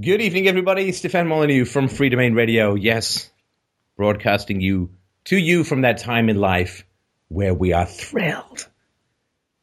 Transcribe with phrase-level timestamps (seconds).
[0.00, 0.92] Good evening, everybody.
[0.92, 2.74] Stefan Molyneux from Free Domain Radio.
[2.74, 3.30] Yes,
[3.96, 4.90] broadcasting you
[5.24, 6.84] to you from that time in life
[7.28, 8.68] where we are thrilled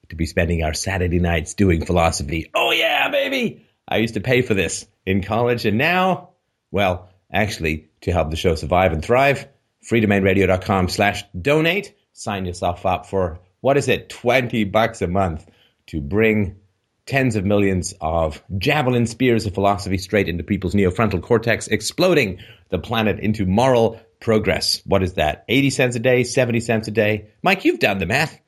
[0.10, 2.50] to be spending our Saturday nights doing philosophy.
[2.54, 3.66] Oh yeah, baby!
[3.88, 6.32] I used to pay for this in college, and now,
[6.70, 9.48] well, actually, to help the show survive and thrive,
[9.90, 11.96] freedomainradio.com slash donate.
[12.12, 15.50] Sign yourself up for, what is it, 20 bucks a month
[15.88, 16.58] to bring
[17.06, 22.80] tens of millions of javelin spears of philosophy straight into people's neofrontal cortex, exploding the
[22.80, 24.82] planet into moral progress.
[24.86, 25.46] What is that?
[25.48, 27.30] 80 cents a day, 70 cents a day?
[27.44, 28.40] Mike, you've done the math.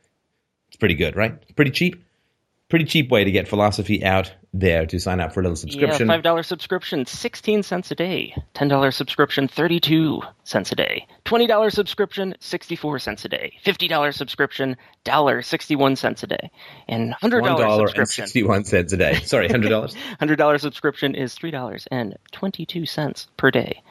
[0.69, 1.55] It's pretty good, right?
[1.55, 2.03] Pretty cheap.
[2.69, 6.05] Pretty cheap way to get philosophy out there to sign up for a little subscription.
[6.07, 8.35] Yeah, five dollar subscription, sixteen cents a day.
[8.53, 11.07] Ten dollar subscription, thirty two cents a day.
[11.23, 13.53] Twenty dollar subscription, sixty four cents a day.
[13.63, 14.75] Fifty dollar subscription,
[15.05, 16.51] dollar sixty one cents a day.
[16.89, 19.13] And hundred dollar subscription, sixty one cents a day.
[19.23, 19.95] Sorry, hundred dollars.
[20.19, 23.81] hundred dollar subscription is three dollars and twenty two cents per day.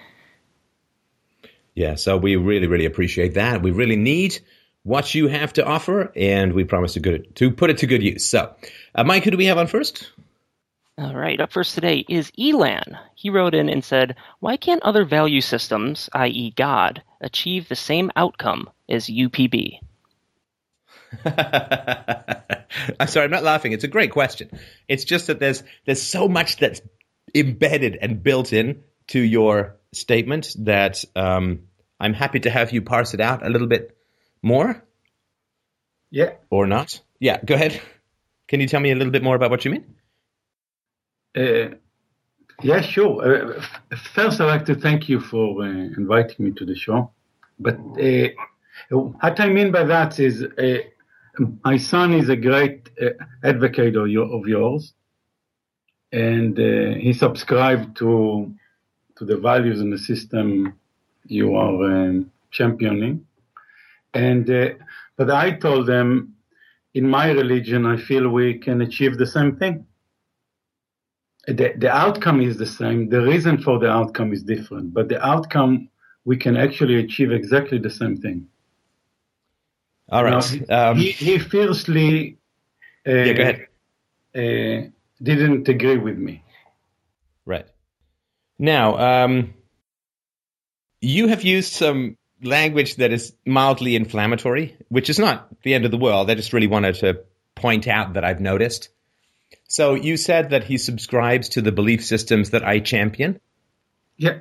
[1.75, 3.63] Yeah, so we really, really appreciate that.
[3.63, 4.39] We really need
[4.87, 8.05] what you have to offer, and we promise to good to put it to good
[8.05, 8.25] use.
[8.25, 8.55] So,
[8.95, 10.13] uh, Mike, who do we have on first?
[10.97, 12.97] All right, up first today is Elan.
[13.17, 18.13] He wrote in and said, "Why can't other value systems, i.e., God, achieve the same
[18.15, 19.81] outcome as UPB?"
[21.25, 23.73] I'm sorry, I'm not laughing.
[23.73, 24.51] It's a great question.
[24.87, 26.81] It's just that there's there's so much that's
[27.35, 31.63] embedded and built in to your statement that um,
[31.99, 33.96] I'm happy to have you parse it out a little bit
[34.47, 34.83] more?
[36.11, 36.35] Yeah.
[36.51, 37.01] Or not?
[37.21, 37.81] Yeah, go ahead.
[38.49, 39.85] Can you tell me a little bit more about what you mean?
[41.37, 41.75] Uh,
[42.63, 43.57] yeah, sure.
[43.57, 43.63] Uh,
[44.15, 47.11] first, I'd like to thank you for uh, inviting me to the show.
[47.59, 48.29] But uh,
[48.91, 50.79] what I mean by that is uh,
[51.65, 53.11] my son is a great uh,
[53.43, 54.95] advocate of, your, of yours,
[56.13, 58.55] and he subscribed to
[59.17, 60.75] to the values and the system
[61.25, 63.26] you are um, championing.
[64.17, 64.71] And uh,
[65.17, 66.35] but I told them,
[66.95, 69.87] in my religion, I feel we can achieve the same thing.
[71.47, 73.09] The, the outcome is the same.
[73.09, 75.89] The reason for the outcome is different, but the outcome
[76.25, 78.49] we can actually achieve exactly the same thing.
[80.09, 80.63] All right.
[80.69, 82.39] Now, um, he, he, fiercely
[83.07, 83.67] uh, yeah, go ahead.
[84.35, 84.91] Uh,
[85.23, 86.43] didn't agree with me.
[87.45, 87.67] Right.
[88.59, 89.55] Now, um,
[91.01, 92.17] you have used some
[92.47, 96.31] language that is mildly inflammatory, which is not the end of the world.
[96.31, 97.25] I just really wanted to
[97.55, 98.89] point out that I've noticed.
[99.69, 103.41] So you said that he subscribes to the belief systems that I champion.
[104.17, 104.39] Yeah.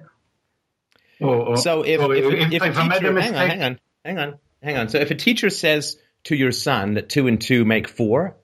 [1.22, 3.80] Oh, oh, so if, oh, if, if, if, if a teacher, hang on, hang on,
[4.04, 4.90] hang on, hang on.
[4.90, 8.36] So if a teacher says to your son that two and two make four,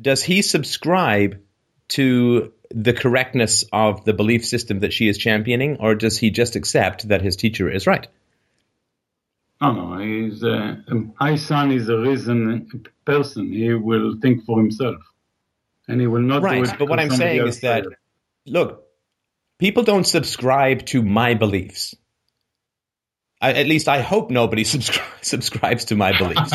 [0.00, 1.40] does he subscribe
[1.88, 6.56] to the correctness of the belief system that she is championing, or does he just
[6.56, 8.08] accept that his teacher is right?
[9.62, 9.98] No, no.
[9.98, 10.74] He's uh,
[11.20, 12.68] my son is a reason
[13.04, 13.52] person.
[13.52, 14.96] He will think for himself,
[15.86, 16.42] and he will not.
[16.42, 17.86] Right, but what I'm saying is that
[18.44, 18.84] look,
[19.60, 21.94] people don't subscribe to my beliefs.
[23.40, 26.52] I, at least I hope nobody subscri- subscribes to my beliefs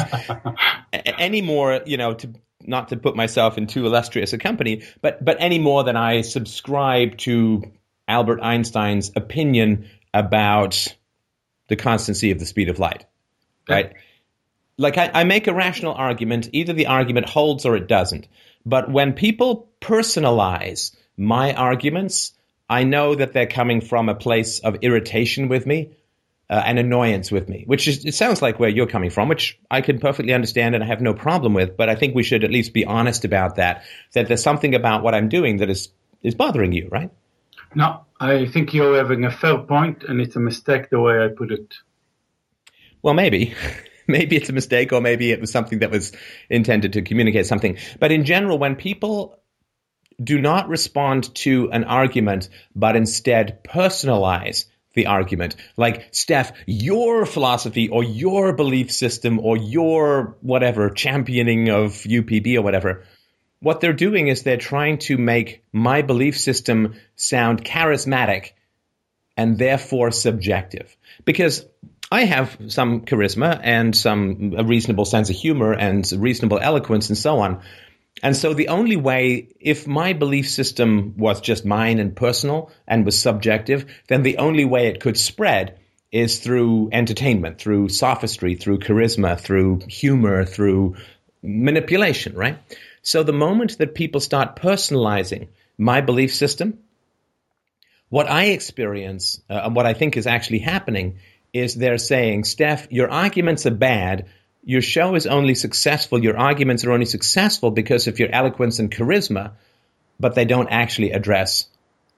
[0.93, 1.81] any more.
[1.85, 5.59] You know, to not to put myself in too illustrious a company, but but any
[5.59, 7.63] more than I subscribe to
[8.05, 10.93] Albert Einstein's opinion about
[11.67, 13.05] the constancy of the speed of light,
[13.69, 13.93] right?
[14.77, 18.27] Like I, I make a rational argument, either the argument holds or it doesn't.
[18.65, 22.33] But when people personalize my arguments,
[22.69, 25.91] I know that they're coming from a place of irritation with me
[26.49, 29.59] uh, and annoyance with me, which is, it sounds like where you're coming from, which
[29.71, 31.75] I can perfectly understand and I have no problem with.
[31.75, 33.83] But I think we should at least be honest about that,
[34.13, 35.89] that there's something about what I'm doing that is,
[36.21, 37.09] is bothering you, right?
[37.75, 41.27] No, I think you're having a fair point, and it's a mistake the way I
[41.27, 41.75] put it.
[43.01, 43.53] Well, maybe.
[44.07, 46.13] maybe it's a mistake, or maybe it was something that was
[46.49, 47.77] intended to communicate something.
[47.99, 49.39] But in general, when people
[50.23, 54.65] do not respond to an argument, but instead personalize
[54.95, 55.55] the argument.
[55.77, 62.63] Like, Steph, your philosophy or your belief system or your whatever championing of UPB or
[62.63, 63.03] whatever
[63.59, 68.51] what they're doing is they're trying to make my belief system sound charismatic
[69.35, 70.95] and therefore subjective.
[71.25, 71.65] Because
[72.11, 77.17] I have some charisma and some a reasonable sense of humor and reasonable eloquence and
[77.17, 77.61] so on.
[78.23, 83.05] And so the only way, if my belief system was just mine and personal and
[83.05, 85.77] was subjective, then the only way it could spread
[86.11, 90.95] is through entertainment, through sophistry, through charisma, through humor, through
[91.43, 92.57] manipulation, right?
[93.07, 96.79] So the moment that people start personalizing my belief system,
[98.09, 101.19] What I experience uh, and what I think is actually happening
[101.53, 104.25] is they're saying, Steph, your arguments are bad.
[104.65, 106.21] Your show is only successful.
[106.21, 109.51] Your arguments are only successful because of your eloquence and charisma,
[110.19, 111.69] but they don't actually address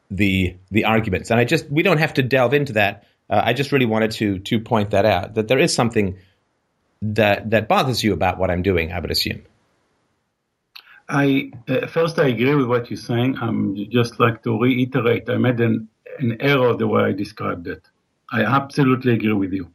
[0.09, 1.30] the the arguments.
[1.30, 3.03] And I just we don't have to delve into that.
[3.30, 6.18] Uh, I just really wanted to to point that out that there is something
[7.03, 8.91] that that bothers you about what I'm doing.
[8.91, 9.44] I would assume.
[11.09, 13.38] I uh, first I agree with what you're saying.
[13.41, 15.29] I'm just like to reiterate.
[15.29, 15.88] I made an
[16.19, 17.88] an error the way I described it.
[18.31, 19.71] I absolutely agree with you.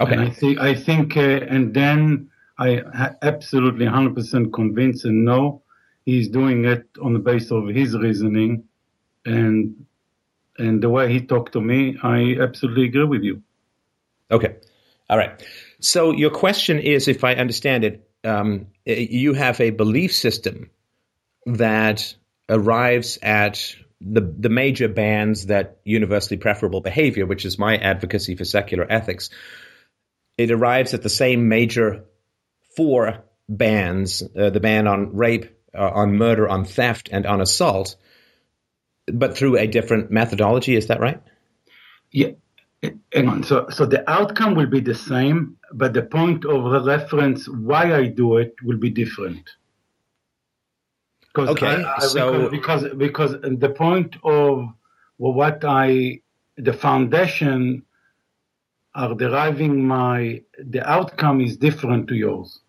[0.00, 0.12] Okay.
[0.12, 5.62] And I think I think, uh, and then I ha- absolutely 100% convinced and know
[6.06, 8.64] he's doing it on the basis of his reasoning,
[9.26, 9.86] and
[10.58, 13.42] and the way he talked to me, I absolutely agree with you.
[14.30, 14.56] Okay.
[15.10, 15.42] All right.
[15.80, 20.70] So your question is, if I understand it, um, you have a belief system
[21.46, 22.14] that
[22.48, 28.44] arrives at the the major bands that universally preferable behavior, which is my advocacy for
[28.44, 29.30] secular ethics,
[30.36, 32.04] it arrives at the same major
[32.76, 37.96] four bans: uh, the ban on rape, uh, on murder, on theft, and on assault,
[39.06, 40.76] but through a different methodology.
[40.76, 41.20] Is that right?
[42.12, 42.32] Yeah.
[42.82, 43.42] Hang on.
[43.42, 48.06] So, so the outcome will be the same, but the point of reference why I
[48.06, 49.50] do it will be different.
[51.20, 54.68] Because okay, I, I, so because, because because the point of
[55.16, 56.20] what I
[56.56, 57.84] the foundation
[58.94, 62.60] are deriving my the outcome is different to yours.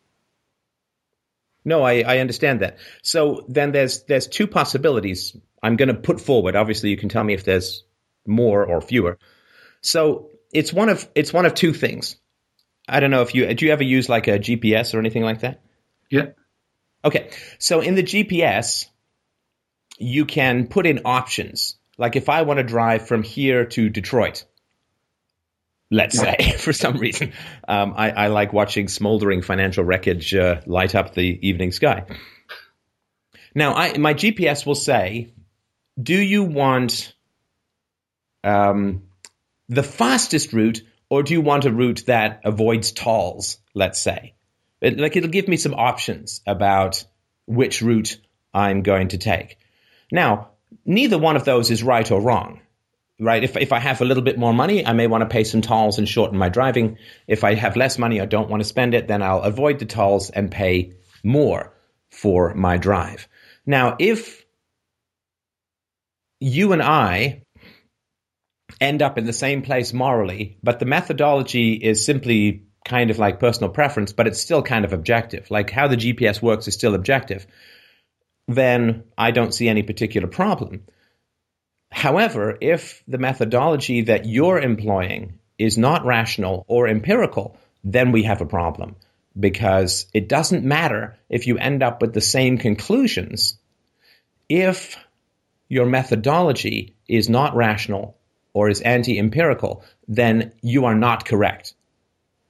[1.66, 2.78] No, I, I understand that.
[3.04, 6.56] So then there's there's two possibilities I'm going to put forward.
[6.56, 7.84] Obviously, you can tell me if there's
[8.26, 9.18] more or fewer.
[9.82, 12.18] So it's one of it's one of two things.
[12.88, 15.42] I don't know if you do you ever use like a GPS or anything like
[15.42, 15.62] that?
[16.10, 16.28] Yeah.
[17.06, 17.30] Okay.
[17.60, 18.86] So in the GPS,
[19.98, 21.78] you can put in options.
[21.98, 24.46] Like if I want to drive from here to Detroit,
[25.92, 27.34] let's say, for some reason,
[27.68, 32.06] um, I, I, like watching smoldering financial wreckage uh, light up the evening sky.
[33.56, 35.34] Now, I, my GPS will say,
[36.02, 37.14] do you want
[38.44, 39.04] um,
[39.70, 44.34] the fastest route or do you want a route that avoids tolls, let's say?
[44.82, 47.04] It, like it'll give me some options about
[47.46, 48.20] which route
[48.54, 49.58] I'm going to take.
[50.12, 50.50] Now,
[50.86, 52.62] neither one of those is right or wrong.
[53.22, 53.44] Right?
[53.44, 55.60] If if I have a little bit more money, I may want to pay some
[55.60, 56.98] tolls and shorten my driving.
[57.28, 59.86] If I have less money, I don't want to spend it, then I'll avoid the
[59.86, 61.74] tolls and pay more
[62.10, 63.28] for my drive.
[63.66, 64.46] Now, if
[66.40, 67.44] you and I
[68.80, 73.40] end up in the same place morally, but the methodology is simply kind of like
[73.40, 75.52] personal preference, but it's still kind of objective.
[75.52, 77.46] Like how the GPS works is still objective.
[78.48, 80.86] Then I don't see any particular problem.
[81.92, 88.42] However, if the methodology that you're employing is not rational or empirical, then we have
[88.42, 88.96] a problem
[89.40, 93.58] because it doesn't matter if you end up with the same conclusions
[94.48, 94.98] if
[95.68, 98.18] your methodology is not rational
[98.54, 101.74] or is anti-empirical, then you are not correct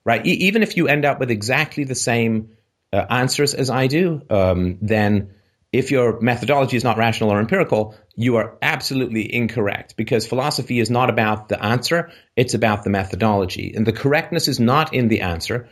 [0.09, 0.25] right?
[0.25, 2.49] E- even if you end up with exactly the same
[2.91, 5.35] uh, answers as I do, um, then
[5.71, 10.89] if your methodology is not rational or empirical, you are absolutely incorrect because philosophy is
[10.89, 13.73] not about the answer, it's about the methodology.
[13.75, 15.69] And the correctness is not in the answer,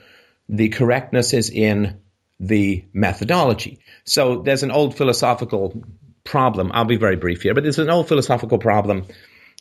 [0.48, 2.00] the correctness is in
[2.40, 3.80] the methodology.
[4.04, 5.84] So there's an old philosophical
[6.24, 6.72] problem.
[6.74, 9.08] I'll be very brief here, but there's an old philosophical problem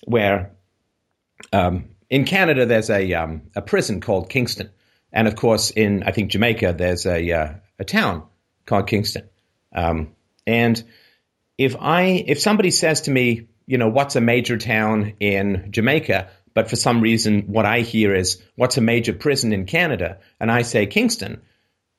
[0.05, 0.56] where
[1.53, 4.71] um, in Canada, there's a um, a prison called Kingston,
[5.13, 8.25] and of course, in I think Jamaica, there's a uh, a town
[8.65, 9.29] called Kingston.
[9.75, 10.15] Um,
[10.47, 10.83] and
[11.59, 16.31] if I if somebody says to me, you know, what's a major town in Jamaica,
[16.55, 20.51] but for some reason what I hear is what's a major prison in Canada, and
[20.51, 21.43] I say Kingston,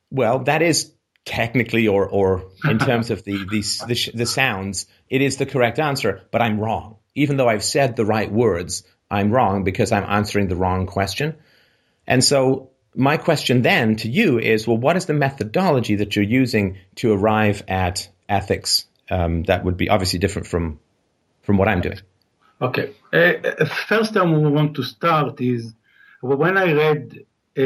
[0.09, 0.91] well, that is
[1.25, 5.79] technically or or in terms of the the, the the sounds, it is the correct
[5.79, 6.97] answer, but I'm wrong.
[7.15, 11.35] Even though I've said the right words, I'm wrong because I'm answering the wrong question.
[12.05, 16.25] And so my question then to you is, well, what is the methodology that you're
[16.25, 20.79] using to arrive at ethics um, that would be obviously different from
[21.43, 21.99] from what I'm doing?
[22.61, 22.91] Okay.
[23.13, 25.73] Uh, first time we want to start is
[26.21, 27.19] when I read
[27.55, 27.61] uh,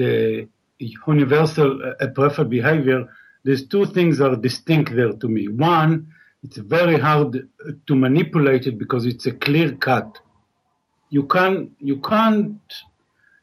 [0.00, 3.08] the universal uh, preferred behavior,
[3.42, 5.48] there's two things are distinct there to me.
[5.48, 6.12] One,
[6.44, 7.48] it's very hard
[7.86, 10.20] to manipulate it because it's a clear cut
[11.10, 12.60] you can't you can't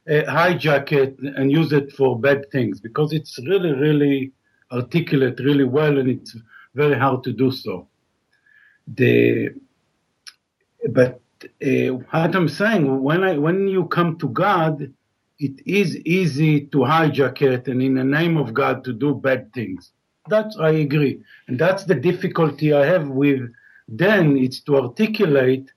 [0.10, 4.32] uh, hijack it and use it for bad things because it's really really
[4.72, 6.36] articulate really well and it's
[6.76, 7.88] very hard to do so.
[8.88, 9.54] The
[10.90, 14.92] but uh, what I'm saying, when I when you come to God,
[15.40, 19.54] it is easy to hijack it and in the name of God to do bad
[19.54, 19.92] things.
[20.30, 23.52] That's I agree, and that's the difficulty I have with.
[23.88, 25.70] Then it's to articulate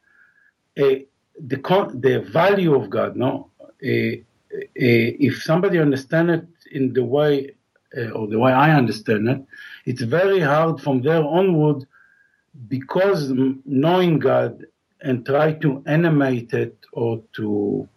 [0.81, 1.00] uh,
[1.38, 1.57] the
[1.95, 3.16] the value of God.
[3.16, 4.16] No, uh,
[4.57, 7.52] uh, if somebody understand it in the way
[7.97, 9.43] uh, or the way I understand it,
[9.85, 11.87] it's very hard from there onward
[12.69, 13.33] because
[13.64, 14.64] knowing God
[15.02, 17.88] and try to animate it or to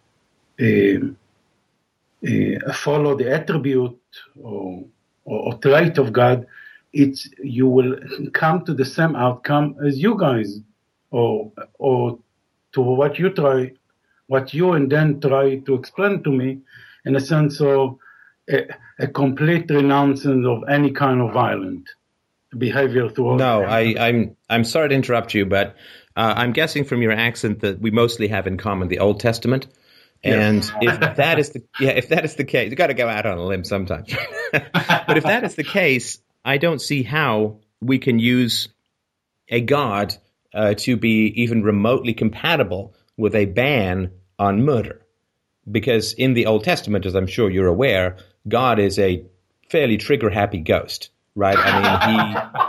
[2.72, 3.98] follow the attribute
[4.40, 4.84] or,
[5.24, 6.46] or, or, trait of God,
[6.92, 7.96] it's you will
[8.32, 10.60] come to the same outcome as you guys,
[11.10, 12.18] or or
[12.72, 13.72] to what you try,
[14.26, 16.60] what you and then try to explain to me,
[17.04, 17.98] in a sense of
[18.48, 21.88] a, a complete renouncing of any kind of violent
[22.56, 23.38] behavior towards.
[23.38, 25.76] No, I, I'm I'm sorry to interrupt you, but
[26.16, 29.66] uh, I'm guessing from your accent that we mostly have in common the Old Testament.
[30.22, 33.08] And if that is the yeah, if that is the case, you got to go
[33.08, 34.12] out on a limb sometimes.
[34.52, 38.68] but if that is the case, I don't see how we can use
[39.48, 40.16] a god
[40.54, 45.04] uh, to be even remotely compatible with a ban on murder,
[45.70, 48.16] because in the Old Testament, as I'm sure you're aware,
[48.48, 49.24] God is a
[49.68, 51.56] fairly trigger-happy ghost, right?
[51.58, 52.60] I mean, he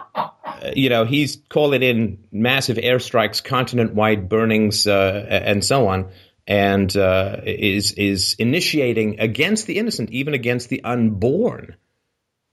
[0.76, 6.10] you know, he's calling in massive airstrikes, continent-wide burnings, uh, and so on,
[6.48, 11.76] and uh, is is initiating against the innocent, even against the unborn,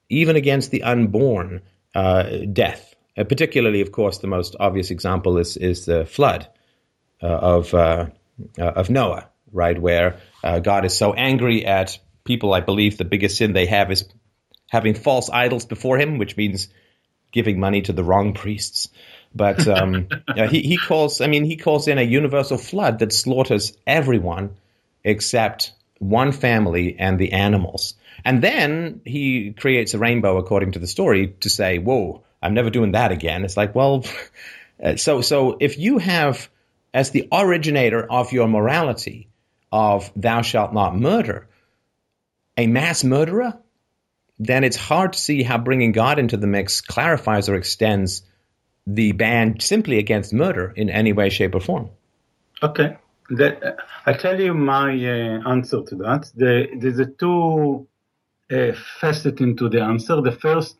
[0.09, 1.63] even against the unborn,
[1.95, 2.88] uh, death.
[3.19, 6.49] Uh, particularly, of course, the most obvious example is is the flood
[7.23, 8.07] uh, of uh,
[8.57, 12.55] of Noah, right, where God is so angry at people.
[12.55, 14.05] I believe the biggest sin they have is
[14.71, 16.69] having false idols before Him, which means
[17.33, 18.89] giving money to the wrong priests.
[19.35, 20.09] But um,
[20.51, 24.57] he, he calls, I mean, he calls in a universal flood that slaughters everyone
[25.05, 27.95] except one family and the animals.
[28.25, 32.71] And then he creates a rainbow, according to the story, to say, "Whoa, I'm never
[32.71, 34.05] doing that again." It's like, well,
[34.97, 36.49] so so if you have
[36.95, 39.29] as the originator of your morality
[39.71, 41.49] of "Thou shalt not murder,"
[42.57, 43.59] a mass murderer,
[44.39, 48.23] then it's hard to see how bringing God into the mix clarifies or extends
[48.87, 51.91] the ban simply against murder in any way, shape, or form.
[52.63, 52.97] Okay.
[53.31, 53.77] That,
[54.07, 56.31] I tell you my uh, answer to that.
[56.35, 57.87] The, there's a two
[58.51, 60.21] uh, facets into the answer.
[60.23, 60.77] The first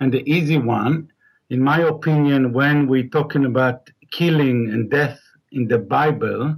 [0.00, 1.12] and the easy one,
[1.50, 5.20] in my opinion, when we're talking about killing and death
[5.52, 6.56] in the Bible,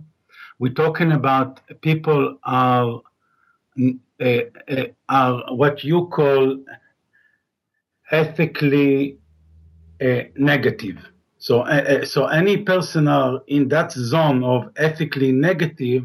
[0.59, 3.01] we're talking about people are
[4.21, 6.57] uh, uh, are what you call
[8.13, 9.19] ethically
[10.01, 10.99] uh, negative.
[11.39, 11.67] So,
[12.05, 16.05] so any person are in that zone of ethically negative,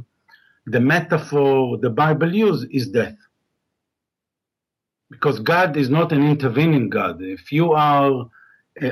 [0.66, 3.16] the metaphor the Bible uses is death.
[5.10, 7.22] Because God is not an intervening God.
[7.22, 8.30] If you are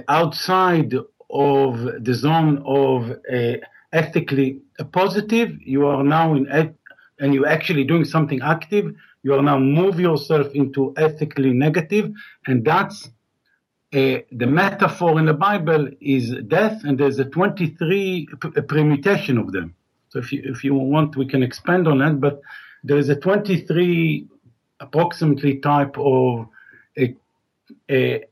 [0.08, 0.94] outside
[1.30, 3.58] of the zone of uh,
[3.94, 6.76] ethically positive, you are now in
[7.20, 8.94] and you're actually doing something active,
[9.24, 12.12] you are now move yourself into ethically negative,
[12.46, 13.10] and that's
[13.94, 19.52] uh, the metaphor in the Bible is death, and there's a 23 p- permutation of
[19.52, 19.74] them.
[20.10, 22.42] So if you if you want, we can expand on that, but
[22.84, 24.28] there is a 23
[24.80, 26.48] approximately type of
[26.98, 27.16] a,
[27.90, 28.24] a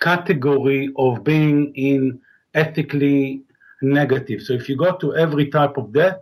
[0.00, 2.20] category of being in
[2.54, 3.42] ethically
[3.82, 4.42] negative.
[4.42, 6.18] So if you go to every type of death,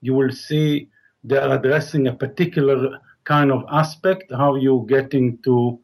[0.00, 0.88] you will see
[1.24, 5.78] they are addressing a particular kind of aspect, how you getting to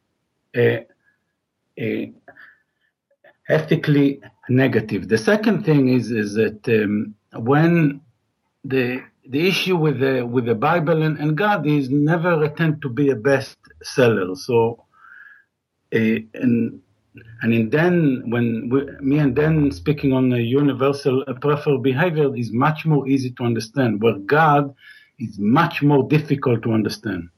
[0.57, 0.87] a,
[1.79, 2.13] a
[3.49, 5.09] ethically negative.
[5.09, 8.01] The second thing is is that um, when
[8.65, 12.89] the the issue with the with the Bible and, and God is never attempt to
[12.89, 14.35] be a best seller.
[14.35, 14.85] So,
[15.95, 15.99] uh,
[16.35, 16.81] and
[17.43, 22.53] and in then when we, me and then speaking on the universal preferred behavior is
[22.53, 24.03] much more easy to understand.
[24.03, 24.75] Where God
[25.19, 27.29] is much more difficult to understand.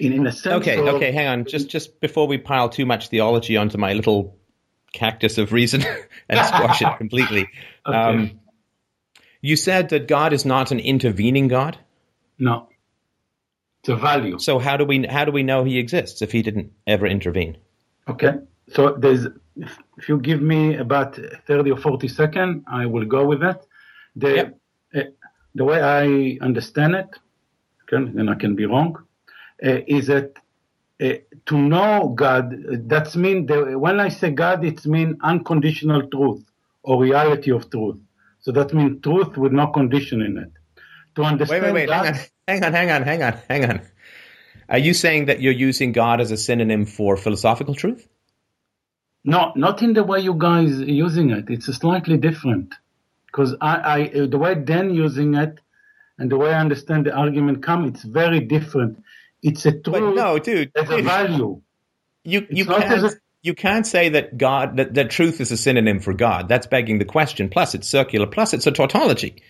[0.00, 0.54] In, in a sense.
[0.62, 1.44] Okay, of, okay, hang on.
[1.44, 4.36] Just just before we pile too much theology onto my little
[4.92, 5.84] cactus of reason
[6.28, 7.48] and squash it completely.
[7.88, 7.96] Okay.
[7.96, 8.40] Um,
[9.46, 11.78] you said that God is not an intervening God.
[12.38, 12.68] No,
[13.80, 14.38] it's a value.
[14.38, 17.56] So how do we how do we know He exists if He didn't ever intervene?
[18.08, 18.34] Okay,
[18.74, 19.26] so there's
[19.98, 23.64] if you give me about thirty or forty seconds, I will go with that.
[24.16, 24.58] The yep.
[24.96, 25.00] uh,
[25.54, 27.10] the way I understand it,
[27.84, 28.96] okay, and I can be wrong,
[29.64, 30.38] uh, is that
[31.00, 31.14] uh,
[31.46, 32.54] to know God,
[32.88, 36.42] that's mean the, when I say God, it's mean unconditional truth
[36.82, 37.98] or reality of truth.
[38.46, 40.52] So that means truth with no condition in it.
[41.16, 43.64] To understand wait, wait, wait, that, hang on, hang on, hang on, hang on, hang
[43.70, 43.80] on.
[44.68, 48.06] Are you saying that you're using God as a synonym for philosophical truth?
[49.24, 51.46] No, not in the way you guys are using it.
[51.48, 52.72] It's slightly different.
[53.26, 55.58] Because I, I, the way Dan using it
[56.20, 59.02] and the way I understand the argument come, it's very different.
[59.42, 61.60] It's a truth But no, dude, as a value.
[62.22, 65.56] you you It's can't a- you can't say that God that, that truth is a
[65.56, 66.48] synonym for God.
[66.48, 67.48] That's begging the question.
[67.48, 68.26] Plus, it's circular.
[68.26, 69.42] Plus, it's a tautology.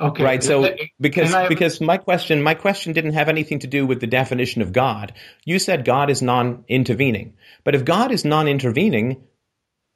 [0.00, 0.22] Okay.
[0.22, 0.42] Right.
[0.42, 4.06] So because I- because my question my question didn't have anything to do with the
[4.06, 5.12] definition of God.
[5.44, 7.34] You said God is non-intervening.
[7.64, 9.22] But if God is non-intervening,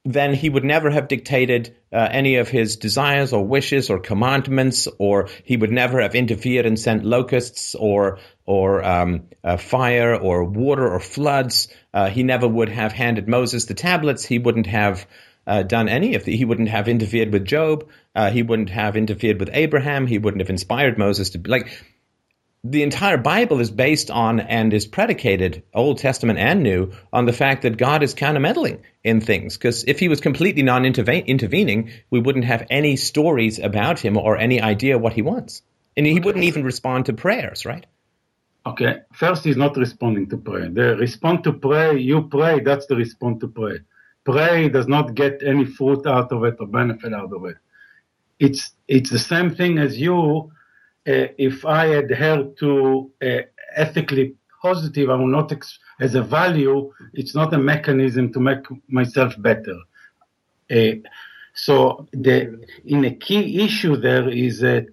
[0.05, 4.87] then he would never have dictated uh, any of his desires or wishes or commandments,
[4.99, 10.43] or he would never have interfered and sent locusts or or um, uh, fire or
[10.43, 11.67] water or floods.
[11.93, 14.25] Uh, he never would have handed Moses the tablets.
[14.25, 15.07] He wouldn't have
[15.45, 16.35] uh, done any of the.
[16.35, 17.89] He wouldn't have interfered with Job.
[18.15, 20.07] Uh, he wouldn't have interfered with Abraham.
[20.07, 21.69] He wouldn't have inspired Moses to like
[22.65, 27.33] the entire Bible is based on and is predicated, Old Testament and New, on the
[27.33, 29.57] fact that God is countermeddling in things.
[29.57, 34.61] Because if he was completely non-intervening, we wouldn't have any stories about him or any
[34.61, 35.61] idea what he wants.
[35.97, 37.85] And he wouldn't even respond to prayers, right?
[38.65, 40.69] Okay, first he's not responding to prayer.
[40.69, 43.79] The respond to pray, you pray, that's the respond to pray.
[44.23, 47.57] Pray does not get any fruit out of it or benefit out of it.
[48.39, 50.51] It's it's the same thing as you.
[51.05, 53.41] Uh, if I adhere to uh,
[53.75, 56.93] ethically positive, I will not ex- as a value.
[57.13, 59.77] It's not a mechanism to make myself better.
[60.71, 60.95] Uh,
[61.53, 64.87] so the in a key issue there is that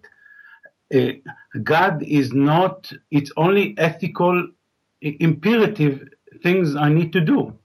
[1.62, 4.48] God is not, it's only ethical,
[5.00, 6.08] imperative
[6.42, 7.56] things I need to do.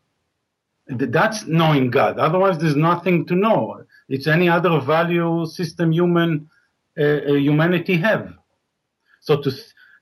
[0.87, 2.19] That's knowing God.
[2.19, 3.83] Otherwise, there's nothing to know.
[4.07, 6.49] It's any other value system human
[6.97, 8.31] uh, uh, humanity have.
[9.21, 9.51] So to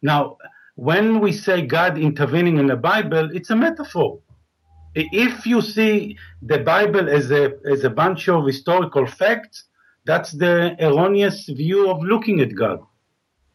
[0.01, 0.37] now,
[0.75, 4.19] when we say God intervening in the Bible, it's a metaphor.
[4.95, 9.63] If you see the Bible as a as a bunch of historical facts,
[10.05, 12.85] that's the erroneous view of looking at God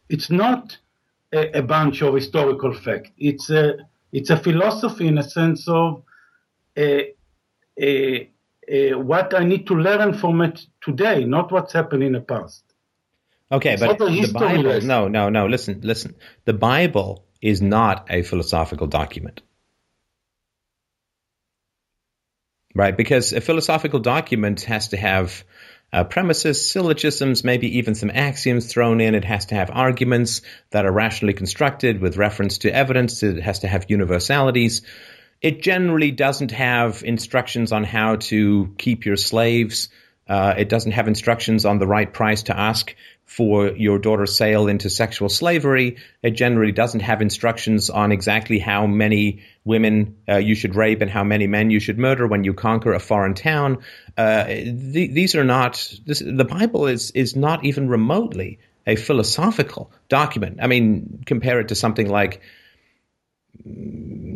[0.08, 0.78] it's not
[1.32, 3.10] a, a bunch of historical fact.
[3.18, 3.76] It's a
[4.12, 6.02] it's a philosophy in a sense of
[6.76, 6.82] uh,
[7.80, 8.18] uh,
[8.72, 12.64] uh, what I need to learn from it today, not what's happened in the past.
[13.50, 14.88] Okay, It's but the Bible, lesson.
[14.88, 16.16] no, no, no, listen, listen.
[16.44, 19.42] The Bible is not a philosophical document.
[22.74, 22.96] Right?
[22.96, 25.44] Because a philosophical document has to have
[25.92, 29.14] uh, premises, syllogisms, maybe even some axioms thrown in.
[29.14, 33.22] It has to have arguments that are rationally constructed with reference to evidence.
[33.22, 34.82] It has to have universalities.
[35.40, 39.88] It generally doesn't have instructions on how to keep your slaves.
[40.28, 42.94] Uh, it doesn't have instructions on the right price to ask
[43.28, 45.98] for your daughter's sale into sexual slavery.
[46.22, 51.10] It generally doesn't have instructions on exactly how many women uh, you should rape and
[51.10, 53.78] how many men you should murder when you conquer a foreign town.
[54.16, 55.92] Uh, th- these are not.
[56.06, 60.58] This, the Bible is is not even remotely a philosophical document.
[60.62, 62.40] I mean, compare it to something like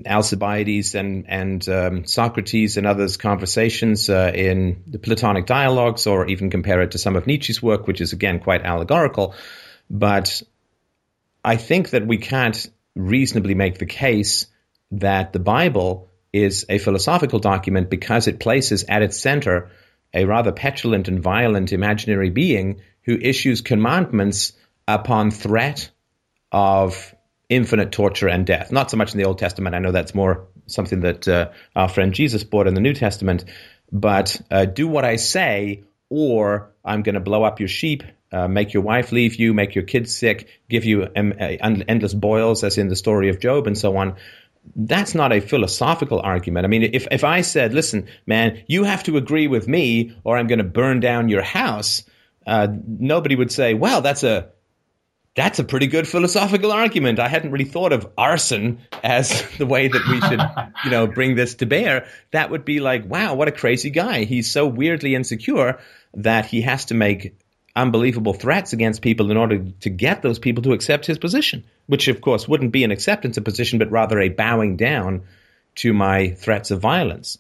[0.07, 6.51] Alcibiades and and um, Socrates and others' conversations uh, in the Platonic dialogues, or even
[6.51, 9.35] compare it to some of Nietzsche's work, which is again quite allegorical.
[9.89, 10.43] But
[11.45, 14.47] I think that we can't reasonably make the case
[14.93, 19.71] that the Bible is a philosophical document because it places at its center
[20.15, 24.53] a rather petulant and violent imaginary being who issues commandments
[24.87, 25.91] upon threat
[26.51, 27.15] of
[27.55, 28.73] infinite torture and death.
[28.73, 29.75] Not so much in the Old Testament.
[29.75, 33.45] I know that's more something that uh, our friend Jesus brought in the New Testament.
[33.91, 38.49] But uh, do what I say, or I'm going to blow up your sheep, uh,
[38.49, 42.89] make your wife leave you, make your kids sick, give you endless boils, as in
[42.89, 44.17] the story of Job, and so on.
[44.75, 46.65] That's not a philosophical argument.
[46.65, 50.39] I mean, if, if I said, listen, man, you have to agree with me, or
[50.39, 52.05] I'm going to burn down your house,
[52.47, 54.49] uh, nobody would say, well, that's a
[55.35, 57.19] that's a pretty good philosophical argument.
[57.19, 60.41] I hadn't really thought of arson as the way that we should,
[60.85, 62.07] you know, bring this to bear.
[62.33, 64.25] That would be like, wow, what a crazy guy.
[64.25, 65.79] He's so weirdly insecure
[66.15, 67.35] that he has to make
[67.75, 72.09] unbelievable threats against people in order to get those people to accept his position, which
[72.09, 75.23] of course wouldn't be an acceptance of position, but rather a bowing down
[75.77, 77.39] to my threats of violence.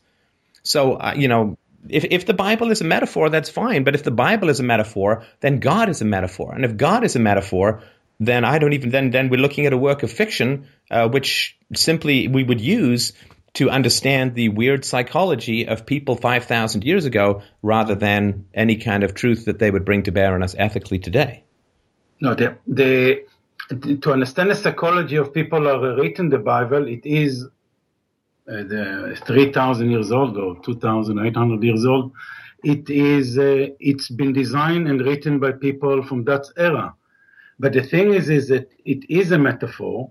[0.63, 3.85] So, uh, you know, if, if the Bible is a metaphor, that's fine.
[3.85, 6.55] But if the Bible is a metaphor, then God is a metaphor.
[6.55, 7.83] And if God is a metaphor,
[8.21, 11.59] then I don't even, then, then we're looking at a work of fiction, uh, which
[11.75, 13.13] simply we would use
[13.55, 19.15] to understand the weird psychology of people 5,000 years ago rather than any kind of
[19.15, 21.45] truth that they would bring to bear on us ethically today.
[22.21, 23.25] No, the, the,
[24.01, 27.47] to understand the psychology of people who are written the Bible, it is
[28.51, 32.13] uh, 3,000 years old or 2,800 years old.
[32.65, 36.95] It is, uh, it's been designed and written by people from that era.
[37.59, 40.11] But the thing is, is that it is a metaphor,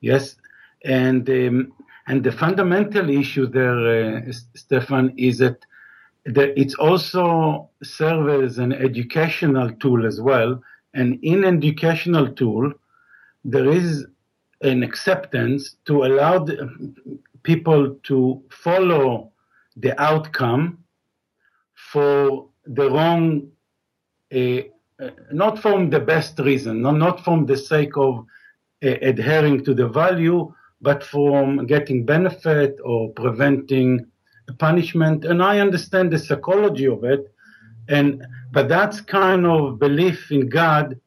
[0.00, 0.36] yes,
[0.84, 1.72] and um,
[2.06, 5.64] and the fundamental issue there, uh, Stefan, is that,
[6.26, 10.60] that it's also serves as an educational tool as well.
[10.94, 12.72] And in an educational tool,
[13.44, 14.06] there is
[14.62, 16.68] an acceptance to allow the,
[17.42, 19.32] people to follow
[19.76, 20.78] the outcome
[21.74, 23.48] for the wrong,
[24.34, 24.60] uh,
[25.02, 28.24] uh, not from the best reason, not, from the sake of
[28.84, 34.06] uh, adhering to the value, but from getting benefit or preventing
[34.58, 35.24] punishment.
[35.24, 37.32] And I understand the psychology of it.
[37.88, 40.98] And but that's kind of belief in God.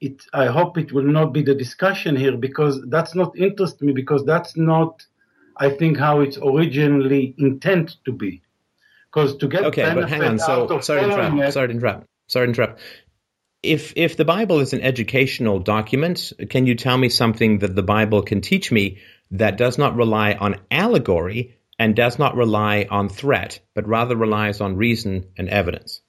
[0.00, 3.92] It I hope it will not be the discussion here because that's not interest me
[3.92, 5.04] because that's not
[5.58, 8.42] I think how it's originally intended to be.
[9.12, 10.38] Because to get okay, but hang on.
[10.38, 11.36] So sorry to interrupt.
[11.36, 12.06] It, sorry to interrupt.
[12.28, 12.80] Sorry to interrupt
[13.62, 17.82] if if the Bible is an educational document, can you tell me something that the
[17.82, 18.98] Bible can teach me
[19.32, 24.60] that does not rely on allegory and does not rely on threat, but rather relies
[24.60, 26.00] on reason and evidence?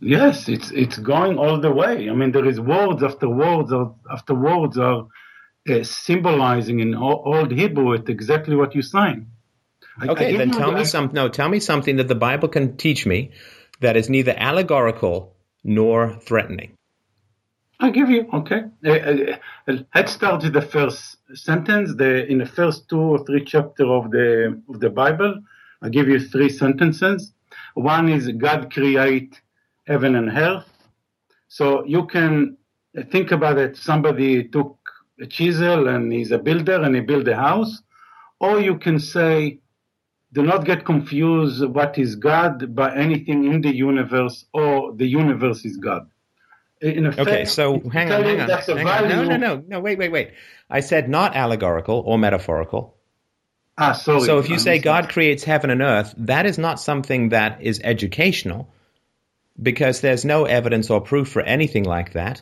[0.00, 2.08] Yes, it's it's going all the way.
[2.08, 3.72] I mean, there is words after words
[4.10, 5.06] after words are
[5.68, 9.26] uh, symbolizing in old Hebrew it exactly what you're saying.
[10.02, 11.10] Okay, then tell me some.
[11.12, 13.32] No, tell me something that the Bible can teach me
[13.80, 16.72] that is neither allegorical nor threatening.
[17.80, 18.64] I'll give you, okay.
[18.84, 21.94] Uh, uh, let's start with the first sentence.
[21.94, 25.40] The, in the first two or three chapters of the, of the Bible,
[25.80, 27.32] I'll give you three sentences.
[27.74, 29.40] One is God create
[29.86, 30.66] heaven and earth.
[31.48, 32.58] So you can
[33.10, 33.78] think about it.
[33.78, 34.76] Somebody took
[35.20, 37.82] a chisel and he's a builder and he built a house.
[38.38, 39.60] Or you can say
[40.32, 45.64] do not get confused what is God by anything in the universe or the universe
[45.64, 46.08] is God.
[46.80, 49.08] In effect, okay, so hang on, hang on, hang on.
[49.08, 50.30] No, no, no, no, wait, wait, wait.
[50.70, 52.96] I said not allegorical or metaphorical.
[53.76, 54.22] Ah, sorry.
[54.22, 57.80] So if you say God creates heaven and earth, that is not something that is
[57.84, 58.72] educational
[59.60, 62.40] because there's no evidence or proof for anything like that.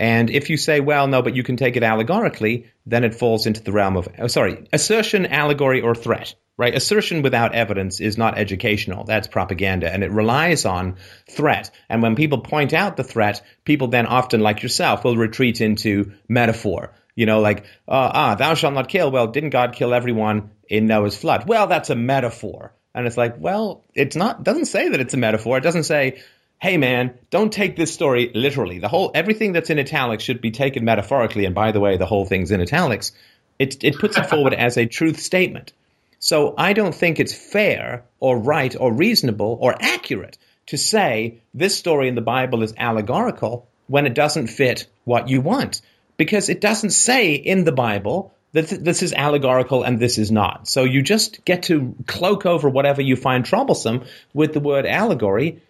[0.00, 3.46] And if you say, well, no, but you can take it allegorically, then it falls
[3.46, 6.74] into the realm of, oh, sorry, assertion, allegory, or threat right?
[6.74, 9.04] Assertion without evidence is not educational.
[9.04, 11.70] That's propaganda and it relies on threat.
[11.88, 16.12] And when people point out the threat, people then often, like yourself, will retreat into
[16.28, 16.92] metaphor.
[17.14, 19.10] You know, like, uh, ah, thou shalt not kill.
[19.10, 21.48] Well, didn't God kill everyone in Noah's flood?
[21.48, 22.74] Well, that's a metaphor.
[22.94, 25.56] And it's like, well, it's not, doesn't say that it's a metaphor.
[25.56, 26.20] It doesn't say,
[26.60, 28.78] hey man, don't take this story literally.
[28.78, 31.46] The whole, everything that's in italics should be taken metaphorically.
[31.46, 33.12] And by the way, the whole thing's in italics.
[33.58, 35.72] It, it puts it forward as a truth statement.
[36.18, 41.76] So I don't think it's fair or right or reasonable or accurate to say this
[41.76, 45.80] story in the Bible is allegorical when it doesn't fit what you want.
[46.18, 50.30] Because it doesn't say in the Bible that th- this is allegorical and this is
[50.30, 50.68] not.
[50.68, 55.62] So you just get to cloak over whatever you find troublesome with the word allegory.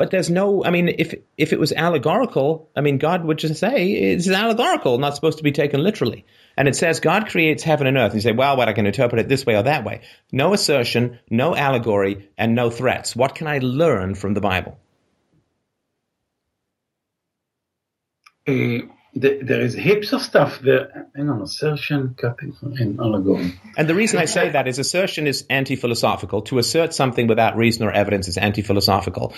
[0.00, 3.60] But there's no, I mean, if if it was allegorical, I mean, God would just
[3.60, 6.24] say it's allegorical, not supposed to be taken literally
[6.56, 8.12] and it says God creates heaven and earth.
[8.12, 10.02] And you say, well, what I can interpret it this way or that way.
[10.30, 13.16] No assertion, no allegory, and no threats.
[13.16, 14.78] What can I learn from the Bible?
[18.46, 18.78] Uh,
[19.14, 21.08] there is heaps of stuff there.
[21.16, 23.58] Hang on, assertion, cutting, and allegory.
[23.76, 26.42] And the reason I say that is assertion is anti-philosophical.
[26.42, 29.34] To assert something without reason or evidence is anti-philosophical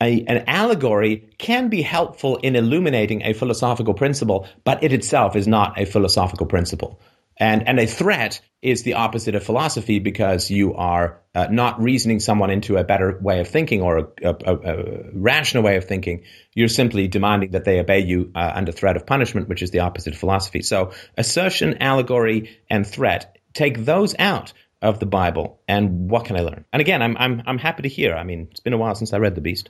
[0.00, 5.46] a, an allegory can be helpful in illuminating a philosophical principle, but it itself is
[5.46, 7.00] not a philosophical principle.
[7.36, 12.20] And, and a threat is the opposite of philosophy because you are uh, not reasoning
[12.20, 16.24] someone into a better way of thinking or a, a, a, rational way of thinking.
[16.54, 19.80] You're simply demanding that they obey you uh, under threat of punishment, which is the
[19.80, 20.60] opposite of philosophy.
[20.60, 26.40] So assertion, allegory, and threat, take those out of the Bible, and what can I
[26.40, 26.64] learn?
[26.72, 28.14] And again, I'm, I'm, I'm happy to hear.
[28.14, 29.68] I mean, it's been a while since I read The Beast.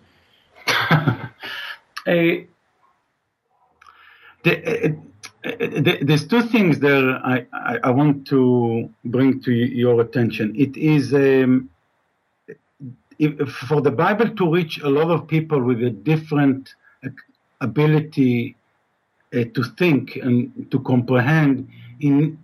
[2.07, 2.47] the,
[5.43, 10.55] the, there's two things there I, I, I, want to bring to your attention.
[10.57, 11.71] It is um,
[13.19, 16.75] if, for the Bible to reach a lot of people with a different
[17.61, 18.57] ability
[19.35, 21.69] uh, to think and to comprehend
[22.01, 22.39] in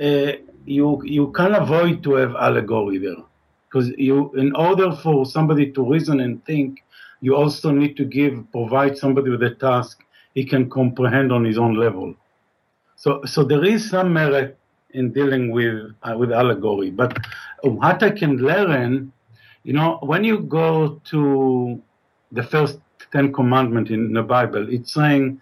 [0.00, 0.32] uh,
[0.66, 3.22] you you can avoid to have allegory there
[3.68, 6.83] because you in order for somebody to reason and think
[7.24, 11.58] you also need to give provide somebody with a task he can comprehend on his
[11.64, 12.14] own level
[12.96, 14.58] so so there is some merit
[14.90, 17.18] in dealing with uh, with allegory but
[17.62, 19.12] what i can learn
[19.62, 21.20] you know when you go to
[22.32, 22.78] the first
[23.12, 25.40] 10 commandment in the bible it's saying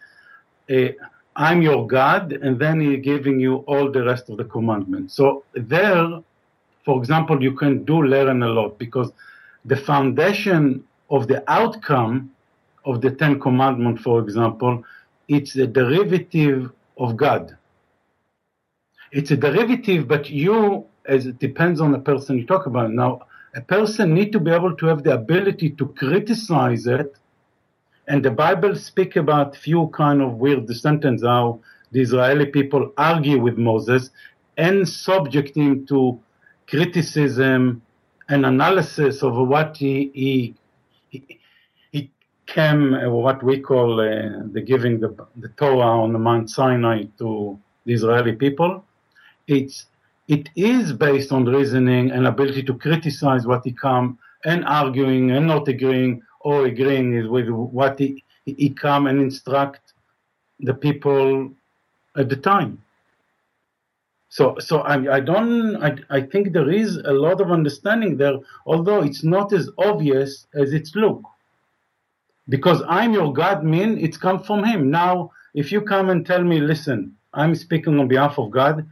[0.71, 0.89] uh,
[1.37, 5.15] I'm your God, and then he's giving you all the rest of the commandments.
[5.15, 6.21] So there,
[6.85, 9.11] for example, you can do learn a lot because
[9.65, 12.33] the foundation of the outcome
[12.85, 14.83] of the Ten Commandments, for example,
[15.29, 17.57] it's a derivative of God.
[19.13, 22.91] It's a derivative, but you, as it depends on the person you talk about.
[22.91, 27.15] Now, a person need to be able to have the ability to criticize it
[28.09, 31.61] and the Bible speak about few kind of weird sentences how
[31.93, 34.11] the Israeli people argue with Moses
[34.57, 36.21] and subject him to
[36.67, 37.83] criticism
[38.29, 40.55] and analysis of what he he,
[41.13, 41.39] he,
[41.91, 42.11] he
[42.47, 42.95] came
[43.27, 47.93] what we call uh, the giving the, the Torah on the Mount Sinai to the
[47.93, 48.85] Israeli people.
[49.47, 49.87] It's
[50.29, 55.47] it is based on reasoning and ability to criticize what he come and arguing and
[55.47, 59.93] not agreeing or agreeing with what he, he come and instruct
[60.61, 61.51] the people
[62.17, 62.83] at the time.
[64.33, 65.77] So, so I, I don't.
[65.85, 70.47] I, I think there is a lot of understanding there, although it's not as obvious
[70.55, 71.21] as it's look.
[72.49, 74.91] Because I'm your God mean it's come from Him.
[74.91, 78.89] Now, if you come and tell me, listen, I'm speaking on behalf of God.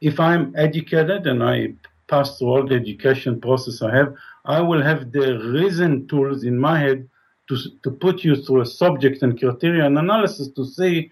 [0.00, 1.74] If I'm educated and I
[2.08, 4.12] pass through all the education process I have,
[4.46, 7.08] I will have the reason tools in my head
[7.50, 11.08] to, to put you through a subject and criteria and analysis to see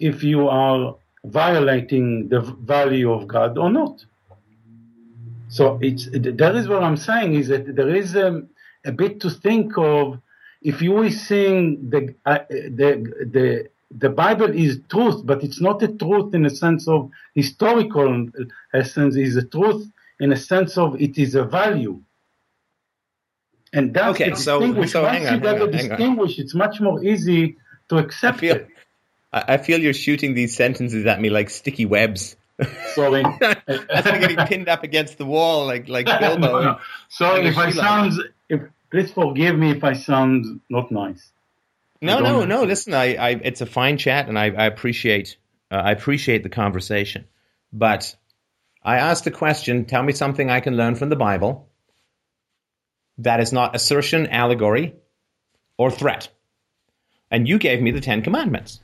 [0.00, 4.04] if you are violating the value of God or not.
[5.48, 8.42] So it's that is what I'm saying is that there is a,
[8.84, 10.18] a bit to think of.
[10.62, 12.90] If you are seeing the uh, the
[13.36, 18.28] the the Bible is truth, but it's not a truth in a sense of historical
[18.72, 19.16] essence.
[19.16, 22.00] Is a truth in a sense of it is a value.
[23.74, 26.28] And that's okay, so, so hang on, hang on, hang on.
[26.28, 27.56] It's much more easy
[27.88, 28.68] to accept I feel, it.
[29.32, 32.36] I feel you're shooting these sentences at me like sticky webs.
[32.94, 33.22] Sorry.
[33.40, 36.36] That's like getting pinned up against the wall like like Bilbo.
[36.52, 36.80] no, no.
[37.08, 38.12] Sorry if I sound
[38.48, 41.32] if please forgive me if I sound not nice.
[42.02, 42.64] No, no, no.
[42.64, 45.36] Listen, I, I, it's a fine chat, and I, I appreciate,
[45.70, 47.26] uh, I appreciate the conversation.
[47.72, 48.16] But
[48.82, 51.68] I asked a question: Tell me something I can learn from the Bible
[53.18, 54.94] that is not assertion, allegory,
[55.78, 56.28] or threat.
[57.30, 58.80] And you gave me the Ten Commandments.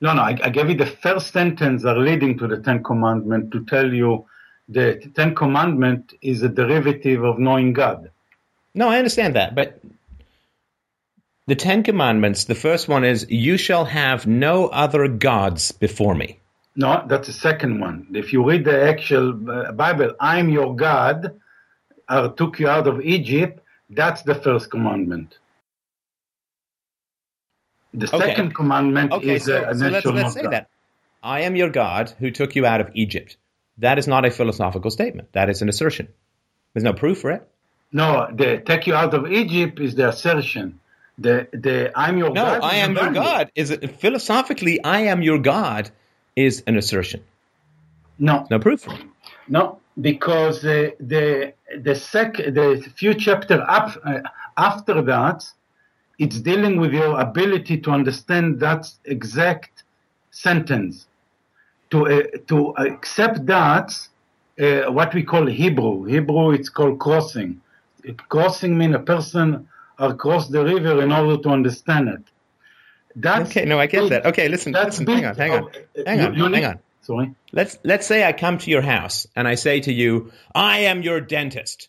[0.00, 3.52] No, no, I, I gave you the first sentence are leading to the Ten Commandments
[3.52, 4.26] to tell you
[4.68, 8.10] the Ten Commandment is a derivative of knowing God.
[8.74, 9.80] No, I understand that, but
[11.46, 16.38] the Ten Commandments, the first one is, "You shall have no other gods before me."
[16.76, 18.06] No, that's the second one.
[18.14, 21.34] If you read the actual uh, Bible, "I'm your God,"
[22.08, 23.60] I took you out of Egypt,
[23.90, 25.38] that's the first commandment.
[27.92, 28.26] The okay.
[28.26, 30.68] second commandment okay, is so, a, so let's, let's say that.
[31.22, 33.36] I am your God who took you out of Egypt.
[33.78, 35.32] That is not a philosophical statement.
[35.32, 36.08] That is an assertion.
[36.72, 37.48] There's no proof for it.
[37.92, 40.78] No, the take you out of Egypt is the assertion.
[41.18, 42.60] The the I'm your no, God.
[42.60, 43.50] No, I am your God.
[43.54, 45.90] Is it philosophically I am your God
[46.36, 47.24] is an assertion.
[48.18, 48.46] No.
[48.50, 48.86] No proof.
[49.48, 54.20] No, because uh, the the sec the few chapter up uh,
[54.56, 55.44] after that,
[56.20, 59.84] it's dealing with your ability to understand that exact
[60.30, 61.06] sentence,
[61.88, 63.88] to uh, to accept that
[64.60, 66.04] uh, what we call Hebrew.
[66.04, 67.60] Hebrew it's called crossing.
[68.28, 69.66] Crossing means a person
[69.98, 72.22] across the river in order to understand it.
[73.16, 73.64] That's okay.
[73.64, 74.26] No, I get that.
[74.26, 74.72] Okay, listen.
[74.72, 75.34] listen hang on.
[75.36, 75.70] Hang on.
[76.06, 76.34] Hang on.
[76.34, 76.78] You, you hang on.
[77.00, 77.34] Sorry.
[77.52, 81.02] Let's let's say I come to your house and I say to you, "I am
[81.02, 81.88] your dentist."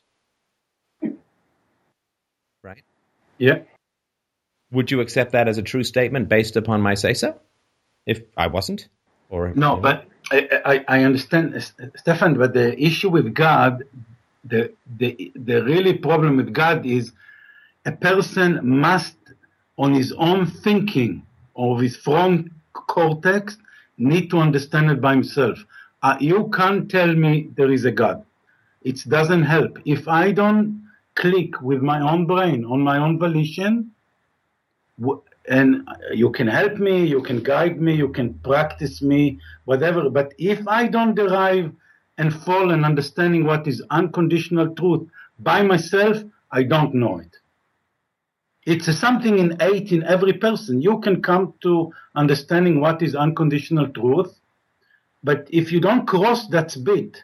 [2.63, 2.83] Right?
[3.37, 3.59] Yeah.
[4.71, 7.39] Would you accept that as a true statement based upon my say so?
[8.05, 8.87] If I wasn't,
[9.29, 11.61] or no, but I, I, I understand,
[11.95, 12.35] Stefan.
[12.35, 13.83] But the issue with God,
[14.43, 17.11] the the the really problem with God is
[17.85, 19.17] a person must,
[19.77, 23.57] on his own thinking or his front cortex,
[23.97, 25.63] need to understand it by himself.
[26.01, 28.25] Uh, you can't tell me there is a God.
[28.81, 29.77] It doesn't help.
[29.85, 33.91] If I don't click with my own brain on my own volition,
[35.49, 40.09] and you can help me, you can guide me, you can practice me, whatever.
[40.09, 41.71] But if I don't derive
[42.17, 45.07] and fall in understanding what is unconditional truth
[45.39, 47.37] by myself, I don't know it.
[48.65, 50.81] It's something innate in every person.
[50.81, 54.39] You can come to understanding what is unconditional truth,
[55.23, 57.23] but if you don't cross that bit,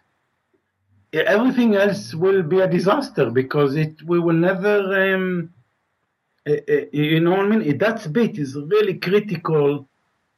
[1.14, 5.14] everything else will be a disaster because it we will never.
[5.14, 5.54] Um,
[6.92, 7.78] you know what I mean?
[7.78, 9.88] That bit is really critical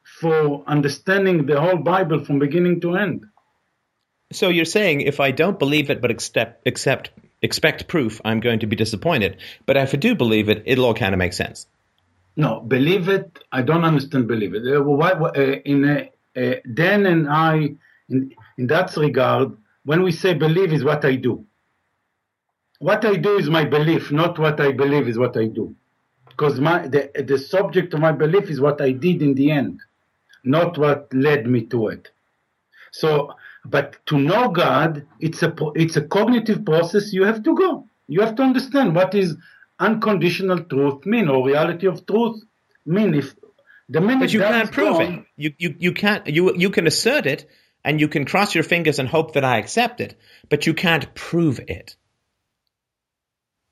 [0.04, 3.26] for understanding the whole Bible from beginning to end.
[4.32, 8.60] So you're saying if I don't believe it but accept, accept expect proof, I'm going
[8.60, 9.38] to be disappointed.
[9.66, 11.68] But if I do believe it, it'll all kind of make sense.
[12.36, 13.40] No, believe it.
[13.52, 14.28] I don't understand.
[14.28, 14.64] Believe it.
[14.66, 15.32] Uh, why, uh,
[15.66, 16.06] in uh,
[16.38, 17.76] uh, Dan and I,
[18.10, 21.46] in, in that regard, when we say believe, is what I do.
[22.80, 25.76] What I do is my belief, not what I believe is what I do.
[26.40, 29.82] Because my the, the subject of my belief is what I did in the end,
[30.46, 32.12] not what led me to it.
[32.92, 33.34] So
[33.66, 37.12] but to know God, it's a it's a cognitive process.
[37.12, 37.88] You have to go.
[38.08, 39.36] You have to understand what is
[39.80, 42.42] unconditional truth mean or reality of truth
[42.86, 43.16] mean.
[43.16, 43.36] If
[43.90, 45.26] the minute but you can't prove gone, it.
[45.36, 47.50] You, you you can't you you can assert it
[47.84, 51.14] and you can cross your fingers and hope that I accept it, but you can't
[51.14, 51.98] prove it.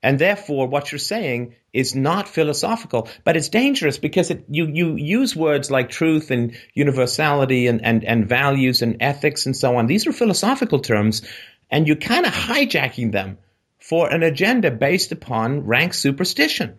[0.02, 4.96] And therefore, what you're saying is not philosophical, but it's dangerous because it, you, you
[4.96, 9.86] use words like truth and universality and, and, and values and ethics and so on.
[9.86, 11.22] These are philosophical terms,
[11.70, 13.38] and you're kind of hijacking them
[13.78, 16.78] for an agenda based upon rank superstition.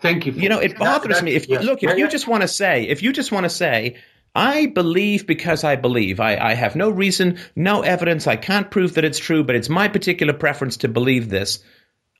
[0.00, 0.32] Thank you.
[0.32, 1.34] You know, it bothers me.
[1.34, 3.96] If you, look, if you just want to say, if you just want to say,
[4.34, 6.20] I believe because I believe.
[6.20, 8.26] I, I have no reason, no evidence.
[8.26, 11.60] I can't prove that it's true, but it's my particular preference to believe this.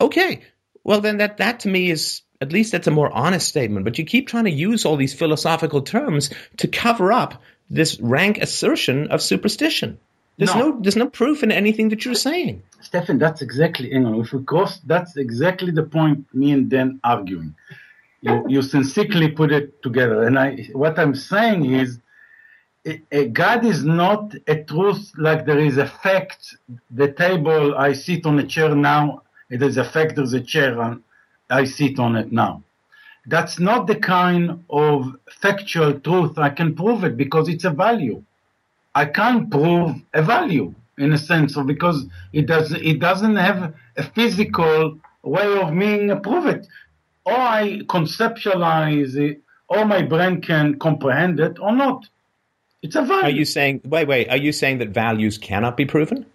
[0.00, 0.42] Okay,
[0.87, 3.85] well then that that to me is at least that's a more honest statement.
[3.85, 8.38] But you keep trying to use all these philosophical terms to cover up this rank
[8.38, 9.99] assertion of superstition.
[10.38, 12.62] There's no, no there's no proof in anything that you're saying.
[12.83, 17.01] Stefan, that's exactly you know, if we cross that's exactly the point me and Dan
[17.03, 17.55] arguing.
[18.22, 20.22] You, you sincerely put it together.
[20.27, 21.99] And I what I'm saying is
[23.33, 26.57] God is not a truth like there is a fact.
[26.90, 30.80] The table I sit on a chair now it is a fact there's a chair
[30.80, 31.02] and
[31.48, 32.62] I sit on it now.
[33.26, 38.22] That's not the kind of factual truth I can prove it because it's a value.
[38.94, 43.74] I can't prove a value in a sense of because it does it doesn't have
[43.96, 46.66] a physical way of being it.
[47.24, 52.06] Or I conceptualize it, or my brain can comprehend it or not.
[52.82, 53.24] It's a value.
[53.24, 56.26] Are you saying wait, wait, are you saying that values cannot be proven?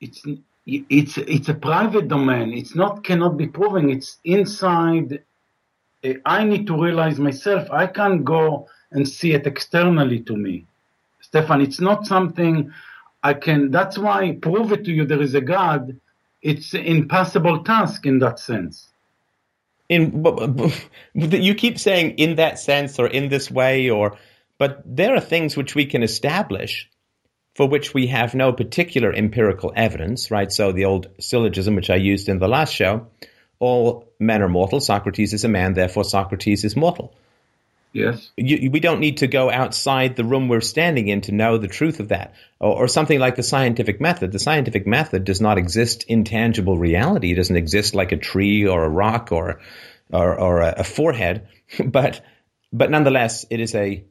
[0.00, 0.22] It's
[0.66, 2.52] it's it's a private domain.
[2.52, 3.90] It's not cannot be proven.
[3.90, 5.22] It's inside.
[6.24, 7.70] I need to realize myself.
[7.70, 10.66] I can't go and see it externally to me,
[11.20, 11.60] Stefan.
[11.60, 12.72] It's not something
[13.22, 13.70] I can.
[13.70, 16.00] That's why I prove it to you there is a God.
[16.42, 18.88] It's an impossible task in that sense.
[19.90, 20.24] In
[21.14, 24.16] you keep saying in that sense or in this way or,
[24.56, 26.88] but there are things which we can establish
[27.60, 30.50] for which we have no particular empirical evidence, right?
[30.50, 33.08] So the old syllogism, which I used in the last show,
[33.58, 34.80] all men are mortal.
[34.80, 37.12] Socrates is a man, therefore Socrates is mortal.
[37.92, 38.30] Yes.
[38.38, 41.68] You, we don't need to go outside the room we're standing in to know the
[41.68, 42.32] truth of that.
[42.60, 44.32] Or, or, something like the scientific method.
[44.32, 47.32] The scientific method does not exist in tangible reality.
[47.32, 49.60] It doesn't exist like a tree or a rock or,
[50.10, 51.46] or, or a, a forehead.
[51.84, 52.22] But,
[52.72, 54.02] but nonetheless, it is a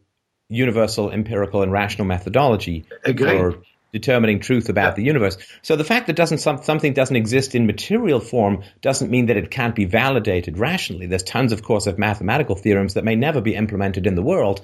[0.50, 3.38] universal empirical and rational methodology Agreed.
[3.38, 3.62] for
[3.94, 4.96] determining truth about yeah.
[4.96, 5.38] the universe.
[5.62, 9.38] So the fact that doesn't some, something doesn't exist in material form doesn't mean that
[9.38, 11.08] it can't be validated rationally.
[11.08, 14.62] There's tons, of course, of mathematical theorems that may never be implemented in the world,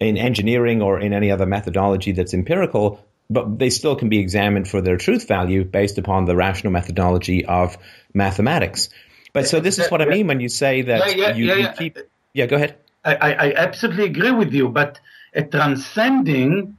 [0.00, 4.68] in engineering or in any other methodology that's empirical, but they still can be examined
[4.68, 7.76] for their truth value based upon the rational methodology of
[8.14, 8.90] mathematics.
[9.32, 11.68] But so this is what I mean when you say that yeah, yeah, you, you
[11.76, 11.98] keep.
[12.32, 12.76] Yeah, go ahead.
[13.04, 15.00] I, I absolutely agree with you, but
[15.34, 16.76] a transcending,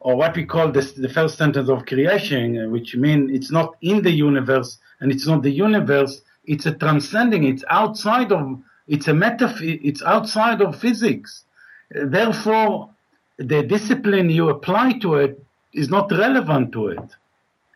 [0.00, 4.02] or what we call this, the first sentence of creation, which means it's not in
[4.02, 9.12] the universe and it's not the universe, it's a transcending, it's outside of, it's a
[9.12, 11.44] metaph- it's outside of physics.
[11.90, 12.90] Therefore,
[13.38, 17.16] the discipline you apply to it is not relevant to it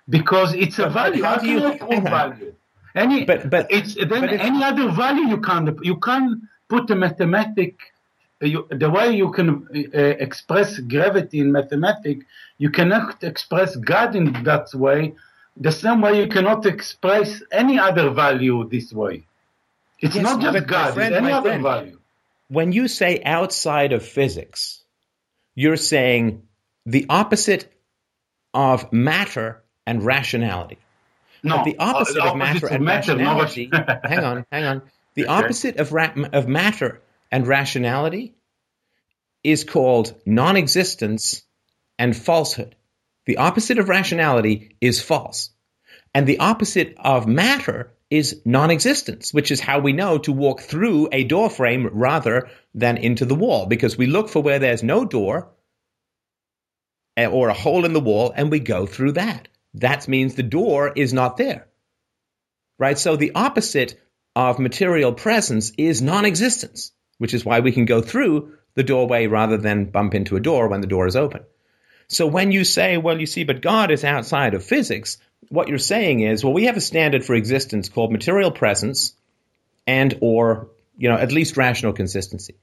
[0.08, 1.22] because it's a value.
[1.22, 2.54] How do you prove value?
[2.94, 6.94] Any, but, but it's then but any other value you can't you can't put a
[6.94, 7.76] mathematic
[8.48, 12.24] you, the way you can uh, express gravity in mathematics,
[12.58, 15.14] you cannot express God in that way.
[15.56, 19.24] The same way you cannot express any other value this way.
[20.00, 21.98] It's yes, not just God, friend, it's any other friend, value.
[22.48, 24.82] When you say outside of physics,
[25.54, 26.42] you're saying
[26.84, 27.72] the opposite
[28.52, 30.78] of matter and rationality.
[31.42, 33.70] No, But the opposite uh, of matter and matter, rationality.
[33.72, 34.82] ration- hang on, hang on.
[35.14, 35.32] The Okay.
[35.32, 37.00] opposite of ra- of matter
[37.34, 38.36] and rationality
[39.42, 41.42] is called non-existence
[41.98, 42.76] and falsehood.
[43.26, 45.50] The opposite of rationality is false,
[46.14, 51.08] and the opposite of matter is non-existence, which is how we know to walk through
[51.10, 55.04] a door frame rather than into the wall, because we look for where there's no
[55.04, 55.50] door
[57.16, 59.48] eh, or a hole in the wall, and we go through that.
[59.74, 61.66] That means the door is not there.
[62.78, 62.96] Right?
[62.96, 64.00] So the opposite
[64.36, 69.26] of material presence is non existence, which is why we can go through the doorway
[69.26, 71.44] rather than bump into a door when the door is open.
[72.08, 75.78] So when you say, well, you see, but God is outside of physics, what you're
[75.78, 79.14] saying is, well, we have a standard for existence called material presence
[79.86, 82.56] and or, you know, at least rational consistency.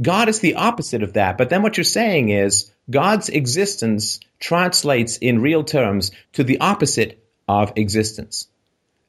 [0.00, 1.36] God is the opposite of that.
[1.36, 7.22] But then what you're saying is God's existence translates in real terms to the opposite
[7.46, 8.48] of existence.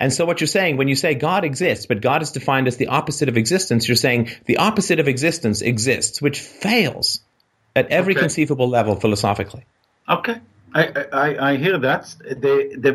[0.01, 2.77] And so what you're saying when you say God exists, but God is defined as
[2.77, 7.21] the opposite of existence, you're saying the opposite of existence exists, which fails
[7.75, 8.21] at every Okay.
[8.21, 9.63] conceivable level philosophically.
[10.09, 10.37] Okay,
[10.73, 10.83] I,
[11.25, 12.03] I, I hear that.
[12.45, 12.93] The, the,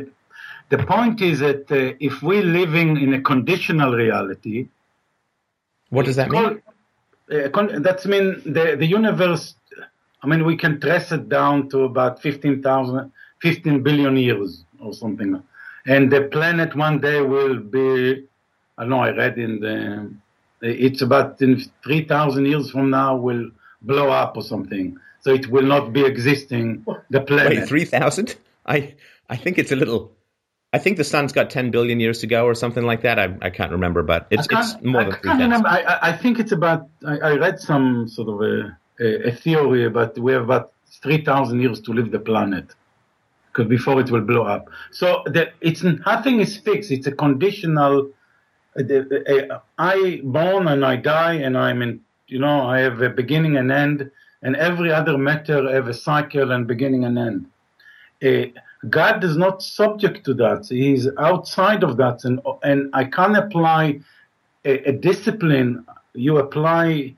[0.68, 4.66] the point is that uh, if we're living in a conditional reality,
[5.90, 6.60] What does that mean?
[7.30, 9.54] Uh, con- that's mean the, the universe,
[10.22, 15.40] I mean, we can trace it down to about 15,000, 15 billion years or something.
[15.86, 18.26] And the planet one day will be,
[18.76, 20.12] I know, I read in the,
[20.60, 23.50] it's about in 3,000 years from now will
[23.82, 24.98] blow up or something.
[25.20, 27.58] So it will not be existing, the planet.
[27.60, 28.36] Wait, 3,000?
[28.66, 28.94] I,
[29.28, 30.12] I think it's a little.
[30.72, 33.18] I think the sun's got 10 billion years to go or something like that.
[33.18, 35.66] I, I can't remember, but it's, it's more I than 3,000.
[35.66, 36.88] I, I- think it's about.
[37.06, 40.72] I, I read some sort of a, a, a theory about we have about
[41.02, 42.74] three thousand years to leave the planet,
[43.64, 44.68] before it will blow up.
[44.90, 46.90] So the, it's nothing is fixed.
[46.90, 48.10] It's a conditional.
[49.78, 52.00] I born and I die, and I'm in.
[52.28, 54.10] You know, I have a beginning and end,
[54.42, 57.46] and every other matter have a cycle and beginning and end.
[58.22, 58.50] Uh,
[58.90, 60.66] God is not subject to that.
[60.68, 64.00] He's outside of that, and and I can't apply
[64.64, 67.14] a, a discipline you apply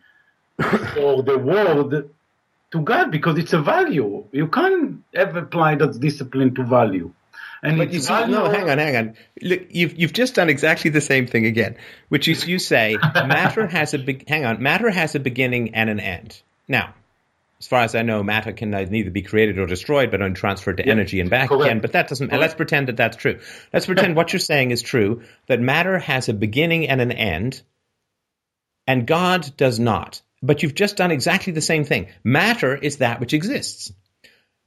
[0.95, 2.09] for the world
[2.73, 4.25] to God because it's a value.
[4.33, 7.13] You can't ever apply that discipline to value.
[7.63, 9.15] And But it's you see, value- no, hang on, hang on.
[9.43, 11.77] Look, you've you've just done exactly the same thing again,
[12.09, 14.29] which is you say matter has a big.
[14.29, 16.41] Hang on, matter has a beginning and an end.
[16.69, 16.95] Now,
[17.59, 20.77] as far as I know, matter can neither be created or destroyed, but only transferred
[20.77, 21.65] to energy and back correct.
[21.65, 21.81] again.
[21.81, 22.33] But that doesn't.
[22.33, 23.41] Let's pretend that that's true.
[23.73, 25.23] Let's pretend what you're saying is true.
[25.49, 27.63] That matter has a beginning and an end,
[28.87, 30.23] and God does not.
[30.43, 32.09] But you've just done exactly the same thing.
[32.23, 33.93] Matter is that which exists.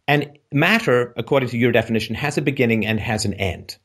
[0.07, 3.77] And matter, according to your definition, has a beginning and has an end.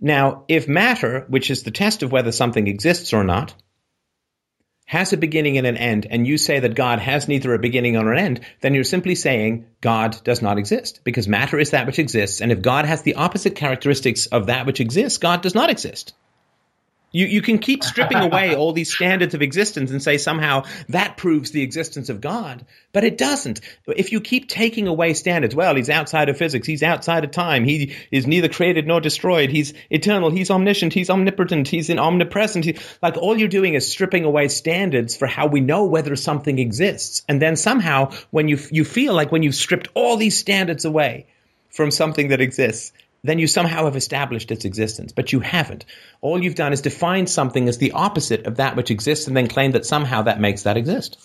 [0.00, 3.54] Now, if matter, which is the test of whether something exists or not,
[4.84, 7.94] has a beginning and an end, and you say that God has neither a beginning
[7.94, 11.86] nor an end, then you're simply saying God does not exist, because matter is that
[11.86, 15.54] which exists, and if God has the opposite characteristics of that which exists, God does
[15.54, 16.14] not exist.
[17.12, 21.16] You, you can keep stripping away all these standards of existence and say somehow that
[21.16, 23.60] proves the existence of God, but it doesn't.
[23.86, 27.64] If you keep taking away standards, well, he's outside of physics, he's outside of time,
[27.64, 32.64] he is neither created nor destroyed, he's eternal, he's omniscient, he's omnipotent, he's in omnipresent.
[32.64, 36.58] He, like all you're doing is stripping away standards for how we know whether something
[36.58, 37.22] exists.
[37.28, 41.26] And then somehow when you, you feel like when you've stripped all these standards away
[41.70, 42.92] from something that exists,
[43.24, 45.84] then you somehow have established its existence, but you haven't.
[46.20, 49.46] All you've done is define something as the opposite of that which exists and then
[49.46, 51.18] claim that somehow that makes that exist.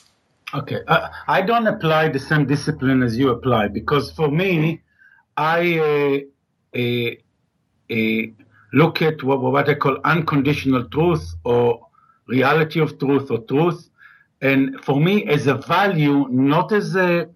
[0.54, 4.82] Okay, uh, I don't apply the same discipline as you apply because for me,
[5.36, 6.24] I
[6.74, 7.12] uh, uh,
[7.92, 8.28] uh,
[8.74, 11.88] look at what, what I call unconditional truth or
[12.28, 13.90] reality of truth or truth,
[14.42, 17.28] and for me as a value, not as a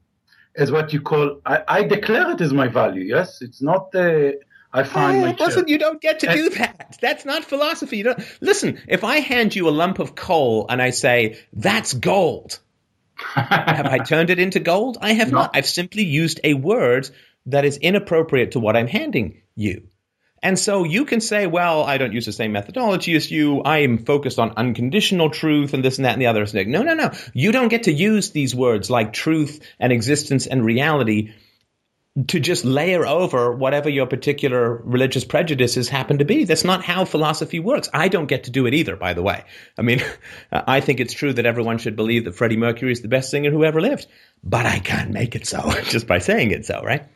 [0.55, 1.41] as what you call.
[1.45, 3.03] I, I declare it as my value.
[3.03, 3.93] Yes, it's not.
[3.95, 4.31] Uh,
[4.73, 5.39] I find eh, Oh, myself.
[5.49, 6.33] listen, you don't get to eh.
[6.35, 6.97] do that.
[7.01, 7.97] That's not philosophy.
[7.97, 8.81] You don't listen.
[8.87, 12.59] If I hand you a lump of coal and I say that's gold,
[13.17, 14.97] have I turned it into gold?
[15.01, 15.39] I have No.
[15.39, 15.51] not.
[15.53, 17.09] I've simply used a word
[17.47, 19.87] that is inappropriate to what I'm handing you.
[20.43, 23.61] And so you can say, well, I don't use the same methodology as you.
[23.61, 26.45] I am focused on unconditional truth and this and that and the other.
[26.65, 27.11] No, no, no.
[27.33, 31.33] You don't get to use these words like truth and existence and reality
[32.27, 36.43] to just layer over whatever your particular religious prejudices happen to be.
[36.43, 37.89] That's not how philosophy works.
[37.93, 39.45] I don't get to do it either, by the way.
[39.77, 40.01] I mean,
[40.51, 43.49] I think it's true that everyone should believe that Freddie Mercury is the best singer
[43.49, 44.07] who ever lived,
[44.43, 47.07] but I can't make it so just by saying it so, right?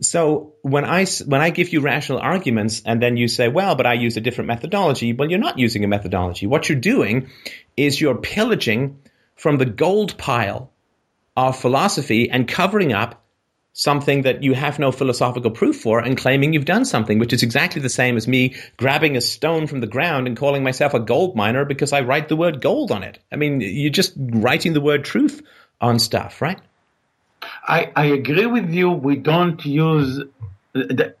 [0.00, 3.86] So when I when I give you rational arguments and then you say, well, but
[3.86, 6.46] I use a different methodology, well, you're not using a methodology.
[6.46, 7.28] What you're doing
[7.76, 8.98] is you're pillaging
[9.36, 10.72] from the gold pile
[11.36, 13.21] of philosophy and covering up
[13.74, 17.42] something that you have no philosophical proof for and claiming you've done something, which is
[17.42, 21.00] exactly the same as me grabbing a stone from the ground and calling myself a
[21.00, 23.18] gold miner because I write the word gold on it.
[23.32, 25.42] I mean, you're just writing the word truth
[25.80, 26.58] on stuff, right?
[27.66, 28.90] I, I agree with you.
[28.90, 30.20] We don't use.
[30.74, 31.14] The,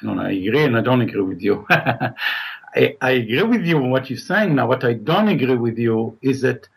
[0.00, 0.18] I don't.
[0.18, 1.66] I agree and I don't agree with you.
[1.70, 4.54] I, I agree with you on what you're saying.
[4.54, 6.68] Now, what I don't agree with you is that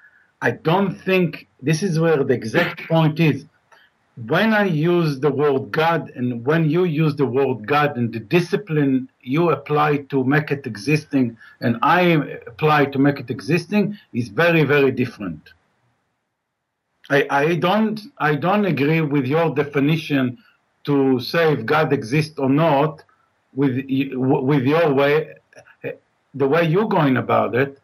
[0.42, 3.46] I don't think this is where the exact point is
[4.28, 8.20] when I use the word God and when you use the word God and the
[8.20, 12.02] discipline you apply to make it existing and I
[12.48, 15.54] apply to make it existing is very, very different.
[17.10, 20.38] I, I don't I don't agree with your definition
[20.84, 23.04] to say if God exists or not
[23.54, 25.34] with with your way
[26.36, 27.79] the way you're going about it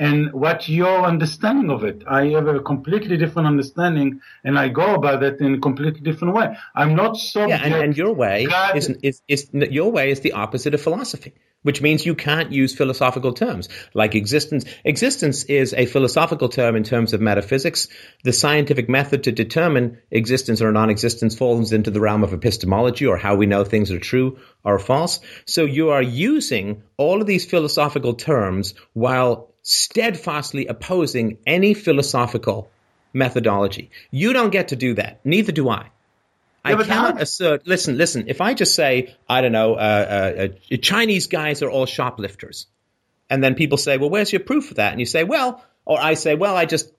[0.00, 2.02] and what's your understanding of it.
[2.08, 6.34] I have a completely different understanding, and I go about it in a completely different
[6.34, 6.56] way.
[6.74, 7.46] I'm not so.
[7.46, 11.34] Yeah, and, and your way is, is, is your way is the opposite of philosophy,
[11.62, 14.64] which means you can't use philosophical terms like existence.
[14.84, 17.86] Existence is a philosophical term in terms of metaphysics.
[18.24, 23.18] The scientific method to determine existence or non-existence falls into the realm of epistemology, or
[23.18, 25.20] how we know things are true or false.
[25.44, 32.70] So you are using all of these philosophical terms while steadfastly opposing any philosophical
[33.12, 33.90] methodology.
[34.10, 35.20] You don't get to do that.
[35.24, 35.90] Neither do I.
[36.64, 37.66] I yeah, cannot assert.
[37.66, 38.24] Listen, listen.
[38.28, 42.66] If I just say, I don't know, uh, uh, uh, Chinese guys are all shoplifters,
[43.30, 44.92] and then people say, well, where's your proof of that?
[44.92, 46.92] And you say, well, or I say, well, I just,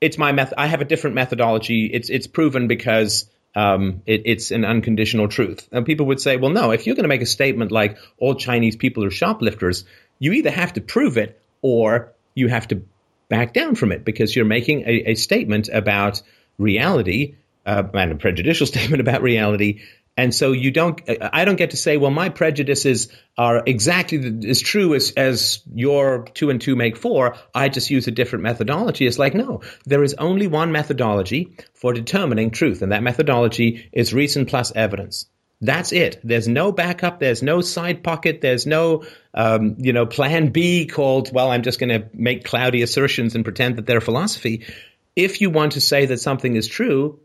[0.00, 0.54] it's my method.
[0.56, 1.90] I have a different methodology.
[1.92, 5.68] It's it's proven because um, it, it's an unconditional truth.
[5.72, 6.70] And people would say, well, no.
[6.70, 9.84] If you're going to make a statement like all Chinese people are shoplifters,
[10.18, 12.82] you either have to prove it or you have to
[13.28, 16.20] back down from it because you're making a, a statement about
[16.58, 19.80] reality uh, and a prejudicial statement about reality.
[20.14, 23.08] And so you don't, I don't get to say, well, my prejudices
[23.38, 27.36] are exactly as true as, as your two and two make four.
[27.54, 29.06] I just use a different methodology.
[29.06, 32.82] It's like, no, there is only one methodology for determining truth.
[32.82, 35.24] And that methodology is reason plus evidence.
[35.62, 36.20] That's it.
[36.24, 37.20] There's no backup.
[37.20, 38.40] There's no side pocket.
[38.40, 42.82] There's no, um, you know, plan B called, well, I'm just going to make cloudy
[42.82, 44.66] assertions and pretend that they're philosophy.
[45.14, 47.20] If you want to say that something is true,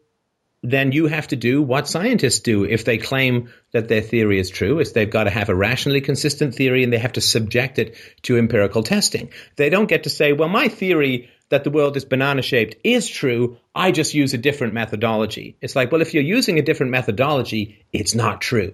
[0.61, 4.51] then you have to do what scientists do if they claim that their theory is
[4.51, 7.79] true is they've got to have a rationally consistent theory and they have to subject
[7.79, 9.31] it to empirical testing.
[9.55, 13.07] They don't get to say, well, my theory that the world is banana shaped is
[13.07, 13.57] true.
[13.73, 15.57] I just use a different methodology.
[15.61, 18.73] It's like, well, if you're using a different methodology, it's not true.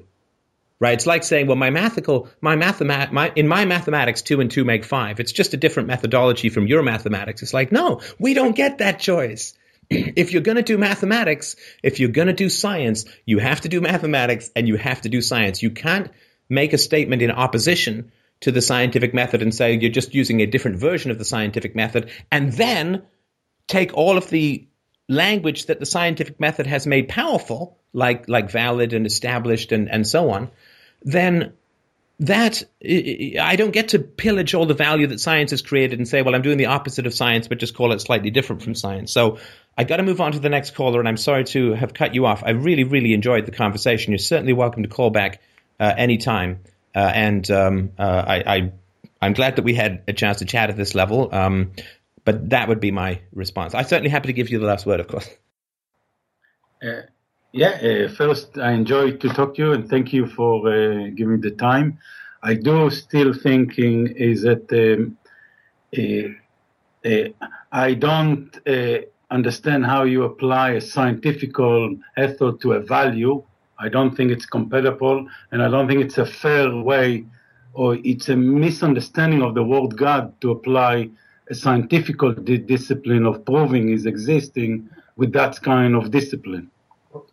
[0.80, 0.96] Right?
[0.96, 4.66] It's like saying, well, my mathematical, my mathemat, my, in my mathematics, two and two
[4.66, 5.20] make five.
[5.20, 7.42] It's just a different methodology from your mathematics.
[7.42, 9.54] It's like, no, we don't get that choice.
[9.90, 13.70] if you're going to do mathematics, if you're going to do science, you have to
[13.70, 15.62] do mathematics and you have to do science.
[15.62, 16.12] You can't
[16.50, 18.12] make a statement in opposition
[18.44, 21.76] to the scientific method and say you're just using a different version of the scientific
[21.76, 23.04] method, and then
[23.68, 24.68] take all of the
[25.10, 30.08] language that the scientific method has made powerful, like like valid and established and, and
[30.08, 30.50] so on,
[31.02, 31.54] then
[32.20, 36.22] that I don't get to pillage all the value that science has created and say,
[36.22, 39.12] well, I'm doing the opposite of science, but just call it slightly different from science.
[39.12, 39.40] So
[39.78, 42.14] I got to move on to the next caller, and I'm sorry to have cut
[42.14, 42.44] you off.
[42.46, 44.12] I really, really enjoyed the conversation.
[44.12, 45.42] You're certainly welcome to call back
[45.80, 46.60] uh, anytime.
[46.96, 48.72] Uh, and um, uh, I,
[49.22, 51.34] I, am glad that we had a chance to chat at this level.
[51.34, 51.72] Um,
[52.26, 53.74] but that would be my response.
[53.74, 55.30] I'm certainly happy to give you the last word, of course.
[56.82, 57.02] Uh,
[57.52, 61.42] yeah, uh, first, I enjoyed to talk to you and thank you for uh, giving
[61.42, 62.00] the time.
[62.42, 65.18] I do still thinking is that um,
[67.72, 68.58] I don't
[69.32, 71.58] understand how you apply a scientific
[72.18, 73.44] method to a value
[73.84, 77.26] I don't think it's compatible, and I don't think it's a fair way,
[77.74, 81.10] or it's a misunderstanding of the word God to apply
[81.50, 82.18] a scientific
[82.66, 86.72] discipline of proving is existing with that kind of discipline.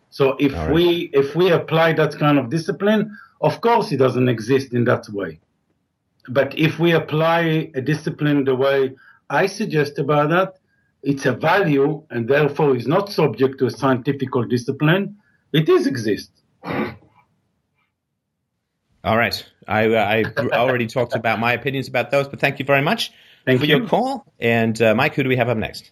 [0.09, 0.73] So if right.
[0.73, 5.07] we if we apply that kind of discipline, of course it doesn't exist in that
[5.09, 5.39] way.
[6.27, 8.93] But if we apply a discipline the way
[9.29, 10.51] I suggest about that,
[11.01, 15.15] it's a value and therefore is not subject to a scientific discipline.
[15.53, 16.31] It is exist.
[19.03, 19.43] All right.
[19.67, 23.11] I, uh, I already talked about my opinions about those, but thank you very much
[23.45, 23.77] thank for you.
[23.77, 24.31] your call.
[24.39, 25.91] And uh, Mike, who do we have up next?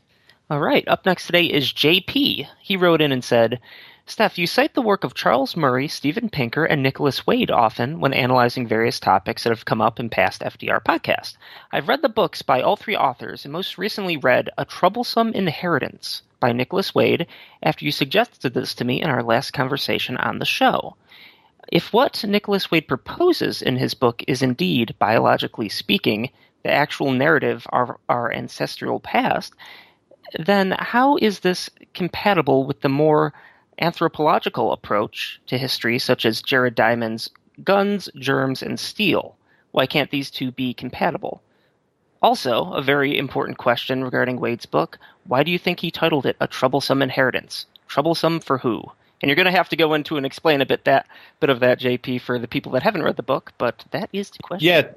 [0.49, 0.87] All right.
[0.87, 2.47] Up next today is JP.
[2.61, 3.59] He wrote in and said,
[4.05, 8.13] Steph, you cite the work of Charles Murray, Steven Pinker, and Nicholas Wade often when
[8.13, 11.37] analyzing various topics that have come up in past FDR podcasts.
[11.71, 16.23] I've read the books by all three authors and most recently read A Troublesome Inheritance
[16.39, 17.27] by Nicholas Wade
[17.63, 20.95] after you suggested this to me in our last conversation on the show.
[21.71, 26.31] If what Nicholas Wade proposes in his book is indeed, biologically speaking,
[26.63, 29.53] the actual narrative of our ancestral past,
[30.37, 33.33] then how is this compatible with the more
[33.79, 37.29] anthropological approach to history, such as Jared Diamond's
[37.63, 39.35] Guns, Germs, and Steel?
[39.71, 41.41] Why can't these two be compatible?
[42.21, 44.97] Also, a very important question regarding Wade's book
[45.29, 47.67] why do you think he titled it A Troublesome Inheritance?
[47.87, 48.83] Troublesome for who?
[49.21, 51.05] And you're going to have to go into and explain a bit that
[51.39, 53.53] bit of that, JP, for the people that haven't read the book.
[53.59, 54.67] But that is the question.
[54.67, 54.87] Yeah,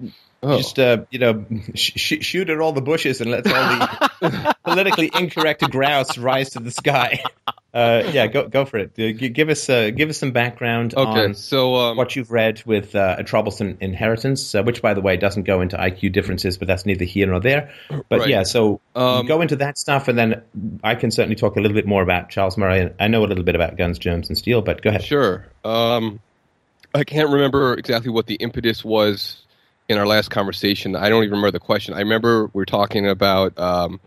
[0.42, 0.56] oh.
[0.56, 1.44] just uh, you know,
[1.74, 3.52] sh- shoot at all the bushes and let all
[4.20, 7.22] the politically incorrect grouse rise to the sky.
[7.74, 8.92] Uh, yeah, go go for it.
[8.98, 12.62] Uh, give us uh, give us some background okay, on so, um, what you've read
[12.66, 16.58] with uh, a troublesome inheritance, uh, which by the way doesn't go into IQ differences,
[16.58, 17.72] but that's neither here nor there.
[17.88, 18.28] But right.
[18.28, 20.42] yeah, so um, go into that stuff, and then
[20.84, 22.90] I can certainly talk a little bit more about Charles Murray.
[23.00, 25.04] I know a little bit about guns, germs, and steel, but go ahead.
[25.04, 25.46] Sure.
[25.64, 26.20] Um,
[26.94, 29.46] I can't remember exactly what the impetus was
[29.88, 30.94] in our last conversation.
[30.94, 31.94] I don't even remember the question.
[31.94, 33.98] I remember we were talking about um,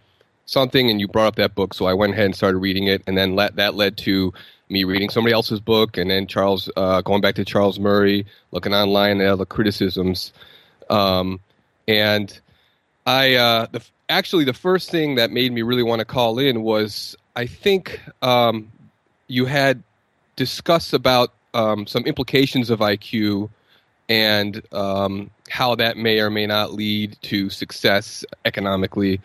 [0.45, 3.01] something, and you brought up that book, so I went ahead and started reading it,
[3.07, 4.33] and then let, that led to
[4.69, 8.73] me reading somebody else's book, and then Charles uh, going back to Charles Murray, looking
[8.73, 10.33] online at other criticisms,
[10.89, 11.39] um,
[11.87, 12.39] and
[13.05, 16.63] I uh, the, actually the first thing that made me really want to call in
[16.63, 18.71] was I think um,
[19.27, 19.83] you had
[20.35, 23.49] discussed about um, some implications of IQ
[24.09, 29.21] and um, how that may or may not lead to success economically.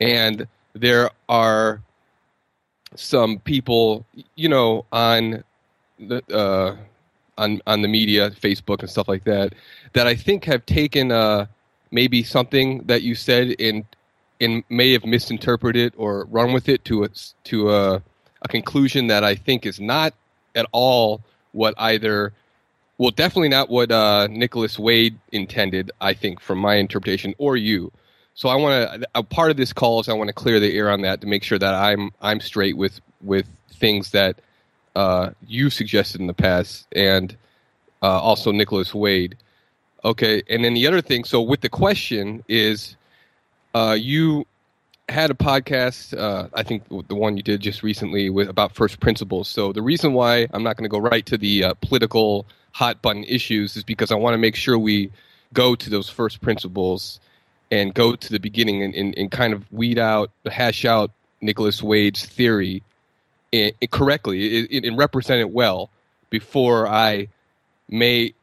[0.00, 1.82] And there are
[2.96, 5.44] some people, you know, on
[5.98, 6.76] the uh,
[7.38, 9.54] on on the media, Facebook and stuff like that,
[9.92, 11.46] that I think have taken uh,
[11.90, 13.84] maybe something that you said in
[14.40, 17.08] and may have misinterpreted or run with it to a
[17.44, 18.02] to a,
[18.42, 20.14] a conclusion that I think is not
[20.54, 21.20] at all
[21.52, 22.32] what either
[22.98, 27.92] well definitely not what uh, Nicholas Wade intended I think from my interpretation or you
[28.34, 30.76] so I want to a part of this call is I want to clear the
[30.76, 34.40] air on that to make sure that I'm I'm straight with with things that
[34.96, 37.36] uh, you suggested in the past and
[38.02, 39.36] uh, also Nicholas Wade
[40.04, 42.96] okay and then the other thing so with the question is
[43.74, 44.46] uh, you
[45.10, 49.00] had a podcast, uh, I think the one you did just recently with about first
[49.00, 49.48] principles.
[49.48, 53.02] So the reason why I'm not going to go right to the uh, political hot
[53.02, 55.10] button issues is because I want to make sure we
[55.52, 57.20] go to those first principles
[57.70, 61.10] and go to the beginning and, and, and kind of weed out, hash out
[61.40, 62.82] Nicholas Wade's theory
[63.52, 65.90] in, in correctly and, and represent it well
[66.30, 67.28] before I
[67.88, 68.34] may,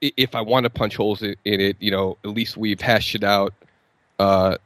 [0.00, 3.14] if I want to punch holes in, in it, you know, at least we've hashed
[3.14, 3.54] it out
[4.18, 4.56] uh,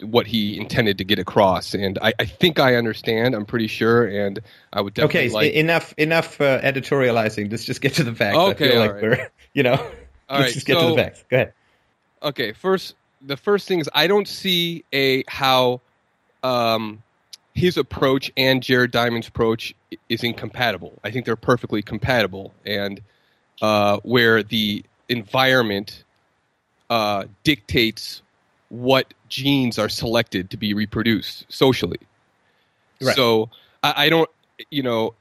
[0.00, 1.74] what he intended to get across.
[1.74, 3.34] And I, I, think I understand.
[3.34, 4.40] I'm pretty sure, and
[4.72, 5.34] I would definitely okay.
[5.34, 5.52] Like...
[5.52, 7.50] Enough, enough uh, editorializing.
[7.50, 8.36] Let's just get to the facts.
[8.36, 9.02] Okay, I feel like right.
[9.02, 11.24] we're, you know, all let's right, just get so, to the facts.
[11.30, 11.52] Go ahead.
[12.22, 12.94] Okay, first,
[13.24, 15.80] the first thing is I don't see a how
[16.42, 17.02] um,
[17.54, 19.74] his approach and Jared Diamond's approach
[20.08, 20.98] is incompatible.
[21.04, 23.00] I think they're perfectly compatible, and
[23.60, 26.04] uh, where the environment
[26.90, 28.22] uh, dictates
[28.68, 31.98] what genes are selected to be reproduced socially.
[33.00, 33.14] Right.
[33.14, 33.50] So
[33.82, 34.30] I, I, don't,
[34.70, 35.14] you know,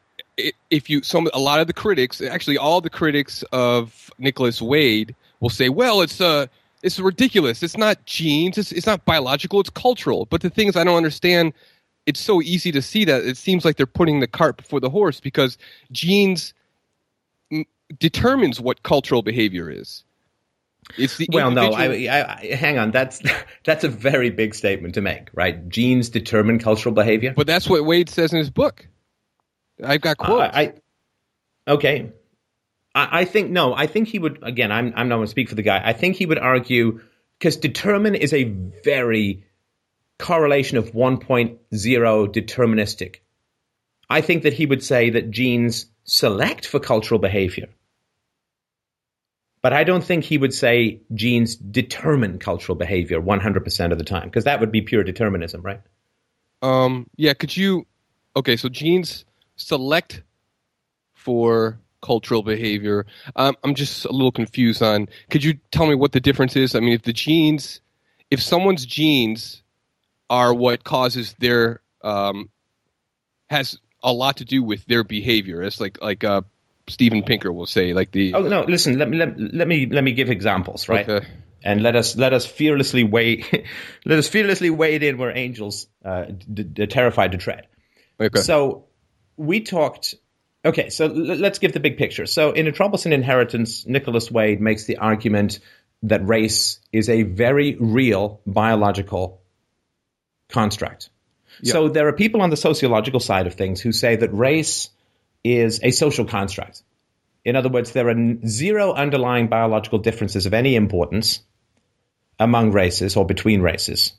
[0.69, 5.15] if you some a lot of the critics, actually all the critics of Nicholas Wade
[5.39, 6.47] will say, well, it's uh
[6.83, 7.63] it's ridiculous.
[7.63, 8.57] It's not genes.
[8.57, 9.59] It's it's not biological.
[9.59, 10.25] It's cultural.
[10.25, 11.53] But the thing is, I don't understand.
[12.05, 14.89] It's so easy to see that it seems like they're putting the cart before the
[14.89, 15.57] horse because
[15.91, 16.53] genes
[17.51, 17.65] m-
[17.99, 20.03] determines what cultural behavior is.
[20.97, 21.71] It's the well, no.
[21.73, 22.91] I, I, I, hang on.
[22.91, 23.21] That's
[23.65, 25.67] that's a very big statement to make, right?
[25.69, 27.33] Genes determine cultural behavior.
[27.35, 28.87] But that's what Wade says in his book.
[29.83, 30.55] I've got quotes.
[30.55, 30.73] Uh, I
[31.67, 32.11] okay.
[32.93, 33.73] I, think no.
[33.73, 34.71] I think he would again.
[34.71, 35.81] I'm I'm not going to speak for the guy.
[35.83, 36.99] I think he would argue
[37.39, 38.43] because determine is a
[38.83, 39.45] very
[40.19, 43.15] correlation of 1.0 deterministic.
[44.09, 47.69] I think that he would say that genes select for cultural behavior.
[49.61, 54.25] But I don't think he would say genes determine cultural behavior 100% of the time,
[54.25, 55.81] because that would be pure determinism, right?
[56.61, 57.85] Um, yeah, could you.
[58.35, 59.25] Okay, so genes
[59.55, 60.23] select
[61.13, 63.05] for cultural behavior.
[63.35, 65.07] Um, I'm just a little confused on.
[65.29, 66.75] Could you tell me what the difference is?
[66.75, 67.81] I mean, if the genes,
[68.29, 69.61] if someone's genes
[70.29, 72.49] are what causes their um,
[73.49, 75.61] has a lot to do with their behavior.
[75.61, 76.41] It's like like uh,
[76.87, 78.33] Steven Pinker will say, like the.
[78.33, 78.63] Oh no!
[78.63, 81.07] Listen, let me let, let me let me give examples, right?
[81.07, 81.27] Okay.
[81.63, 83.45] And let us let us fearlessly wade
[84.05, 87.67] let us fearlessly wade in where angels uh, d- d- terrified to tread.
[88.19, 88.41] Okay.
[88.41, 88.85] So
[89.37, 90.15] we talked.
[90.63, 92.25] Okay, so l- let's give the big picture.
[92.25, 95.59] So in a troublesome inheritance, Nicholas Wade makes the argument
[96.03, 99.41] that race is a very real biological
[100.49, 101.09] construct.
[101.63, 104.89] So there are people on the sociological side of things who say that race
[105.43, 106.81] is a social construct.
[107.45, 111.41] In other words, there are zero underlying biological differences of any importance
[112.39, 114.13] among races or between races.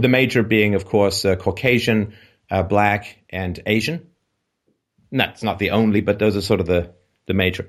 [0.00, 2.14] The major being, of course, uh, Caucasian,
[2.50, 4.06] uh, Black, and Asian.
[5.16, 6.92] That's not the only, but those are sort of the,
[7.26, 7.68] the major.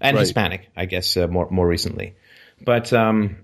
[0.00, 0.20] And Right.
[0.22, 2.14] Hispanic, I guess, uh, more, more recently.
[2.64, 3.36] But um,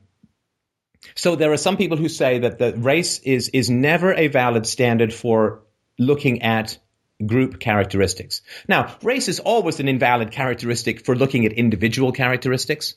[1.15, 4.67] so there are some people who say that the race is is never a valid
[4.67, 5.63] standard for
[5.99, 6.79] looking at
[7.25, 8.43] group characteristics.
[8.69, 12.95] Now, race is always an invalid characteristic for looking at individual characteristics,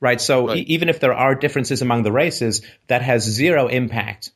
[0.00, 0.20] right?
[0.20, 0.58] So Right.
[0.58, 4.30] e- even if there are differences among the races, that has zero impact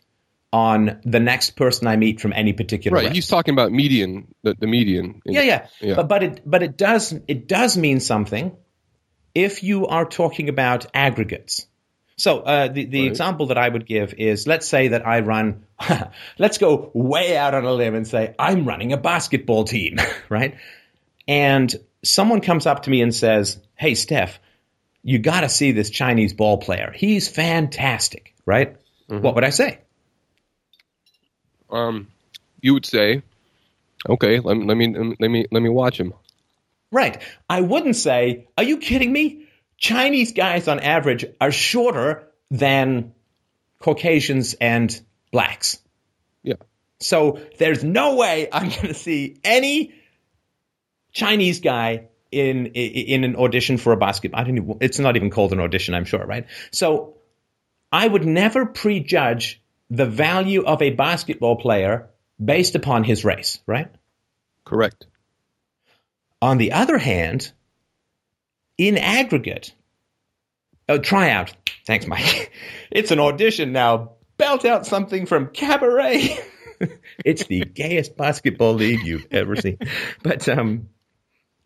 [0.52, 3.06] on the next person I meet from any particular right.
[3.06, 3.14] race.
[3.14, 5.20] He's talking about median, the, the median.
[5.26, 5.66] Yeah, yeah.
[5.80, 5.94] Yeah.
[5.96, 8.56] But but it but it does it does mean something
[9.34, 11.66] if you are talking about aggregates.
[12.16, 13.10] So uh, the the Right.
[13.10, 15.64] example that I would give is let's say that I run.
[16.38, 20.56] let's go way out on a limb and say I'm running a basketball team, right?
[21.28, 21.72] And
[22.02, 24.40] someone comes up to me and says, "Hey, Steph,
[25.02, 26.90] you got to see this Chinese ball player.
[26.94, 28.76] He's fantastic, right?"
[29.08, 29.22] Mm-hmm.
[29.22, 29.78] What would I say?
[31.70, 32.08] Um,
[32.60, 33.22] you would say,
[34.08, 36.14] okay, let, me- let me let me let me watch him.
[36.90, 37.20] Right.
[37.50, 39.46] I wouldn't say, are you kidding me?
[39.76, 43.12] Chinese guys on average are shorter than
[43.78, 44.98] Caucasians and
[45.30, 45.78] blacks.
[46.42, 46.54] Yeah.
[46.98, 49.92] So there's no way I'm going to see any
[51.12, 54.40] Chinese guy in in an audition for a basketball.
[54.40, 56.46] I don't even, it's not even called an audition, I'm sure, right?
[56.72, 57.14] So
[57.92, 59.60] I would never prejudge
[59.90, 62.10] the value of a basketball player
[62.42, 63.88] based upon his race, right?
[64.64, 65.06] Correct.
[66.40, 67.52] On the other hand,
[68.76, 69.74] in aggregate,
[70.88, 71.54] a tryout.
[71.86, 72.52] Thanks, Mike.
[72.90, 74.12] It's an audition now.
[74.38, 76.38] Belt out something from Cabaret.
[77.24, 79.76] it's the gayest basketball league you've ever seen.
[80.22, 80.88] But um,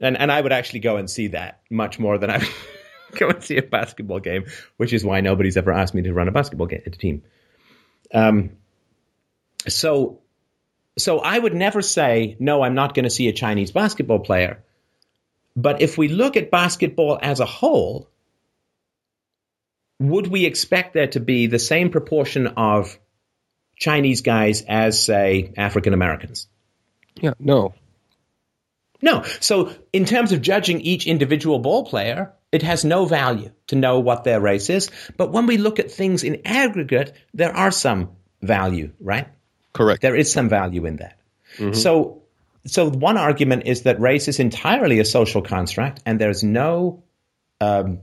[0.00, 3.28] and and I would actually go and see that much more than I would go
[3.28, 4.46] and see a basketball game,
[4.78, 7.22] which is why nobody's ever asked me to run a basketball game, at a team.
[8.12, 8.50] Um,
[9.68, 10.22] so
[10.98, 14.62] so I would never say, no, I'm not going to see a Chinese basketball player.
[15.56, 18.08] But if we look at basketball as a whole,
[19.98, 22.98] would we expect there to be the same proportion of
[23.76, 26.48] Chinese guys as, say, African Americans?
[27.20, 27.34] Yeah.
[27.38, 27.74] No.
[29.00, 29.22] No.
[29.40, 33.98] So, in terms of judging each individual ball player, it has no value to know
[33.98, 34.90] what their race is.
[35.16, 38.10] But when we look at things in aggregate, there are some
[38.42, 39.26] value, right?
[39.72, 40.02] Correct.
[40.02, 41.18] There is some value in that.
[41.74, 42.22] So,
[42.66, 47.02] so one argument is that race is entirely a social construct, and there's no
[47.60, 48.00] um,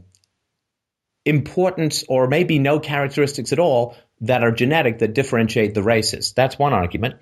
[1.26, 6.34] important or maybe no characteristics at all that are genetic that differentiate the races.
[6.34, 7.16] That's one argument.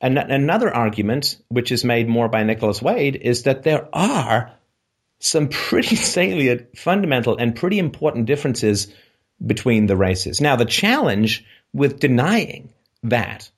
[0.00, 4.52] And another argument, which is made more by Nicholas Wade, is that there are
[5.22, 8.92] some pretty salient, fundamental, and pretty important differences
[9.44, 10.40] between the races.
[10.40, 12.72] Now, the challenge with denying
[13.04, 13.50] that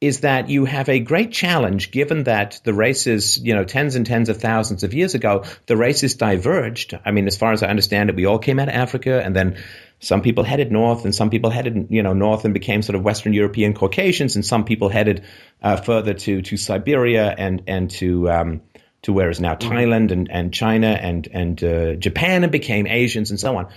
[0.00, 4.04] is that you have a great challenge given that the races, you know, tens and
[4.04, 6.98] tens of thousands of years ago, the races diverged.
[7.04, 9.34] I mean, as far as I understand it, we all came out of Africa and
[9.34, 9.56] then
[10.00, 13.02] some people headed north and some people headed, you know, north and became sort of
[13.02, 15.24] Western European Caucasians and some people headed
[15.62, 18.60] uh, further to, to Siberia and, and to, um,
[19.06, 23.30] to where is now Thailand and, and China and, and uh, Japan and became Asians
[23.30, 23.68] and so on.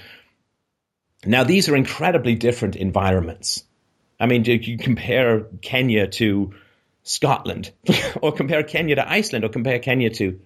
[1.24, 3.64] Now, these are incredibly different environments.
[4.20, 6.56] I mean, do you compare Kenya to
[7.04, 7.72] Scotland,
[8.22, 10.40] or compare Kenya to Iceland, or compare Kenya to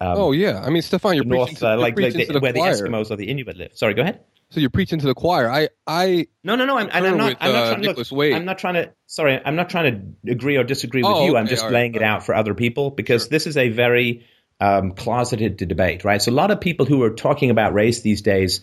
[0.00, 0.60] oh yeah.
[0.60, 2.74] I mean, Stefan, you're preaching, North, to, uh, like, like the, the where choir.
[2.74, 3.70] the Eskimos or the Inuit live?
[3.74, 4.20] Sorry, go ahead.
[4.50, 5.50] So you're preaching to the choir.
[5.50, 6.78] I I No, no, no.
[6.78, 7.28] I'm, and I'm not.
[7.30, 8.34] with, I'm not uh, trying to Nicholas look, Wade.
[8.34, 8.92] I'm not trying to.
[9.06, 11.36] Sorry, I'm not trying to agree or disagree with Oh, you.
[11.36, 14.24] I'm okay, just right, laying it out for other people because this is a very
[14.60, 16.22] um, closeted debate, right?
[16.22, 18.60] So a lot of people who are talking about race these days,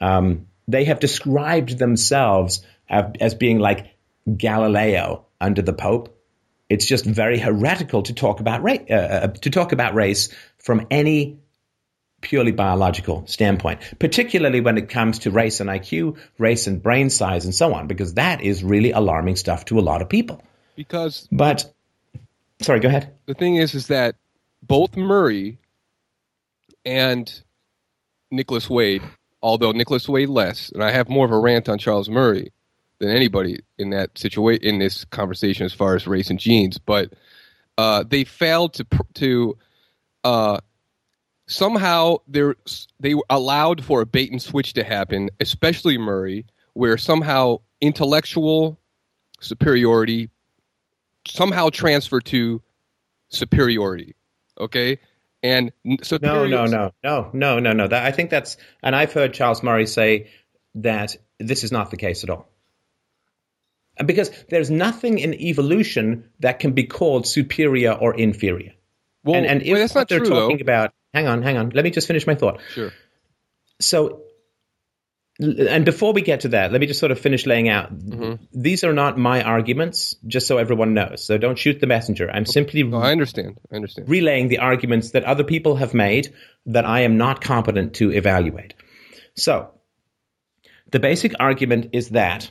[0.00, 3.94] um, they have described themselves as, as being like
[4.36, 6.12] Galileo under the Pope.
[6.68, 10.86] It's just very heretical to talk about race, uh, uh, to talk about race from
[10.90, 11.38] any
[12.26, 17.44] purely biological standpoint, particularly when it comes to race and IQ, race and brain size,
[17.44, 20.42] and so on, because that is really alarming stuff to a lot of people.
[20.74, 21.72] because But
[22.60, 23.12] Sorry, go ahead.
[23.26, 24.16] The thing is, is that
[24.62, 25.58] both Murray
[26.84, 27.42] and
[28.30, 29.02] Nicholas Wade,
[29.42, 32.52] although Nicholas Wade less, and I have more of a rant on Charles Murray
[32.98, 37.12] than anybody in that situation in this conversation as far as race and genes, but
[37.76, 39.58] uh, they failed to to
[40.24, 40.58] uh,
[41.46, 48.78] somehow they allowed for a bait and switch to happen, especially Murray, where somehow intellectual
[49.40, 50.30] superiority
[51.26, 52.62] somehow transferred to
[53.28, 54.14] superiority.
[54.58, 54.98] Okay,
[55.42, 55.72] and
[56.02, 57.88] so no, no, no, no, no, no, no.
[57.88, 60.30] That, I think that's, and I've heard Charles Murray say
[60.76, 62.48] that this is not the case at all.
[64.04, 68.72] Because there's nothing in evolution that can be called superior or inferior.
[69.24, 70.62] Well, and, and if well, that's not they're true, talking though.
[70.62, 72.60] about, hang on, hang on, let me just finish my thought.
[72.74, 72.92] Sure.
[73.80, 74.22] So
[75.38, 77.94] and before we get to that, let me just sort of finish laying out.
[77.94, 78.44] Mm-hmm.
[78.58, 81.22] These are not my arguments, just so everyone knows.
[81.24, 82.30] So don't shoot the messenger.
[82.30, 83.58] I'm simply no, I understand.
[83.70, 84.08] I understand.
[84.08, 86.32] relaying the arguments that other people have made
[86.66, 88.74] that I am not competent to evaluate.
[89.34, 89.72] So
[90.90, 92.50] the basic argument is that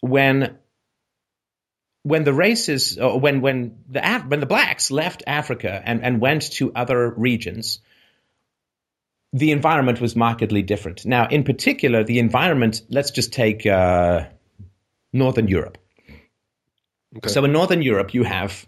[0.00, 0.58] when
[2.04, 6.52] when the races, when when the Af- when the blacks left Africa and, and went
[6.52, 7.80] to other regions,
[9.32, 11.06] the environment was markedly different.
[11.06, 14.26] Now, in particular, the environment, let's just take uh,
[15.12, 15.78] Northern Europe.
[17.16, 17.30] Okay.
[17.30, 18.66] So in Northern Europe, you have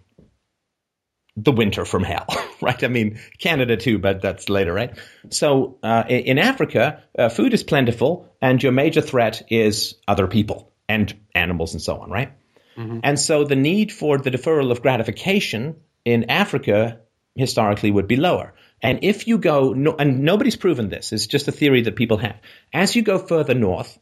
[1.36, 2.26] the winter from hell,
[2.62, 2.82] right?
[2.82, 4.96] I mean, Canada too, but that's later, right?
[5.28, 10.72] So uh, in Africa, uh, food is plentiful, and your major threat is other people
[10.88, 12.32] and animals and so on, right?
[12.76, 13.00] Mm-hmm.
[13.02, 17.00] And so the need for the deferral of gratification in Africa
[17.34, 18.54] historically would be lower.
[18.82, 22.18] And if you go, no, and nobody's proven this, it's just a theory that people
[22.18, 22.36] have.
[22.72, 23.98] As you go further north,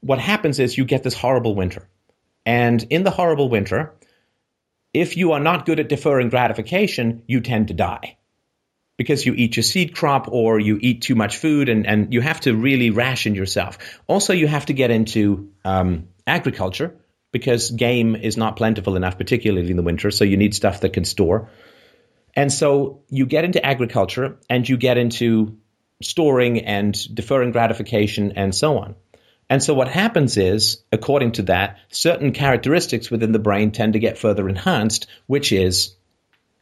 [0.00, 1.88] what happens is you get this horrible winter.
[2.44, 3.94] And in the horrible winter,
[4.92, 8.16] if you are not good at deferring gratification, you tend to die
[8.96, 12.20] because you eat your seed crop or you eat too much food and, and you
[12.20, 14.00] have to really ration yourself.
[14.06, 16.96] Also, you have to get into um, agriculture
[17.32, 20.10] because game is not plentiful enough, particularly in the winter.
[20.10, 21.50] So you need stuff that can store.
[22.34, 25.58] And so you get into agriculture and you get into
[26.02, 28.94] storing and deferring gratification and so on.
[29.48, 33.98] And so what happens is, according to that, certain characteristics within the brain tend to
[33.98, 35.94] get further enhanced, which is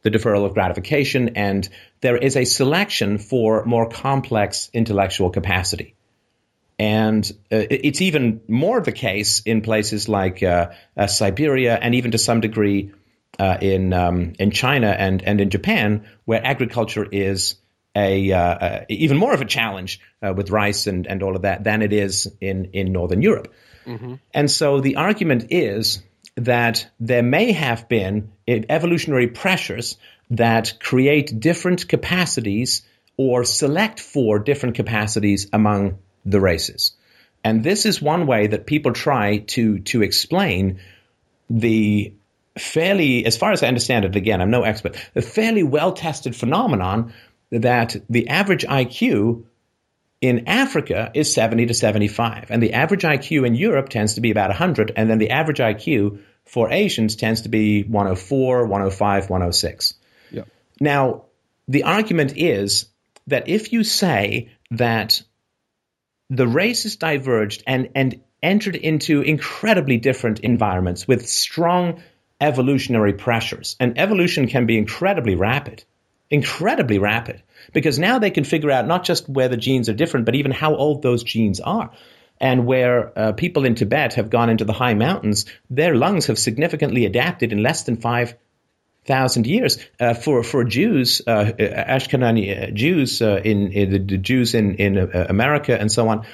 [0.03, 1.67] the deferral of gratification, and
[2.03, 5.97] there is a selection for more complex intellectual capacity.
[6.79, 12.11] And uh, it's even more the case in places like uh, uh, Siberia and even
[12.11, 12.93] to some degree
[13.39, 17.57] uh, in um, in China and and in Japan, where agriculture is
[17.95, 21.43] a uh, uh, even more of a challenge uh, with rice and and all of
[21.43, 23.53] that than it is in in Northern Europe.
[23.87, 24.15] Mm-hmm.
[24.33, 26.03] And so the argument is
[26.37, 29.97] that there may have been evolutionary pressures
[30.31, 32.83] that create different capacities
[33.17, 36.93] or select for different capacities among the races.
[37.43, 40.81] And this is one way that people try to to explain
[41.51, 42.15] the
[42.57, 46.35] fairly, as far as I understand it, again, I'm no expert, a fairly well tested
[46.35, 47.13] phenomenon
[47.51, 49.45] that the average IQ
[50.21, 54.31] in Africa is 70 to 75, and the average IQ in Europe tends to be
[54.31, 59.95] about 100, and then the average IQ for Asians tends to be 104, 105, 106.
[60.31, 60.45] Yeah.
[60.81, 61.25] Now,
[61.69, 62.87] the argument is
[63.27, 65.23] that if you say that
[66.31, 72.03] the races diverged and, and entered into incredibly different environments with strong
[72.41, 73.77] evolutionary pressures.
[73.81, 75.85] And evolution can be incredibly rapid,
[76.31, 80.27] incredibly rapid, because now they can figure out not just where the genes are different,
[80.27, 81.91] but even how old those genes are.
[82.41, 86.39] And where uh, people in Tibet have gone into the high mountains, their lungs have
[86.39, 88.35] significantly adapted in less than five
[89.07, 89.79] thousand years.
[90.01, 94.99] Uh, for for Jews, uh, Ashkenazi uh, Jews uh, in, in the, Jews in in
[94.99, 96.27] uh, America and so on,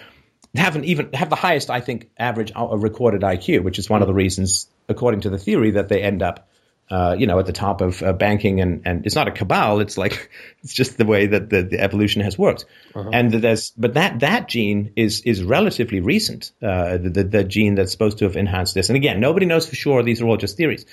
[0.54, 4.08] haven't even have the highest, I think, average uh, recorded IQ, which is one of
[4.08, 6.48] the reasons, according to the theory, that they end up,
[6.90, 8.60] uh, you know, at the top of uh, banking.
[8.60, 10.30] And, and it's not a cabal; it's like
[10.62, 12.64] it's just the way that the, the evolution has worked.
[12.94, 13.10] Uh-huh.
[13.12, 16.50] And there's, but that that gene is is relatively recent.
[16.60, 18.88] Uh, the, the the gene that's supposed to have enhanced this.
[18.88, 20.02] And again, nobody knows for sure.
[20.02, 20.84] These are all just theories.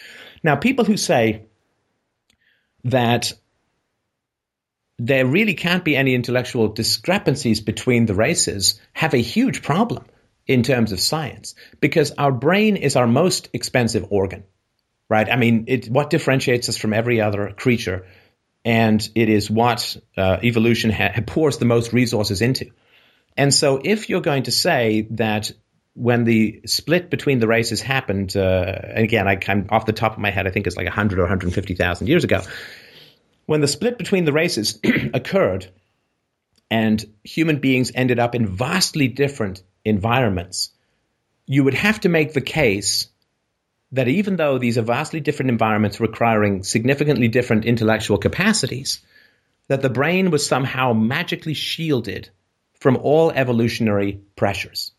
[0.43, 1.47] Now, people who say
[2.83, 3.33] that
[4.99, 10.05] there really can't be any intellectual discrepancies between the races have a huge problem
[10.47, 14.43] in terms of science because our brain is our most expensive organ,
[15.09, 15.29] right?
[15.29, 18.07] I mean, it, what differentiates us from every other creature,
[18.65, 22.71] and it is what uh, evolution ha- pours the most resources into.
[23.35, 25.51] And so, if you're going to say that
[25.97, 30.13] when the split between the races happened, uh, and again, I, am off the top
[30.13, 32.43] of my head, I think it's like 100 or 150,000 years ago.
[33.47, 34.79] When the split between the races
[35.13, 35.67] occurred,
[36.69, 40.69] and human beings ended up in vastly different environments,
[41.47, 43.07] you would have to make the case
[43.93, 48.99] that even though these are vastly different environments requiring significantly different intellectual capacities,
[49.67, 52.29] that the brain was somehow magically shielded
[52.79, 54.91] from all evolutionary pressures.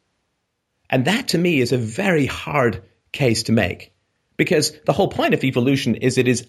[0.91, 2.82] And that to me is a very hard
[3.12, 3.93] case to make
[4.36, 6.47] because the whole point of evolution is it is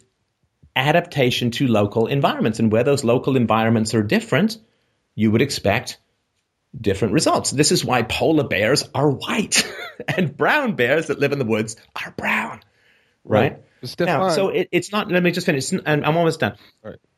[0.75, 2.59] adaptation to local environments.
[2.59, 4.57] And where those local environments are different,
[5.15, 5.97] you would expect
[6.79, 7.51] different results.
[7.51, 9.69] This is why polar bears are white
[10.07, 12.61] and brown bears that live in the woods are brown.
[13.25, 13.53] Right?
[13.53, 13.99] right.
[13.99, 16.55] Now, so it, it's not, let me just finish, and I'm almost done.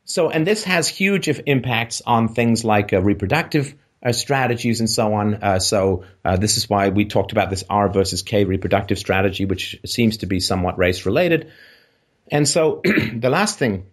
[0.04, 5.14] So, and this has huge impacts on things like uh, reproductive uh, strategies and so
[5.14, 5.34] on.
[5.34, 9.44] Uh, so, uh, this is why we talked about this R versus K reproductive strategy,
[9.44, 11.52] which seems to be somewhat race related.
[12.30, 13.86] And so, the last thing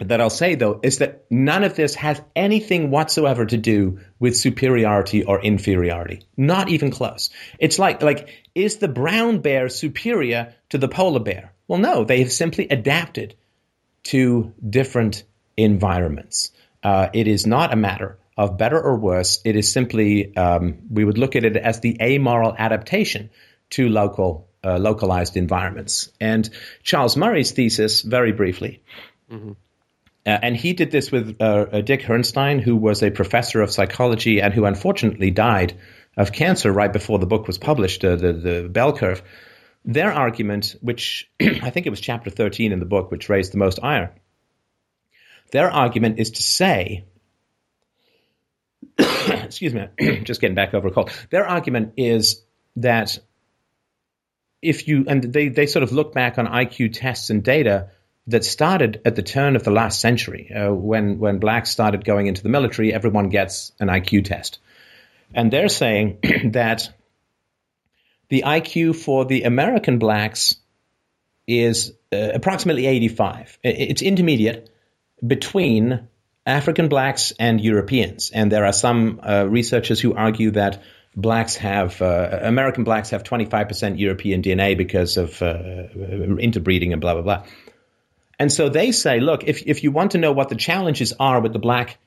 [0.00, 4.36] that I'll say though is that none of this has anything whatsoever to do with
[4.36, 6.22] superiority or inferiority.
[6.36, 7.30] Not even close.
[7.58, 11.52] It's like like is the brown bear superior to the polar bear?
[11.68, 13.36] Well, no, they have simply adapted
[14.04, 15.22] to different
[15.56, 16.50] environments.
[16.82, 19.40] Uh, it is not a matter of better or worse.
[19.44, 23.30] It is simply um, we would look at it as the amoral adaptation
[23.70, 26.10] to local uh, localized environments.
[26.20, 26.48] And
[26.82, 28.82] Charles Murray's thesis, very briefly.
[29.30, 29.52] Mm-hmm
[30.26, 33.70] uh, and he did this with uh, uh, Dick Herrnstein, who was a professor of
[33.70, 35.78] psychology and who unfortunately died
[36.16, 39.22] of cancer right before the book was published, uh, the, the Bell Curve.
[39.84, 43.58] Their argument, which I think it was chapter 13 in the book, which raised the
[43.58, 44.14] most ire,
[45.50, 47.04] their argument is to say,
[48.98, 49.88] excuse me,
[50.24, 51.10] just getting back over a cold.
[51.30, 52.42] Their argument is
[52.76, 53.18] that
[54.62, 57.90] if you, and they, they sort of look back on IQ tests and data
[58.26, 60.50] that started at the turn of the last century.
[60.50, 64.58] Uh, when, when blacks started going into the military, everyone gets an IQ test.
[65.34, 66.18] And they're saying
[66.52, 66.90] that
[68.28, 70.56] the IQ for the American blacks
[71.46, 73.58] is uh, approximately 85.
[73.62, 74.70] It's intermediate
[75.24, 76.08] between
[76.46, 78.30] African blacks and Europeans.
[78.30, 80.82] And there are some uh, researchers who argue that
[81.16, 85.84] blacks have uh, American blacks have 25% European DNA because of uh,
[86.38, 87.44] interbreeding and blah blah blah.
[88.38, 91.40] And so they say, look, if, if you want to know what the challenges are
[91.40, 91.98] with the black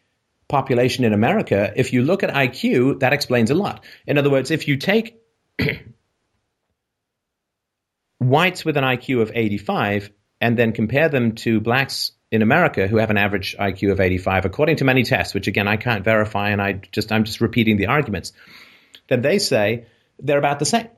[0.50, 3.84] population in America, if you look at IQ, that explains a lot.
[4.06, 5.22] In other words, if you take
[8.20, 10.12] whites with an IQ of 85
[10.42, 14.46] and then compare them to blacks in America who have an average IQ of 85,
[14.46, 17.78] according to many tests, which again I can't verify, and I just I'm just repeating
[17.78, 18.34] the arguments,
[19.08, 19.86] then they say
[20.20, 20.90] they're about the same.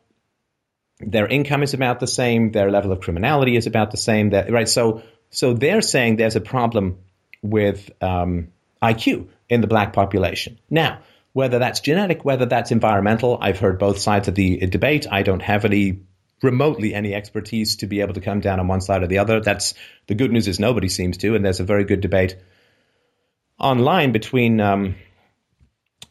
[0.99, 2.51] Their income is about the same.
[2.51, 4.32] Their level of criminality is about the same.
[4.32, 4.67] That, right?
[4.67, 6.97] So so they're saying there's a problem
[7.41, 8.49] with um,
[8.82, 10.59] IQ in the black population.
[10.69, 10.99] Now,
[11.34, 15.05] whether that's genetic, whether that's environmental, I've heard both sides of the debate.
[15.09, 15.99] I don't have any
[16.41, 19.39] remotely any expertise to be able to come down on one side or the other.
[19.39, 19.73] That's
[20.07, 22.37] the good news is nobody seems to, and there's a very good debate
[23.59, 24.95] online between um,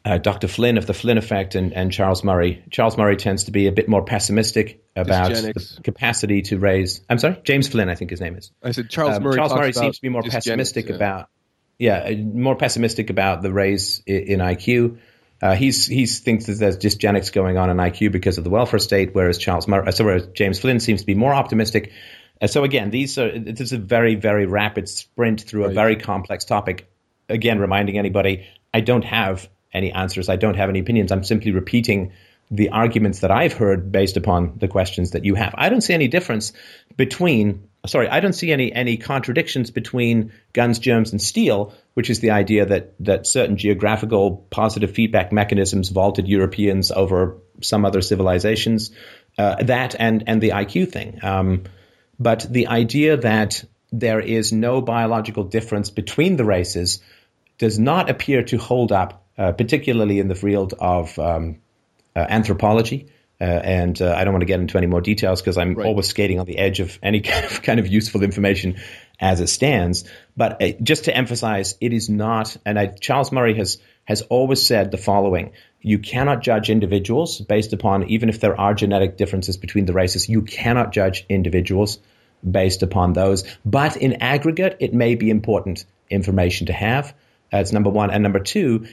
[0.05, 0.47] uh, Dr.
[0.47, 2.63] Flynn of the Flynn Effect and, and Charles Murray.
[2.69, 7.01] Charles Murray tends to be a bit more pessimistic about the capacity to raise.
[7.09, 8.51] I'm sorry, James Flynn, I think his name is.
[8.63, 9.35] I said Charles um, Murray.
[9.35, 10.95] Charles Murray seems to be more pessimistic yeah.
[10.95, 11.29] about.
[11.77, 14.99] Yeah, more pessimistic about the raise in IQ.
[15.41, 18.79] Uh, he's he thinks that there's dysgenics going on in IQ because of the welfare
[18.79, 21.91] state, whereas Charles Murray, uh, so whereas James Flynn seems to be more optimistic.
[22.41, 25.71] Uh, so again, these are this is a very very rapid sprint through right.
[25.71, 26.91] a very complex topic.
[27.29, 30.29] Again, reminding anybody, I don't have any answers.
[30.29, 31.11] I don't have any opinions.
[31.11, 32.11] I'm simply repeating
[32.51, 35.53] the arguments that I've heard based upon the questions that you have.
[35.55, 36.53] I don't see any difference
[36.97, 42.21] between sorry, I don't see any any contradictions between guns, germs, and steel, which is
[42.21, 48.91] the idea that that certain geographical positive feedback mechanisms vaulted Europeans over some other civilizations.
[49.37, 51.19] Uh, that and and the IQ thing.
[51.21, 51.65] Um,
[52.17, 57.01] but the idea that there is no biological difference between the races
[57.57, 61.59] does not appear to hold up uh, particularly in the field of um,
[62.15, 63.11] uh, anthropology.
[63.41, 65.85] Uh, and uh, I don't want to get into any more details because I'm right.
[65.85, 68.79] always skating on the edge of any kind of, kind of useful information
[69.19, 70.05] as it stands.
[70.37, 72.55] But uh, just to emphasize, it is not.
[72.65, 75.51] And I, Charles Murray has has always said the following:
[75.81, 80.29] You cannot judge individuals based upon even if there are genetic differences between the races.
[80.29, 81.99] You cannot judge individuals
[82.49, 83.43] based upon those.
[83.65, 87.13] But in aggregate, it may be important information to have.
[87.51, 88.11] That's number one.
[88.11, 88.87] And number two,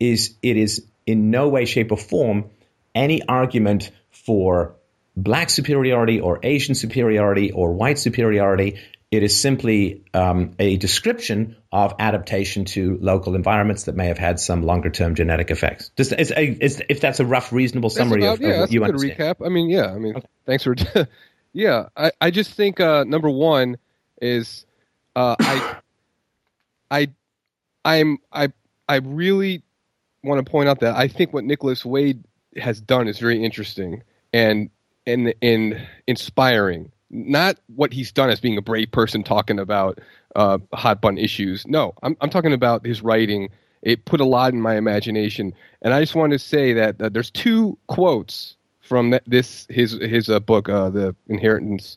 [0.00, 2.50] is it is in no way, shape, or form
[2.94, 4.74] any argument for
[5.16, 8.78] black superiority or Asian superiority or white superiority.
[9.10, 14.38] It is simply um, a description of adaptation to local environments that may have had
[14.38, 15.90] some longer term genetic effects.
[15.96, 18.80] Just is, is, if that's a rough, reasonable summary about, of, yeah, of what you
[18.80, 19.18] good understand.
[19.18, 19.46] recap.
[19.46, 20.26] I mean, yeah, I mean, okay.
[20.44, 20.76] thanks for.
[21.54, 23.78] yeah, I, I just think uh, number one
[24.20, 24.66] is
[25.16, 25.76] uh, I
[26.90, 27.08] I
[27.84, 28.52] I'm I
[28.88, 29.62] I really
[30.22, 32.24] want to point out that I think what Nicholas Wade
[32.56, 34.02] has done is very interesting
[34.32, 34.70] and
[35.06, 36.92] and and inspiring.
[37.10, 39.98] Not what he's done as being a brave person talking about
[40.36, 41.66] uh, hot button issues.
[41.66, 43.48] No, I'm I'm talking about his writing.
[43.82, 47.14] It put a lot in my imagination, and I just want to say that, that
[47.14, 51.96] there's two quotes from that, this his his uh, book, uh, the Inheritance,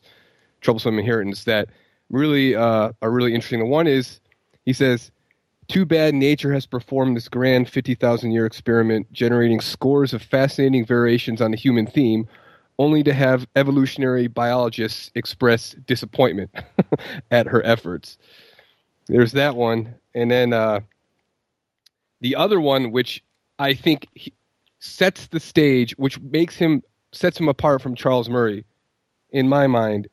[0.60, 1.68] Troublesome Inheritance, that
[2.08, 3.58] really uh, are really interesting.
[3.58, 4.20] The one is
[4.64, 5.10] he says,
[5.68, 10.86] "Too bad nature has performed this grand fifty thousand year experiment, generating scores of fascinating
[10.86, 12.28] variations on the human theme."
[12.78, 16.50] Only to have evolutionary biologists express disappointment
[17.30, 18.18] at her efforts.
[19.06, 20.80] There's that one, and then uh,
[22.20, 23.22] the other one, which
[23.58, 24.08] I think
[24.78, 28.64] sets the stage, which makes him sets him apart from Charles Murray,
[29.30, 30.08] in my mind,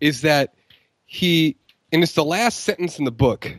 [0.00, 0.54] is that
[1.06, 1.56] he,
[1.92, 3.56] and it's the last sentence in the book.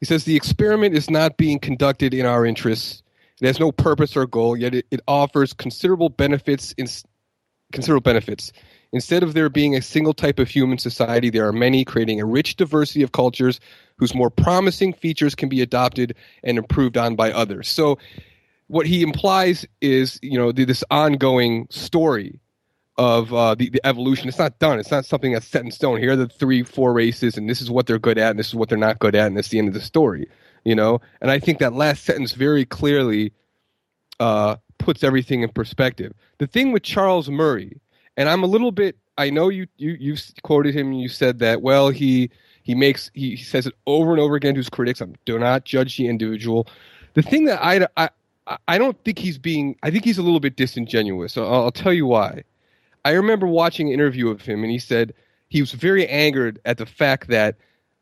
[0.00, 3.02] He says the experiment is not being conducted in our interests.
[3.40, 6.72] It has no purpose or goal, yet it, it offers considerable benefits.
[6.72, 6.88] In,
[7.72, 8.52] considerable benefits.
[8.92, 12.24] Instead of there being a single type of human society, there are many, creating a
[12.24, 13.60] rich diversity of cultures
[13.96, 17.68] whose more promising features can be adopted and improved on by others.
[17.68, 17.98] So,
[18.68, 22.38] what he implies is, you know, this ongoing story
[22.98, 24.28] of uh, the, the evolution.
[24.28, 24.78] It's not done.
[24.78, 25.98] It's not something that's set in stone.
[25.98, 28.48] Here are the three, four races, and this is what they're good at, and this
[28.48, 30.28] is what they're not good at, and that's the end of the story.
[30.64, 33.32] You know, and I think that last sentence very clearly
[34.20, 36.12] uh, puts everything in perspective.
[36.38, 37.80] The thing with Charles Murray,
[38.16, 38.96] and I'm a little bit.
[39.16, 40.88] I know you you you quoted him.
[40.88, 42.30] and You said that well he
[42.62, 45.00] he makes he, he says it over and over again to his critics.
[45.00, 46.68] I'm do not judge the individual.
[47.14, 48.10] The thing that I I
[48.66, 49.76] I don't think he's being.
[49.82, 51.32] I think he's a little bit disingenuous.
[51.32, 52.44] So I'll, I'll tell you why.
[53.04, 55.14] I remember watching an interview of him, and he said
[55.48, 57.56] he was very angered at the fact that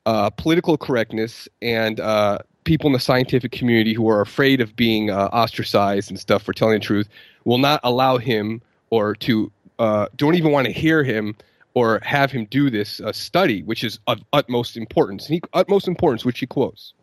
[0.06, 5.10] uh, political correctness and uh, people in the scientific community who are afraid of being
[5.10, 7.08] uh, ostracized and stuff for telling the truth
[7.44, 11.36] will not allow him or to uh, don't even want to hear him
[11.74, 15.26] or have him do this uh, study, which is of utmost importance.
[15.26, 16.94] He, utmost importance, which he quotes.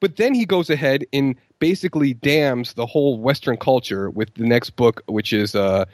[0.00, 4.70] But then he goes ahead and basically damns the whole Western culture with the next
[4.70, 5.86] book, which is uh,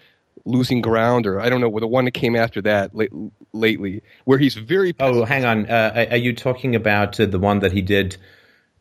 [0.44, 3.10] Losing Ground, or I don't know, the one that came after that late,
[3.52, 4.94] lately, where he's very.
[4.98, 5.66] Oh, hang on.
[5.66, 8.16] Uh, are you talking about uh, the one that he did?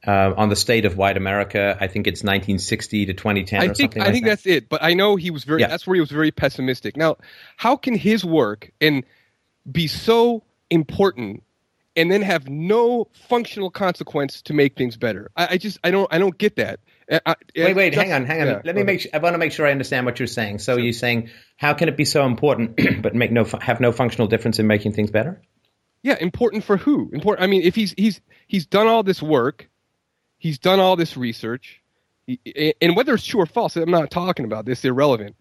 [0.08, 1.78] Uh, on the state of white America.
[1.78, 4.30] I think it's 1960 to 2010 I or think, something I like think that.
[4.30, 4.70] that's it.
[4.70, 5.60] But I know he was very.
[5.60, 5.68] Yeah.
[5.68, 6.96] That's where he was very pessimistic.
[6.96, 7.18] Now,
[7.58, 9.04] how can his work and
[9.70, 11.44] be so important
[11.98, 15.32] and then have no functional consequence to make things better?
[15.36, 16.80] I, I just I don't I don't get that.
[17.10, 18.48] Uh, uh, I, I, Wait, wait, just- hang on, hang on.
[18.48, 19.02] yeah, Let me make.
[19.02, 20.60] Sure, I want to make sure I understand what you're saying.
[20.60, 24.28] So you're saying, how can it be so important, but make no have no functional
[24.28, 25.42] difference in making things better?
[26.04, 27.10] Yeah, important for who?
[27.12, 27.44] Important.
[27.44, 29.70] I mean, if he's he's he's done all this work,
[30.38, 31.82] he's done all this research,
[32.28, 34.86] he, and whether it's true or false, I'm not talking about this.
[34.86, 35.36] Irrelevant.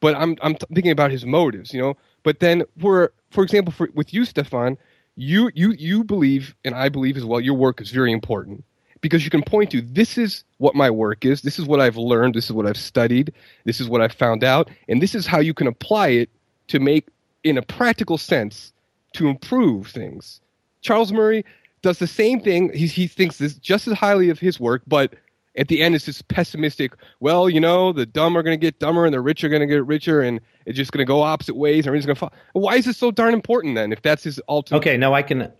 [0.00, 1.96] But I'm I'm thinking about his motives, you know.
[2.22, 4.76] But then, for for example, for, with you, Stefan,
[5.16, 8.64] you you you believe, and I believe as well, your work is very important
[9.04, 11.98] because you can point to this is what my work is, this is what I've
[11.98, 15.26] learned, this is what I've studied, this is what I've found out, and this is
[15.26, 16.30] how you can apply it
[16.68, 17.06] to make,
[17.42, 18.72] in a practical sense,
[19.12, 20.40] to improve things.
[20.80, 21.44] Charles Murray
[21.82, 22.72] does the same thing.
[22.72, 25.12] He, he thinks this just as highly of his work, but
[25.54, 28.78] at the end it's this pessimistic, well, you know, the dumb are going to get
[28.78, 31.20] dumber and the rich are going to get richer and it's just going to go
[31.20, 32.32] opposite ways and everything's going to fall.
[32.54, 34.78] Why is this so darn important then if that's his ultimate?
[34.78, 35.52] Okay, no, I can.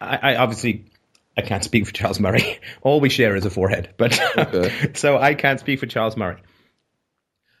[0.00, 0.86] I obviously
[1.36, 2.60] I can't speak for Charles Murray.
[2.82, 4.92] All we share is a forehead, but Okay.
[4.94, 6.36] so I can't speak for Charles Murray.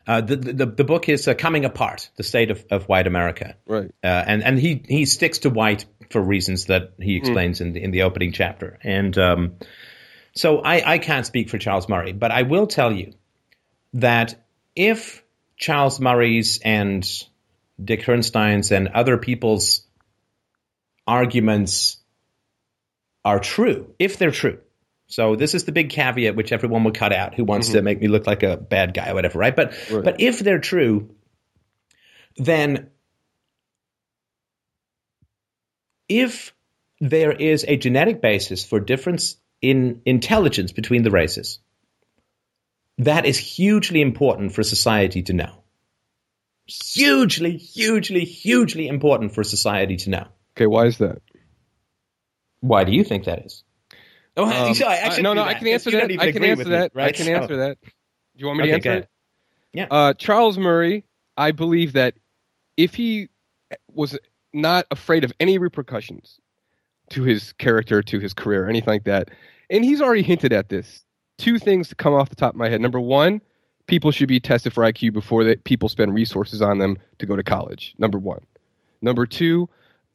[0.06, 3.56] Uh, the, the the book is uh, coming apart: the state of, of white America,
[3.66, 3.90] Right.
[4.04, 7.82] uh, and and he he sticks to white for reasons that he explains in the
[7.82, 9.54] in the opening chapter, and um,
[10.36, 13.14] so I I can't speak for Charles Murray, but I will tell you
[13.94, 14.34] that
[14.76, 15.24] if
[15.56, 17.02] Charles Murray's and
[17.82, 19.86] Dick Herrnstein's and other people's
[21.06, 21.96] arguments
[23.24, 24.58] are true, if they're true.
[25.06, 27.84] So this is the big caveat which everyone will cut out who wants to mm-hmm.
[27.84, 29.54] make me look like a bad guy or whatever, right?
[29.54, 30.04] But Right.
[30.04, 31.14] but if they're true,
[32.36, 32.90] then
[36.08, 36.54] if
[37.00, 41.58] there is a genetic basis for difference in intelligence between the races,
[42.98, 45.60] that is hugely important for society to know.
[46.66, 50.26] hugely, hugely, hugely important for society to know.
[50.56, 51.20] Okay, why is that?
[52.64, 53.62] Why do you think that is?
[54.38, 56.04] Oh, Um, sorry, I- should no, do no, I can answer that.
[56.18, 56.92] I can answer with me, that.
[56.96, 57.78] I can So- answer that.
[57.82, 57.90] Do
[58.36, 59.02] you want me Okay, to answer ahead.
[59.02, 59.08] it?
[59.74, 59.86] Yeah.
[59.90, 61.04] Uh, Charles Murray,
[61.36, 62.14] I believe that
[62.78, 63.28] if he
[63.92, 64.18] was
[64.54, 66.40] not afraid of any repercussions
[67.10, 69.30] to his character, to his career, anything like that,
[69.68, 71.04] and he's already hinted at this.
[71.36, 72.80] Two things to come off the top of my head.
[72.80, 73.40] Number one,
[73.88, 77.36] people should be tested for IQ before that people spend resources on them to go
[77.36, 77.94] to college.
[77.98, 78.40] Number one.
[79.02, 79.68] Number two,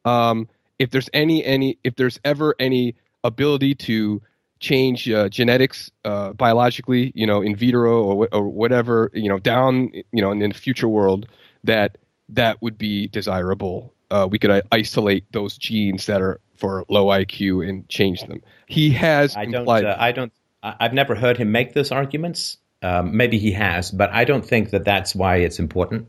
[0.04, 0.48] um,
[0.80, 4.22] if there's any any if there's ever any ability to
[4.58, 9.90] change uh, genetics uh, biologically, you know, in vitro or, or whatever, you know, down,
[10.12, 11.26] you know, in, in the future world,
[11.64, 11.98] that
[12.30, 13.94] that would be desirable.
[14.10, 18.42] Uh, we could uh, isolate those genes that are for low IQ and change them.
[18.66, 19.68] He has I don't.
[19.68, 20.32] Uh, I don't.
[20.62, 22.58] I've never heard him make those arguments.
[22.82, 26.08] Um, maybe he has, but I don't think that that's why it's important.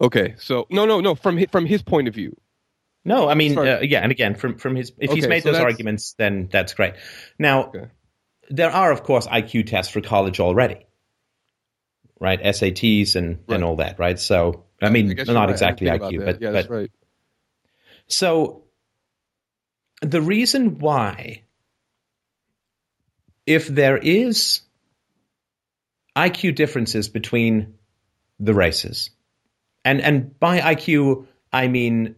[0.00, 1.14] okay, so no, no, no.
[1.14, 2.36] From hi- from his point of view,
[3.08, 5.56] No, I mean, uh, yeah, and again, from from his, if he's made so those
[5.58, 6.94] that's- arguments, then that's great.
[7.38, 7.86] Now, Okay.
[8.50, 10.86] there are, of course, IQ tests for college already,
[12.20, 12.40] right?
[12.42, 13.54] SATs and Right.
[13.56, 14.18] and all that, right?
[14.18, 15.50] So, I mean, I not right.
[15.50, 16.90] Exactly IQ, but yeah, but right.
[18.06, 18.64] So,
[20.02, 21.42] the reason why,
[23.46, 24.60] if there is
[26.14, 27.74] IQ differences between
[28.38, 29.10] the races,
[29.84, 32.14] and and by IQ I mean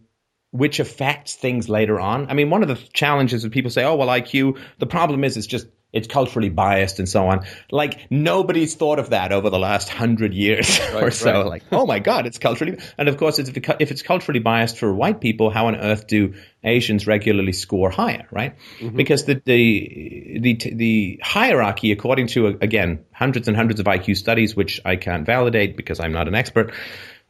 [0.51, 2.29] which affects things later on.
[2.29, 5.37] I mean, one of the challenges is people say, "Oh, well, IQ." The problem is,
[5.37, 7.45] it's just it's culturally biased and so on.
[7.69, 11.31] Like nobody's thought of that over the last hundred years or so.
[11.31, 11.45] right.
[11.45, 13.57] Like, oh my God, it's culturally, and of course, if
[13.91, 16.33] it's culturally biased for white people, how on earth do
[16.63, 18.55] Asians regularly score higher, right?
[18.95, 24.55] Because the, the the the hierarchy, according to again hundreds and hundreds of IQ studies,
[24.55, 26.73] which I can't validate because I'm not an expert,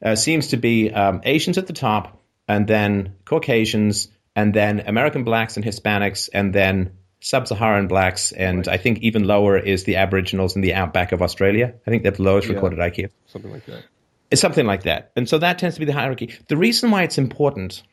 [0.03, 2.20] uh, seems to be um, Asians at the top,
[2.51, 6.91] and then Caucasians, and then American blacks and Hispanics, and then
[7.21, 11.73] sub-Saharan blacks, and I think even lower is the Aboriginals in the outback of Australia.
[11.85, 12.55] I think they're the lowest Yeah.
[12.55, 13.09] recorded IQ.
[13.27, 13.83] Something like that.
[14.31, 15.11] It's something like that.
[15.15, 16.33] And so that tends to be the hierarchy.
[16.47, 17.83] The reason why it's important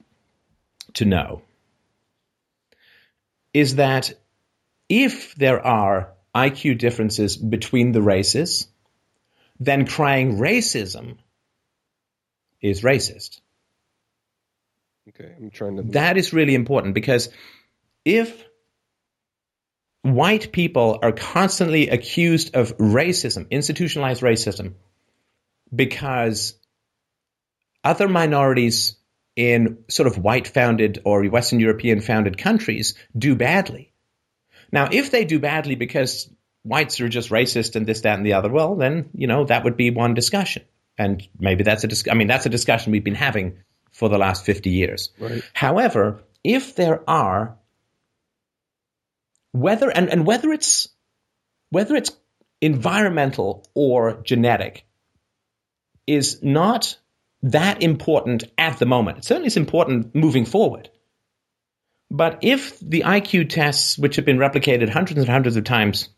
[0.94, 1.42] to know
[3.52, 4.12] is that
[4.88, 8.68] if there are IQ differences between the races,
[9.60, 11.16] then crying racism
[12.60, 13.40] is racist.
[15.08, 15.82] Okay, I'm trying to.
[15.82, 17.30] That is really important because
[18.04, 18.44] if
[20.02, 24.74] white people are constantly accused of racism, institutionalized racism,
[25.74, 26.54] because
[27.84, 28.96] other minorities
[29.36, 33.92] in sort of white founded or Western European founded countries do badly.
[34.72, 36.28] Now, if they do badly because
[36.64, 39.64] whites are just racist and this, that, and the other, well, then, you know, that
[39.64, 40.64] would be one discussion.
[40.98, 43.58] And maybe that's a dis- I mean, that's a discussion we've been having
[43.98, 45.10] for the last 50 years.
[45.18, 45.42] Right.
[45.52, 47.58] However, if there are
[49.50, 50.88] whether and, and whether it's
[51.70, 52.12] whether it's
[52.60, 54.86] environmental or genetic
[56.06, 56.96] is not
[57.42, 59.18] that important at the moment.
[59.18, 60.90] It certainly is important moving forward.
[62.10, 66.08] But if the IQ tests, which have been replicated hundreds and hundreds of times,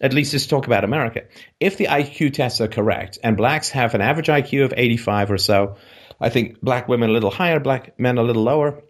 [0.00, 1.22] at least let's talk about America,
[1.60, 5.38] if the IQ tests are correct and blacks have an average IQ of 85 or
[5.38, 5.76] so,
[6.20, 8.82] I think black women a little higher, black men a little lower,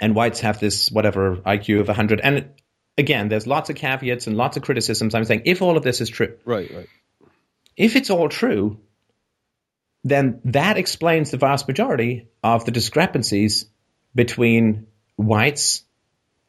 [0.00, 2.20] and whites have this whatever IQ of 100.
[2.20, 2.50] And
[2.96, 5.14] again, there's lots of caveats and lots of criticisms.
[5.14, 6.88] I'm saying if all of this is true, Right, right.
[7.76, 8.78] if it's all true,
[10.04, 13.66] then that explains the vast majority of the discrepancies
[14.14, 14.86] between
[15.16, 15.82] whites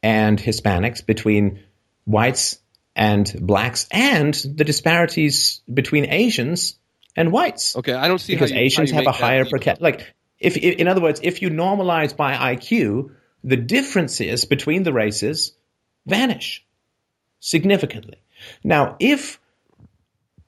[0.02, 1.64] and Hispanics, between
[2.04, 2.58] whites
[2.96, 6.76] and blacks, and the disparities between Asians
[7.20, 7.76] and whites.
[7.76, 9.82] Okay, I don't see because how you, Asians have a higher per capita.
[9.82, 13.10] Like, if, if in other words, if you normalize by IQ,
[13.44, 15.52] the differences between the races
[16.06, 16.64] vanish
[17.38, 18.22] significantly.
[18.64, 19.38] Now, if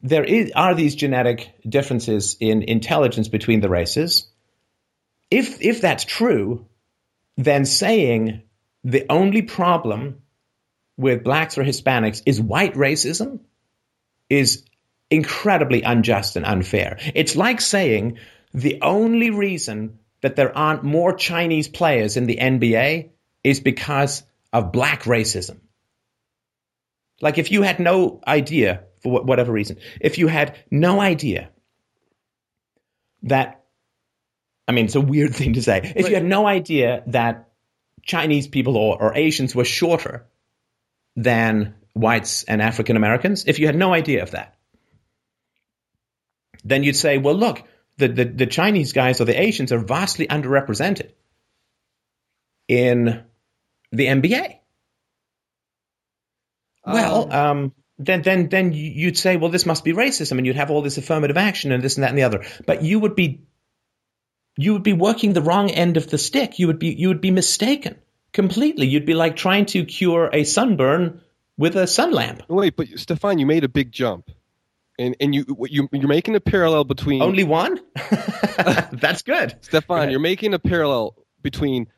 [0.01, 4.27] there is, are these genetic differences in intelligence between the races,
[5.31, 6.66] if if that's true,
[7.36, 8.43] then saying
[8.82, 10.23] the only problem
[10.97, 13.40] with blacks or Hispanics is white racism
[14.31, 14.65] is
[15.12, 16.98] incredibly unjust and unfair.
[17.14, 18.18] It's like saying
[18.55, 23.10] the only reason that there aren't more Chinese players in the NBA
[23.44, 24.22] is because
[24.55, 25.60] of black racism.
[27.20, 31.51] Like if you had no idea, for whatever reason, if you had no idea
[33.24, 33.64] that,
[34.66, 35.93] I mean, it's a weird thing to say.
[35.94, 37.51] If you had no idea that
[38.02, 40.26] Chinese people or, or Asians were shorter
[41.16, 44.56] than whites and African Americans, if you had no idea of that,
[46.64, 47.62] then you'd say, well, look,
[47.98, 51.10] the, the, the Chinese guys or the Asians are vastly underrepresented
[52.68, 53.24] in
[53.90, 54.59] the NBA.
[56.84, 60.70] Well, um, then then then you'd say, well, this must be racism, and you'd have
[60.70, 62.44] all this affirmative action and this and that and the other.
[62.66, 63.43] But you would be
[64.56, 66.59] you would be working the wrong end of the stick.
[66.59, 67.97] You would be you would be mistaken
[68.32, 68.86] completely.
[68.86, 71.20] You'd be like trying to cure a sunburn
[71.56, 72.43] with a sun lamp.
[72.48, 74.30] Wait, but Stefan, you made a big jump,
[74.98, 77.81] and and you you you're making a parallel between only one.
[78.93, 80.10] That's good, Stefan.
[80.10, 81.89] You're making a parallel between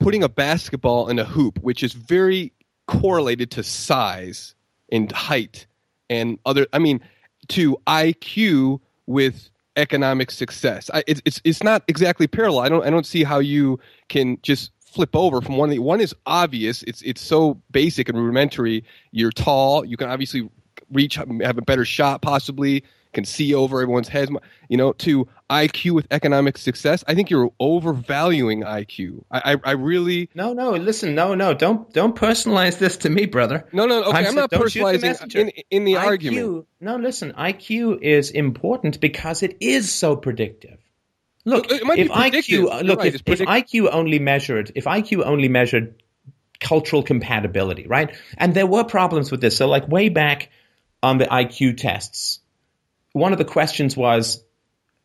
[0.00, 2.52] putting a basketball in a hoop, which is very
[2.86, 4.54] correlated to size
[4.90, 5.66] and height
[6.08, 6.66] and other.
[6.72, 7.00] I mean,
[7.48, 10.90] to IQ with economic success.
[10.92, 12.60] I, it's it's it's not exactly parallel.
[12.60, 13.78] I don't I don't see how you
[14.08, 15.74] can just flip over from one.
[15.76, 16.82] One is obvious.
[16.82, 18.84] It's it's so basic and rudimentary.
[19.12, 19.84] You're tall.
[19.84, 20.50] You can obviously
[20.92, 24.30] reach, have a better shot, possibly can see over everyone's heads.
[24.68, 27.02] You know, to IQ with economic success.
[27.08, 29.24] I think you're overvaluing IQ.
[29.30, 30.72] I, I, I really no, no.
[30.72, 31.54] Listen, no, no.
[31.54, 33.66] Don't don't personalize this to me, brother.
[33.72, 34.04] No, no.
[34.04, 36.66] Okay, I'm, I'm not personalizing in in the IQ, argument.
[36.80, 37.32] No, listen.
[37.32, 40.78] IQ is important because it is so predictive.
[41.44, 46.02] Look, if IQ uh, look right, if, if IQ only measured if IQ only measured
[46.60, 48.14] cultural compatibility, right?
[48.36, 49.56] And there were problems with this.
[49.56, 50.50] So like way back
[51.02, 52.40] on the IQ tests,
[53.12, 54.42] one of the questions was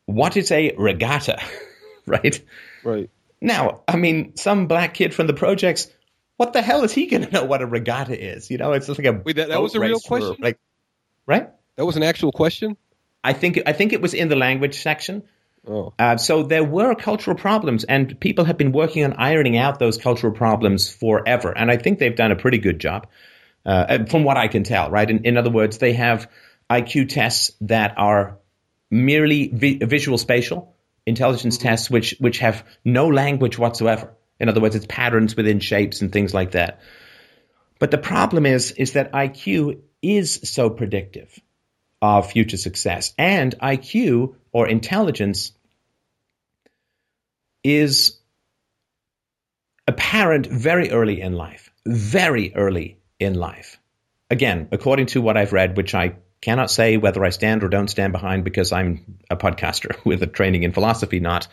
[0.06, 1.40] what is a regatta,
[2.06, 2.40] right?
[2.82, 3.10] Right.
[3.40, 5.90] Now, I mean, some black kid from the projects,
[6.36, 8.50] what the hell is he going to know what a regatta is?
[8.50, 10.58] You know, it's just like a Wait, that, that was a real question, like,
[11.26, 11.50] right?
[11.76, 12.76] That was an actual question.
[13.22, 15.22] I think I think it was in the language section.
[15.66, 15.94] Oh.
[15.98, 19.96] Uh, so there were cultural problems, and people have been working on ironing out those
[19.96, 21.56] cultural problems forever.
[21.56, 23.06] And I think they've done a pretty good job,
[23.64, 24.90] uh, from what I can tell.
[24.90, 25.08] Right?
[25.08, 26.30] In, in other words, they have
[26.70, 28.38] IQ tests that are
[28.90, 30.74] merely vi- visual spatial
[31.06, 31.68] intelligence mm-hmm.
[31.68, 34.14] tests, which which have no language whatsoever.
[34.40, 36.80] In other words, it's patterns within shapes and things like that.
[37.78, 41.38] But the problem is is that IQ is so predictive
[42.00, 45.52] of future success, and IQ or intelligence
[47.62, 48.20] is
[49.86, 53.78] apparent very early in life, very early in life.
[54.30, 57.88] Again, according to what I've read, which I cannot say whether I stand or don't
[57.88, 61.48] stand behind because I'm a podcaster with a training in philosophy, not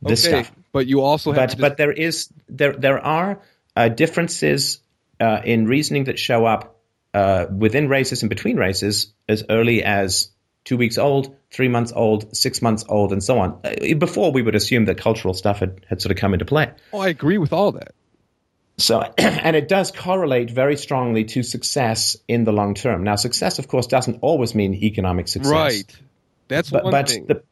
[0.00, 0.52] this okay, stuff.
[0.72, 1.50] But you also have.
[1.50, 3.40] But, but there is there there are
[3.76, 4.80] uh, differences
[5.20, 6.80] uh, in reasoning that show up
[7.14, 10.30] uh, within races and between races as early as
[10.64, 13.58] two weeks old, three months old, six months old, and so on.
[13.64, 16.70] Uh, before we would assume that cultural stuff had, had sort of come into play.
[16.92, 17.94] Oh, I agree with all that.
[18.78, 23.02] So, and it does correlate very strongly to success in the long term.
[23.02, 25.52] Now, success, of course, doesn't always mean economic success.
[25.52, 25.96] Right.
[26.46, 27.26] That's but, one but thing.
[27.26, 27.42] The,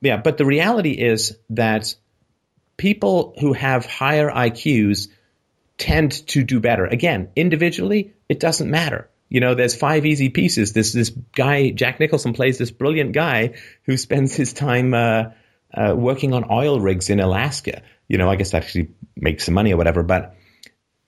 [0.00, 1.94] yeah, but the reality is that
[2.76, 5.08] people who have higher IQs
[5.78, 6.86] tend to do better.
[6.86, 9.08] Again, individually, it doesn't matter.
[9.28, 10.72] You know, there's five easy pieces.
[10.72, 15.24] This this guy Jack Nicholson plays this brilliant guy who spends his time uh,
[15.74, 17.82] uh, working on oil rigs in Alaska.
[18.06, 20.36] You know, I guess actually makes some money or whatever, but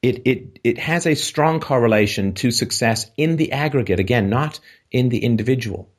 [0.02, 4.00] it, it, it has a strong correlation to success in the aggregate.
[4.00, 4.60] Again, not
[4.90, 5.90] in the individual,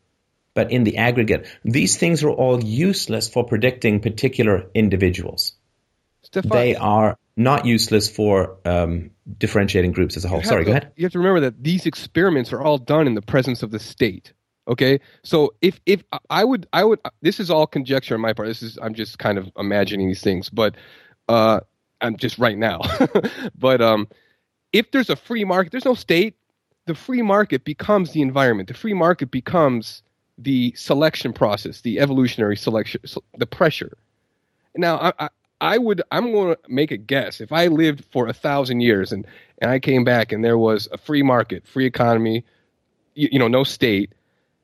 [0.54, 1.48] but in the aggregate.
[1.64, 5.54] These things are all useless for predicting particular individuals.
[6.22, 10.44] Stefan, they are not useless for um, differentiating groups as a whole.
[10.44, 10.92] Sorry, to, go ahead.
[10.96, 13.80] You have to remember that these experiments are all done in the presence of the
[13.80, 14.34] state.
[14.68, 18.48] Okay, so if if I would I would this is all conjecture on my part.
[18.48, 20.76] This is I'm just kind of imagining these things, but
[21.28, 21.62] uh,
[22.02, 22.82] I'm just right now.
[23.58, 24.08] but um,
[24.74, 26.36] if there's a free market, there's no state.
[26.86, 28.68] The free market becomes the environment.
[28.68, 30.02] The free market becomes
[30.38, 33.02] the selection process, the evolutionary selection,
[33.38, 33.98] the pressure.
[34.76, 35.30] Now, I, I,
[35.62, 37.42] I would, I'm going to make a guess.
[37.42, 39.28] If I lived for a thousand years and
[39.62, 42.46] and I came back and there was a free market, free economy,
[43.14, 44.14] you, you know, no state,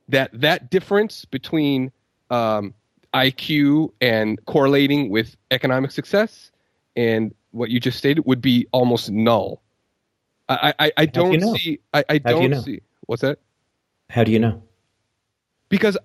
[0.10, 1.92] that that difference between
[2.30, 2.74] um,
[3.14, 6.52] IQ and correlating with economic success
[6.96, 9.62] and what you just stated would be almost null.
[10.50, 11.56] I I, I don't you know?
[11.56, 12.62] see I, I don't you know?
[12.62, 13.40] see what's that?
[14.10, 14.62] How do you know?
[15.70, 15.98] Because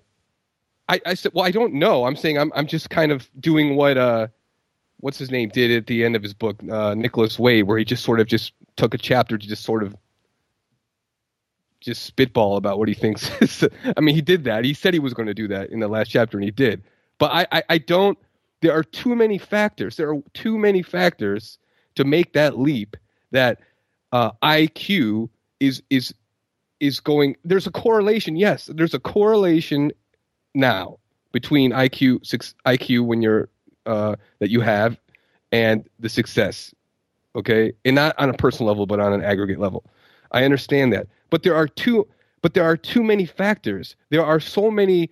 [0.88, 2.06] I, I said well I don't know.
[2.06, 4.28] I'm saying I'm I'm just kind of doing what uh
[5.00, 7.84] what's his name did at the end of his book, uh, Nicholas Wade, where he
[7.84, 9.96] just sort of just took a chapter to just sort of
[11.80, 13.64] just spitball about what he thinks.
[13.96, 14.64] I mean, he did that.
[14.64, 16.82] He said he was going to do that in the last chapter, and he did.
[17.18, 18.18] But I, I, I don't
[18.60, 19.96] there are too many factors.
[19.96, 21.58] There are too many factors
[21.94, 22.96] to make that leap
[23.30, 23.60] that
[24.12, 25.28] uh, IQ
[25.60, 26.14] is is
[26.80, 27.36] is going.
[27.44, 28.36] There's a correlation.
[28.36, 29.92] Yes, there's a correlation
[30.54, 30.98] now
[31.32, 33.48] between IQ six, IQ when you're
[33.86, 34.98] uh, that you have
[35.52, 36.74] and the success.
[37.36, 39.84] Okay, and not on a personal level, but on an aggregate level.
[40.32, 42.06] I understand that, but there are two.
[42.42, 43.96] But there are too many factors.
[44.08, 45.10] There are so many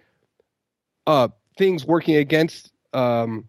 [1.07, 3.49] uh, things working against um,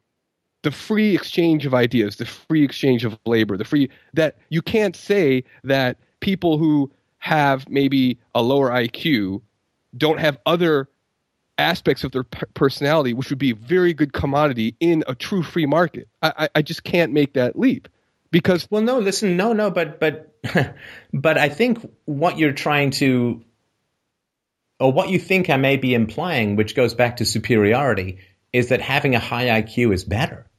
[0.63, 4.95] the free exchange of ideas, the free exchange of labor, the free that you can't
[4.95, 9.41] say that people who have maybe a lower IQ
[9.97, 10.89] don't have other
[11.57, 15.65] aspects of their personality, which would be a very good commodity in a true free
[15.65, 16.07] market.
[16.21, 17.87] I, I just can't make that leap
[18.31, 18.67] because.
[18.71, 20.33] Well, no, listen, no, no, but but
[21.13, 23.43] but I think what you're trying to,
[24.79, 28.19] or what you think I may be implying, which goes back to superiority,
[28.53, 30.49] is that having a high IQ is better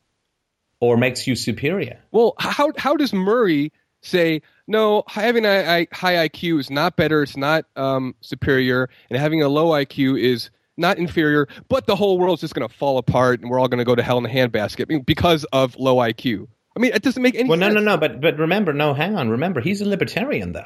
[0.81, 2.01] or makes you superior.
[2.11, 3.73] Well, how how does Murray
[4.03, 5.05] say no?
[5.09, 7.23] Having a, high IQ is not better.
[7.23, 11.47] It's not um, superior, and having a low IQ is not inferior.
[11.69, 13.95] But the whole world's just going to fall apart, and we're all going to go
[13.95, 16.49] to hell in a handbasket because of low IQ.
[16.77, 17.75] I mean, it doesn't make any well, sense.
[17.75, 17.97] no, no, no.
[17.99, 19.29] But but remember, no, hang on.
[19.29, 20.65] Remember, he's a libertarian, though.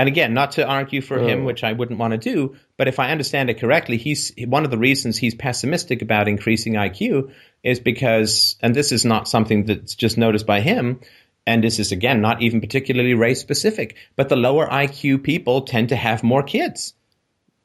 [0.00, 1.26] And again, not to argue for oh.
[1.26, 4.64] him, which I wouldn't want to do, but if I understand it correctly, he's one
[4.64, 7.30] of the reasons he's pessimistic about increasing IQ
[7.62, 11.00] is because, and this is not something that's just noticed by him,
[11.46, 15.90] and this is again not even particularly race specific, but the lower IQ people tend
[15.90, 16.94] to have more kids.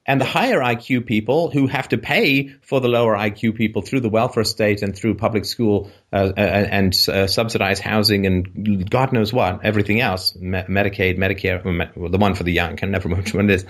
[0.08, 4.02] And the higher IQ people who have to pay for the lower IQ people through
[4.02, 9.14] the welfare state and through public school uh, uh and uh, subsidized housing and God
[9.14, 12.92] knows what, everything else, Me- Medicaid, Medicare, well, the one for the young, I can
[12.92, 13.66] never remember which one it is.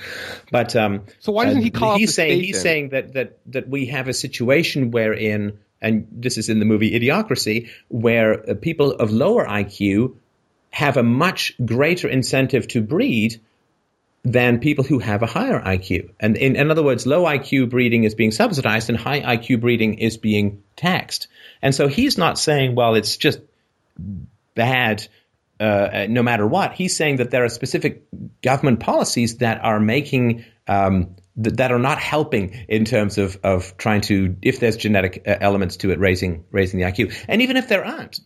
[0.52, 1.98] But um, so why doesn't he uh, call?
[1.98, 6.50] He's saying he's saying that that that we have a situation wherein, and this is
[6.50, 10.16] in the movie Idiocracy, where uh, people of lower IQ
[10.72, 13.40] have a much greater incentive to breed
[14.26, 16.10] than people who have a higher IQ.
[16.20, 20.00] And in, in other words, low IQ breeding is being subsidized and high IQ breeding
[20.00, 21.28] is being taxed.
[21.62, 23.40] And so he's not saying, well, it's just
[24.56, 25.08] bad
[25.60, 26.74] uh, no matter what.
[26.74, 28.04] He's saying that there are specific
[28.42, 33.78] government policies that are making um, th- that are not helping in terms of of
[33.78, 37.16] trying to, if there's genetic uh, elements to it, raising raising the IQ.
[37.30, 38.20] And even if there aren't,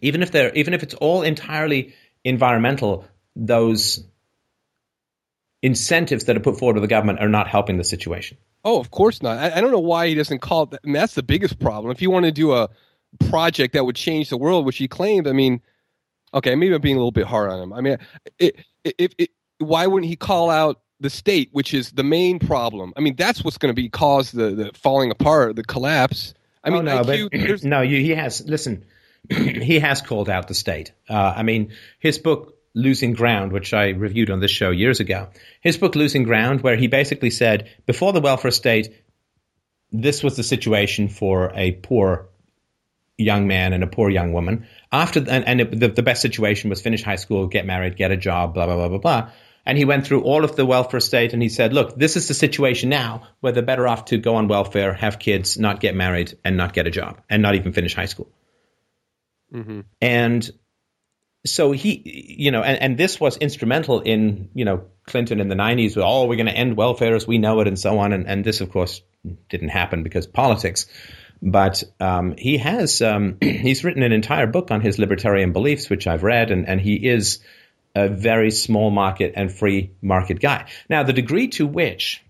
[0.00, 3.04] even if there, even if it's all entirely environmental,
[3.34, 4.04] those
[5.62, 8.36] incentives that are put forward to the government are not helping the situation.
[8.64, 9.38] Oh, of course not.
[9.38, 10.70] I, I don't know why he doesn't call it.
[10.70, 10.84] That.
[10.84, 11.92] Mean, that's the biggest problem.
[11.92, 12.68] If you want to do a
[13.30, 15.60] project that would change the world, which he claimed, I mean,
[16.34, 17.72] okay, maybe I'm being a little bit hard on him.
[17.72, 17.98] I mean,
[18.38, 22.92] it, it, it, why wouldn't he call out the state, which is the main problem?
[22.96, 26.34] I mean, that's what's going to be cause the, the falling apart, the collapse.
[26.64, 28.40] I mean, oh, no, IQ, but, no, you, he has.
[28.46, 28.84] Listen,
[29.30, 30.92] he has called out the state.
[31.08, 35.28] Uh, I mean, his book Losing Ground, which I reviewed on this show years ago.
[35.60, 38.94] His book, Losing Ground, where he basically said before the welfare state,
[39.90, 42.28] this was the situation for a poor
[43.18, 44.66] young man and a poor young woman.
[44.90, 48.10] After and, and it, the, the best situation was finish high school, get married, get
[48.10, 49.30] a job, blah blah blah blah blah.
[49.64, 52.26] And he went through all of the welfare state and he said, look, this is
[52.26, 55.94] the situation now where they're better off to go on welfare, have kids, not get
[55.94, 58.28] married, and not get a job, and not even finish high school.
[59.54, 59.80] Mm-hmm.
[60.00, 60.50] And
[61.44, 65.56] so he, you know, and, and this was instrumental in, you know, Clinton in the
[65.56, 68.12] 90s with, oh, we're going to end welfare as we know it and so on.
[68.12, 69.02] And, and this, of course,
[69.48, 70.86] didn't happen because politics.
[71.42, 76.06] But um, he has, um, he's written an entire book on his libertarian beliefs, which
[76.06, 77.40] I've read, and, and he is
[77.94, 80.68] a very small market and free market guy.
[80.88, 82.22] Now, the degree to which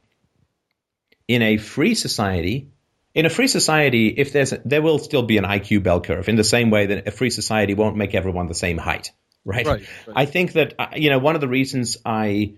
[1.29, 2.72] in a free society
[3.15, 6.29] in a free society, if there's a, there will still be an IQ bell curve
[6.29, 9.13] in the same way that a free society won't make everyone the same height,
[9.45, 9.67] right?
[9.67, 10.17] right, right.
[10.17, 12.55] I think that uh, you know one of the reasons I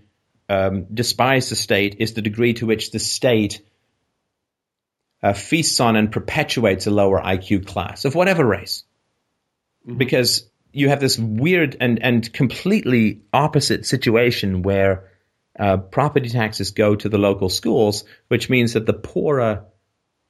[0.49, 3.63] um, despise the state is the degree to which the state
[5.23, 8.85] uh, feasts on and perpetuates a lower IQ class of whatever race,
[9.87, 9.99] mm-hmm.
[9.99, 15.11] because you have this weird and and completely opposite situation where
[15.59, 19.65] uh, property taxes go to the local schools, which means that the poorer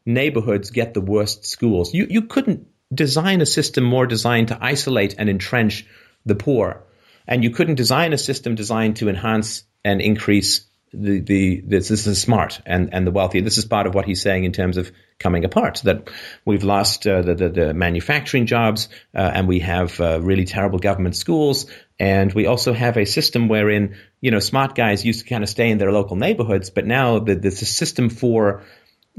[0.06, 1.94] neighborhoods get the worst schools.
[1.94, 5.86] You, you couldn't design a system more designed to isolate and entrench
[6.24, 6.84] the poor.
[7.26, 12.06] And you couldn't design a system designed to enhance and increase the, the this, this
[12.06, 13.40] is smart and, and the wealthy.
[13.40, 15.80] This is part of what he's saying in terms of coming apart.
[15.84, 16.08] That
[16.44, 20.78] we've lost uh, the, the, the manufacturing jobs uh, and we have uh, really terrible
[20.78, 21.66] government schools.
[21.98, 25.48] And we also have a system wherein you know smart guys used to kind of
[25.48, 28.62] stay in their local neighborhoods, but now the, there's a system for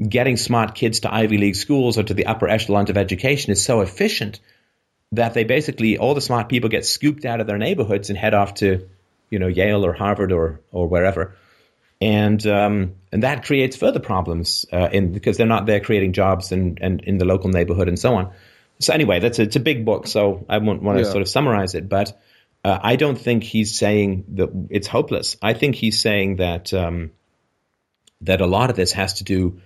[0.02, 3.64] getting smart kids to Ivy League schools or to the upper echelons of education is
[3.64, 4.40] so efficient
[5.12, 8.34] that they basically all the smart people get scooped out of their neighborhoods and head
[8.34, 8.88] off to,
[9.30, 11.36] you know, Yale or Harvard or or wherever.
[12.02, 16.52] and um, and that creates further problems uh, in because they're not there creating jobs
[16.52, 18.34] and and in the local neighborhood and so on.
[18.80, 21.10] So anyway, that's a, it's a big book, so I won't want to Yeah.
[21.12, 22.20] sort of summarize it, but
[22.66, 25.38] uh, I don't think he's saying that it's hopeless.
[25.42, 27.12] I think he's saying that um,
[28.22, 29.62] that a lot of this has to do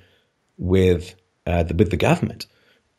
[0.60, 1.16] with
[1.48, 2.46] uh, the, with the government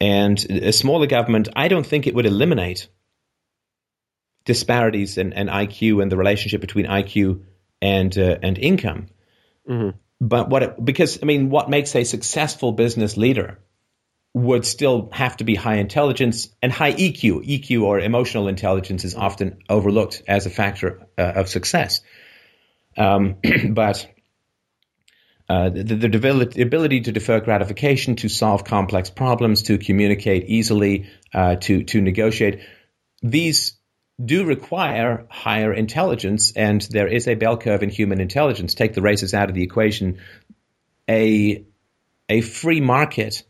[0.01, 1.49] and a smaller government.
[1.55, 2.89] I don't think it would eliminate
[4.45, 7.43] disparities in, in IQ and the relationship between IQ
[7.81, 9.07] and uh, and income.
[10.21, 13.59] But what it, because I mean, what makes a successful business leader
[14.33, 17.45] would still have to be high intelligence and high EQ.
[17.47, 22.01] EQ or emotional intelligence is often overlooked as a factor uh, of success.
[22.97, 23.37] Um,
[23.71, 24.09] but
[25.51, 31.11] uh, the, the, the ability to defer gratification, to solve complex problems, to communicate easily,
[31.35, 32.61] uh, to to negotiate,
[33.21, 33.77] these
[34.25, 38.75] do require higher intelligence, and there is a bell curve in human intelligence.
[38.75, 40.21] Take the races out of the equation.
[41.09, 41.65] A
[42.29, 43.43] a free market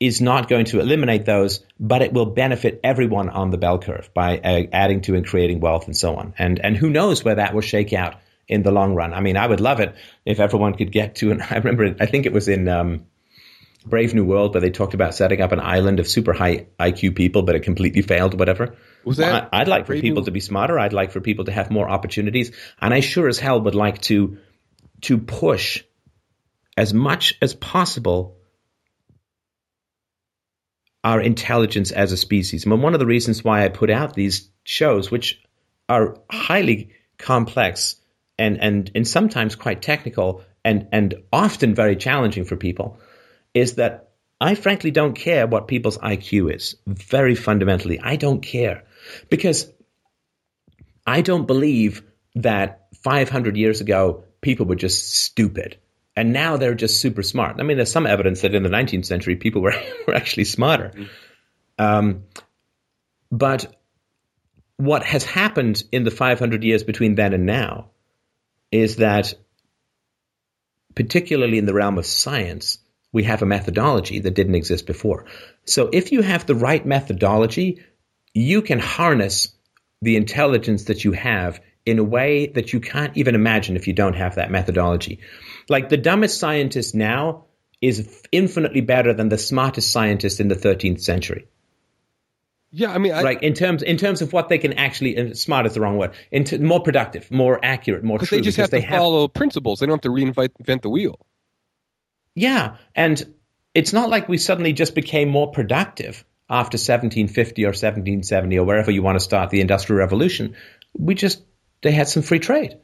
[0.00, 4.10] is not going to eliminate those, but it will benefit everyone on the bell curve
[4.12, 6.34] by uh, adding to and creating wealth and so on.
[6.36, 8.16] And and who knows where that will shake out
[8.48, 9.12] in the long run.
[9.12, 9.94] I mean, I would love it
[10.24, 11.30] if everyone could get to.
[11.30, 13.06] And I remember, I think it was in um,
[13.84, 17.16] Brave New World, where they talked about setting up an island of super high IQ
[17.16, 18.38] people, but it completely failed.
[18.38, 18.76] Whatever.
[19.04, 20.78] Was that I'd like for people New- to be smarter.
[20.78, 24.00] I'd like for people to have more opportunities, and I sure as hell would like
[24.02, 24.38] to
[25.02, 25.84] to push
[26.76, 28.36] as much as possible
[31.04, 32.66] our intelligence as a species.
[32.66, 35.40] I mean, one of the reasons why I put out these shows, which
[35.88, 37.94] are highly complex
[38.38, 42.98] and and and sometimes quite technical and and often very challenging for people,
[43.54, 44.10] is that
[44.40, 46.76] I frankly don't care what people's IQ is.
[46.86, 48.84] Very fundamentally, I don't care
[49.30, 49.72] because
[51.06, 52.02] I don't believe
[52.34, 55.78] that 500 years ago people were just stupid
[56.16, 57.56] and now they're just super smart.
[57.60, 59.74] I mean, there's some evidence that in the 19th century people were,
[60.06, 60.92] were actually smarter.
[61.78, 62.24] Um,
[63.30, 63.76] but
[64.78, 67.90] what has happened in the 500 years between then and now
[68.70, 69.34] is that,
[70.94, 72.78] particularly in the realm of science,
[73.12, 75.24] we have a methodology that didn't exist before.
[75.64, 77.84] So if you have the right methodology,
[78.34, 79.54] you can harness
[80.02, 83.94] the intelligence that you have in a way that you can't even imagine if you
[83.94, 85.20] don't have that methodology.
[85.68, 87.44] Like the dumbest scientist now
[87.80, 91.46] is infinitely better than the smartest scientist in the 13th century.
[92.70, 95.38] Yeah, I mean, I, Like in terms in terms of what they can actually and
[95.38, 96.12] smart is the wrong word.
[96.30, 98.38] Into more productive, more accurate, more because true.
[98.38, 99.80] they just have to follow principles.
[99.80, 101.18] They don't have to reinvent the wheel.
[102.34, 103.34] Yeah, and
[103.74, 108.90] it's not like we suddenly just became more productive after 1750 or 1770 or wherever
[108.90, 110.56] you want to start the Industrial Revolution.
[110.98, 111.42] We just
[111.82, 112.78] they had some free trade.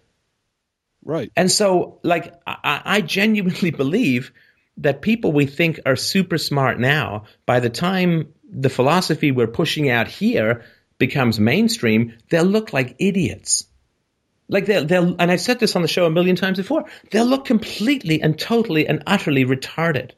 [1.04, 1.32] Right.
[1.36, 4.32] And so, like, I, I genuinely believe
[4.78, 9.88] that people we think are super smart now, by the time the philosophy we're pushing
[9.88, 10.64] out here
[10.98, 13.66] becomes mainstream, they'll look like idiots.
[14.48, 17.26] Like they'll, they'll, and I've said this on the show a million times before, they'll
[17.26, 20.10] look completely and totally and utterly retarded.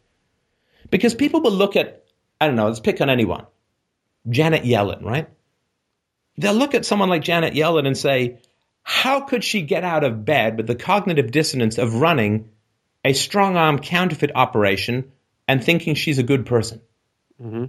[0.91, 2.05] Because people will look at,
[2.41, 3.47] I don't know, let's pick on anyone.
[4.29, 5.29] Janet Yellen, right?
[6.37, 8.39] They'll look at someone like Janet Yellen and say,
[8.83, 12.51] how could she get out of bed with the cognitive dissonance of running
[13.05, 15.13] a strong arm counterfeit operation
[15.47, 16.81] and thinking she's a good person?
[17.41, 17.65] Mm-hmm.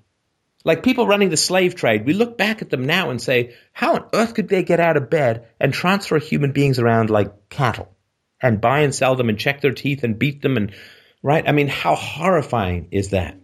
[0.65, 3.95] Like people running the slave trade, we look back at them now and say, how
[3.95, 7.95] on earth could they get out of bed and transfer human beings around like cattle
[8.41, 10.73] and buy and sell them and check their teeth and beat them and,
[11.21, 11.47] right?
[11.47, 13.37] I mean, how horrifying is that?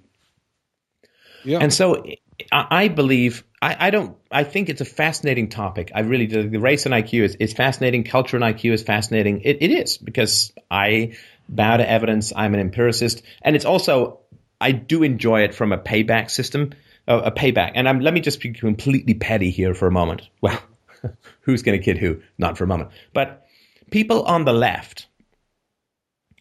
[1.45, 1.59] Yeah.
[1.59, 2.03] And so
[2.51, 5.91] I, believe, I, I don't, I think it's a fascinating topic.
[5.93, 6.49] I really do.
[6.49, 8.03] The race and IQ is, is fascinating.
[8.03, 9.41] Culture and IQ is fascinating.
[9.41, 11.17] It, it is because I
[11.47, 12.33] bow to evidence.
[12.35, 13.21] I'm an empiricist.
[13.43, 14.21] And it's also,
[14.59, 16.71] I do enjoy it from a payback system,
[17.11, 17.73] uh, a payback.
[17.75, 20.21] And I'm, let me just be completely petty here for a moment.
[20.39, 20.61] Well,
[21.41, 22.21] who's going to kid who?
[22.37, 22.91] Not for a moment.
[23.13, 23.47] But
[23.89, 25.07] people on the left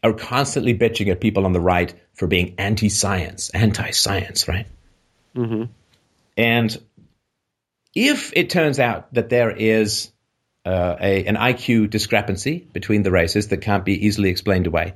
[0.02, 4.66] are constantly bitching at people on the right for being anti-science, anti-science, right?
[6.36, 6.76] And
[7.94, 10.10] if it turns out that there is
[10.64, 14.94] uh, a, an IQ discrepancy between the races that can't be easily explained away,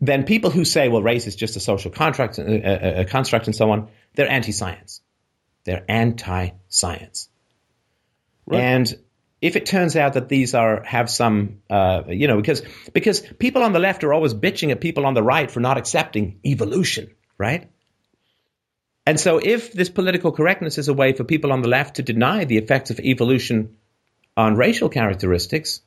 [0.00, 3.46] then people who say, well, race is just a social contract, a, a, a construct,
[3.46, 5.00] and so on, they're anti-science.
[5.64, 7.28] They're anti-science.
[8.50, 8.94] And
[9.40, 12.62] if it turns out that these are have some, uh, you know, because
[12.92, 15.76] because people on the left are always bitching at people on the right for not
[15.76, 17.70] accepting evolution, right?
[19.04, 22.02] And so, if this political correctness is a way for people on the left to
[22.02, 23.76] deny the effects of evolution
[24.36, 25.80] on racial characteristics,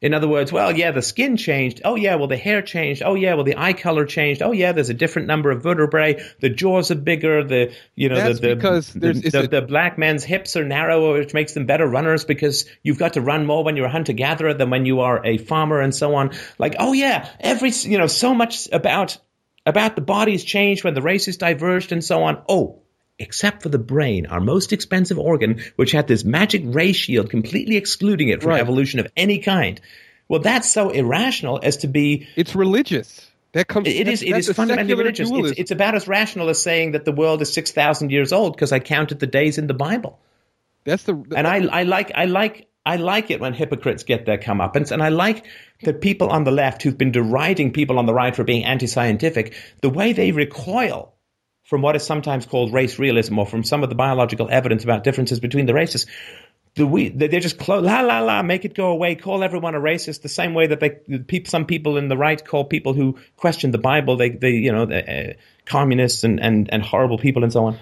[0.00, 1.82] In other words, well, yeah, the skin changed.
[1.84, 3.02] Oh, yeah, well, the hair changed.
[3.04, 4.40] Oh, yeah, well, the eye color changed.
[4.40, 6.24] Oh, yeah, there's a different number of vertebrae.
[6.40, 7.44] The jaws are bigger.
[7.44, 8.54] The you know That's the
[8.94, 12.24] the, the, the, a- the black man's hips are narrower, which makes them better runners
[12.24, 15.24] because you've got to run more when you're a hunter gatherer than when you are
[15.24, 16.30] a farmer, and so on.
[16.58, 19.18] Like, oh yeah, every you know so much about
[19.66, 22.42] about the body's changed when the races diverged and so on.
[22.48, 22.82] Oh,
[23.20, 27.76] except for the brain, our most expensive organ, which had this magic ray shield completely
[27.76, 28.60] excluding it from Right.
[28.60, 29.80] evolution of any kind.
[30.28, 32.26] Well, that's so irrational as to be.
[32.36, 33.26] It's religious.
[33.52, 33.88] That comes.
[33.88, 34.22] It is.
[34.22, 35.28] It is fundamentally religious.
[35.32, 38.54] It's, it's about as rational as saying that the world is six thousand years old
[38.54, 40.20] because I counted the days in the Bible.
[40.84, 41.14] That's the.
[41.36, 45.02] And I, I like, I like, I like it when hypocrites get their comeuppance, and
[45.02, 45.44] I like
[45.82, 49.54] the people on the left who've been deriding people on the right for being anti-scientific,
[49.82, 51.12] the way they recoil
[51.70, 55.04] from what is sometimes called race realism, or from some of the biological evidence about
[55.04, 56.04] differences between the races.
[56.74, 59.80] The we, they- they're just la la la, make it go away, call everyone a
[59.80, 63.70] racist, the same way that they, some people in the right call people who question
[63.70, 65.34] the Bible, they, they you know, uh,
[65.64, 67.78] communists and, and, and horrible people and so on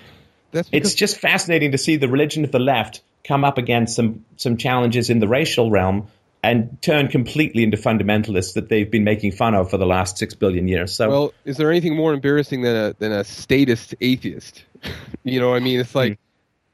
[0.73, 4.57] it's just fascinating to see the religion of the left come up against some some
[4.59, 6.09] challenges in the racial realm
[6.43, 10.35] and turn completely into fundamentalists that they've been making fun of for the last six
[10.35, 10.95] billion years.
[10.95, 14.65] So Well, is there anything more embarrassing than a than a statist atheist?
[15.25, 16.19] you know, what I mean, it's like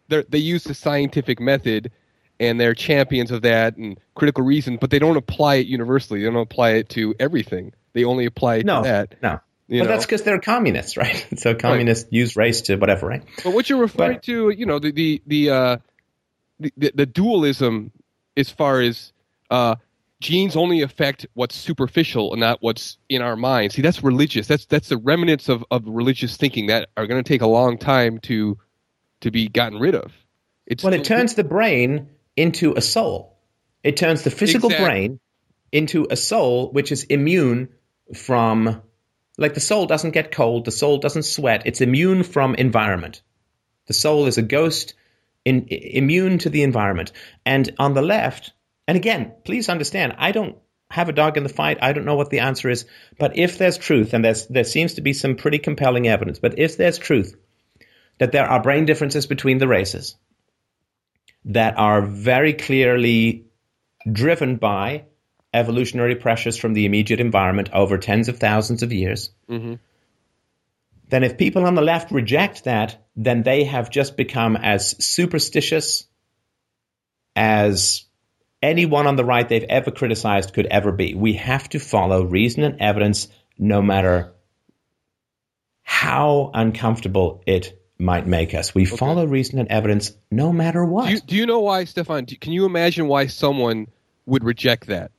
[0.09, 1.91] they they use the scientific method,
[2.39, 6.21] and they're champions of that and critical reason, but they don't apply it universally.
[6.21, 7.73] They don't apply it to everything.
[7.95, 9.23] They only apply it no, to that.
[9.23, 9.41] no.
[9.67, 9.91] You but know?
[9.93, 11.27] that's because they're communists, right?
[11.39, 13.23] So communists use race to whatever, right?
[13.43, 15.77] But what you're referring But- to, you know, the the the, uh,
[16.61, 17.91] the, the the dualism
[18.37, 19.14] as far as
[19.51, 19.77] uh,
[20.21, 23.75] genes only affect what's superficial and not what's in our minds.
[23.75, 24.47] See, that's religious.
[24.47, 27.79] That's that's the remnants of, of religious thinking that are going to take a long
[27.79, 28.59] time to
[29.21, 30.13] to be gotten rid of.
[30.67, 33.39] It's Well, it turns the brain into a soul.
[33.83, 34.87] It turns the physical Exactly.
[34.87, 35.21] brain
[35.73, 37.69] into a soul which is immune
[38.15, 38.81] from,
[39.37, 43.23] like the soul doesn't get cold, the soul doesn't sweat, it's immune from environment.
[43.87, 44.95] The soul is a ghost
[45.45, 47.13] in, immune to the environment.
[47.45, 48.53] And on the left,
[48.87, 50.57] and again, please understand, I don't
[50.91, 51.79] have a dog in the fight.
[51.83, 52.87] I don't know what the answer is.
[53.19, 56.59] But if there's truth, and there's, there seems to be some pretty compelling evidence, but
[56.59, 57.37] if there's truth
[58.19, 60.15] that there are brain differences between the races,
[61.47, 63.47] that are very clearly
[64.11, 65.05] driven by
[65.53, 69.79] evolutionary pressures from the immediate environment over tens of thousands of years, Mhm.
[71.09, 76.07] then if people on the left reject that, then they have just become as superstitious
[77.37, 78.05] as
[78.65, 81.15] anyone on the right they've ever criticized could ever be.
[81.15, 83.29] We have to follow reason and evidence
[83.59, 84.33] no matter
[85.83, 88.75] how uncomfortable it might make us.
[88.75, 91.07] We follow reason and evidence no matter what.
[91.07, 92.25] Do you, do you know why, Stefan?
[92.25, 93.89] Do, can you imagine why someone
[94.25, 95.13] would reject that?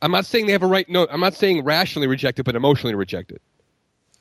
[0.00, 0.88] I'm not saying they have a right.
[0.88, 3.42] No, I'm not saying rationally reject it, but emotionally reject it.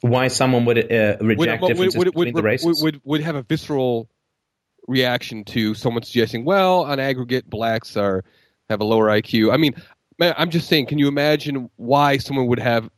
[0.01, 2.81] why someone would uh, reject would, differences would, between would, the races.
[2.83, 4.09] would, would have a visceral
[4.87, 8.23] reaction to someone suggesting, well, on aggregate, blacks are
[8.69, 9.53] have a lower IQ.
[9.53, 9.73] I mean,
[10.19, 12.89] I'm just saying, can you imagine why someone would have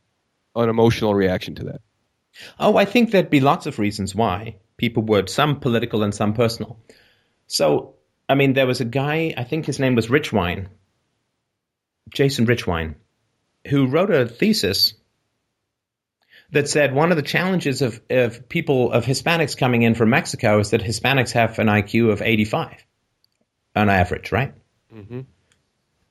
[0.55, 1.81] an emotional reaction to that?
[2.59, 6.33] oh, I think there'd be lots of reasons why people would, some political and some
[6.33, 6.79] personal.
[7.47, 7.95] So,
[8.27, 10.67] I mean, there was a guy, I think his name was Richwine,
[12.13, 12.95] Jason Richwine,
[13.67, 14.93] who wrote a thesis
[16.51, 20.59] that said one of the challenges of, of people, of Hispanics coming in from Mexico
[20.59, 22.85] is that Hispanics have an IQ of 85
[23.75, 24.53] on average, right?
[24.93, 25.21] Mm-hmm.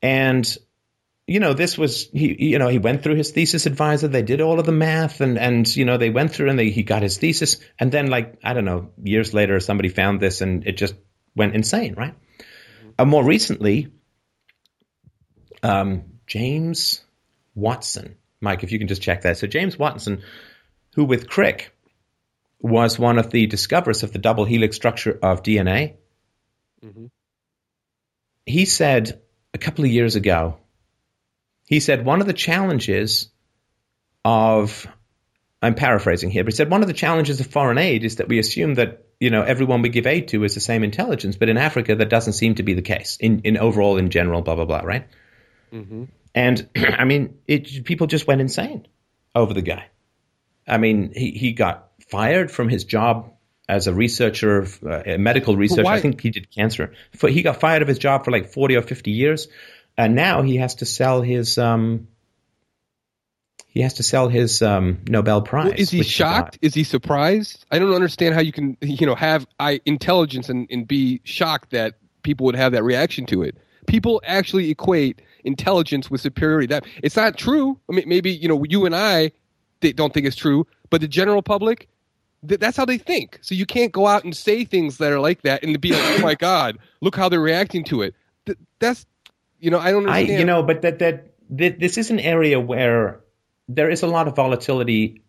[0.02, 0.58] And
[1.28, 2.52] you know, this was he.
[2.52, 4.08] You know, he went through his thesis advisor.
[4.08, 6.70] They did all of the math, and and you know, they went through and they,
[6.70, 7.58] he got his thesis.
[7.78, 10.94] And then, like I don't know, years later, somebody found this, and it just
[11.36, 12.14] went insane, right?
[12.98, 13.92] And more recently,
[15.62, 17.04] um, James
[17.54, 19.38] Watson, Mike, if you can just check that.
[19.38, 20.22] So James Watson,
[20.94, 21.74] who with Crick
[22.60, 25.94] was one of the discoverers of the double helix structure of DNA.
[26.84, 27.10] Mhm.
[28.46, 29.20] He said
[29.54, 30.58] a couple of years ago
[31.68, 33.28] he said one of the challenges
[34.24, 34.86] of
[35.60, 38.28] I'm paraphrasing here, but he said one of the challenges of foreign aid is that
[38.28, 41.50] we assume that you know everyone we give aid to is the same intelligence, but
[41.50, 43.18] in Africa that doesn't seem to be the case.
[43.20, 45.06] In in overall, in general, blah blah blah, right?
[45.72, 46.04] Mm-hmm.
[46.38, 48.86] And I mean, it people just went insane
[49.34, 49.86] over the guy.
[50.66, 53.32] I mean, he he got fired from his job
[53.68, 55.86] as a researcher, of, uh, a medical researcher.
[55.86, 56.94] I think he did cancer.
[57.14, 59.48] For, he got fired of his job for like forty or fifty years,
[59.96, 62.08] and now he has to sell his um.
[63.66, 65.66] He has to sell his um, Nobel Prize.
[65.66, 66.58] Well, is he shocked?
[66.62, 67.64] Is he surprised?
[67.70, 71.70] I don't understand how you can, you know, have I intelligence and, and be shocked
[71.70, 73.56] that people would have that reaction to it.
[73.88, 76.66] People actually equate intelligence with superiority.
[76.66, 77.78] That it's not true.
[77.90, 79.32] I mean, maybe you know you and I
[79.80, 81.88] don't think it's true, but the general public,
[82.46, 83.38] th- that's how they think.
[83.42, 86.18] So you can't go out and say things that are like that and be like,
[86.18, 88.14] "Oh my God, look how they're reacting to it."
[88.46, 89.06] Th- that's
[89.58, 90.36] you know I don't understand.
[90.36, 93.20] I, you know, but that that this is an area where
[93.68, 95.22] there is a lot of volatility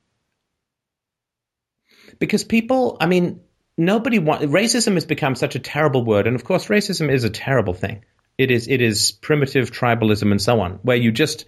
[2.20, 3.42] because people, I mean,
[3.78, 7.30] nobody want racism has become such a terrible word, and of course, racism is a
[7.30, 8.04] terrible thing.
[8.40, 11.44] It is it is primitive tribalism and so on, where you just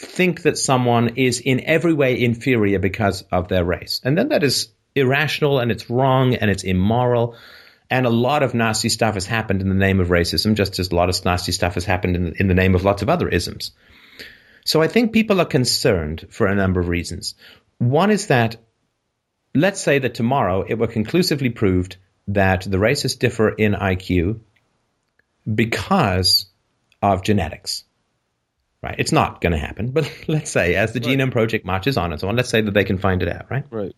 [0.00, 4.44] think that someone is in every way inferior because of their race, and then that
[4.44, 7.36] is irrational and it's wrong and it's immoral.
[7.90, 10.90] And a lot of nasty stuff has happened in the name of racism, just as
[10.90, 13.28] a lot of nasty stuff has happened in, in the name of lots of other
[13.28, 13.72] isms.
[14.64, 17.34] So I think people are concerned for a number of reasons.
[17.78, 18.56] One is that
[19.52, 21.96] let's say that tomorrow it were conclusively proved
[22.28, 24.40] that the races differ in IQ
[25.52, 26.46] because
[27.02, 27.84] of genetics.
[28.82, 28.96] Right?
[28.98, 31.18] It's not going to happen, but let's say as the right.
[31.18, 33.50] Genome Project marches on and so on, let's say that they can find it out,
[33.50, 33.64] right?
[33.70, 33.94] Right.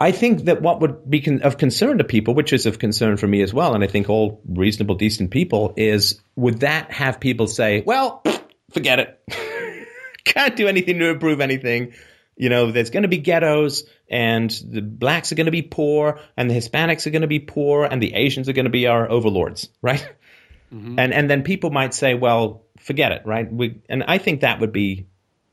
[0.00, 3.16] I think that what would be con- of concern to people, which is of concern
[3.16, 7.20] for me as well, and I think all reasonable, decent people, is would that have
[7.20, 8.22] people say, well,
[8.72, 9.88] forget it.
[10.24, 11.92] Can't do anything to improve anything.
[12.36, 16.18] You know, there's going to be ghettos, and the blacks are going to be poor,
[16.36, 18.86] and the Hispanics are going to be poor, and the Asians are going to be
[18.86, 20.06] our overlords, right?
[20.72, 20.98] Mm-hmm.
[20.98, 23.50] And and then people might say, well, forget it, right?
[23.50, 25.06] We, and I think that would be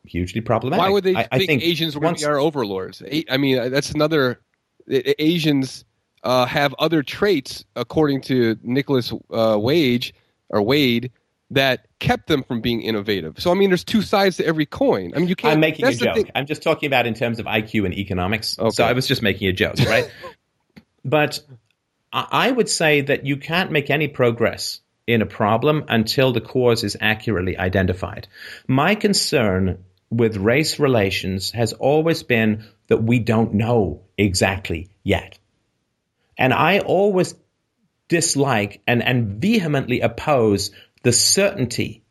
[0.06, 0.82] hugely problematic.
[0.82, 3.02] Why would they I, think, I think Asians were once, our overlords?
[3.30, 4.42] I mean, that's another.
[4.90, 5.86] Asians
[6.24, 10.14] uh, have other traits, according to Nicholas uh, Wage
[10.50, 11.12] or Wade,
[11.52, 13.40] that kept them from being innovative.
[13.40, 15.12] So I mean, there's two sides to every coin.
[15.16, 15.54] I mean, you can't.
[15.54, 16.30] I'm making a joke.
[16.34, 18.58] I'm just talking about in terms of IQ and economics.
[18.58, 18.70] Okay.
[18.72, 20.10] So I was just making a joke, right?
[21.06, 21.40] but
[22.14, 26.84] I would say that you can't make any progress in a problem until the cause
[26.84, 28.28] is accurately identified.
[28.68, 35.40] My concern with race relations has always been that we don't know exactly yet.
[36.38, 37.34] And I always
[38.10, 40.72] dislike and, and vehemently oppose
[41.04, 42.04] the certainty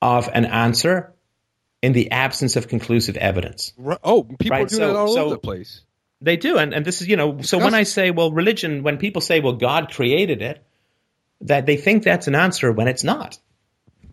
[0.00, 1.14] of an answer
[1.82, 3.72] in the absence of conclusive evidence.
[4.02, 4.66] Oh, people right?
[4.66, 5.82] are doing so, it all so over the place.
[6.20, 7.42] They do, and, and this is you know.
[7.42, 10.64] So when I say, well, religion, when people say, well, God created it,
[11.40, 13.38] that they think that's an answer when it's not.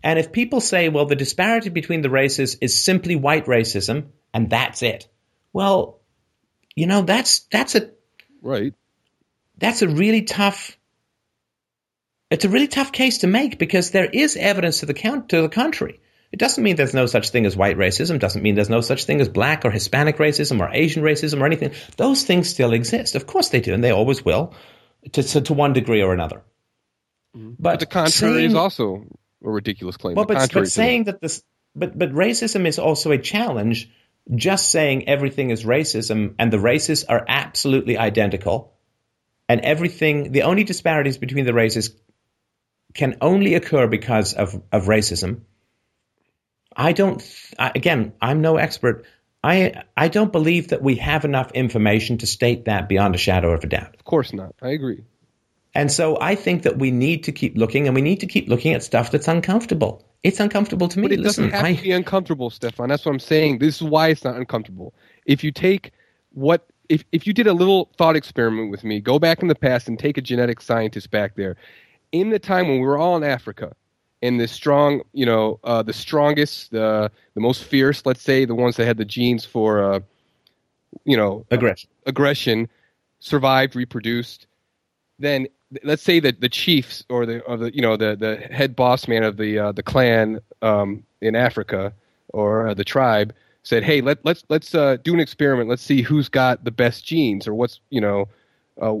[0.02, 4.50] And if people say, well, the disparity between the races is simply white racism, and
[4.50, 5.06] that's it,
[5.52, 6.00] well,
[6.74, 7.90] you know, that's that's a
[8.42, 8.74] right.
[9.58, 10.76] That's a really tough
[12.30, 15.42] it's a really tough case to make because there is evidence to the count to
[15.42, 16.00] the contrary.
[16.32, 18.20] It doesn't mean there's no such thing as white racism.
[18.20, 21.46] Doesn't mean there's no such thing as black or Hispanic racism or Asian racism or
[21.46, 21.72] anything.
[21.96, 23.16] Those things still exist.
[23.16, 24.54] Of course they do, and they always will,
[25.12, 26.42] to to, to one degree or another.
[27.36, 27.50] Mm-hmm.
[27.58, 29.06] But, but, the contrary saying, is also
[29.44, 30.14] a ridiculous claim.
[30.14, 31.14] Well, but, but saying that.
[31.14, 31.42] that this,
[31.74, 33.90] but but racism is also a challenge.
[34.32, 38.74] Just saying everything is racism and the races are absolutely identical,
[39.48, 41.96] and everything the only disparities between the races
[42.94, 45.42] can only occur because of, of racism.
[46.76, 47.22] I don't,
[47.58, 49.04] I, again, I'm no expert.
[49.42, 53.52] I, I don't believe that we have enough information to state that beyond a shadow
[53.52, 53.94] of a doubt.
[53.94, 54.54] Of course not.
[54.60, 55.04] I agree.
[55.74, 58.48] And so I think that we need to keep looking and we need to keep
[58.48, 60.04] looking at stuff that's uncomfortable.
[60.22, 61.08] It's uncomfortable to me.
[61.08, 62.88] But it Listen, doesn't have I, to be uncomfortable, Stefan.
[62.88, 63.58] That's what I'm saying.
[63.58, 64.94] This is why it's not uncomfortable.
[65.24, 65.92] If you take
[66.32, 69.54] what if, if you did a little thought experiment with me, go back in the
[69.54, 71.56] past and take a genetic scientist back there
[72.12, 73.74] in the time when we were all in Africa,
[74.22, 78.54] and the strong, you know, uh, the strongest, the the most fierce, let's say, the
[78.54, 80.00] ones that had the genes for, uh,
[81.04, 82.68] you know, aggression, aggression,
[83.20, 84.46] survived, reproduced.
[85.18, 85.48] Then
[85.84, 89.08] let's say that the chiefs or the or the you know the the head boss
[89.08, 91.92] man of the uh, the clan um, in Africa
[92.28, 95.68] or uh, the tribe said, "Hey, let let's let's uh, do an experiment.
[95.68, 98.28] Let's see who's got the best genes or what's you know."
[98.80, 98.98] Uh,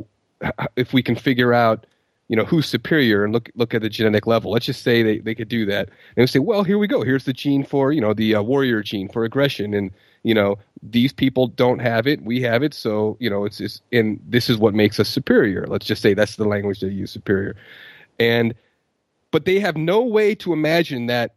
[0.76, 1.86] if we can figure out
[2.30, 4.52] you know who's superior and look look at the genetic level.
[4.52, 5.88] Let's just say they, they could do that.
[6.16, 7.02] And say, well, here we go.
[7.02, 9.90] Here's the gene for you know the uh, warrior gene for aggression, and
[10.22, 12.72] you know these people don't have it, we have it.
[12.72, 15.66] So you know it's, it's and this is what makes us superior.
[15.66, 17.56] Let's just say that's the language they use, superior.
[18.20, 18.54] And
[19.32, 21.34] but they have no way to imagine that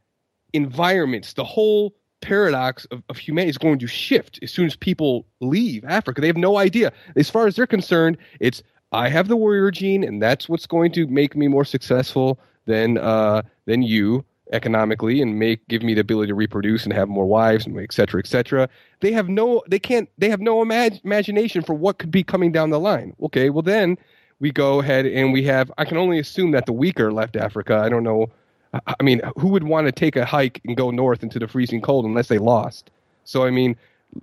[0.54, 5.26] environments, the whole paradox of, of humanity is going to shift as soon as people
[5.42, 6.22] leave Africa.
[6.22, 6.94] They have no idea.
[7.16, 8.62] As far as they're concerned, it's
[8.94, 12.98] I have the warrior gene, and that's what's going to make me more successful than
[12.98, 17.26] uh, than you economically, and make give me the ability to reproduce and have more
[17.26, 18.70] wives, and et cetera, et cetera.
[19.00, 22.52] They have no, they can't, they have no imag- imagination for what could be coming
[22.52, 23.16] down the line.
[23.24, 23.98] Okay, well then
[24.40, 25.72] we go ahead and we have.
[25.78, 27.78] I can only assume that the weaker left Africa.
[27.78, 28.30] I don't know.
[28.74, 31.82] I mean, who would want to take a hike and go north into the freezing
[31.82, 32.92] cold unless they lost?
[33.24, 33.76] So I mean,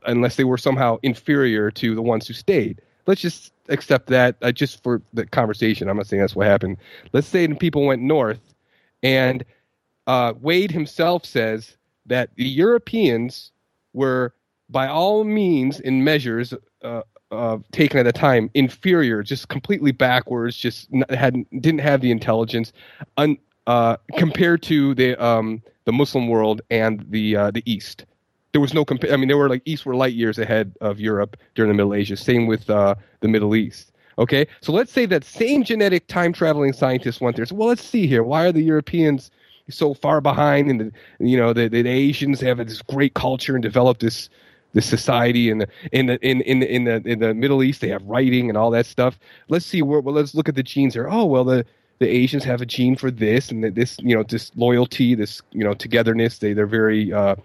[0.06, 2.80] unless they were somehow inferior to the ones who stayed.
[3.10, 5.88] Let's just accept that uh, just for the conversation.
[5.88, 6.76] I'm not saying that's what happened.
[7.12, 8.38] Let's say people went north,
[9.02, 9.44] and
[10.06, 11.76] uh, Wade himself says
[12.06, 13.50] that the Europeans
[13.92, 14.32] were,
[14.68, 16.54] by all means and measures
[16.84, 22.12] uh, uh, taken at the time, inferior, just completely backwards, just had didn't have the
[22.12, 22.72] intelligence,
[23.16, 28.04] un, uh, compared to the um, the Muslim world and the uh, the East
[28.52, 31.00] there was no compa- I mean, they were like East were light years ahead of
[31.00, 32.20] Europe during the Middle Ages.
[32.20, 33.92] Same with uh, the Middle East.
[34.18, 37.46] Okay, so let's say that same genetic time traveling scientists went there.
[37.46, 38.22] So, well, let's see here.
[38.22, 39.30] Why are the Europeans
[39.70, 40.68] so far behind?
[40.70, 40.92] And the
[41.26, 44.28] you know the, the Asians have this great culture and developed this
[44.72, 45.50] this society.
[45.50, 48.58] And in the in in in the in the Middle East they have writing and
[48.58, 49.18] all that stuff.
[49.48, 50.00] Let's see where.
[50.00, 51.08] Well, let's look at the genes here.
[51.08, 51.64] Oh, well the
[52.00, 55.62] the Asians have a gene for this and this you know this loyalty, this you
[55.64, 56.38] know togetherness.
[56.38, 57.36] They they're very uh,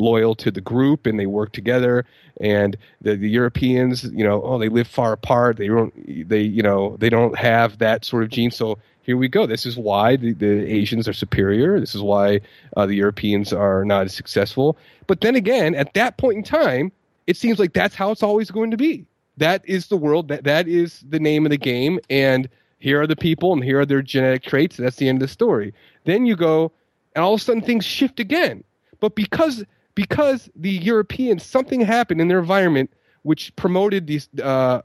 [0.00, 2.04] loyal to the group and they work together.
[2.40, 5.56] And the, the europeans you know oh they live far apart.
[5.56, 8.50] They don't they you know they don't have that sort of gene.
[8.50, 9.46] So here we go.
[9.46, 11.80] This is why the, the asians are superior.
[11.80, 12.40] This is why
[12.76, 14.76] uh, the europeans are not as successful.
[15.06, 16.92] But then again at that point in time
[17.26, 19.06] it seems like that's how it's always going to be.
[19.36, 20.28] That is the world.
[20.28, 22.00] That that is the name of the game.
[22.10, 22.48] And
[22.78, 24.76] here are the people and here are their genetic traits.
[24.76, 25.72] That's the end of the story.
[26.04, 26.72] Then you go
[27.14, 28.64] and all of a sudden things shift again.
[29.00, 29.64] But because
[29.94, 32.90] because the Europeans something happened in their environment
[33.22, 34.82] which promoted these uh,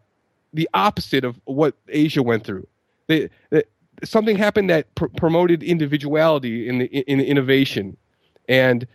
[0.54, 2.68] the opposite of what Asia went through.
[3.08, 3.64] They, they,
[4.04, 7.98] something happened that pr- promoted individuality in the in innovation,
[8.50, 8.88] and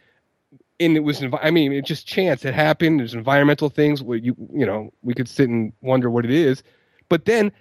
[0.78, 3.00] and it was I mean it just chance it happened.
[3.00, 6.62] There's environmental things where you you know we could sit and wonder what it is,
[7.08, 7.52] but then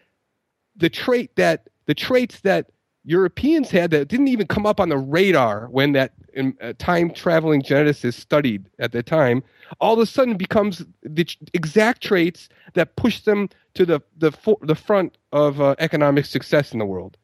[0.76, 2.71] the trait that the traits that
[3.05, 7.11] Europeans had that didn't even come up on the radar when that um, uh, time
[7.11, 9.43] traveling geneticist studied at the time,
[9.80, 14.57] all of a sudden becomes the exact traits that push them to the the for,
[14.61, 17.17] the front of uh, economic success in the world.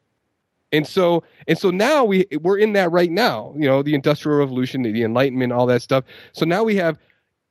[0.72, 3.54] And so and so now we we're in that right now.
[3.56, 6.04] You know, the industrial revolution, the, the enlightenment, all that stuff.
[6.32, 6.98] So now we have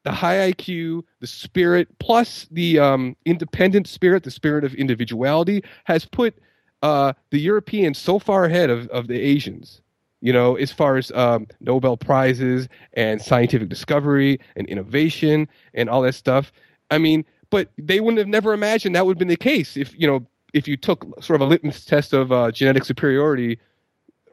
[0.03, 6.05] the high IQ, the spirit, plus the um, independent spirit, the spirit of individuality, has
[6.05, 6.37] put
[6.85, 9.81] uh, the Europeans so far ahead of, of the Asians,
[10.21, 16.03] you know, as far as um, Nobel Prizes and scientific discovery and innovation and all
[16.03, 16.51] that stuff.
[16.91, 19.99] I mean, but they wouldn't have never imagined that would have been the case if,
[19.99, 23.57] you know, if you took sort of a litmus test of uh, genetic superiority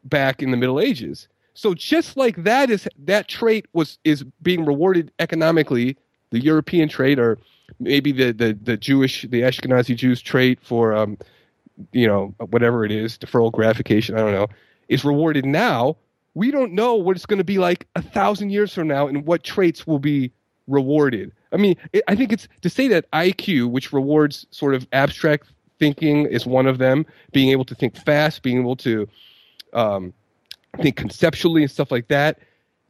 [0.05, 1.29] back in the Middle Ages.
[1.55, 5.97] So just like that is that trait was is being rewarded economically,
[6.31, 7.39] the European trait or
[7.81, 11.16] maybe the the, the Jewish the Ashkenazi Jews trait for um,
[11.93, 14.49] you know, whatever it is, deferral gratification, I don't know,
[14.89, 15.97] is rewarded now,
[16.35, 19.27] we don't know what it's going to be like a thousand years from now and
[19.27, 20.32] what traits will be
[20.66, 21.32] rewarded.
[21.53, 25.53] I mean, it, I think it's to say that IQ, which rewards sort of abstract
[25.78, 29.09] thinking, is one of them, being able to think fast, being able to
[29.74, 30.12] um,
[30.78, 32.39] think conceptually and stuff like that,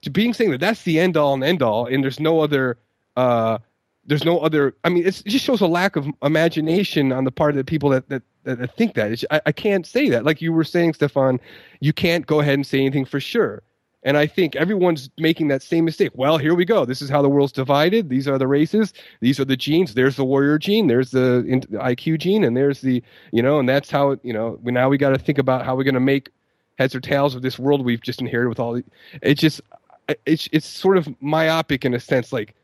[0.03, 2.79] to being saying that that's the end all and end all, and there's no other.
[3.17, 3.59] Uh,
[4.07, 4.75] there's no other.
[4.85, 7.91] I mean, it just shows a lack of imagination on the part of the people
[7.91, 10.25] that that I think that I, I can't say that.
[10.25, 11.41] Like you were saying, Stefan,
[11.81, 13.63] you can't go ahead and say anything for sure.
[14.05, 16.11] And I think everyone's making that same mistake.
[16.15, 16.85] Well, here we go.
[16.85, 18.09] This is how the world's divided.
[18.09, 18.93] These are the races.
[19.21, 19.95] These are the genes.
[19.95, 20.89] There's the warrior gene.
[20.89, 24.59] There's the IQ gene, and there's the you know, and that's how you know.
[24.63, 26.31] We, now we got to think about how we're going to make
[26.79, 28.81] heads or tails of this world we've just inherited with all.
[29.23, 29.61] It's just
[30.27, 32.57] it's it's sort of myopic in a sense, like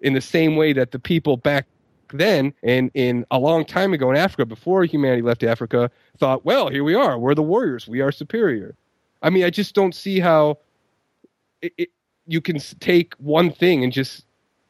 [0.00, 1.66] in the same way that the people back
[2.12, 6.68] then and in a long time ago in Africa, before humanity left Africa, thought, well,
[6.68, 7.18] here we are.
[7.18, 7.88] We're the warriors.
[7.88, 8.76] We are superior.
[9.22, 10.58] I mean, I just don't see how
[11.62, 11.90] it, it,
[12.26, 14.24] you can take one thing and just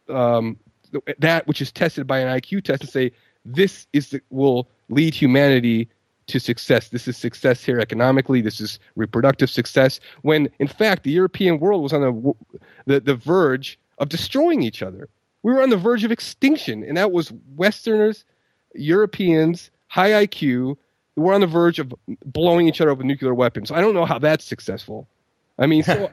[0.09, 0.59] um,
[1.19, 3.13] that which is tested by an IQ test and say
[3.45, 5.89] this is the, will lead humanity
[6.27, 6.89] to success.
[6.89, 8.41] This is success here economically.
[8.41, 10.01] This is reproductive success.
[10.23, 12.33] When in fact the European world was on the
[12.87, 15.09] the, the verge of destroying each other
[15.45, 18.25] we were on the verge of extinction, and that was Westerners,
[18.75, 20.79] Europeans, high IQ.
[21.17, 21.95] We're on the verge of
[22.25, 23.71] blowing each other up with nuclear weapons.
[23.71, 25.07] I don't know how that's successful.
[25.59, 26.11] I mean, so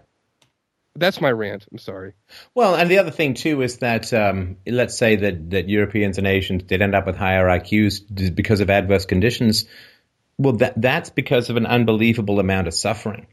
[0.98, 1.66] that's my rant.
[1.72, 2.12] I'm sorry.
[2.54, 6.28] Well, and the other thing too is that um, let's say that that Europeans and
[6.28, 9.64] Asians did end up with higher IQs because of adverse conditions.
[10.38, 13.28] Well, that that's because of an unbelievable amount of suffering.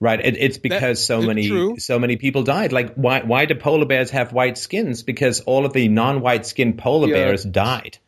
[0.00, 0.20] Right.
[0.20, 1.78] It, it's because that, so many true.
[1.78, 2.72] so many people died.
[2.72, 5.02] Like why why do polar bears have white skins?
[5.02, 7.14] Because all of the non-white skinned polar yeah.
[7.14, 7.98] bears died.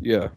[0.00, 0.28] Yeah.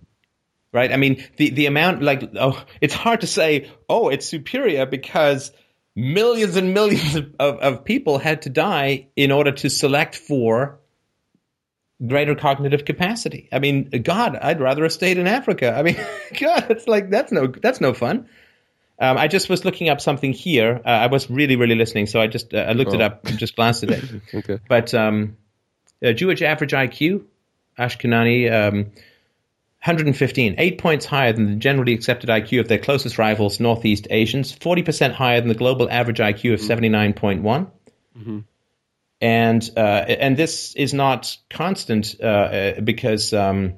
[0.74, 0.92] right?
[0.92, 5.52] I mean, the, the amount, like, oh, it's hard to say, oh, it's superior because
[5.96, 10.80] millions and millions of, of, of people had to die in order to select for
[12.06, 13.48] greater cognitive capacity.
[13.52, 15.74] I mean, God, I'd rather have stayed in Africa.
[15.76, 15.98] I mean,
[16.40, 18.28] God, it's like, that's no, that's no fun.
[19.02, 20.80] Um, I just was looking up something here.
[20.86, 23.06] Uh, I was really, really listening, so I just uh, I looked it Oh.
[23.06, 24.04] up, and just glanced at it.
[24.34, 24.60] Okay.
[24.70, 25.36] But um,
[26.06, 27.24] uh, Jewish average IQ,
[27.80, 28.92] Ashkenazi, um,
[29.84, 34.56] 115, eight points higher than the generally accepted IQ of their closest rivals, Northeast Asians,
[34.56, 37.72] 40% higher than the global average IQ of 79.1.
[39.24, 43.74] And uh, and this is not constant uh, uh, because um,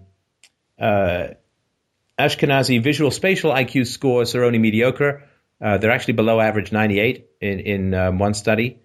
[0.80, 1.28] uh,
[2.20, 5.24] Ashkenazi visual spatial IQ scores are only mediocre.
[5.60, 8.80] Uh, they're actually below average 98 in in um, one study,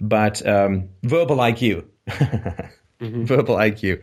[0.00, 1.86] but um, verbal IQ,
[3.00, 4.02] verbal IQ,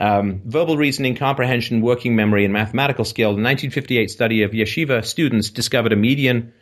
[0.00, 3.30] um, verbal reasoning, comprehension, working memory, and mathematical skill.
[3.30, 6.52] The 1958 study of yeshiva students discovered a median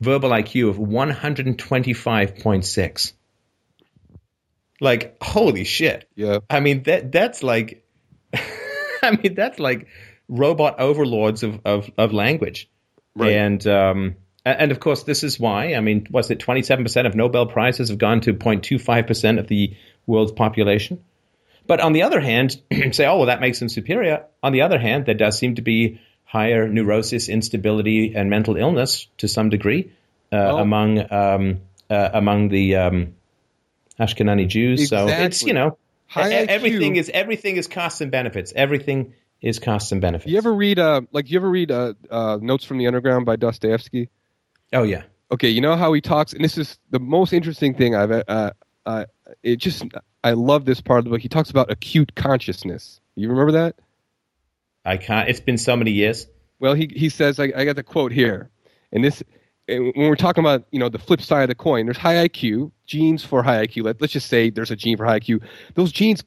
[0.00, 3.12] verbal IQ of 125.6.
[4.82, 6.08] Like holy shit!
[6.14, 6.38] Yeah.
[6.48, 7.86] I mean that that's like,
[8.34, 9.88] I mean that's like
[10.30, 12.70] robot overlords of of, of language,
[13.14, 13.32] Right.
[13.32, 14.16] and um,
[14.46, 17.46] and of course this is why I mean was it twenty seven percent of Nobel
[17.46, 19.74] prizes have gone to 0.25 percent of the
[20.06, 21.04] world's population,
[21.66, 22.60] but on the other hand,
[22.92, 24.24] say oh well that makes them superior.
[24.42, 29.08] On the other hand, there does seem to be higher neurosis, instability, and mental illness
[29.18, 29.92] to some degree
[30.32, 30.58] uh, Oh.
[30.58, 33.14] among um, uh, among the um,
[33.98, 34.88] Ashkenazi Jews.
[34.88, 35.76] So it's you know
[36.06, 36.48] High e- IQ.
[36.48, 38.52] everything is everything is costs and benefits.
[38.54, 40.30] Everything is costs and benefits.
[40.30, 43.36] You ever read uh like you ever read uh, uh Notes from the Underground by
[43.36, 44.10] Dostoevsky?
[44.72, 45.02] oh yeah.
[45.32, 48.50] Okay, you know how he talks, and this is the most interesting thing I've uh,
[48.86, 49.04] uh
[49.42, 49.84] it just
[50.24, 51.20] I love this part of the book.
[51.20, 53.00] He talks about acute consciousness.
[53.14, 53.76] You remember that?
[54.84, 55.28] I can't.
[55.28, 56.26] It's been so many years.
[56.58, 58.50] Well, he he says I, I got the quote here,
[58.92, 59.22] and this
[59.68, 62.28] and when we're talking about you know the flip side of the coin, there's high
[62.28, 63.84] IQ genes for high IQ.
[63.84, 65.42] Let, let's just say there's a gene for high IQ.
[65.74, 66.22] Those genes,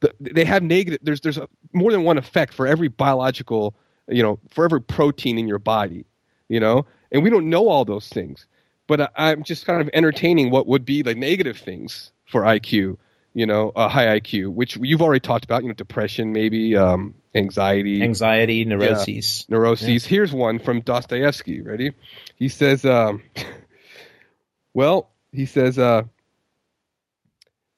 [0.00, 1.00] the, they have negative.
[1.02, 3.74] There's there's a, more than one effect for every biological,
[4.08, 6.06] you know, for every protein in your body,
[6.48, 8.46] you know, and we don't know all those things.
[8.86, 12.96] But I, I'm just kind of entertaining what would be the negative things for IQ,
[13.34, 17.14] you know, a high IQ, which you've already talked about, you know, depression, maybe um,
[17.34, 19.46] anxiety, Anxiety, neuroses.
[19.48, 20.04] neuroses.
[20.06, 21.60] Here's one from Dostoevsky.
[21.60, 21.92] Ready?
[22.36, 23.22] He says, um,
[24.74, 26.04] "Well, he says, uh,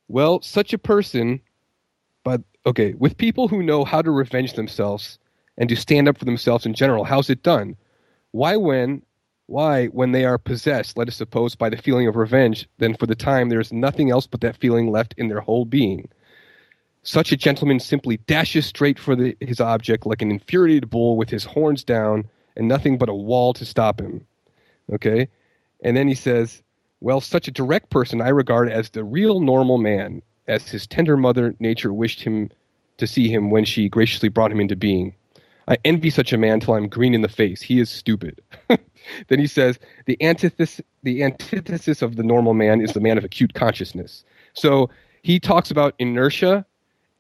[0.09, 1.41] well, such a person,
[2.66, 5.19] okay, with people who know how to revenge themselves
[5.59, 7.77] and to stand up for themselves in general, how's it done?
[8.32, 9.03] Why when?"
[9.51, 13.07] Why, when they are possessed, let us suppose, by the feeling of revenge, then for
[13.07, 16.09] the time there is nothing else but that feeling left in their whole being.
[17.03, 21.31] Such a gentleman simply dashes straight for the, his object like an infuriated bull with
[21.31, 24.24] his horns down and nothing but a wall to stop him.
[24.93, 25.28] Okay?
[25.82, 26.62] And then he says,
[27.01, 31.16] Well, such a direct person I regard as the real normal man, as his tender
[31.16, 32.51] mother nature wished him
[32.98, 35.14] to see him when she graciously brought him into being.
[35.68, 37.62] I envy such a man till I'm green in the face.
[37.62, 38.43] He is stupid.
[39.28, 43.24] then he says, the antithesis, the antithesis of the normal man is the man of
[43.24, 44.24] acute consciousness.
[44.52, 44.90] So
[45.22, 46.66] he talks about inertia,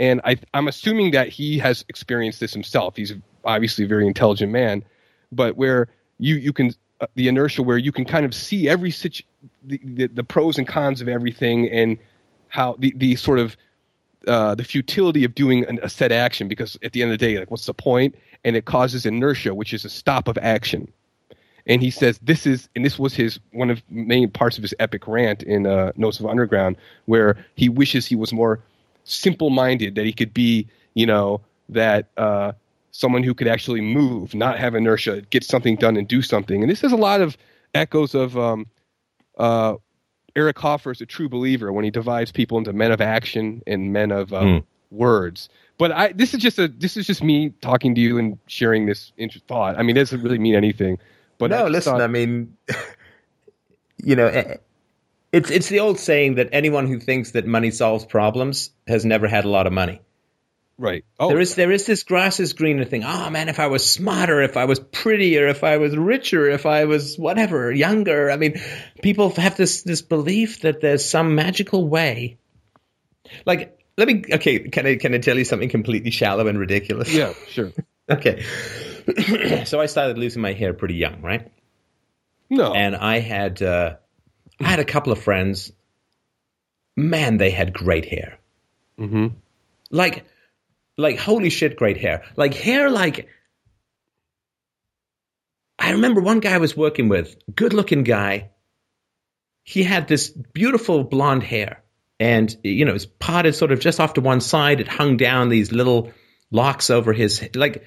[0.00, 2.96] and I, I'm assuming that he has experienced this himself.
[2.96, 4.84] He's obviously a very intelligent man,
[5.30, 5.88] but where
[6.18, 9.24] you you can uh, the inertia where you can kind of see every situ-
[9.62, 11.98] the, the the pros and cons of everything and
[12.50, 13.56] how the the sort of
[14.28, 17.26] uh, the futility of doing an, a set action because at the end of the
[17.26, 18.14] day, like, what's the point?
[18.44, 20.92] And it causes inertia, which is a stop of action.
[21.66, 24.74] And he says this is, and this was his one of main parts of his
[24.78, 28.60] epic rant in uh, Notes of Underground, where he wishes he was more
[29.04, 32.52] simple-minded, that he could be, you know, that uh,
[32.92, 36.62] someone who could actually move, not have inertia, get something done and do something.
[36.62, 37.36] And this has a lot of
[37.74, 38.66] echoes of um,
[39.38, 39.76] uh,
[40.36, 43.92] Eric Hoffer is a true believer when he divides people into men of action and
[43.92, 45.48] men of um, words.
[45.78, 48.86] But I, this is just a this is just me talking to you and sharing
[48.86, 49.78] this inter- thought.
[49.78, 50.98] I mean, it doesn't really mean anything.
[51.38, 51.92] But no, just listen.
[51.94, 52.56] thought- I mean,
[54.04, 54.56] you know, eh,
[55.32, 59.26] it's it's the old saying that anyone who thinks that money solves problems has never
[59.28, 60.00] had a lot of money.
[60.80, 61.04] Right?
[61.18, 63.04] Oh, There is there is this grass is greener thing.
[63.04, 66.66] Oh man, if I was smarter, if I was prettier, if I was richer, if
[66.66, 68.30] I was whatever, younger.
[68.30, 68.60] I mean,
[69.02, 72.38] people have this this belief that there's some magical way.
[73.46, 77.12] Like, let me okay, can I can I tell you something completely shallow and ridiculous?
[77.14, 77.70] yeah, sure.
[78.10, 78.42] Okay.
[79.66, 81.48] so I started losing my hair pretty young, right?
[82.48, 83.96] No, and I had uh,
[84.58, 85.70] I had a couple of friends.
[86.96, 88.38] Man, they had great hair.
[88.98, 89.28] hmm
[89.92, 90.24] Like,
[91.00, 92.24] like holy shit, great hair.
[92.36, 93.28] Like hair, like
[95.78, 98.50] I remember one guy I was working with, good looking guy.
[99.62, 101.82] He had this beautiful blonde hair
[102.20, 104.80] and, you know, it was parted sort of just off to one side.
[104.80, 106.12] It hung down these little
[106.50, 107.84] locks over his, like,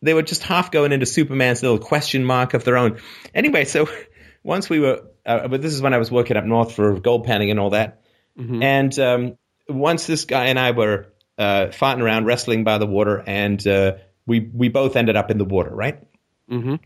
[0.00, 2.98] they were just half going into Superman's little question mark of their own.
[3.34, 3.88] Anyway, so
[4.44, 7.24] once we were, uh, but this is when I was working up north for gold
[7.24, 8.02] panning and all that.
[8.38, 8.62] Mm-hmm.
[8.62, 13.22] And um, once this guy and I were uh, fighting around, wrestling by the water,
[13.26, 13.94] and uh,
[14.26, 16.02] we we both ended up in the water, right?
[16.50, 16.76] Mm-hmm.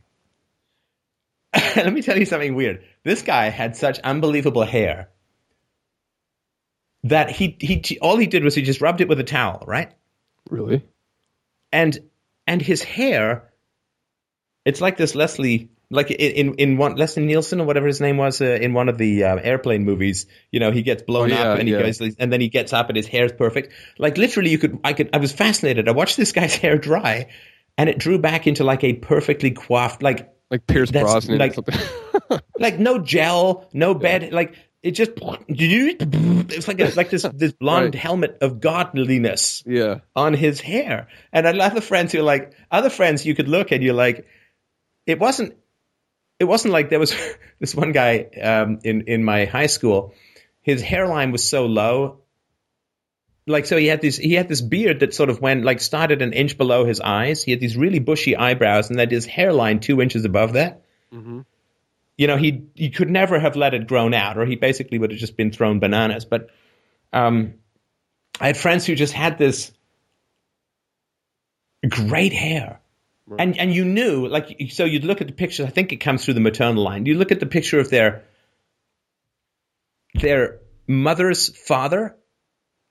[1.76, 2.84] Let me tell you something weird.
[3.02, 5.08] This guy had such unbelievable hair
[7.04, 9.92] that he he all he did was he just rubbed it with a towel, right?
[10.50, 10.84] Really?
[11.72, 11.98] And
[12.46, 13.52] and his hair,
[14.64, 18.40] it's like this Leslie like in in one Leslie Nielsen or whatever his name was
[18.40, 21.52] uh, in one of the uh, airplane movies, you know, he gets blown oh, yeah,
[21.52, 21.82] up and he yeah.
[21.82, 23.72] goes and then he gets up and his hair is perfect.
[23.98, 25.88] Like literally, you could I could I was fascinated.
[25.88, 27.28] I watched this guy's hair dry,
[27.78, 31.56] and it drew back into like a perfectly coiffed like like Pierce Brosnan, like
[32.58, 34.28] like no gel, no bed, yeah.
[34.32, 37.94] like it just it's like a, like this this blonde right.
[37.96, 42.52] helmet of godliness yeah on his hair and i love the friends who are like
[42.70, 44.26] other friends you could look and you're like
[45.04, 45.56] it wasn't
[46.38, 47.14] it wasn't like there was
[47.58, 50.14] this one guy um, in in my high school.
[50.62, 52.22] His hairline was so low,
[53.46, 56.22] like so he had this he had this beard that sort of went like started
[56.22, 57.42] an inch below his eyes.
[57.42, 60.82] He had these really bushy eyebrows, and then his hairline two inches above that.
[61.12, 61.40] Mm-hmm.
[62.18, 65.10] You know, he he could never have let it grown out, or he basically would
[65.10, 66.24] have just been thrown bananas.
[66.24, 66.50] But
[67.12, 67.54] um,
[68.40, 69.72] I had friends who just had this
[71.88, 72.80] great hair
[73.26, 73.40] Right.
[73.40, 75.66] And and you knew, like, so you'd look at the pictures.
[75.66, 77.06] I think it comes through the maternal line.
[77.06, 78.22] You look at the picture of their
[80.14, 82.16] their mother's father,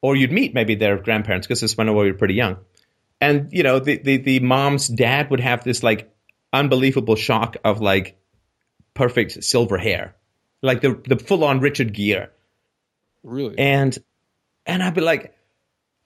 [0.01, 2.57] or you'd meet maybe their grandparents because this went away we were pretty young.
[3.21, 6.13] And you know, the, the the mom's dad would have this like
[6.51, 8.17] unbelievable shock of like
[8.93, 10.15] perfect silver hair,
[10.61, 12.27] like the the full on Richard Gere.
[13.23, 13.57] Really?
[13.57, 13.97] And
[14.65, 15.34] and I'd be like,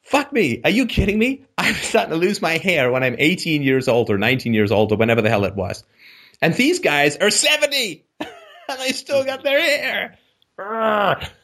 [0.09, 0.61] fuck me.
[0.63, 1.45] Are you kidding me?
[1.57, 4.91] I'm starting to lose my hair when I'm 18 years old or 19 years old
[4.91, 5.83] or whenever the hell it was.
[6.41, 8.29] And these guys are 70 and
[8.79, 10.17] they still got their hair.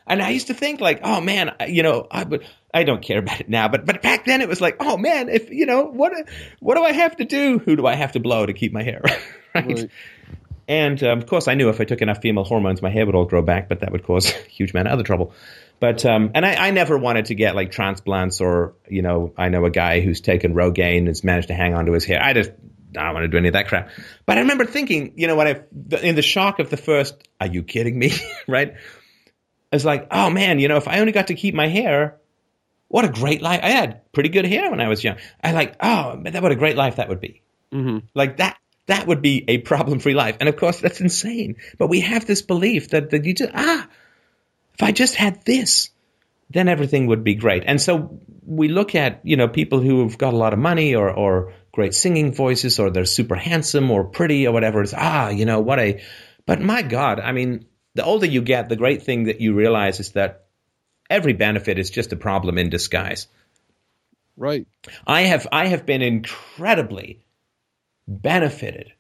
[0.08, 2.42] And I used to think like, oh man, you know, I but
[2.74, 5.30] I don't care about it now, but but back then it was like, oh man,
[5.30, 6.14] if you know what
[6.60, 7.60] what do I have to do?
[7.60, 9.02] Who do I have to blow to keep my hair
[9.56, 9.66] right?
[9.66, 9.90] right.
[10.68, 13.16] And um, of course, I knew if I took enough female hormones, my hair would
[13.16, 15.34] all grow back, but that would cause a huge amount of other trouble.
[15.80, 19.50] But um, and I, I, never wanted to get like transplants or you know I
[19.50, 22.22] know a guy who's taken Rogaine and has managed to hang on to his hair.
[22.22, 22.52] I just
[22.98, 23.90] I don't want to do any of that crap.
[24.26, 25.62] But I remember thinking, you know, when I
[26.02, 28.14] in the shock of the first, are you kidding me?
[28.48, 28.74] right?
[29.72, 32.18] I was like, oh man, you know, if I only got to keep my hair,
[32.88, 33.60] what a great life!
[33.62, 35.18] I had pretty good hair when I was young.
[35.44, 37.42] I like, oh, that what a great life that would be.
[37.74, 38.06] Mm-hmm.
[38.14, 38.58] Like that.
[38.88, 41.56] That would be a problem-free life, and of course that's insane.
[41.80, 43.88] But we have this belief that that you just ah,
[44.76, 45.90] if I just had this,
[46.50, 47.64] then everything would be great.
[47.66, 51.10] And so we look at, you know, people who've got a lot of money or,
[51.10, 54.82] or great singing voices or they're super handsome or pretty or whatever.
[54.82, 56.04] It's, ah, you know, what a,
[56.46, 57.66] but my God, I mean,
[57.96, 60.46] the older you get, the great thing that you realize is that
[61.10, 63.28] every benefit is just a problem in disguise.
[64.38, 64.68] Right.
[65.08, 67.24] I have, I have been incredibly
[68.08, 68.92] benefited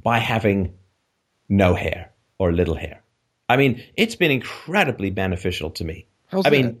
[0.00, 0.74] by having
[1.48, 3.02] no hair or little hair.
[3.48, 6.06] I mean, it's been incredibly beneficial to me.
[6.26, 6.56] How's I that?
[6.56, 6.80] mean,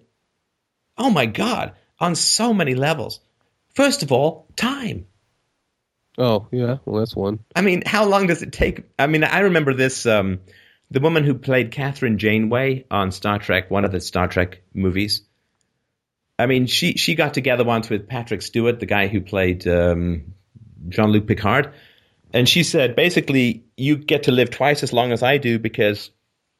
[0.96, 3.20] oh my God, on so many levels.
[3.74, 5.06] First of all, time.
[6.18, 6.78] Oh, yeah.
[6.84, 7.38] Well, that's one.
[7.54, 8.82] I mean, how long does it take?
[8.98, 10.04] I mean, I remember this.
[10.04, 10.40] Um,
[10.90, 15.22] the woman who played Kathryn Janeway on Star Trek, one of the Star Trek movies.
[16.38, 20.34] I mean, she she got together once with Patrick Stewart, the guy who played um,
[20.88, 21.72] Jean Luc Picard,
[22.32, 26.10] and she said basically you get to live twice as long as I do because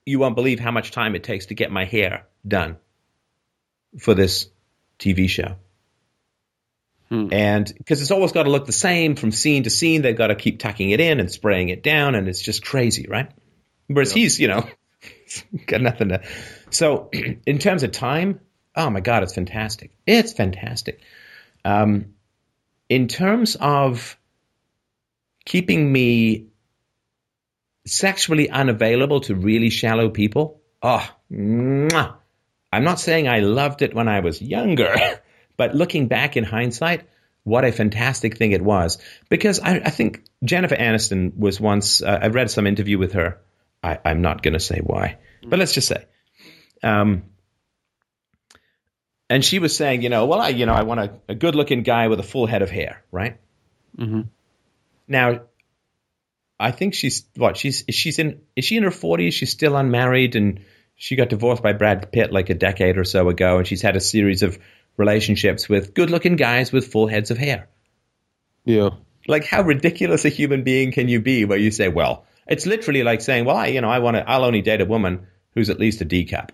[0.08, 2.78] you won't believe how much time it takes to get my hair done
[3.98, 4.48] for this
[4.98, 5.56] TV show.
[7.10, 7.28] Hmm.
[7.30, 10.28] And because it's always got to look the same from scene to scene, they've got
[10.28, 13.30] to keep tucking it in and spraying it down, and it's just crazy, right?
[13.86, 14.68] Whereas he's, you know,
[15.66, 16.22] got nothing to.
[16.70, 17.10] So,
[17.46, 18.40] in terms of time,
[18.76, 19.90] oh my God, it's fantastic.
[20.06, 21.00] It's fantastic.
[21.64, 22.14] Um,
[22.88, 24.18] in terms of
[25.44, 26.48] keeping me
[27.88, 30.60] sexually unavailable to really shallow people.
[30.82, 32.14] Oh, mwah.
[32.72, 34.94] I'm not saying I loved it when I was younger,
[35.56, 37.08] but looking back in hindsight,
[37.44, 38.98] what a fantastic thing it was.
[39.28, 43.40] Because I, I think Jennifer Aniston was once, uh, I read some interview with her.
[43.82, 46.04] I, am not going to say why, but let's just say.
[46.82, 47.24] Um,
[49.30, 51.54] and she was saying, you know, well, I, you know, I want a, a good
[51.54, 53.38] looking guy with a full head of hair, right?
[53.96, 54.22] Mm-hmm.
[55.06, 55.42] Now,
[56.60, 59.34] I think she's what she's she's in is she in her forties?
[59.34, 60.60] She's still unmarried, and
[60.96, 63.96] she got divorced by Brad Pitt like a decade or so ago, and she's had
[63.96, 64.58] a series of
[64.96, 67.68] relationships with good-looking guys with full heads of hair.
[68.64, 68.90] Yeah.
[69.28, 71.44] Like, how ridiculous a human being can you be?
[71.44, 74.28] Where you say, well, it's literally like saying, well, I you know I want to
[74.28, 76.50] I'll only date a woman who's at least a D cup.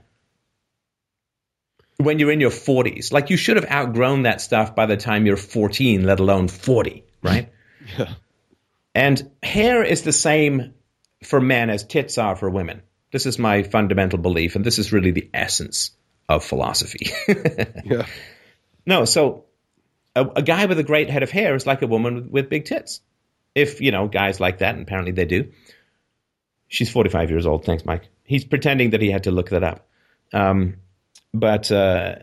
[1.96, 5.26] When you're in your 40s, like you should have outgrown that stuff by the time
[5.26, 7.50] you're 14, let alone 40, right?
[7.98, 8.14] Yeah.
[8.94, 10.74] And hair is the same
[11.22, 12.82] for men as tits are for women.
[13.10, 15.90] This is my fundamental belief, and this is really the essence
[16.28, 17.10] of philosophy.
[17.84, 18.06] Yeah.
[18.86, 19.44] no, so
[20.16, 22.48] a, a guy with a great head of hair is like a woman with, with
[22.48, 23.00] big tits.
[23.54, 25.52] If, you know, guys like that, and apparently they do.
[26.66, 27.64] She's 45 years old.
[27.64, 28.08] Thanks, Mike.
[28.24, 29.86] He's pretending that he had to look that up.
[30.32, 30.78] Um,
[31.32, 32.16] but uh,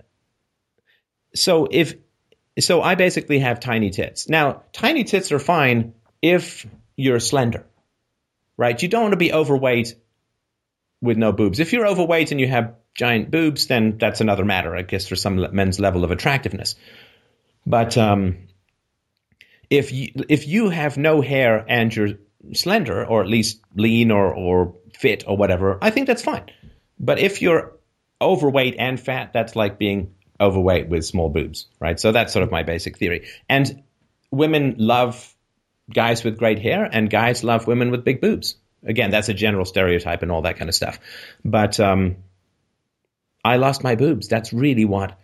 [1.34, 1.96] so if
[2.60, 4.28] so, I basically have tiny tits.
[4.28, 6.66] Now, tiny tits are fine if
[6.96, 7.66] you're slender,
[8.58, 8.82] right?
[8.82, 9.96] You don't want to be overweight
[11.02, 11.60] with no boobs.
[11.60, 15.16] If you're overweight and you have giant boobs, then that's another matter, I guess, for
[15.16, 16.76] some men's level of attractiveness.
[17.66, 18.48] But um,
[19.70, 22.10] if you if you have no hair and you're
[22.54, 26.46] slender, or at least lean or or fit or whatever, I think that's fine.
[27.00, 27.74] But if you're
[28.22, 32.00] overweight and fat, that's like being overweight with small boobs, right?
[32.00, 33.28] So that's sort of my basic theory.
[33.50, 33.84] And
[34.32, 35.36] women love
[35.94, 38.56] guys with great hair, and guys love women with big boobs.
[38.84, 41.00] Again, that's a general stereotype and all that kind of stuff.
[41.46, 42.18] But um,
[43.46, 44.28] I lost my boobs.
[44.28, 45.18] That's really what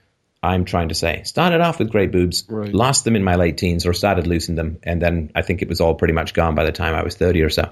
[0.43, 1.23] I'm trying to say.
[1.23, 2.71] Started off with great boobs, Right.
[2.73, 5.67] lost them in my late teens, or started losing them, and then I think it
[5.69, 7.71] was all pretty much gone by the time I was 30 or so.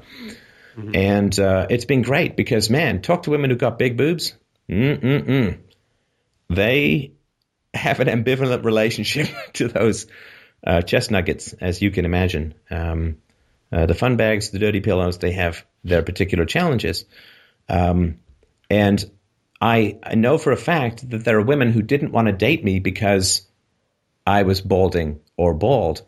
[0.94, 4.34] And uh, it's been great because, man, talk to women who got big boobs.
[4.70, 5.58] Mm-mm-mm.
[6.50, 7.14] They
[7.74, 10.08] have an ambivalent relationship to those
[10.66, 12.54] uh, chest nuggets, as you can imagine.
[12.70, 13.18] Um,
[13.72, 17.06] uh, the fun bags, the dirty pillows, they have their particular challenges.
[17.68, 18.20] Um,
[18.70, 19.04] and
[19.62, 22.64] I, I know for a fact that there are women who didn't want to date
[22.64, 23.48] me because
[24.26, 26.04] I was balding or bald.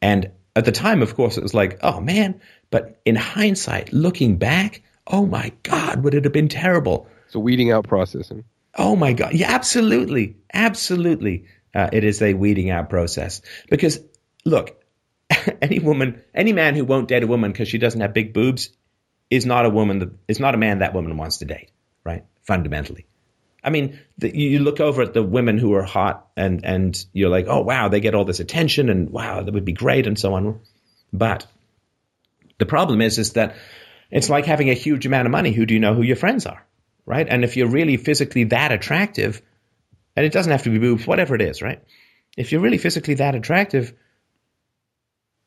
[0.00, 2.40] And at the time, of course, it was like, oh man.
[2.70, 7.08] But in hindsight, looking back, oh my God, would it have been terrible?
[7.26, 8.32] It's a weeding out process.
[8.76, 9.34] Oh my God.
[9.34, 10.36] Yeah, absolutely.
[10.52, 11.46] Absolutely.
[11.74, 13.40] Uh, it is a weeding out process.
[13.70, 14.00] Because,
[14.44, 14.82] look,
[15.62, 18.70] any woman, any man who won't date a woman because she doesn't have big boobs
[19.30, 21.70] is not a woman that is not a man that woman wants to date,
[22.04, 22.24] right?
[22.42, 23.06] Fundamentally.
[23.64, 27.30] I mean, the, you look over at the women who are hot and, and you're
[27.30, 30.18] like, oh, wow, they get all this attention and wow, that would be great and
[30.18, 30.60] so on.
[31.12, 31.46] But
[32.58, 33.56] the problem is, is that
[34.10, 35.52] it's like having a huge amount of money.
[35.52, 36.66] Who do you know who your friends are?
[37.06, 37.26] right?
[37.28, 39.42] And if you're really physically that attractive,
[40.16, 41.82] and it doesn't have to be boobs, whatever it is, right?
[42.36, 43.92] If you're really physically that attractive,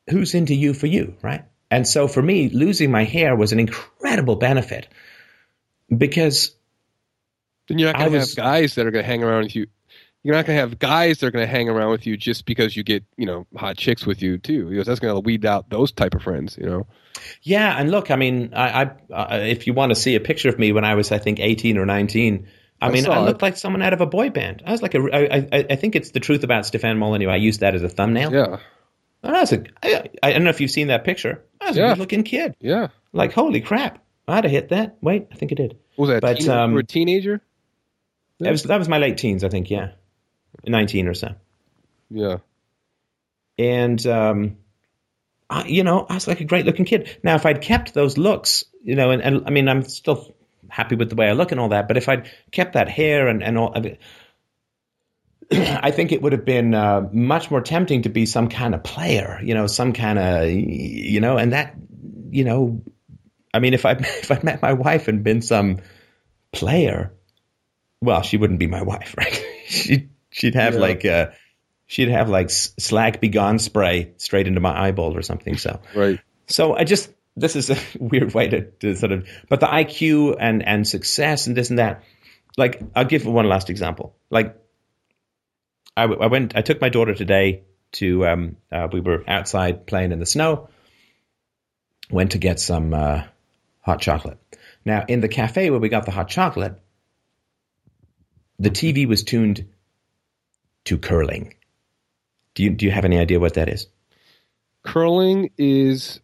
[0.08, 1.44] who's into you for you, right?
[1.70, 4.88] And so for me, losing my hair was an incredible benefit
[5.94, 6.54] because
[7.68, 9.66] then you're not going to have guys that are going to hang around with you.
[10.22, 12.46] You're not going to have guys that are going to hang around with you just
[12.46, 14.68] because you get, you know, hot chicks with you too.
[14.68, 16.86] Because that's going to weed out those type of friends, you know.
[17.42, 20.48] Yeah, and look, I mean, I, I uh, if you want to see a picture
[20.48, 22.48] of me when I was, I think, eighteen or nineteen,
[22.80, 23.24] I, I mean, I it.
[23.24, 24.62] looked like someone out of a boy band.
[24.66, 27.28] I was like a, I, I, I think it's the truth about Stefan Molyneux.
[27.30, 28.32] I used that as a thumbnail.
[28.32, 28.58] Yeah,
[29.22, 31.42] I was a, I, I don't know if you've seen that picture.
[31.60, 32.54] I was a good-looking kid.
[32.60, 32.88] yeah.
[33.12, 34.04] Like, holy crap!
[34.28, 34.98] I'd have hit that.
[35.00, 35.78] Wait, I think I did.
[35.96, 36.20] What was that?
[36.20, 37.40] But, teen- um, you were a teenager?
[38.40, 39.70] That was that was my late teens, I think.
[39.70, 39.92] Yeah,
[40.66, 41.34] nineteen or so.
[42.10, 42.38] Yeah.
[43.58, 44.58] and um,
[45.48, 47.18] I, you know, I was like a great looking kid.
[47.22, 50.35] Now, if I'd kept those looks, you know, and, and I mean, I'm still
[50.68, 53.28] happy with the way I look and all that, but if I'd kept that hair
[53.28, 53.98] and and all, I, mean,
[55.52, 58.82] I think it would have been uh, much more tempting to be some kind of
[58.82, 61.74] player, you know, some kind of, you know, and that,
[62.30, 62.82] you know,
[63.54, 65.80] I mean, if I if I met my wife and been some
[66.52, 67.12] player,
[68.00, 69.44] well, she wouldn't be my wife, right?
[69.66, 70.80] she she'd have Yeah.
[70.80, 71.26] like uh
[71.86, 75.56] she'd have like slag begone spray straight into my eyeball or something.
[75.56, 76.18] So Right.
[76.48, 80.36] so I just this is a weird way to, to sort of but the IQ
[80.38, 82.02] and and success and this and that.
[82.56, 84.16] Like I'll give one last example.
[84.30, 84.56] Like
[85.96, 90.12] I, I went I took my daughter today to um uh, we were outside playing
[90.12, 90.68] in the snow.
[92.10, 93.24] Went to get some uh,
[93.80, 94.38] hot chocolate.
[94.84, 96.80] Now in the cafe where we got the hot chocolate,
[98.58, 99.66] the TV was tuned
[100.84, 101.54] to curling.
[102.54, 103.88] Do you do you have any idea what that is?
[104.82, 106.20] Curling is.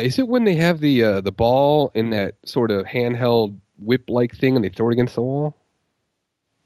[0.00, 4.04] Is it when they have the uh, the ball in that sort of handheld whip
[4.08, 5.56] like thing and they throw it against the wall?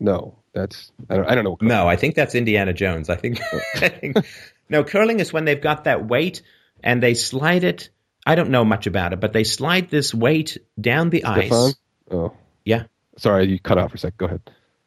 [0.00, 1.56] No, that's I don't I don't know.
[1.60, 3.08] No, I think that's Indiana Jones.
[3.08, 3.40] I think,
[3.76, 4.16] I think
[4.68, 6.42] no curling is when they've got that weight
[6.82, 7.90] and they slide it
[8.26, 11.52] I don't know much about it, but they slide this weight down the Stefan?
[11.68, 11.74] ice.
[12.10, 12.32] Oh,
[12.64, 12.84] Yeah.
[13.18, 14.16] sorry, you cut out for a sec.
[14.16, 14.40] Go ahead.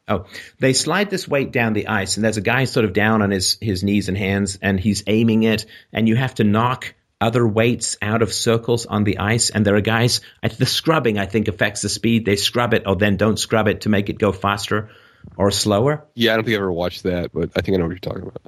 [0.08, 0.24] Oh,
[0.58, 3.30] they slide this weight down the ice, and there's a guy sort of down on
[3.30, 7.46] his, his knees and hands, and he's aiming it, and you have to knock other
[7.46, 9.50] weights out of circles on the ice.
[9.50, 10.20] And there are guys,
[10.56, 12.24] the scrubbing, I think, affects the speed.
[12.24, 14.90] They scrub it or then don't scrub it to make it go faster
[15.36, 16.04] or slower.
[16.14, 17.98] Yeah, I don't think I ever watched that, but I think I know what you're
[17.98, 18.40] talking about.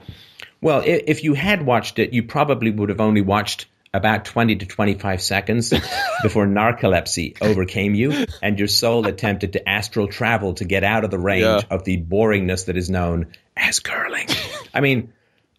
[0.60, 4.66] Well, if you had watched it, you probably would have only watched about 20 to
[4.66, 5.70] 25 seconds
[6.22, 11.10] before narcolepsy overcame you and your soul attempted to astral travel to get out of
[11.10, 11.62] the range Yeah.
[11.70, 13.26] of the boringness that is known
[13.56, 14.28] as curling.
[14.72, 15.12] I mean,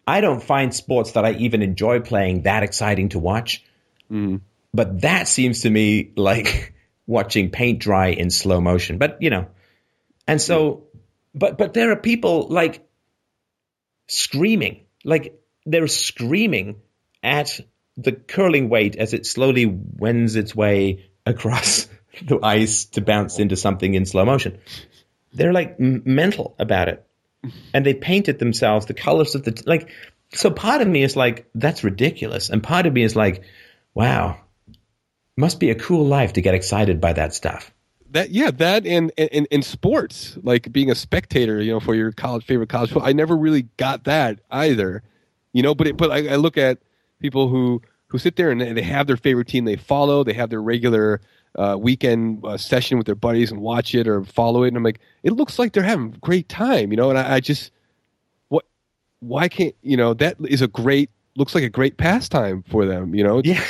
[0.06, 3.64] I don't find sports that I even enjoy playing that exciting to watch.
[4.10, 4.40] Mm.
[4.74, 6.74] But that seems to me like
[7.06, 8.98] watching paint dry in slow motion.
[8.98, 9.48] But, you know,
[10.26, 10.82] and so, mm.
[11.34, 12.86] but, but there are people like
[14.08, 16.80] screaming, like they're screaming
[17.22, 17.60] at
[17.96, 21.88] the curling weight as it slowly wends its way across
[22.20, 24.58] the ice to bounce into something in slow motion.
[25.32, 27.06] They're like m- mental about it.
[27.74, 29.90] And they painted themselves the colors of the, like,
[30.34, 32.50] so part of me is like, that's ridiculous.
[32.50, 33.42] And part of me is like,
[33.94, 34.38] wow,
[35.36, 37.72] must be a cool life to get excited by that stuff.
[38.10, 42.12] That yeah, that and in in sports, like being a spectator, you know, for your
[42.12, 43.08] college favorite college football.
[43.08, 45.02] I never really got that either,
[45.54, 45.74] you know.
[45.74, 46.78] But it, but I, I look at
[47.20, 50.50] people who who sit there and they have their favorite team they follow, they have
[50.50, 51.22] their regular
[51.56, 54.82] uh, weekend uh, session with their buddies and watch it or follow it, and I'm
[54.82, 57.10] like, it looks like they're having a great time, you know.
[57.10, 57.70] And I, I just
[58.48, 58.64] what
[59.20, 63.14] why can't you know that is a great looks like a great pastime for them,
[63.14, 63.40] you know.
[63.44, 63.64] Yeah.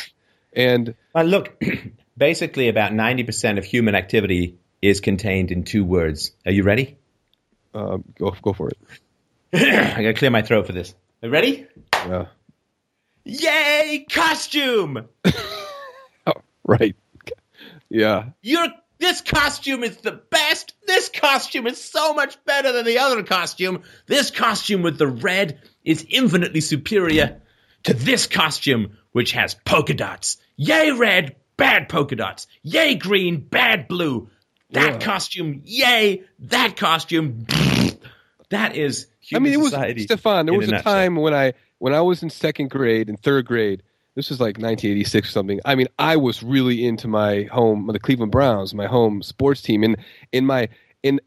[0.55, 1.63] And Well, look,
[2.17, 6.33] basically about 90% of human activity is contained in two words.
[6.45, 6.99] Are you ready?
[7.75, 8.79] um, go go for it.
[9.55, 10.95] I gotta clear my throat for this.
[11.23, 11.67] Are you ready?
[12.07, 12.27] Yeah.
[13.25, 15.09] Yay, costume!
[16.27, 16.33] Oh,
[16.65, 16.97] right.
[17.93, 18.31] Yeah.
[18.41, 20.75] You're, this costume is the best!
[20.87, 23.83] This costume is so much better than the other costume!
[24.07, 27.41] This costume with the red is infinitely superior
[27.85, 30.39] to this costume, which has polka dots.
[30.57, 32.47] Yay, red, bad polka dots.
[32.63, 34.31] Yay, green, bad blue.
[34.71, 34.99] That Yeah.
[35.01, 36.23] costume, yay!
[36.39, 37.47] That costume,
[38.49, 39.73] that is I mean, it was
[40.05, 40.47] Stefan.
[40.47, 40.93] There was a, nutshell.
[40.93, 43.83] time when I when I was in second grade and third grade.
[44.15, 45.61] This was like 1986 or something.
[45.65, 49.83] I mean, I was really into my home, the Cleveland Browns, my home sports team.
[49.83, 49.97] And
[50.33, 50.69] in my
[51.03, 51.21] in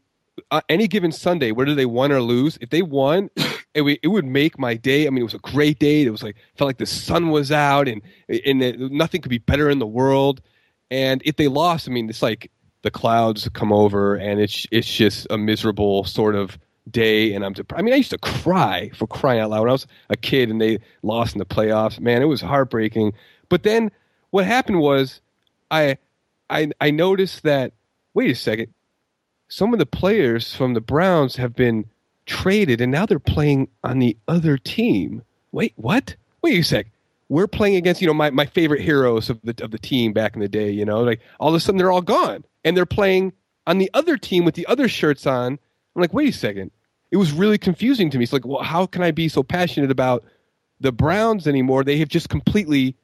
[0.50, 3.30] uh, any given Sunday, whether they won or lose, if they won,
[3.74, 5.06] it, it would make my day.
[5.06, 6.02] I mean, it was a great day.
[6.02, 9.38] It was like felt like the sun was out, and and it, nothing could be
[9.38, 10.40] better in the world.
[10.90, 12.50] And if they lost, I mean, it's like
[12.82, 16.58] the clouds come over, and it's it's just a miserable sort of
[16.90, 17.32] day.
[17.32, 19.72] And I'm, dep- I mean, I used to cry for crying out loud when I
[19.72, 22.00] was a kid, and they lost in the playoffs.
[22.00, 23.12] Man, it was heartbreaking.
[23.48, 23.90] But then
[24.30, 25.20] what happened was,
[25.70, 25.98] I
[26.50, 27.72] I I noticed that.
[28.14, 28.72] Wait a second
[29.48, 31.86] some of the players from the Browns have been
[32.26, 35.22] traded and now they're playing on the other team.
[35.52, 36.16] Wait, what?
[36.42, 36.86] Wait a sec.
[37.28, 40.34] We're playing against, you know, my, my favorite heroes of the of the team back
[40.34, 42.44] in the day, you know, like all of a sudden they're all gone.
[42.64, 43.32] And they're playing
[43.66, 45.52] on the other team with the other shirts on.
[45.52, 46.70] I'm like, wait a second.
[47.10, 48.24] It was really confusing to me.
[48.24, 50.24] It's like, well, how can I be so passionate about
[50.80, 51.84] the Browns anymore?
[51.84, 52.96] They have just completely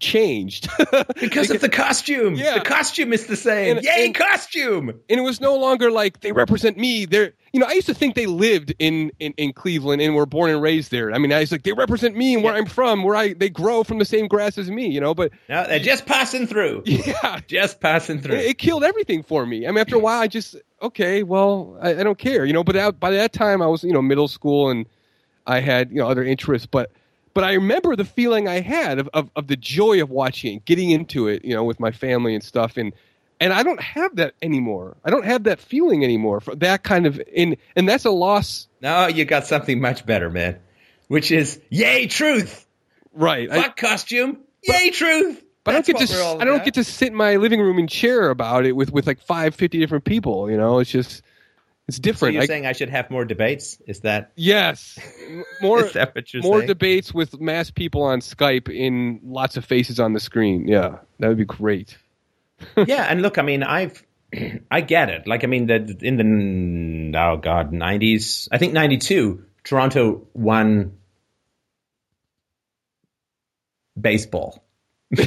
[0.00, 0.68] changed.
[1.20, 2.34] Because of the costume.
[2.34, 2.54] Yeah.
[2.54, 3.76] The costume is the same.
[3.76, 4.88] And- Yay, and- costume!
[4.88, 7.04] and it was no longer like they represent me.
[7.04, 10.26] They're, you know, I used to think they lived in, in, in Cleveland and were
[10.26, 11.12] born and raised there.
[11.12, 13.50] I mean, I was like, they represent me and where I'm from, where I they
[13.50, 15.14] grow from the same grass as me, you know.
[15.14, 16.82] But No, they're just passing through.
[16.86, 18.36] yeah, Just passing through.
[18.36, 19.66] it, it killed everything for me.
[19.66, 22.64] I mean, after a while, I just okay, well, I, I don't care, you know.
[22.64, 24.86] But that, by that time, I was you know middle school and
[25.46, 26.90] I had you know other interests, but.
[27.34, 30.64] But I remember the feeling I had of, of, of the joy of watching it,
[30.64, 32.76] getting into it, you know, with my family and stuff.
[32.76, 32.92] And
[33.40, 34.96] and I don't have that anymore.
[35.04, 38.66] I don't have that feeling anymore for that kind of in and that's a loss.
[38.80, 40.58] no, you got something much better, man.
[41.06, 42.66] Which is yay, truth.
[43.12, 43.50] Right.
[43.50, 44.38] I, Fuck costume.
[44.62, 45.42] Yay, truth.
[45.68, 46.64] But I don't get to what we're all I don't about.
[46.64, 49.54] get to sit in my living room and chair about it with with like five
[49.54, 50.50] fifty different people.
[50.50, 51.22] You know, it's just
[51.86, 52.34] it's So different.
[52.34, 53.78] you're I- saying I should have more debates?
[53.86, 54.98] Is that yes,
[55.62, 56.66] more is that what you're more saying?
[56.68, 60.68] debates with mass people on Skype in lots of faces on the screen.
[60.68, 61.96] Yeah, that would be great.
[62.86, 64.02] yeah, and look, I mean, I've
[64.70, 65.26] I get it.
[65.26, 68.48] Like, I mean, the in the oh god, nineties.
[68.52, 69.44] I think ninety two.
[69.64, 70.92] Toronto won
[74.00, 74.64] baseball.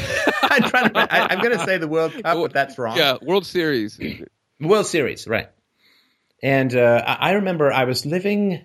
[0.43, 1.13] I'm trying to.
[1.13, 2.97] I, I'm going to say the World Cup, but that's wrong.
[2.97, 3.99] Yeah, World Series.
[4.59, 5.49] World Series, right?
[6.43, 8.61] And uh, I I remember I was living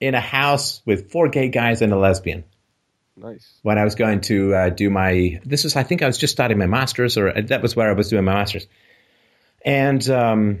[0.00, 2.44] in a house with four gay guys and a lesbian,
[3.16, 3.58] Nice.
[3.62, 5.40] when I was going to uh, do my.
[5.44, 7.88] This was, I think, I was just starting my masters, or uh, that was where
[7.88, 8.66] I was doing my masters.
[9.64, 10.60] And um,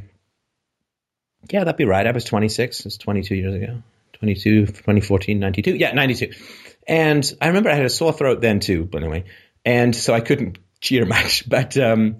[1.50, 2.06] yeah, that'd be right.
[2.06, 2.86] I was 26.
[2.86, 3.82] It's 22 years ago.
[4.14, 5.74] 22, 2014, 92.
[5.74, 6.32] Yeah, 92.
[6.86, 9.24] And I remember I had a sore throat then too, but anyway.
[9.64, 11.48] And so I couldn't cheer much.
[11.48, 12.18] But um,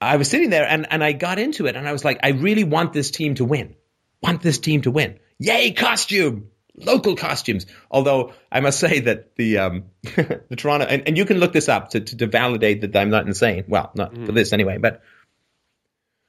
[0.00, 2.30] I was sitting there and, and I got into it and I was like, I
[2.30, 3.74] really want this team to win.
[4.22, 5.18] Want this team to win.
[5.38, 6.50] Yay, costume!
[6.78, 7.66] Local costumes.
[7.90, 11.68] Although I must say that the um, the Toronto and, and you can look this
[11.70, 13.64] up to, to, to validate that I'm not insane.
[13.66, 15.02] Well, not for this anyway, but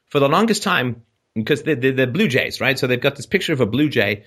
[0.10, 1.04] for the longest time,
[1.34, 2.78] because they're, they're, they're Blue Jays, right?
[2.80, 4.24] So they've got this picture of a Blue Jay.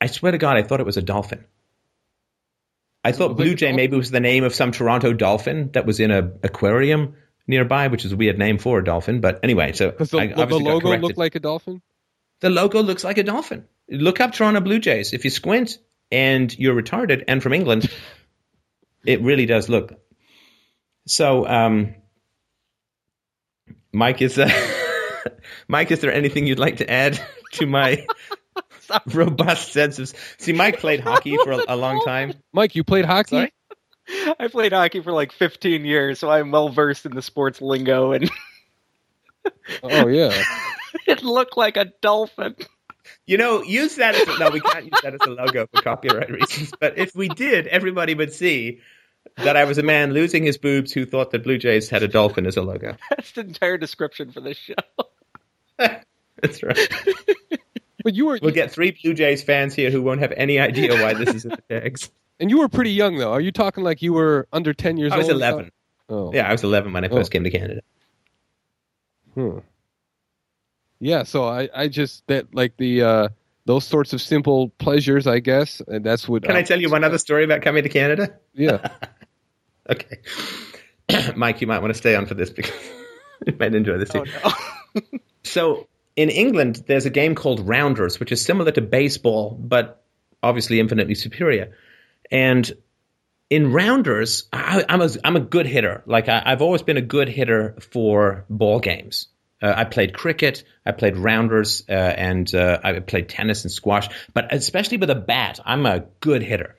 [0.00, 1.44] I swear to God, I thought it was a dolphin.
[3.04, 6.10] I thought Blue Jay maybe was the name of some Toronto dolphin that was in
[6.10, 7.14] a aquarium
[7.46, 9.20] nearby, which is a weird name for a dolphin.
[9.20, 11.02] But anyway, so Does the, I the logo corrected.
[11.02, 11.82] look like a dolphin?
[12.40, 13.64] the logo looks like a dolphin.
[13.88, 15.12] Look up Toronto Blue Jays.
[15.12, 15.78] If you squint
[16.10, 17.90] and you're retarded and from England,
[19.06, 19.92] it really does look.
[21.06, 21.94] So, um,
[23.92, 24.50] Mike, is uh,
[25.68, 27.20] Mike, is there anything you'd like to add
[27.52, 28.06] to my
[29.06, 30.12] robust sense of?
[30.38, 32.34] See, Mike played hockey for a, a long time.
[32.52, 33.36] Mike, you played hockey?
[33.36, 33.52] Sorry?
[34.38, 38.12] I played hockey for like 15 years, so I'm well versed in the sports lingo,
[38.12, 38.30] and
[39.82, 40.42] Oh, oh yeah.
[41.06, 42.54] it looked like a dolphin.
[43.26, 45.82] You know, use that as a, no, we can't use that as a logo for
[45.82, 46.72] copyright reasons.
[46.78, 48.80] But if we did, everybody would see
[49.36, 52.08] that I was a man losing his boobs who thought that Blue Jays had a
[52.08, 52.96] dolphin as a logo.
[53.10, 54.74] That's the entire description for this show.
[55.78, 56.78] That's right.
[58.04, 60.92] But you were We'll get three Blue Jays fans here who won't have any idea
[61.02, 62.10] why this is in the tags.
[62.38, 63.32] and you were pretty young though.
[63.32, 65.14] Are you talking like you were under ten years old?
[65.14, 65.36] I was old?
[65.38, 65.72] 11.
[66.10, 66.30] Oh.
[66.32, 67.32] Yeah, I was 11 when I first Oh.
[67.32, 67.80] came to Canada.
[69.34, 69.58] Hmm.
[71.00, 73.28] Yeah, so I, I just that like the uh
[73.66, 76.42] those sorts of simple pleasures, I guess, and that's what.
[76.44, 78.34] Can I tell you one other story about coming to Canada?
[78.54, 78.86] Yeah.
[79.90, 80.16] Okay.
[81.36, 82.72] Mike, you might want to stay on for this because
[83.46, 84.24] you might enjoy this too.
[84.42, 84.54] Oh
[84.94, 85.02] no.
[85.42, 90.02] So in England, there's a game called Rounders, which is similar to baseball, but
[90.42, 91.72] obviously infinitely superior.
[92.30, 92.70] And
[93.50, 96.02] in Rounders, I, I'm a I'm a good hitter.
[96.06, 99.28] Like I, I've always been a good hitter for ball games.
[99.62, 104.08] Uh, I played cricket, I played rounders, uh, and uh, I played tennis and squash.
[104.34, 106.76] But especially with a bat, I'm a good hitter,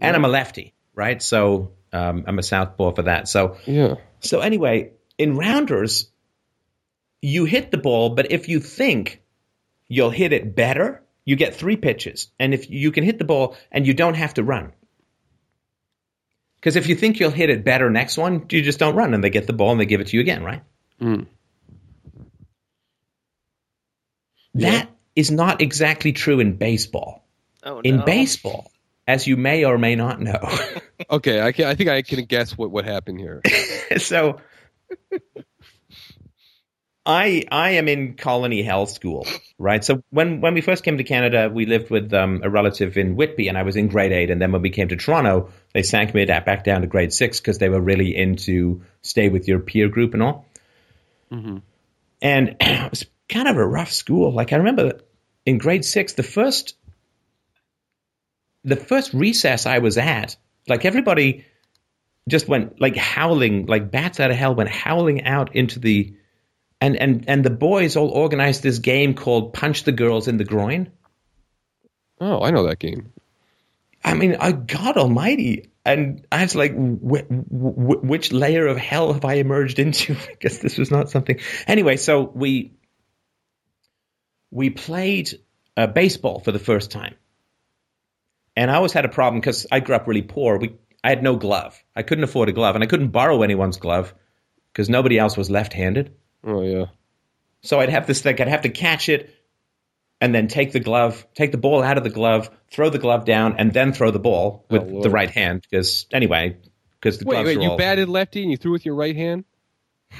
[0.00, 1.20] and I'm a lefty, right?
[1.22, 3.28] So um, I'm a southpaw for that.
[3.28, 3.94] So Yeah.
[4.20, 6.08] so anyway, in rounders,
[7.20, 9.22] you hit the ball, but if you think
[9.88, 12.28] you'll hit it better, you get three pitches.
[12.38, 14.72] And if you can hit the ball and you don't have to run.
[16.56, 19.22] Because if you think you'll hit it better next one, you just don't run and
[19.22, 20.62] they get the ball and they give it to you again, right?
[21.00, 21.26] Mm.
[24.54, 27.24] That is not exactly true in baseball.
[27.62, 28.04] Oh, In no.
[28.04, 28.70] baseball,
[29.06, 30.40] as you may or may not know.
[31.10, 33.40] Okay, I can I think I can guess what what happened here.
[33.98, 34.40] so
[37.08, 39.26] I I am in colony health school,
[39.58, 39.82] right?
[39.82, 43.16] So when when we first came to Canada, we lived with um, a relative in
[43.16, 44.30] Whitby, and I was in grade eight.
[44.30, 47.40] And then when we came to Toronto, they sank me back down to grade six
[47.40, 50.44] because they were really into stay with your peer group and all.
[52.20, 54.30] And it was kind of a rough school.
[54.30, 55.00] Like I remember
[55.46, 56.76] in grade six, the first
[58.64, 60.36] the first recess I was at,
[60.68, 61.46] like everybody
[62.28, 66.14] just went like howling, like bats out of hell, went howling out into the,
[66.80, 70.44] and and and the boys all organized this game called Punch the Girls in the
[70.44, 70.90] Groin.
[72.20, 73.12] Oh, I know that game.
[74.04, 79.12] I mean, I, God Almighty, and I was like, wh- wh- which layer of hell
[79.12, 80.16] have I emerged into?
[80.28, 81.40] because this was not something.
[81.66, 82.74] Anyway, so we
[84.50, 85.30] we played
[85.76, 87.14] uh, baseball for the first time,
[88.56, 90.58] and I always had a problem because I grew up really poor.
[90.58, 91.82] We I had no glove.
[91.94, 94.14] I couldn't afford a glove, and I couldn't borrow anyone's glove
[94.72, 96.14] because nobody else was left-handed.
[96.44, 96.86] Oh yeah.
[97.62, 99.34] So I'd have this like I'd have to catch it
[100.20, 103.24] and then take the glove, take the ball out of the glove, throw the glove
[103.24, 105.66] down, and then throw the ball oh, with Oh, the right hand.
[105.68, 106.56] Because anyway,
[107.00, 109.14] because the Wait, gloves wait, you all- batted lefty and you threw with your right
[109.16, 109.44] hand?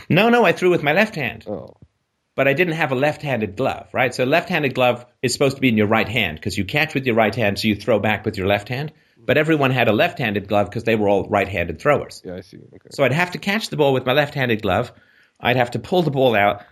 [0.09, 1.75] No, no, I threw with my left hand, Oh.
[2.37, 4.15] but I didn't have a left-handed glove, right?
[4.15, 6.95] So a left-handed glove is supposed to be in your right hand because you catch
[6.95, 8.93] with your right hand, so you throw back with your left hand.
[9.17, 12.23] But everyone had a left-handed glove because they were all right-handed throwers.
[12.25, 12.59] Yeah, I see.
[12.59, 12.89] Okay.
[12.91, 14.93] So I'd have to catch the ball with my left-handed glove.
[15.41, 16.65] I'd have to pull the ball out,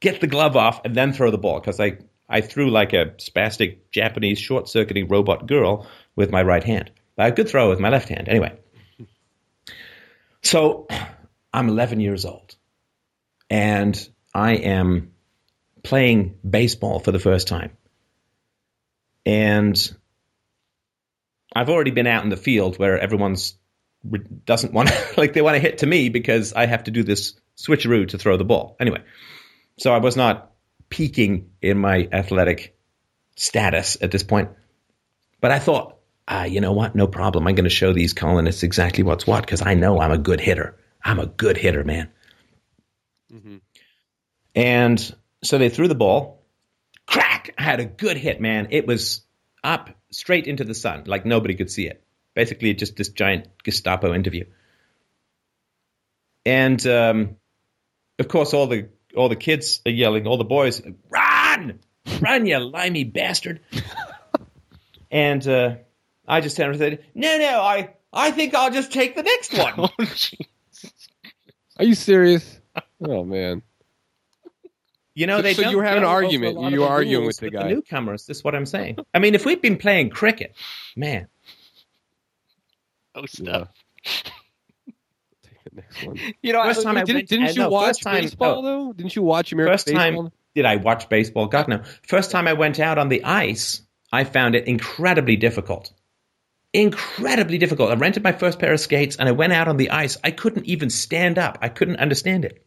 [0.00, 1.98] get the glove off, and then throw the ball because I
[2.28, 5.86] I threw like a spastic Japanese short-circuiting robot girl
[6.16, 6.90] with my right hand.
[7.14, 8.58] But I could throw with my left hand anyway.
[10.42, 10.88] So
[11.52, 12.56] I'm 11 years old,
[13.48, 15.12] and I am
[15.82, 17.76] playing baseball for the first time,
[19.24, 19.96] and
[21.54, 23.56] I've already been out in the field where everyone's
[24.44, 27.34] doesn't want like they want to hit to me because I have to do this
[27.56, 28.76] switcheroo to throw the ball.
[28.78, 29.02] Anyway,
[29.78, 30.52] so I was not
[30.88, 32.76] peaking in my athletic
[33.36, 34.50] status at this point.
[35.40, 36.94] But I thought, ah, you know what?
[36.94, 37.46] No problem.
[37.46, 40.40] I'm going to show these colonists exactly what's what because I know I'm a good
[40.40, 40.76] hitter.
[41.04, 42.10] I'm a good hitter, man.
[43.32, 43.56] Mm-hmm.
[44.54, 46.42] And so they threw the ball.
[47.06, 47.54] Crack!
[47.58, 48.68] I had a good hit, man.
[48.70, 49.22] It was
[49.62, 52.02] up straight into the sun, like nobody could see it.
[52.34, 54.44] Basically, just this giant Gestapo interview.
[56.44, 57.36] And um,
[58.18, 61.80] of course, all the all the kids are yelling, all the boys, run,
[62.20, 63.60] run, you limey bastard.
[65.10, 65.76] and uh,
[66.28, 69.56] I just turned and said, no, no, I, I think I'll just take the next
[69.56, 69.74] one.
[69.78, 69.88] oh,
[71.78, 72.60] are you serious?
[73.02, 73.62] Oh man.
[75.14, 76.60] You know, they so you have an argument.
[76.70, 77.62] You are arguing with the guy.
[77.62, 78.26] The newcomers.
[78.26, 78.98] This is what I'm saying.
[79.14, 80.54] I mean, if we'd been playing cricket,
[80.94, 81.28] man.
[83.14, 83.68] Oh, stuff.
[84.04, 84.30] Yeah.
[85.76, 86.34] Take the next one.
[86.42, 88.92] You know, first I, time I, didn't, didn't you no, watch time, baseball oh, though?
[88.92, 90.22] Didn't you watch American first baseball?
[90.24, 91.46] Time, did I watch baseball?
[91.46, 91.82] God no.
[92.06, 93.82] First time I went out on the ice,
[94.12, 95.92] I found it incredibly difficult.
[96.72, 97.90] Incredibly difficult.
[97.90, 100.16] I rented my first pair of skates and I went out on the ice.
[100.22, 101.58] I couldn't even stand up.
[101.62, 102.66] I couldn't understand it.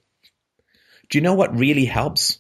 [1.10, 2.40] Do you know what really helps?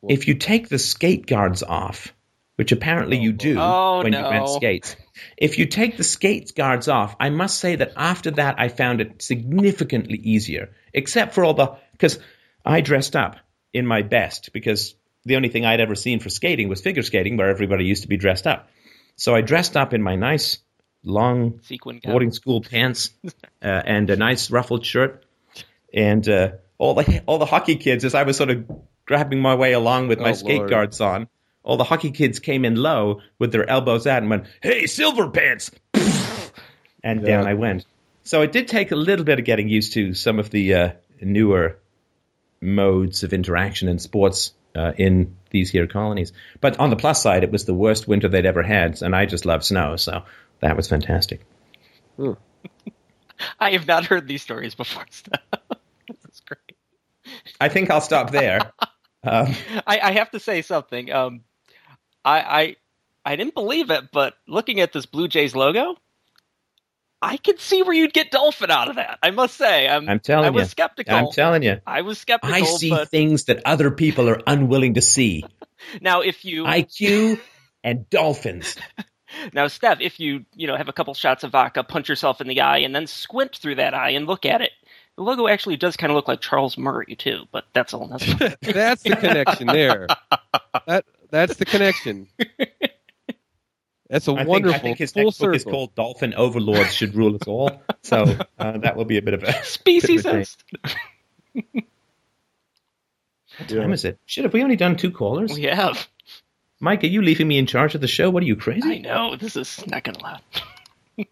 [0.00, 0.12] What?
[0.12, 2.14] If you take the skate guards off,
[2.56, 4.18] which apparently you oh, do oh, when no.
[4.18, 4.96] you rent oh, skates.
[5.36, 9.00] If you take the skate guards off, I must say that after that I found
[9.00, 12.18] it significantly easier, except for all the because
[12.64, 13.36] I dressed up
[13.72, 17.36] in my best because the only thing I'd ever seen for skating was figure skating,
[17.36, 18.68] where everybody used to be dressed up.
[19.16, 20.58] So I dressed up in my nice
[21.04, 23.32] long Sequin boarding school pants uh,
[23.62, 25.24] and a nice ruffled shirt,
[25.92, 28.64] and uh, all the all the hockey kids as I was sort of
[29.06, 30.70] grabbing my way along with my oh, skate Lord.
[30.70, 31.28] guards on.
[31.62, 35.28] All the hockey kids came in low with their elbows out and went, "Hey, silver
[35.28, 35.70] pants!"
[37.02, 37.26] and yeah.
[37.26, 37.84] down I went.
[38.24, 40.90] So it did take a little bit of getting used to some of the uh,
[41.20, 41.78] newer
[42.60, 46.32] modes of interaction in sports uh, in these here colonies.
[46.60, 49.26] But on the plus side, it was the worst winter they'd ever had, and I
[49.26, 50.24] just love snow, so
[50.60, 51.44] that was fantastic.
[53.60, 55.04] I have not heard these stories before.
[55.30, 56.76] That's great.
[57.60, 58.60] I think I'll stop there.
[59.24, 59.54] um,
[59.86, 61.12] I, I, have to say something.
[61.12, 61.42] Um,
[62.24, 62.76] I, I
[63.24, 65.96] I didn't believe it, but looking at this Blue Jays logo,
[67.20, 69.18] I could see where you'd get dolphin out of that.
[69.22, 71.14] I must say, I'm, I'm telling I was you, skeptical.
[71.14, 72.54] I'm telling you, I was skeptical.
[72.54, 73.08] I see but...
[73.08, 75.44] things that other people are unwilling to see.
[76.00, 77.40] now, if you IQ
[77.82, 78.76] and dolphins.
[79.52, 82.46] now, Steph, if you you know have a couple shots of vodka, punch yourself in
[82.46, 84.70] the eye, and then squint through that eye and look at it,
[85.16, 87.44] the logo actually does kind of look like Charles Murray too.
[87.50, 88.06] But that's all.
[88.62, 90.06] that's the connection there.
[90.86, 92.28] That that's the connection.
[94.08, 95.48] That's a I wonderful think, I think his full next circle.
[95.48, 99.22] book is called "Dolphin Overlords Should Rule Us All." So uh, that will be a
[99.22, 100.56] bit of a speciesist.
[101.52, 101.64] what
[103.68, 104.18] time is it?
[104.24, 105.54] Shit, have we only done two callers?
[105.54, 106.08] We have.
[106.80, 108.30] Mike, are you leaving me in charge of the show?
[108.30, 108.88] What are you crazy?
[108.88, 110.62] I know this is not going to last.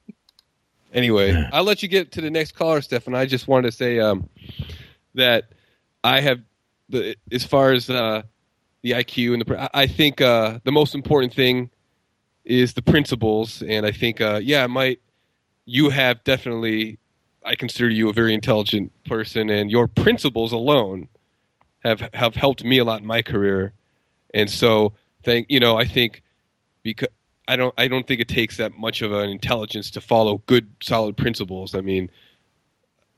[0.93, 3.15] anyway, I'll let you get to the next caller, Stefan.
[3.15, 4.29] I just wanted to say um,
[5.15, 5.45] that
[6.03, 6.41] I have
[6.89, 8.23] the as far as uh,
[8.87, 11.71] the IQ and the I think uh, the most important thing
[12.45, 15.01] is the principles, and I think, uh, yeah, might.
[15.65, 16.99] You have definitely.
[17.45, 21.09] I consider you a very intelligent person, and your principles alone
[21.81, 23.73] have have helped me a lot in my career.
[24.33, 24.93] And so,
[25.25, 26.23] thank you know, I think
[26.85, 27.09] because
[27.49, 30.69] I don't I don't think it takes that much of an intelligence to follow good
[30.81, 31.75] solid principles.
[31.75, 32.09] I mean,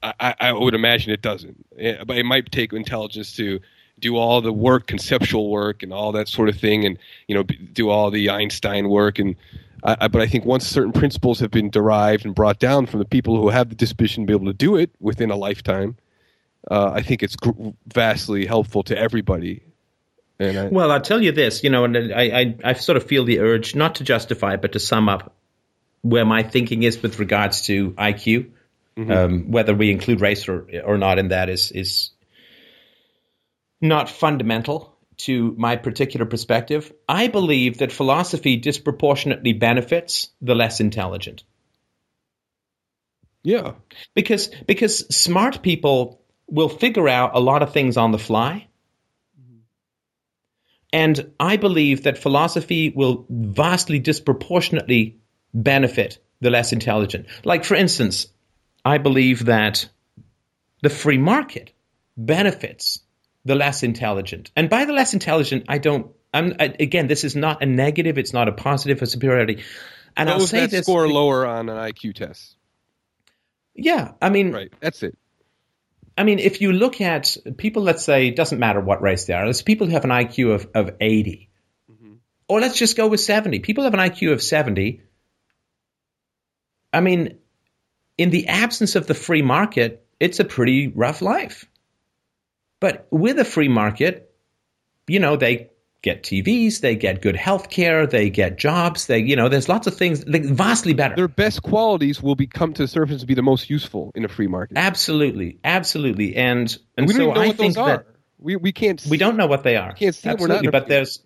[0.03, 3.61] I, I would imagine it doesn't, eh, but it might take intelligence to
[3.99, 7.43] do all the work, conceptual work, and all that sort of thing, and you know,
[7.43, 9.19] do all the Einstein work.
[9.19, 9.37] And
[9.83, 13.07] I, but I think once certain principles have been derived and brought down from the
[13.07, 15.97] people who have the disposition to be able to do it within a lifetime,
[16.71, 17.37] uh, I think it's
[17.87, 19.63] vastly helpful to everybody.
[20.41, 23.25] I, well, I'll tell you this, you know, and I, I, I sort of feel
[23.25, 25.35] the urge not to justify but to sum up
[26.03, 28.51] where my thinking is with regards to IQ.
[28.97, 29.13] Mm-hmm.
[29.13, 32.11] Um, whether we include race or, or not in that is is
[33.81, 36.93] not fundamental to my particular perspective.
[37.09, 41.45] I believe that philosophy disproportionately benefits the less intelligent.
[43.43, 43.75] Yeah.
[44.15, 48.69] Because because smart people will figure out a lot of things on the fly.
[50.93, 55.19] And I believe that philosophy will vastly disproportionately
[55.53, 57.27] benefit the less intelligent.
[57.45, 58.29] Like, for instance,
[58.85, 59.87] I believe that
[60.81, 61.73] the free market
[62.17, 63.01] benefits
[63.49, 64.51] the less intelligent.
[64.55, 68.19] And by the less intelligent, I don't, I'm, I, again, this is not a negative,
[68.19, 69.65] it's not a positive, a superiority.
[70.17, 70.83] And I'll Those say that this.
[70.85, 72.57] score lower on an IQ test.
[73.75, 74.73] Yeah, I mean, Right.
[74.81, 75.17] That's it.
[76.17, 79.35] I mean, if you look at people, let's say, it doesn't matter what race they
[79.35, 81.49] are, there's people who have an IQ of, of 80.
[81.91, 82.15] Mm-hmm.
[82.49, 83.61] Or let's just go with 70.
[83.61, 85.01] People have an IQ of 70.
[86.93, 87.39] I mean,
[88.19, 91.67] in the absence of the free market, it's a pretty rough life.
[92.81, 94.35] But with a free market,
[95.07, 95.71] you know, they
[96.03, 99.87] get TVs, they get good health care, they get jobs, they, you know, there's lots
[99.87, 101.17] of things like, vastly better.
[101.17, 104.25] Their best qualities will be come to the surface to be the most useful in
[104.25, 104.77] a free market.
[104.77, 106.37] absolutely, absolutely.
[106.37, 107.99] And, and we don't so I what think those that.
[108.01, 108.07] are.
[108.41, 109.05] We we can't.
[109.11, 109.93] We don't know what they are.
[109.95, 110.39] can't see it.
[110.39, 111.21] We're not Absolutely, but there's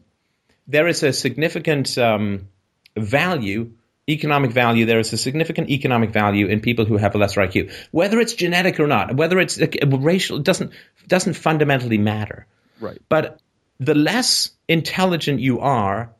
[0.66, 2.49] there is a significant um,
[2.97, 3.73] value,
[4.09, 4.85] economic value.
[4.85, 8.35] There is a significant economic value in people who have a lesser IQ, whether it's
[8.35, 10.39] genetic or not, whether it's racial.
[10.39, 10.73] It doesn't
[11.07, 12.47] doesn't fundamentally matter.
[12.81, 13.01] Right.
[13.09, 13.41] But
[13.79, 16.15] the less intelligent you are,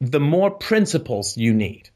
[0.00, 1.90] the more principles you need.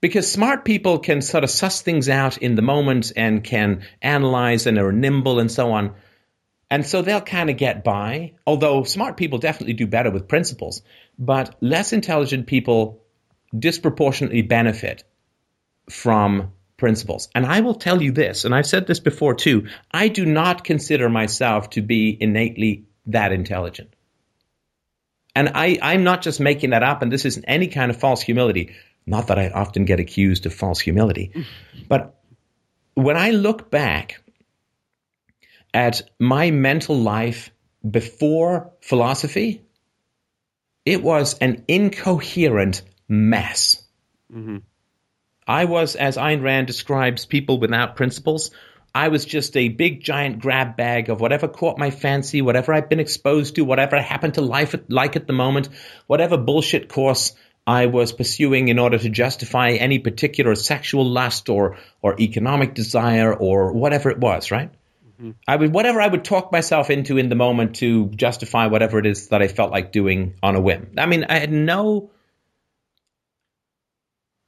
[0.00, 4.66] Because smart people can sort of suss things out in the moment and can analyze
[4.66, 5.94] and are nimble and so on.
[6.70, 10.82] And so they'll kind of get by, although smart people definitely do better with principles.
[11.18, 13.01] But less intelligent people
[13.56, 15.04] disproportionately benefit
[15.90, 17.28] from principles.
[17.34, 20.64] And I will tell you this, and I've said this before too I do not
[20.64, 23.94] consider myself to be innately that intelligent.
[25.34, 28.20] And I, I'm not just making that up, and this isn't any kind of false
[28.20, 28.74] humility.
[29.06, 31.32] Not that I often get accused of false humility.
[31.88, 32.18] But
[32.94, 34.22] when I look back
[35.74, 37.50] at my mental life
[37.88, 39.62] before philosophy,
[40.84, 43.82] it was an incoherent mess.
[44.32, 44.58] Mm-hmm.
[45.46, 48.50] I was, as Ayn Rand describes, people without principles.
[48.94, 52.88] I was just a big giant grab bag of whatever caught my fancy, whatever I'd
[52.88, 55.68] been exposed to, whatever happened to life at, like at the moment,
[56.06, 57.34] whatever bullshit course
[57.66, 63.32] I was pursuing in order to justify any particular sexual lust or or economic desire
[63.32, 64.70] or whatever it was, right?
[65.14, 65.30] Mm-hmm.
[65.46, 69.06] I would whatever I would talk myself into in the moment to justify whatever it
[69.06, 70.94] is that I felt like doing on a whim.
[70.98, 72.10] I mean, I had no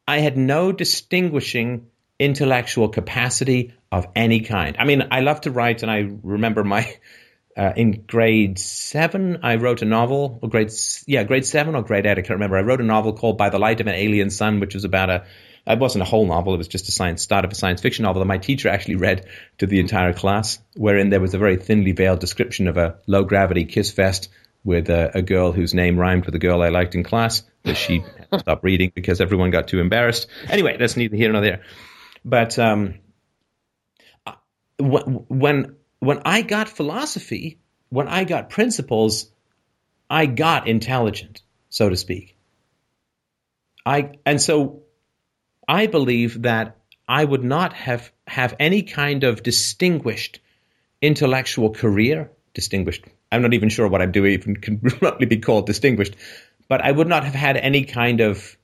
[0.06, 1.86] I had no distinguishing
[2.18, 4.76] intellectual capacity of any kind.
[4.78, 6.94] I mean, I love to write, and I remember my
[7.56, 10.72] uh, in grade seven, I wrote a novel, or grade
[11.06, 12.56] yeah, grade seven or grade eight, I can't remember.
[12.56, 15.10] I wrote a novel called "By the Light of an Alien Sun," which was about
[15.10, 15.24] a.
[15.66, 18.02] It wasn't a whole novel; it was just a science start of a science fiction
[18.02, 19.26] novel that my teacher actually read
[19.58, 23.24] to the entire class, wherein there was a very thinly veiled description of a low
[23.24, 24.28] gravity kiss fest
[24.64, 27.76] with a, a girl whose name rhymed with a girl I liked in class that
[27.76, 28.02] she
[28.38, 30.28] stop reading because everyone got too embarrassed.
[30.48, 31.62] Anyway, that's neither here nor there.
[32.24, 32.94] But um,
[34.78, 39.30] when when I got philosophy, when I got principles,
[40.08, 42.36] I got intelligent, so to speak.
[43.86, 44.82] I and so
[45.68, 50.40] I believe that I would not have have any kind of distinguished
[51.02, 52.30] intellectual career.
[52.54, 53.04] Distinguished.
[53.32, 56.16] I'm not even sure what I'm doing even can remotely be called distinguished,
[56.68, 58.56] but I would not have had any kind of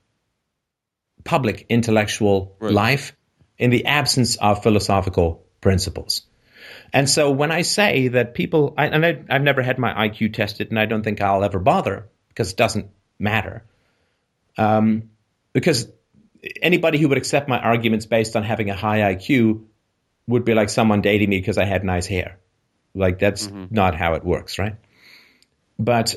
[1.23, 2.73] public intellectual Right.
[2.73, 3.15] life
[3.57, 6.23] in the absence of philosophical principles.
[6.93, 10.33] And so when I say that people, I, and I, I've never had my IQ
[10.33, 12.87] tested, and I don't think I'll ever bother because it doesn't
[13.19, 13.63] matter.
[14.57, 15.11] Um,
[15.53, 15.87] because
[16.61, 19.63] anybody who would accept my arguments based on having a high IQ
[20.27, 22.37] would be like someone dating me because I had nice hair.
[22.93, 24.75] Like that's not how it works, right?
[25.79, 26.15] But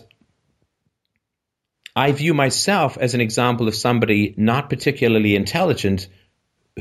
[1.96, 6.08] I view myself as an example of somebody not particularly intelligent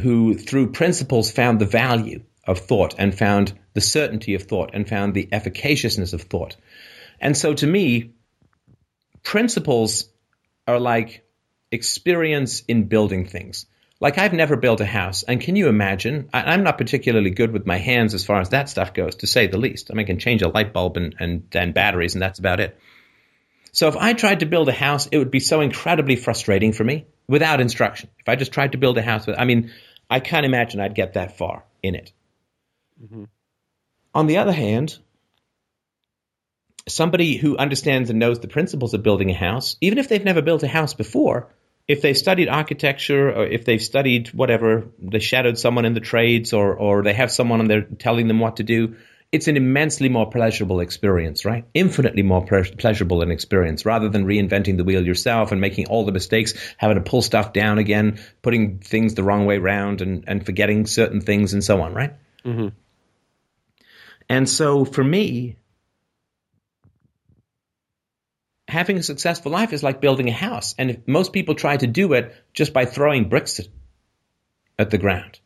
[0.01, 4.89] who, through principles, found the value of thought and found the certainty of thought and
[4.89, 6.55] found the efficaciousness of thought.
[7.19, 8.13] And so to me,
[9.21, 10.09] principles
[10.67, 11.23] are like
[11.71, 13.65] experience in building things.
[13.99, 16.29] Like I've never built a house, and can you imagine?
[16.33, 19.27] I, I'm not particularly good with my hands as far as that stuff goes, to
[19.27, 19.89] say the least.
[19.89, 22.59] I mean, I can change a light bulb and, and, and batteries, and that's about
[22.59, 22.77] it.
[23.73, 26.83] So if I tried to build a house, it would be so incredibly frustrating for
[26.83, 28.09] me without instruction.
[28.19, 29.71] If I just tried to build a house, with, I mean,
[30.09, 32.13] I can't imagine I'd get that far in it.
[33.03, 33.23] Mm-hmm.
[34.13, 34.99] On the other hand,
[36.87, 40.43] somebody who understands and knows the principles of building a house, even if they've never
[40.43, 41.49] built a house before,
[41.87, 46.53] if they've studied architecture or if they've studied whatever, they shadowed someone in the trades
[46.53, 48.97] or, or they have someone on there telling them what to do,
[49.33, 51.65] it's an immensely more pleasurable experience, right?
[51.73, 56.05] Infinitely more ple- pleasurable an experience rather than reinventing the wheel yourself and making all
[56.05, 60.25] the mistakes, having to pull stuff down again, putting things the wrong way round and,
[60.27, 62.13] and forgetting certain things and so on, right?
[62.45, 62.67] Mm-hmm.
[64.29, 65.57] And so for me,
[68.67, 70.75] having a successful life is like building a house.
[70.77, 73.59] And if most people try to do it just by throwing bricks
[74.77, 75.39] at the ground.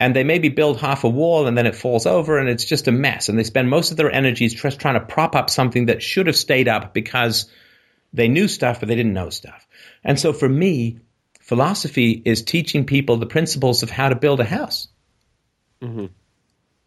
[0.00, 2.88] And they maybe build half a wall and then it falls over and it's just
[2.88, 3.28] a mess.
[3.28, 6.26] And they spend most of their energies just trying to prop up something that should
[6.26, 7.48] have stayed up because
[8.12, 9.66] they knew stuff, but they didn't know stuff.
[10.02, 10.98] And so for me,
[11.40, 14.88] philosophy is teaching people the principles of how to build a house.
[15.80, 16.06] Mm-hmm.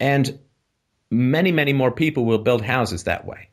[0.00, 0.38] And
[1.10, 3.48] many, many more people will build houses that way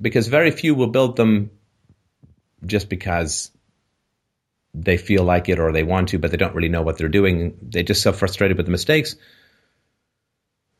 [0.00, 1.50] because very few will build them
[2.64, 3.50] just because
[4.74, 7.08] they feel like it or they want to, but they don't really know what they're
[7.08, 7.56] doing.
[7.62, 9.16] They're just so frustrated with the mistakes.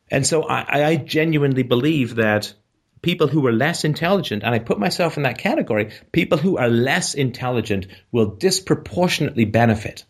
[0.09, 2.53] And so I, I genuinely believe that
[3.01, 6.69] people who are less intelligent, and I put myself in that category, people who are
[6.69, 10.05] less intelligent will disproportionately benefit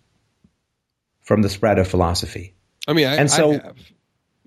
[1.22, 2.54] from the spread of philosophy.
[2.88, 3.76] I mean, I, And so- have,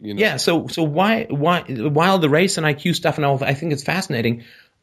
[0.00, 3.42] you know, Yeah, so so why why while the race and IQ stuff and all,
[3.42, 4.42] I think it's fascinating.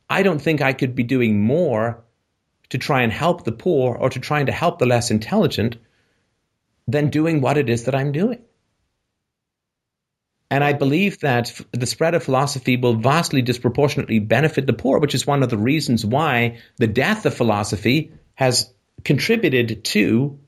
[0.10, 2.04] I don't think I could be doing more
[2.72, 5.78] to try and help the poor or to trying to help the less intelligent
[6.88, 8.42] than doing what it is that I'm doing.
[10.50, 15.16] And I believe that the spread of philosophy will vastly disproportionately benefit the poor, which
[15.16, 20.40] is one of the reasons why the death of philosophy has contributed to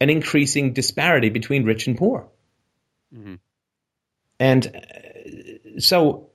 [0.00, 2.28] an increasing disparity between rich and poor.
[4.40, 6.30] And uh, so,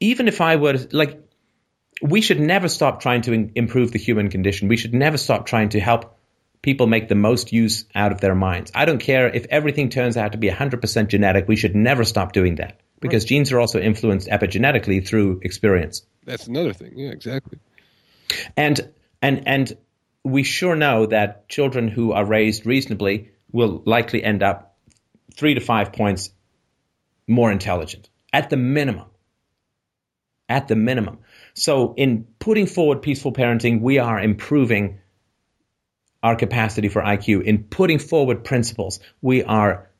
[0.00, 1.29] even if I were like,
[2.02, 4.68] we should never stop trying to in- improve the human condition.
[4.68, 6.16] We should never stop trying to help
[6.62, 8.70] people make the most use out of their minds.
[8.74, 11.48] I don't care if everything turns out to be 100% genetic.
[11.48, 16.02] We should never stop doing that because genes are also influenced epigenetically through experience.
[16.24, 16.92] that's another thing.
[16.96, 17.58] Yeah, exactly.
[18.56, 19.76] And and and
[20.22, 24.76] we sure know that children who are raised reasonably will likely end up
[25.34, 26.30] three to five points
[27.26, 29.06] more intelligent at the minimum.
[30.48, 31.18] At the minimum.
[31.60, 34.98] So in putting forward peaceful parenting, we are improving
[36.22, 37.42] our capacity for IQ.
[37.42, 39.90] In putting forward principles, we are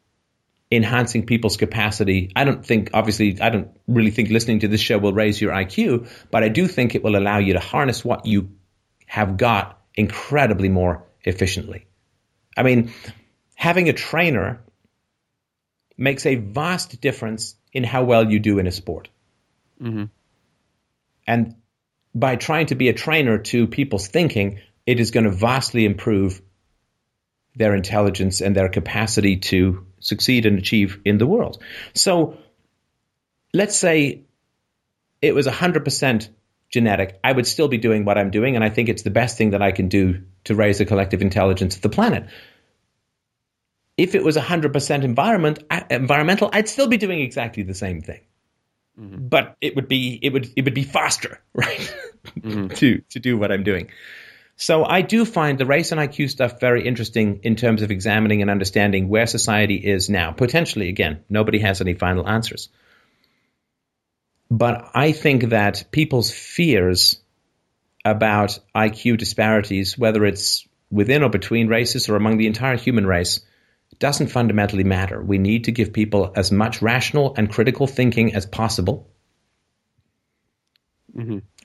[0.72, 2.32] enhancing people's capacity.
[2.34, 5.52] I don't think, obviously, I don't really think listening to this show will raise your
[5.52, 8.52] IQ, but I do think it will allow you to harness what you
[9.06, 11.84] have got incredibly more efficiently.
[12.56, 12.90] I mean,
[13.54, 14.64] having a trainer
[15.98, 19.10] makes a vast difference in how well you do in a sport.
[19.78, 20.04] Mm-hmm.
[21.30, 21.54] And
[22.12, 26.42] by trying to be a trainer to people's thinking, it is going to vastly improve
[27.54, 31.62] their intelligence and their capacity to succeed and achieve in the world.
[31.94, 32.38] So
[33.54, 34.24] let's say
[35.22, 36.28] it was 100%
[36.68, 37.20] genetic.
[37.22, 39.50] I would still be doing what I'm doing, and I think it's the best thing
[39.50, 42.26] that I can do to raise the collective intelligence of the planet.
[43.96, 45.60] If it was 100% environment,
[45.90, 48.22] environmental, I'd still be doing exactly the same thing.
[49.00, 49.28] Mm-hmm.
[49.28, 51.94] But it would be it would it would be faster, right?
[52.38, 52.68] Mm-hmm.
[52.74, 53.90] to to do what I'm doing.
[54.56, 58.42] So I do find the race and IQ stuff very interesting in terms of examining
[58.42, 60.32] and understanding where society is now.
[60.32, 62.68] Potentially, again, nobody has any final answers.
[64.50, 67.22] But I think that people's fears
[68.04, 73.40] about IQ disparities, whether it's within or between races or among the entire human race,
[74.00, 75.22] doesn't fundamentally matter.
[75.22, 79.10] We need to give people as much rational and critical thinking as possible.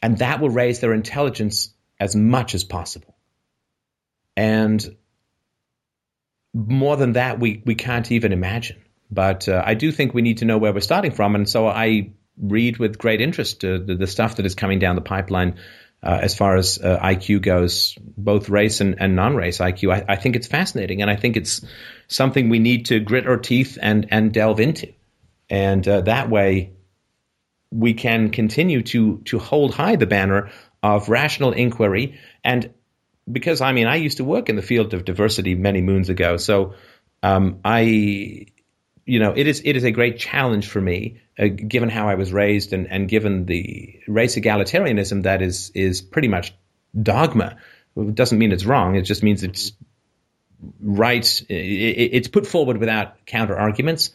[0.02, 3.16] And that will raise their intelligence as much as possible.
[4.36, 4.96] And
[6.54, 8.82] more than that, we, we can't even imagine.
[9.10, 11.36] But uh, I do think we need to know where we're starting from.
[11.36, 14.96] And so I read with great interest uh, the, the stuff that is coming down
[14.96, 15.58] the pipeline
[16.10, 19.94] as far as uh, IQ goes, both race and, and non race IQ.
[19.94, 21.02] I, I think it's fascinating.
[21.02, 21.66] And I think it's
[22.08, 24.94] something we need to grit our teeth and, and delve into.
[25.50, 26.76] And uh, that way,
[27.72, 30.50] we can continue to to hold high the banner
[30.82, 32.74] of rational inquiry and
[33.30, 36.38] because I mean I used to work in the field of diversity many moons ago
[36.38, 36.76] so
[37.22, 38.48] um, I
[39.06, 42.16] you know it is it is a great challenge for me uh, given how I
[42.16, 46.54] was raised and and given the race egalitarianism that is is pretty much
[47.02, 47.58] dogma
[47.98, 49.74] it doesn't mean it's wrong it just means it's
[50.82, 54.12] right it, it, it's put forward without counter arguments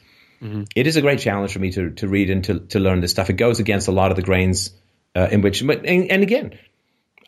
[0.74, 3.10] it is a great challenge for me to to read and to to learn this
[3.10, 3.28] stuff.
[3.28, 4.70] It goes against a lot of the grains
[5.14, 6.58] uh, in which, but and, and again,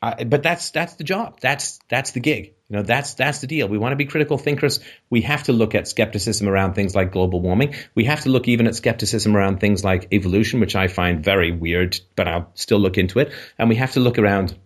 [0.01, 1.39] I, but that's that's the job.
[1.41, 2.55] That's that's the gig.
[2.73, 3.69] You know, that's that's the deal.
[3.69, 4.81] We want to be critical thinkers.
[5.11, 7.75] We have to look at skepticism around things like global warming.
[7.95, 11.53] We have to look even at skepticism around things like evolution, which I find very
[11.53, 13.31] weird, but I'll still look into it.
[13.59, 14.57] And we have to look around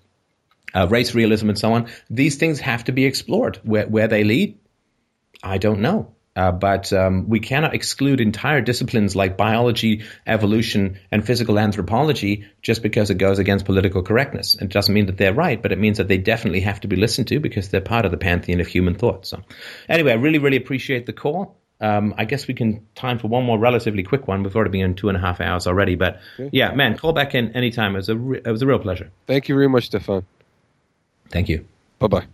[0.73, 1.89] uh, race realism and so on.
[2.09, 3.59] These things have to be explored.
[3.65, 4.57] Where where they lead,
[5.43, 6.15] I don't know.
[6.37, 12.83] Uh, but um, we cannot exclude entire disciplines like biology, evolution, and physical anthropology just
[12.83, 14.55] because it goes against political correctness.
[14.55, 16.97] It doesn't mean that they're right, but it means that they definitely have to be
[16.97, 19.27] listened to because they're part of the pantheon of human thought.
[19.27, 19.43] So,
[19.89, 21.57] anyway, I really, really appreciate the call.
[21.81, 24.43] Um, I guess we can time for one more relatively quick one.
[24.43, 26.51] We've already been in two and a half hours already, but okay.
[26.53, 27.95] yeah, man, call back in anytime.
[27.95, 29.11] It was a re- it was a real pleasure.
[29.27, 30.25] Thank you very much, Stefan.
[31.29, 31.67] Thank you.
[31.99, 32.27] Bye bye.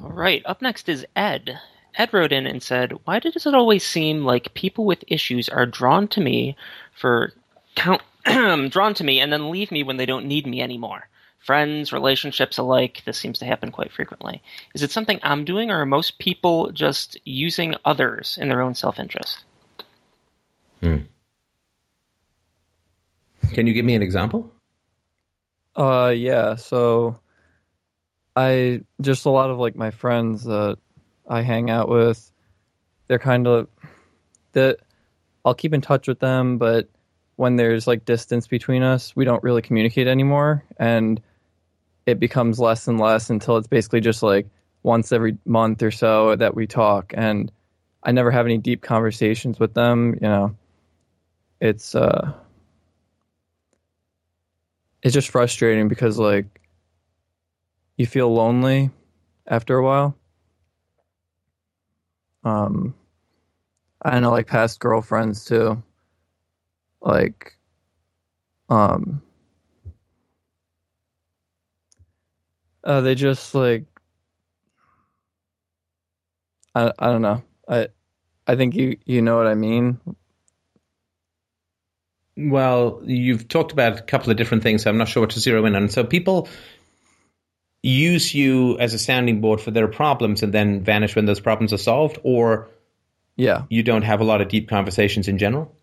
[0.00, 0.42] All right.
[0.44, 1.58] Up next is Ed.
[1.96, 5.66] Ed wrote in and said, "Why does it always seem like people with issues are
[5.66, 6.56] drawn to me
[6.94, 7.32] for
[7.74, 11.08] count drawn to me and then leave me when they don't need me anymore?"
[11.44, 14.42] friends, relationships alike, this seems to happen quite frequently.
[14.74, 18.74] Is it something I'm doing, or are most people just using others in their own
[18.74, 19.44] self interest?
[20.80, 20.98] Hmm.
[23.52, 24.50] Can you give me an example?
[25.76, 26.56] Uh, yeah.
[26.56, 27.20] So,
[28.34, 30.78] I just a lot of like my friends that
[31.28, 32.30] I hang out with,
[33.08, 33.68] they're kind of
[34.52, 34.78] that
[35.44, 36.88] I'll keep in touch with them, but
[37.36, 41.20] when there's like distance between us, we don't really communicate anymore, and
[42.06, 44.46] it becomes less and less until it's basically just like
[44.82, 47.50] once every month or so that we talk and
[48.02, 50.54] I never have any deep conversations with them, you know.
[51.60, 52.32] It's uh
[55.02, 56.60] it's just frustrating because like
[57.96, 58.90] you feel lonely
[59.46, 60.16] after a while.
[62.44, 62.94] Um
[64.02, 65.82] I know like past girlfriends too.
[67.00, 67.56] Like
[68.68, 69.22] um
[72.84, 73.84] Uh, they just like
[76.74, 77.42] I I don't know.
[77.68, 77.88] I
[78.46, 80.00] I think you you know what I mean.
[82.36, 84.82] Well, you've talked about a couple of different things.
[84.82, 85.88] So I'm not sure what to zero in on.
[85.88, 86.48] So people
[87.84, 91.72] use you as a sounding board for their problems and then vanish when those problems
[91.72, 92.68] are solved, or
[93.36, 95.74] yeah, you don't have a lot of deep conversations in general.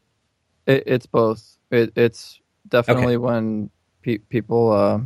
[0.66, 1.58] It, it's both.
[1.70, 3.18] It, it's definitely okay.
[3.18, 3.70] when
[4.02, 5.00] pe- people uh,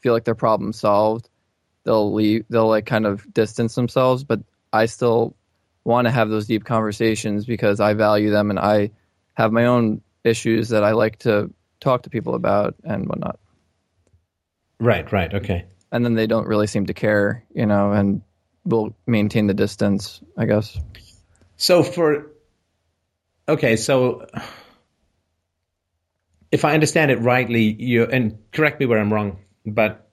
[0.00, 1.28] feel like their problem solved,
[1.84, 2.46] they'll leave.
[2.48, 4.24] They'll like kind of distance themselves.
[4.24, 4.40] But
[4.72, 5.36] I still
[5.84, 8.90] want to have those deep conversations because I value them and I
[9.34, 13.38] have my own issues that I like to talk to people about and whatnot.
[14.80, 15.10] Right.
[15.12, 15.32] Right.
[15.34, 15.66] Okay.
[15.92, 18.22] And then they don't really seem to care, you know, and
[18.64, 20.78] will maintain the distance, I guess.
[21.56, 22.32] So for
[23.48, 24.26] okay, so
[26.50, 30.08] if I understand it rightly, you and correct me where I'm wrong, but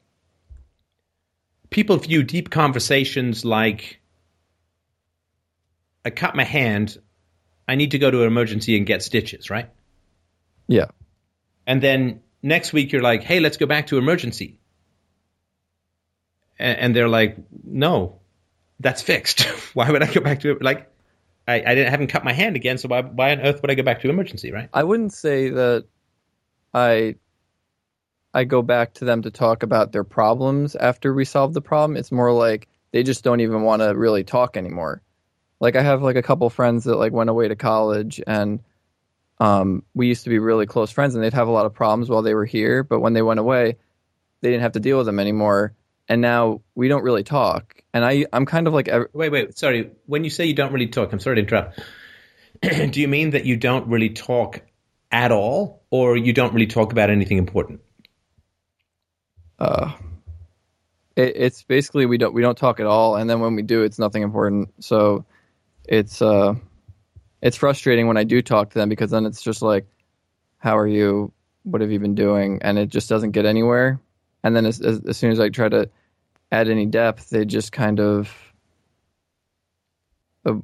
[1.70, 4.00] people view deep conversations like
[6.06, 6.98] I cut my hand,
[7.68, 9.70] I need to go to an emergency and get stitches, right?
[10.68, 10.88] Yeah.
[11.66, 14.59] And then next week you're like, hey, let's go back to emergency.
[16.60, 18.20] And, they're like, no,
[18.80, 19.42] that's fixed.
[19.74, 20.62] why would I go back to it?
[20.62, 20.92] Like,
[21.48, 23.76] I, I, didn't, haven't cut my hand again, so why, why on earth would I
[23.76, 24.70] go back to emergency, right?
[24.74, 25.86] I wouldn't say that
[26.74, 27.16] I
[28.34, 31.98] I go back to them to talk about their problems after we solve the problem.
[31.98, 35.02] It's more like they just don't even want to really talk anymore.
[35.60, 38.60] Like I have like a couple friends that like went away to college and
[39.40, 42.10] um, we used to be really close friends and they'd have a lot of problems
[42.10, 43.78] while they were here, but when they went away,
[44.42, 45.74] they didn't have to deal with them anymore.
[46.10, 47.82] And now we don't really talk.
[47.94, 49.92] And I, I'm kind of like, wait, wait, sorry.
[50.08, 51.80] When you say you don't really talk, I'm sorry to interrupt.
[52.62, 54.62] Do you mean that you don't really talk
[55.12, 57.82] at all, or you don't really talk about anything important?
[59.60, 59.92] uh,
[61.16, 63.84] it, it's basically we don't we don't talk at all, and then when we do,
[63.84, 64.74] it's nothing important.
[64.80, 65.26] So
[65.88, 66.56] it's uh,
[67.42, 69.86] it's frustrating when I do talk to them because then it's just like,
[70.58, 71.32] how are you?
[71.64, 72.60] What have you been doing?
[72.62, 74.00] And it just doesn't get anywhere.
[74.44, 75.90] And then as, as, as soon as I try to
[76.52, 78.32] add any depth, they just kind of
[80.46, 80.56] uh,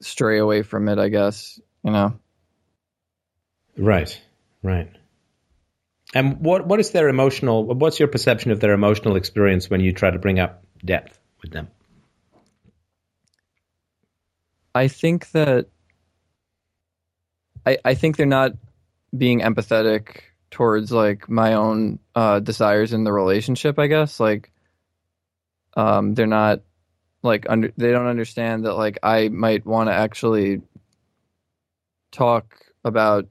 [0.00, 0.98] stray away from it.
[0.98, 2.18] I guess you know.
[3.76, 4.20] Right.
[4.62, 4.90] Right.
[6.14, 7.64] And what what is their emotional?
[7.64, 11.52] What's your perception of their emotional experience when you try to bring up depth with
[11.52, 11.68] them?
[14.74, 15.66] I think that
[17.64, 18.52] I I think they're not
[19.16, 23.78] being empathetic towards like my own uh, desires in the relationship.
[23.78, 24.52] I guess like
[25.76, 26.62] um, they're not
[27.22, 30.62] like under they don't understand that like I might want to actually
[32.10, 33.26] talk about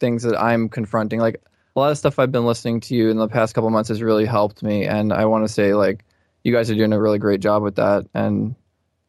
[0.00, 1.20] things that I'm confronting.
[1.20, 1.42] Like
[1.76, 4.02] a lot of stuff I've been listening to you in the past couple months has
[4.02, 6.04] really helped me, and I want to say like
[6.42, 8.54] you guys are doing a really great job with that, and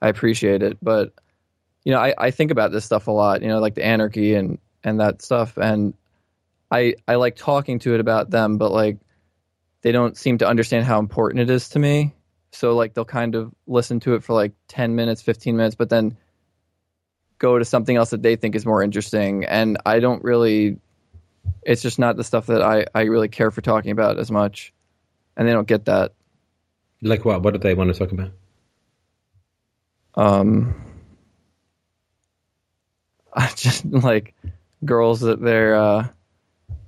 [0.01, 0.77] I appreciate it.
[0.81, 1.13] But
[1.85, 3.41] you know, I, I think about this stuff a lot.
[3.41, 5.93] You know, like the anarchy and and that stuff, and
[6.69, 8.97] I I like talking to it about them, but like
[9.81, 12.13] they don't seem to understand how important it is to me.
[12.51, 15.89] So like they'll kind of listen to it for like ten minutes, fifteen minutes, but
[15.89, 16.17] then
[17.37, 19.45] go to something else that they think is more interesting.
[19.45, 20.77] And I don't really,
[21.63, 24.73] it's just not the stuff that I, I really care for talking about as much.
[25.37, 26.13] And they don't get that.
[27.01, 27.41] Like what?
[27.41, 28.31] What do they want to talk about?
[30.15, 30.75] Um,
[33.55, 34.35] just like
[34.83, 36.07] girls that they're uh,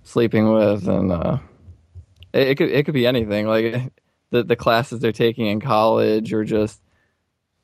[0.04, 1.38] sleeping with, and uh,
[2.34, 3.48] it, it could it could be anything.
[3.48, 3.94] Like
[4.32, 6.82] the the classes they're taking in college, or just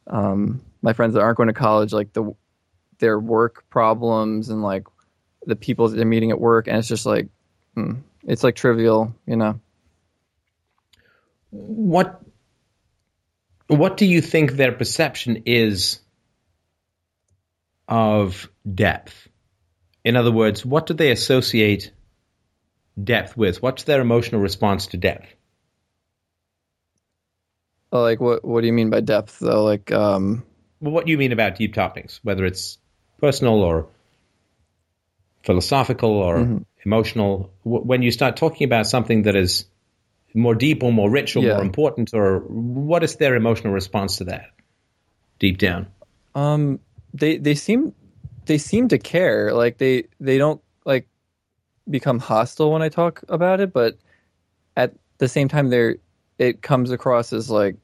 [0.05, 2.35] um, my friends that aren't going to college, like the
[2.99, 4.85] their work problems and like
[5.45, 7.27] the people that they're meeting at work, and it's just like
[7.73, 9.59] hmm, it's like trivial, you know.
[11.49, 12.21] What
[13.67, 15.99] what do you think their perception is
[17.87, 19.27] of depth?
[20.03, 21.91] In other words, what do they associate
[23.01, 23.61] depth with?
[23.61, 25.36] What's their emotional response to depth?
[27.91, 28.43] Oh, like what?
[28.43, 29.63] What do you mean by depth, though?
[29.63, 30.43] Like, um,
[30.81, 32.77] well, what do you mean about deep topics, whether it's
[33.19, 33.87] personal or
[35.43, 36.57] philosophical or mm-hmm.
[36.85, 37.51] emotional?
[37.63, 39.65] When you start talking about something that is
[40.33, 41.53] more deep or more rich or yeah.
[41.53, 44.51] more important, or what is their emotional response to that
[45.39, 45.87] deep down?
[46.35, 46.79] Um,
[47.13, 47.93] they they seem
[48.45, 49.53] they seem to care.
[49.53, 51.07] Like they they don't like
[51.89, 53.97] become hostile when I talk about it, but
[54.75, 55.97] at the same time, they're
[56.37, 57.75] it comes across as like,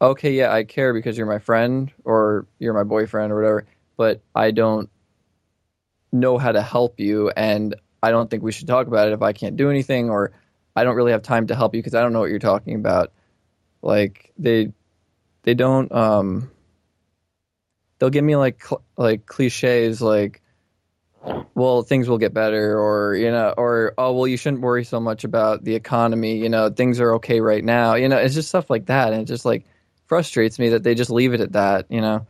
[0.00, 3.66] okay, yeah, I care because you're my friend or you're my boyfriend or whatever,
[3.96, 4.90] but I don't
[6.12, 9.22] know how to help you, and I don't think we should talk about it if
[9.22, 10.32] I can't do anything or
[10.76, 12.76] I don't really have time to help you because I don't know what you're talking
[12.76, 13.12] about.
[13.82, 14.72] Like they
[15.42, 16.50] they don't um
[17.98, 20.42] they'll give me like cl- like cliches like
[21.54, 25.00] well things will get better or you know or oh well you shouldn't worry so
[25.00, 28.48] much about the economy you know things are okay right now you know it's just
[28.48, 29.12] stuff like that.
[29.12, 29.64] And it just like
[30.06, 32.26] frustrates me that they just leave it at that you know.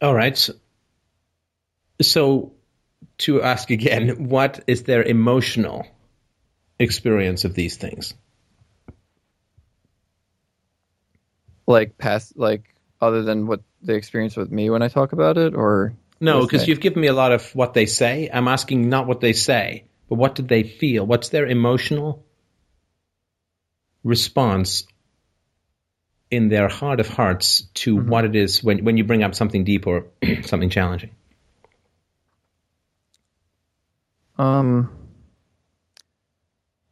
[0.00, 0.36] All right.
[0.36, 0.54] So,
[2.00, 2.52] so
[3.18, 5.86] to ask again what is their emotional
[6.78, 8.14] experience of these things?
[11.66, 15.54] Like past like other than what they experience with me when I talk about it,
[15.54, 16.42] or no?
[16.42, 18.30] Because you've given me a lot of what they say.
[18.32, 21.04] I'm asking not what they say, but what did they feel?
[21.04, 22.24] What's their emotional
[24.04, 24.86] response
[26.30, 28.08] in their heart of hearts to mm-hmm.
[28.08, 30.06] what it is when when you bring up something deep or
[30.42, 31.10] something challenging?
[34.38, 34.96] Um.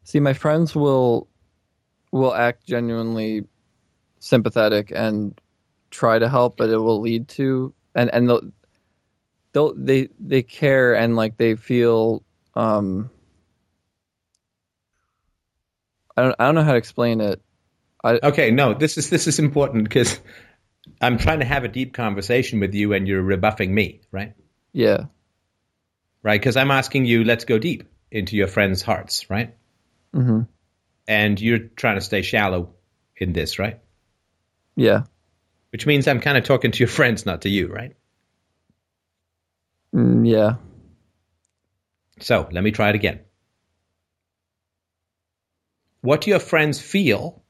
[0.02, 1.28] See, my friends will
[2.10, 3.44] will act genuinely
[4.18, 5.40] sympathetic and
[5.90, 8.42] try to help, but it will lead to and and they'll,
[9.52, 12.22] they'll they they care and like they feel
[12.54, 13.10] um
[16.16, 17.40] I don't I don't know how to explain it.
[18.02, 20.20] I, okay, no, this is this is important because
[21.00, 24.34] I'm trying to have a deep conversation with you and you're rebuffing me, right?
[24.72, 25.04] Yeah.
[26.22, 29.54] Right, because I'm asking you, let's go deep into your friends' hearts, right?
[30.14, 30.42] Mm-hmm.
[31.08, 32.74] And you're trying to stay shallow
[33.16, 33.80] in this, right?
[34.76, 35.04] Yeah.
[35.72, 37.94] Which means I'm kind of talking to your friends, not to you, right?
[39.94, 40.56] Mm, yeah.
[42.20, 43.20] So let me try it again.
[46.02, 47.42] What do your friends feel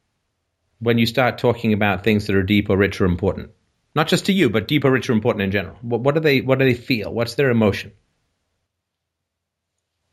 [0.80, 3.50] when you start talking about things that are deep or rich or important?
[3.94, 5.76] Not just to you, but deep or rich or important in general.
[5.82, 7.12] What, what do they What do they feel?
[7.12, 7.92] What's their emotion?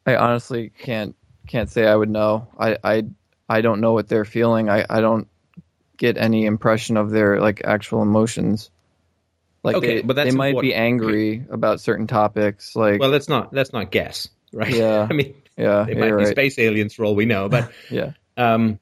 [0.06, 1.16] I honestly can't
[1.48, 2.48] can't say I would know.
[2.60, 3.04] I I
[3.50, 4.70] I don't know what they're feeling.
[4.70, 5.28] I I don't
[5.98, 8.70] get any impression of their like actual emotions.
[9.64, 10.72] Like okay, they, but they might important.
[10.72, 12.76] be angry about certain topics.
[12.76, 14.74] Like, well, let's not let's not guess, right?
[14.74, 16.28] Yeah, I mean, yeah, they might be right.
[16.28, 18.12] space aliens for all we know, but yeah.
[18.38, 18.80] Um,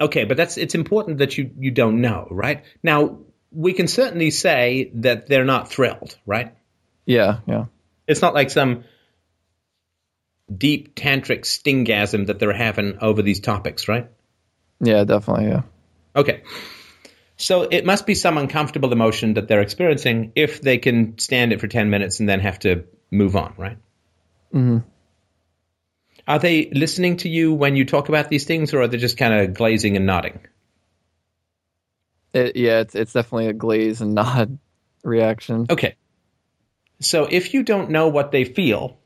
[0.00, 2.64] okay, but that's it's important that you you don't know, right?
[2.82, 3.18] Now
[3.52, 6.54] we can certainly say that they're not thrilled, right?
[7.06, 7.66] Yeah, yeah.
[8.06, 8.84] It's not like some
[10.54, 14.10] deep tantric stingasm that they're having over these topics, right?
[14.80, 15.48] Yeah, definitely.
[15.48, 15.62] Yeah.
[16.18, 16.42] Okay.
[17.36, 21.60] So it must be some uncomfortable emotion that they're experiencing if they can stand it
[21.60, 23.78] for 10 minutes and then have to move on, right?
[24.52, 24.78] Mm-hmm.
[26.26, 29.16] Are they listening to you when you talk about these things or are they just
[29.16, 30.40] kind of glazing and nodding?
[32.34, 34.58] It, yeah, it's, it's definitely a glaze and nod
[35.04, 35.66] reaction.
[35.70, 35.94] Okay.
[37.00, 38.98] So if you don't know what they feel,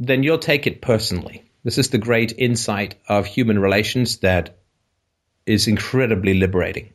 [0.00, 1.48] then you'll take it personally.
[1.62, 4.58] This is the great insight of human relations that
[5.46, 6.92] is incredibly liberating.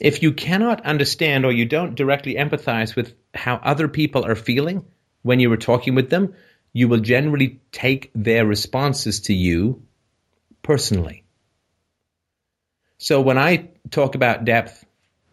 [0.00, 4.84] If you cannot understand or you don't directly empathize with how other people are feeling
[5.22, 6.34] when you were talking with them,
[6.72, 9.82] you will generally take their responses to you
[10.62, 11.24] personally.
[12.98, 14.86] So when I talk about depth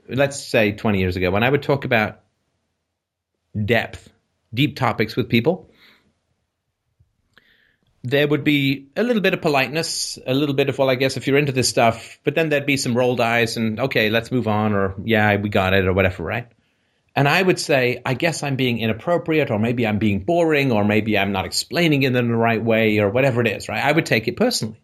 [0.09, 2.21] let's say 20 years ago, when I would talk about
[3.65, 4.09] depth,
[4.53, 5.69] deep topics with people,
[8.03, 11.15] there would be a little bit of politeness, a little bit of, well, I guess
[11.15, 14.29] if you're into this stuff, but then there'd be some rolled eyes and, okay, let's
[14.29, 16.47] move on, or yeah, we got it, or whatever, right?
[17.15, 20.83] And I would say, I guess I'm being inappropriate, or maybe I'm being boring, or
[20.83, 23.83] maybe I'm not explaining it in the right way, or whatever it is, right?
[23.83, 24.81] I would take it personally.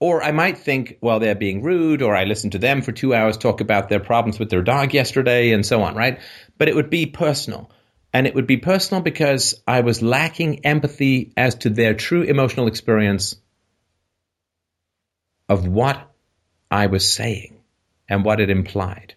[0.00, 3.14] Or I might think, well, they're being rude, or I listened to them for two
[3.14, 6.20] hours talk about their problems with their dog yesterday, and so on, right?
[6.58, 7.70] But it would be personal.
[8.12, 12.66] And it would be personal because I was lacking empathy as to their true emotional
[12.66, 13.36] experience
[15.48, 16.10] of what
[16.70, 17.60] I was saying
[18.08, 19.14] and what it implied.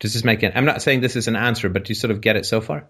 [0.00, 0.52] Does this make it?
[0.56, 2.60] I'm not saying this is an answer, but do you sort of get it so
[2.60, 2.88] far?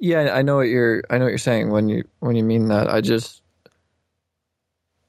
[0.00, 1.02] Yeah, I know what you're.
[1.10, 2.88] I know what you're saying when you when you mean that.
[2.88, 3.42] I just,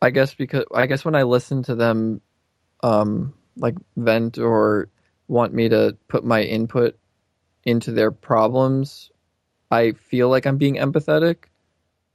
[0.02, 2.22] I guess because I guess when I listen to them,
[2.84, 4.90] um, like vent or
[5.28, 6.98] want me to put my input
[7.68, 9.12] into their problems,
[9.70, 11.36] I feel like I'm being empathetic.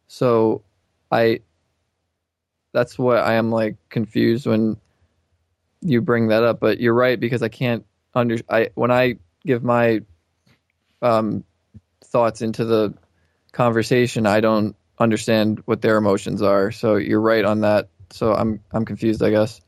[0.08, 0.62] So
[1.10, 1.40] I
[2.72, 4.78] that's what I am like confused when
[5.82, 9.62] you bring that up, but you're right because I can't under I when I give
[9.62, 10.00] my
[11.02, 11.44] um
[12.02, 12.94] thoughts into the
[13.52, 16.72] conversation, I don't understand what their emotions are.
[16.72, 17.88] So you're right on that.
[18.10, 19.60] So I'm I'm confused, I guess.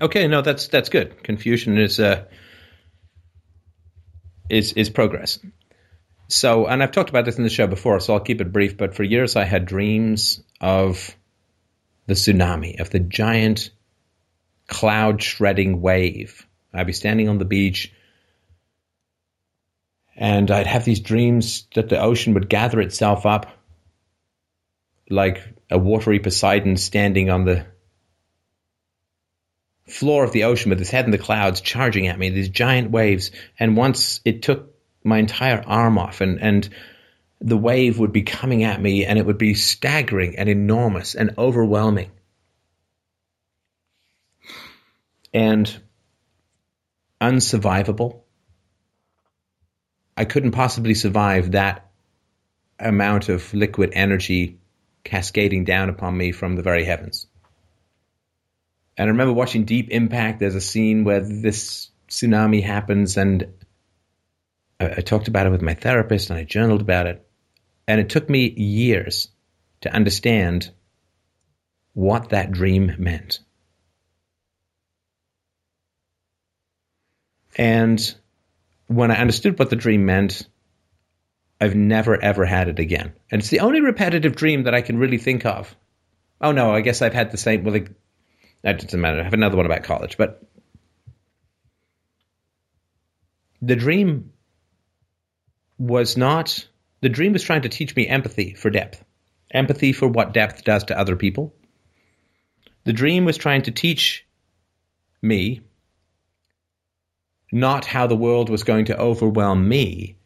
[0.00, 1.22] Okay, no, that's that's good.
[1.22, 2.24] Confusion is uh
[4.48, 5.38] is is progress.
[6.28, 8.76] So, and I've talked about this in the show before, so I'll keep it brief.
[8.76, 11.14] But for years, I had dreams of
[12.06, 13.70] the tsunami, of the giant
[14.66, 16.46] cloud shredding wave.
[16.72, 17.92] I'd be standing on the beach,
[20.16, 23.46] and I'd have these dreams that the ocean would gather itself up
[25.10, 27.66] like a watery Poseidon standing on the
[29.86, 32.90] floor of the ocean with his head in the clouds charging at me, these giant
[32.90, 33.30] waves.
[33.58, 36.68] And once it took my entire arm off and, and
[37.40, 41.34] the wave would be coming at me and it would be staggering and enormous and
[41.36, 42.10] overwhelming.
[45.32, 45.76] And
[47.20, 48.20] unsurvivable.
[50.16, 51.90] I couldn't possibly survive that
[52.78, 54.58] amount of liquid energy
[55.02, 57.26] cascading down upon me from the very heavens.
[58.96, 60.38] And I remember watching Deep Impact.
[60.38, 63.46] There's a scene where this tsunami happens, and
[64.80, 67.26] I, I talked about it with my therapist and I journaled about it.
[67.86, 69.28] And it took me years
[69.82, 70.70] to understand
[71.92, 73.40] what that dream meant.
[77.56, 78.14] And
[78.86, 80.48] when I understood what the dream meant,
[81.60, 83.12] I've never ever had it again.
[83.30, 85.74] And it's the only repetitive dream that I can really think of.
[86.40, 87.62] Oh no, I guess I've had the same.
[87.62, 87.80] Well,
[88.64, 89.20] that doesn't matter.
[89.20, 90.42] I have another one about college, but
[93.60, 94.32] the dream
[95.78, 96.66] was not.
[97.02, 99.04] The dream was trying to teach me empathy for depth,
[99.50, 101.54] empathy for what depth does to other people.
[102.84, 104.26] The dream was trying to teach
[105.20, 105.60] me
[107.52, 110.16] not how the world was going to overwhelm me,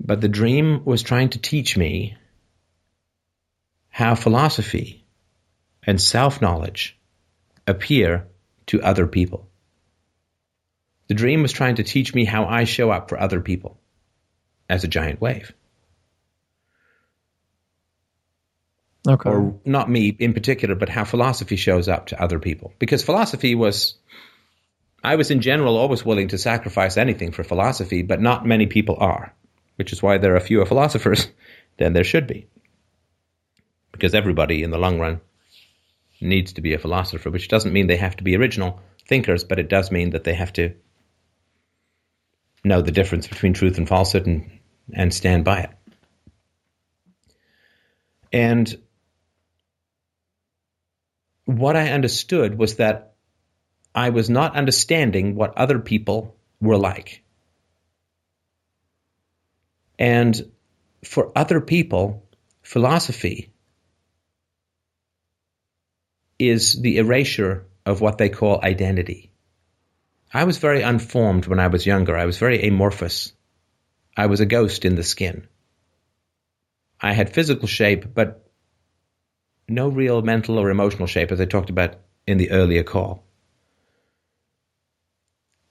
[0.00, 2.16] but the dream was trying to teach me
[3.90, 5.04] how philosophy
[5.82, 6.98] and self knowledge
[7.66, 8.28] appear
[8.66, 9.48] to other people.
[11.08, 13.78] The dream was trying to teach me how I show up for other people
[14.68, 15.52] as a giant wave.
[19.06, 19.30] Okay.
[19.30, 22.72] Or not me in particular, but how philosophy shows up to other people.
[22.78, 23.96] Because philosophy was,
[25.02, 28.96] I was in general always willing to sacrifice anything for philosophy, but not many people
[29.00, 29.34] are,
[29.76, 31.26] which is why there are fewer philosophers
[31.78, 32.46] than there should be.
[33.90, 35.20] Because everybody in the long run
[36.22, 39.58] needs to be a philosopher, which doesn't mean they have to be original thinkers, but
[39.58, 40.74] it does mean that they have to
[42.64, 44.60] know the difference between truth and falsehood and,
[44.92, 45.70] and stand by it.
[48.32, 48.74] And
[51.44, 53.14] what I understood was that
[53.94, 57.22] I was not understanding what other people were like.
[59.98, 60.50] And
[61.04, 62.26] for other people,
[62.62, 63.51] philosophy
[66.48, 69.32] is the erasure of what they call identity.
[70.32, 72.16] I was very unformed when I was younger.
[72.16, 73.32] I was very amorphous.
[74.16, 75.46] I was a ghost in the skin.
[77.00, 78.48] I had physical shape, but
[79.68, 81.96] no real mental or emotional shape, as I talked about
[82.26, 83.24] in the earlier call.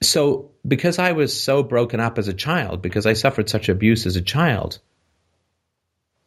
[0.04, 4.06] So, because I was so broken up as a child, because I suffered such abuse
[4.06, 4.80] as a child,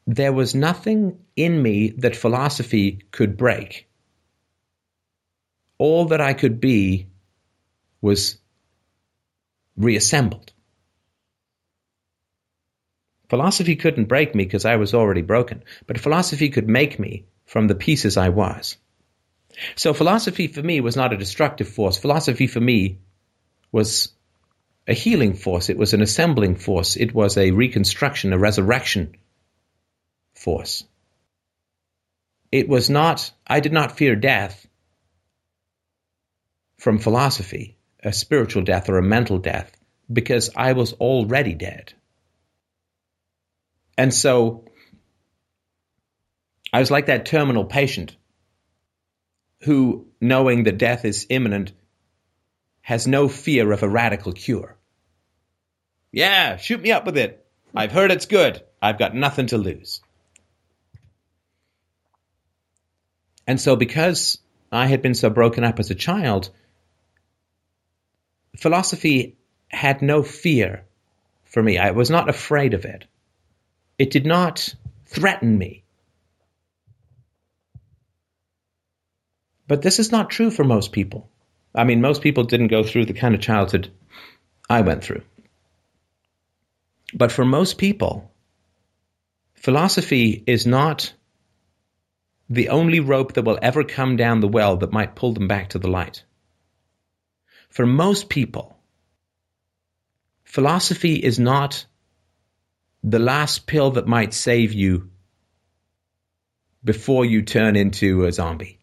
[0.06, 3.88] there was nothing in me that philosophy could break.
[5.78, 7.08] All that I could be
[8.00, 8.38] was
[9.76, 10.52] reassembled.
[13.28, 17.66] Philosophy couldn't break me because I was already broken, but philosophy could make me from
[17.66, 18.76] the pieces I was.
[19.76, 21.96] So philosophy for me was not a destructive force.
[21.96, 22.98] Philosophy for me
[23.72, 24.12] was
[24.86, 25.70] a healing force.
[25.70, 26.96] It was an assembling force.
[26.96, 29.16] It was a reconstruction, a resurrection
[30.34, 30.84] force.
[32.52, 34.66] It was not, I did not fear death
[36.84, 39.74] from philosophy, a spiritual death or a mental death,
[40.12, 41.94] because I was already dead.
[43.96, 44.66] And so
[46.74, 48.14] I was like that terminal patient
[49.62, 51.72] who, knowing that death is imminent,
[52.82, 54.76] has no fear of a radical cure.
[56.12, 57.46] Yeah, shoot me up with it.
[57.74, 58.62] I've heard it's good.
[58.82, 60.02] I've got nothing to lose.
[63.46, 64.36] And so, because
[64.70, 66.50] I had been so broken up as a child,
[68.56, 69.36] philosophy
[69.68, 70.84] had no fear
[71.44, 71.78] for me.
[71.78, 73.04] I was not afraid of it.
[73.98, 74.74] It did not
[75.06, 75.84] threaten me.
[79.66, 81.28] But this is not true for most people.
[81.74, 83.90] I mean, most people didn't go through the kind of childhood
[84.68, 85.22] I went through.
[87.12, 88.30] But for most people,
[89.54, 91.12] philosophy is not
[92.50, 95.70] the only rope that will ever come down the well that might pull them back
[95.70, 96.24] to the light.
[97.74, 98.78] For most people,
[100.44, 101.86] philosophy is not
[103.02, 105.10] the last pill that might save you
[106.84, 108.78] before you turn into a zombie.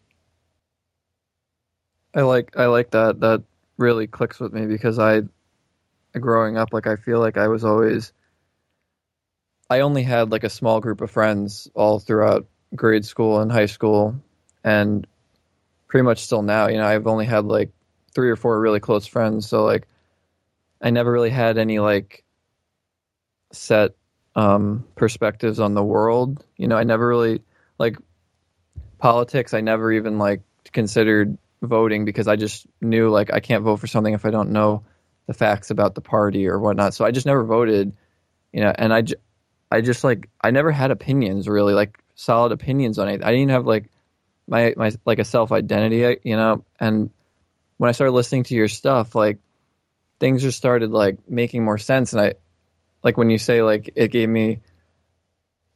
[2.14, 3.20] I like I like that.
[3.20, 3.42] That
[3.78, 5.22] really clicks with me because I,
[6.12, 8.12] growing up, like I feel like I was always.
[9.70, 12.46] I only had like a small group of friends all throughout
[12.76, 14.16] grade school and high school,
[14.62, 15.06] and
[15.88, 16.66] pretty much still now.
[16.68, 17.70] You know, I've only had like
[18.14, 19.86] three or four really close friends, so like,
[20.80, 22.24] I never really had any like
[23.52, 23.92] set
[24.34, 26.44] um, perspectives on the world.
[26.56, 27.42] You know, I never really
[27.78, 27.96] like
[28.98, 29.54] politics.
[29.54, 30.42] I never even like
[30.72, 34.50] considered voting because I just knew like I can't vote for something if I don't
[34.50, 34.84] know
[35.26, 36.94] the facts about the party or whatnot.
[36.94, 37.92] So I just never voted,
[38.52, 38.72] you know.
[38.76, 39.04] And I,
[39.70, 43.22] I just like I never had opinions really, like solid opinions on it.
[43.22, 43.90] I didn't have like
[44.46, 46.64] my my like a self identity, you know.
[46.80, 47.10] And
[47.76, 49.38] when I started listening to your stuff, like
[50.20, 52.12] things just started like making more sense.
[52.12, 52.34] And I
[53.02, 54.60] like when you say like it gave me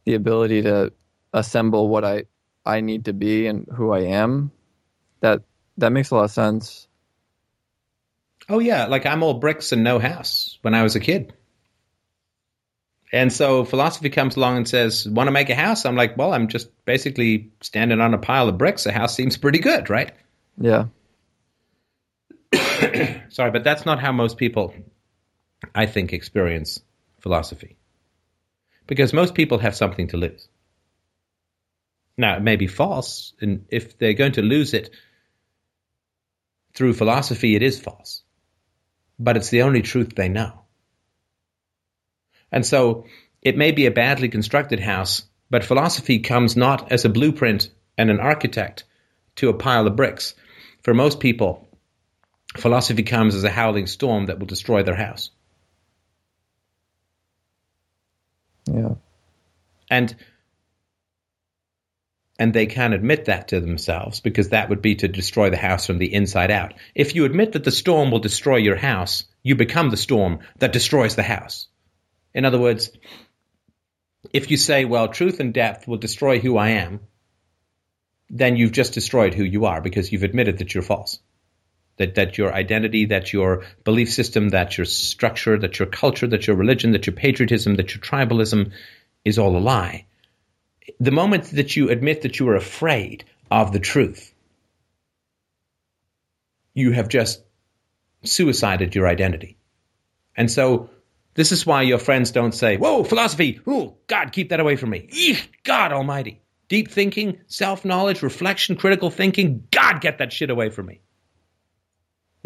[0.05, 0.93] the ability to
[1.33, 2.25] assemble what I
[2.65, 4.51] I need to be and who I am.
[5.21, 5.43] That
[5.79, 6.89] that makes a lot of sense.
[8.49, 11.33] Oh yeah, like I'm all bricks and no house when I was a kid.
[13.13, 16.33] And so philosophy comes along and says, "Want to make a house?" I'm like, "Well,
[16.33, 18.87] I'm just basically standing on a pile of bricks.
[18.87, 20.13] A house seems pretty good, right?"
[20.59, 20.87] Yeah.
[23.29, 24.75] Sorry, but that's not how most people
[25.75, 26.81] I think experience
[27.21, 27.77] philosophy.
[28.87, 30.49] Because most people have something to lose.
[32.17, 34.91] Now, it may be false, and if they're going to lose it
[36.75, 38.23] through philosophy, it is false.
[39.19, 40.63] But it's the only truth they know.
[42.53, 43.07] And so
[43.43, 48.11] it may be a badly constructed house, but philosophy comes not as a blueprint and
[48.11, 48.85] an architect
[49.37, 50.35] to a pile of bricks.
[50.83, 51.66] For most people,
[52.57, 55.31] philosophy comes as a howling storm that will destroy their house.
[58.67, 58.95] Yeah.
[59.91, 60.15] And
[62.39, 65.87] and they can't admit that to themselves because that would be to destroy the house
[65.87, 66.75] from the inside out.
[66.95, 70.73] If you admit that the storm will destroy your house, you become the storm that
[70.73, 71.69] destroys the house.
[72.35, 72.91] In other words,
[74.33, 77.01] if you say, well, truth and depth will destroy who I am,
[78.29, 81.19] then you've just destroyed who you are because you've admitted that you're false.
[81.99, 86.47] That, that your identity, that your belief system, that your structure, that your culture, that
[86.47, 88.73] your religion, that your patriotism, that your tribalism
[89.25, 90.05] is all a lie
[91.01, 94.33] the moment that you admit that you are afraid of the truth,
[96.75, 97.43] you have just
[98.25, 99.57] suicided your identity.
[100.37, 100.91] And so
[101.35, 104.91] this is why your friends don't say, Whoa, philosophy, oh, God, keep that away from
[104.91, 105.09] me.
[105.13, 106.43] Eesh, God almighty.
[106.69, 111.01] Deep thinking, self knowledge, reflection, critical thinking, God, get that shit away from me.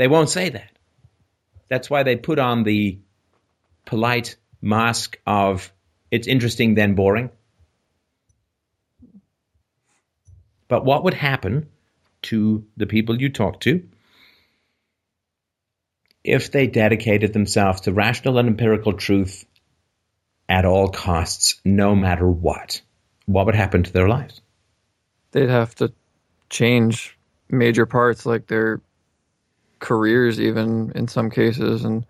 [0.00, 0.70] They won't say that.
[1.68, 3.00] That's why they put on the
[3.84, 5.70] polite mask of
[6.10, 7.28] it's interesting, then boring.
[10.68, 11.68] But what would happen
[12.22, 13.86] to the people you talk to
[16.24, 19.44] if they dedicated themselves to rational and empirical truth
[20.48, 22.80] at all costs, no matter what?
[23.26, 24.40] What would happen to their lives?
[25.32, 25.92] They'd have to
[26.48, 27.18] change
[27.50, 28.80] major parts, like their
[29.80, 32.06] careers, even in some cases, and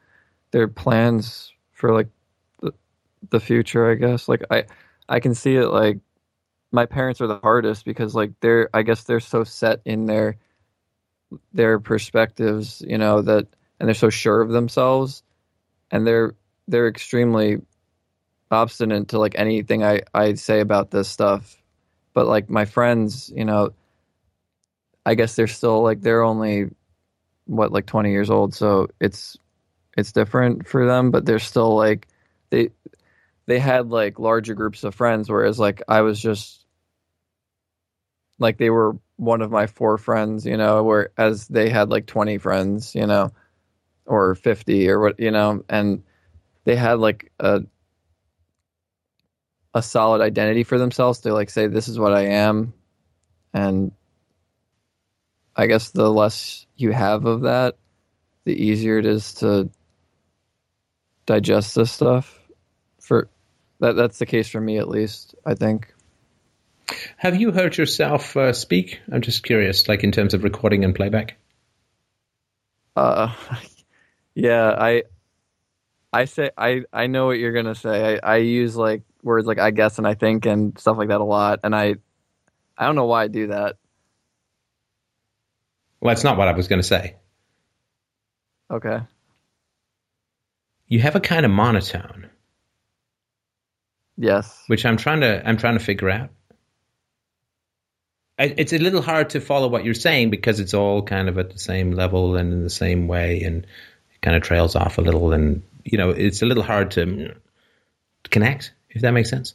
[0.51, 2.09] their plans for like
[2.61, 2.73] the,
[3.31, 3.91] the future.
[3.91, 4.65] I guess like I
[5.09, 5.99] I can see it like
[6.73, 10.37] my parents are the hardest because like they're I guess they're so set in their
[11.53, 13.47] their perspectives, you know that,
[13.79, 15.23] and they're so sure of themselves,
[15.91, 16.35] and they're
[16.69, 17.59] they're extremely
[18.51, 21.57] obstinate to like anything I I say about this stuff.
[22.15, 23.71] But like my friends, you know,
[25.07, 26.71] I guess they're still like they're only
[27.51, 29.37] what like 20 years old, so it's
[29.97, 32.07] it's different for them, but they're still like
[32.51, 32.71] they
[33.47, 36.65] they had like larger groups of friends whereas like I was just
[38.39, 42.39] like they were one of my four friends, you know, whereas they had like 20
[42.39, 43.33] friends, you know,
[44.07, 46.03] or 50 or what, you know, and
[46.65, 47.63] they had like a
[49.75, 52.73] a solid identity for themselves to like say this is what I am
[53.53, 53.93] and
[55.57, 57.77] I guess the less you have of that
[58.45, 59.71] the easier it is to
[61.27, 62.39] digest this stuff
[63.01, 63.29] for
[63.81, 65.95] that that's the case for me at least I think
[67.19, 69.01] Have you heard yourself uh, speak?
[69.13, 71.37] I'm just curious, like in terms of recording and playback.
[72.97, 73.35] uh
[74.35, 75.05] yeah I
[76.13, 79.59] I say I I know what you're gonna say I I use like words like
[79.59, 81.97] I guess and I think and stuff like that a lot and I
[82.79, 83.77] I don't know why I do that
[86.01, 87.17] Well, that's not what I was going to say.
[88.71, 89.01] okay
[90.89, 92.31] You have a kind of monotone,
[94.17, 96.31] yes which I'm trying to I'm trying to figure out.
[98.39, 101.37] I, it's a little hard to follow what you're saying because it's all kind of
[101.37, 104.97] at the same level and in the same way, and it kind of trails off
[104.97, 107.35] a little, and you know, it's a little hard to
[108.31, 108.73] connect.
[108.89, 109.55] If that makes sense.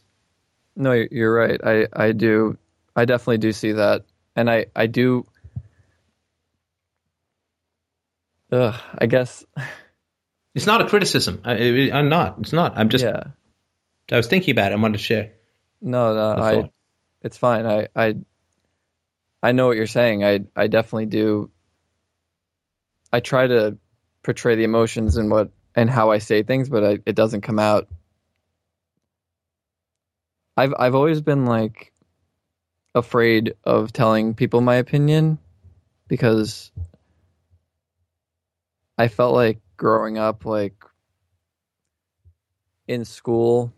[0.75, 1.59] No, you're- you're right.
[1.63, 2.57] I, I do.
[2.95, 4.03] I definitely do see that,
[4.35, 5.25] and I, I do.
[8.51, 9.45] Ugh, I guess.
[10.55, 11.41] It's not a criticism.
[11.43, 12.37] I, I'm not.
[12.39, 12.77] It's not.
[12.77, 13.03] I'm just.
[13.03, 13.23] yeah.
[14.09, 14.75] I was thinking about it.
[14.75, 15.33] I wanted to share.
[15.81, 16.41] No, no.
[16.41, 16.71] I.
[17.21, 17.65] It's fine.
[17.65, 18.15] I, I.
[19.43, 20.23] I know what you're saying.
[20.23, 21.51] I, I definitely do.
[23.11, 23.77] I try to
[24.23, 27.59] portray the emotions and what and how I say things, but I, it doesn't come
[27.59, 27.89] out.
[30.55, 31.91] I've I've always been like
[32.93, 35.37] afraid of telling people my opinion
[36.07, 36.71] because
[38.97, 40.75] I felt like growing up like
[42.87, 43.73] in school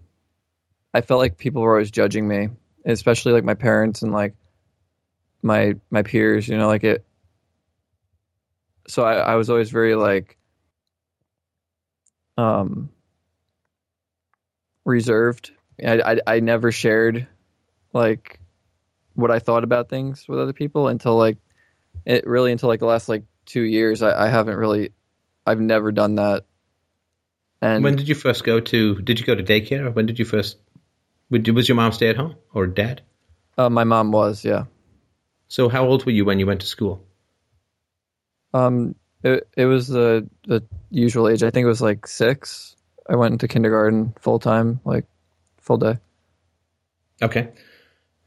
[0.94, 2.50] I felt like people were always judging me,
[2.86, 4.34] especially like my parents and like
[5.44, 7.06] my my peers, you know, like it
[8.88, 10.38] so I, I was always very like
[12.38, 12.90] um
[14.86, 15.52] reserved.
[15.86, 17.28] I, I I never shared
[17.94, 18.40] like
[19.14, 21.38] what I thought about things with other people until like
[22.06, 24.02] it really until like the last like two years.
[24.02, 24.94] I, I haven't really
[25.48, 26.46] I've never done that.
[27.62, 29.02] And when did you first go to?
[29.02, 29.94] Did you go to daycare?
[29.94, 30.58] When did you first?
[31.30, 33.02] Was your mom stay at home or dad?
[33.58, 34.66] uh, my mom was, yeah.
[35.48, 37.04] So how old were you when you went to school?
[38.54, 41.44] Um, it it was the the usual age.
[41.44, 42.76] I think it was like six.
[43.10, 45.06] I went into kindergarten full time, like
[45.58, 45.98] full day.
[47.22, 47.50] Okay.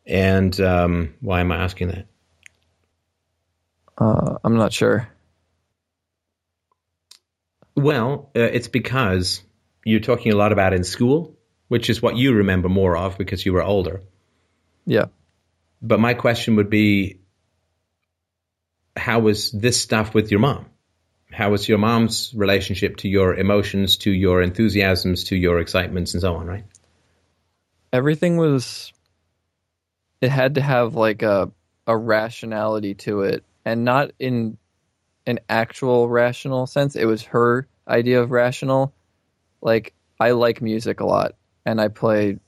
[0.07, 2.07] And um, why am I asking that?
[3.99, 5.09] Uh, I'm not sure.
[7.81, 9.43] Well, uh, it's because
[9.85, 11.37] you're talking a lot about in school,
[11.69, 14.03] which is what you remember more of because you were older.
[14.85, 15.07] Yeah.
[15.81, 17.21] But my question would be
[18.97, 20.67] how was this stuff with your mom?
[21.33, 26.21] How was your mom's relationship to your emotions, to your enthusiasms, to your excitements, and
[26.21, 26.65] so on, right?
[27.93, 28.93] Everything was.
[30.21, 31.51] It had to have like a
[31.87, 34.59] a rationality to it, and not in
[35.25, 36.97] an actual rational sense.
[36.97, 38.95] It was her idea of rational.
[39.61, 41.35] Like I like music a lot,
[41.67, 42.39] and I play,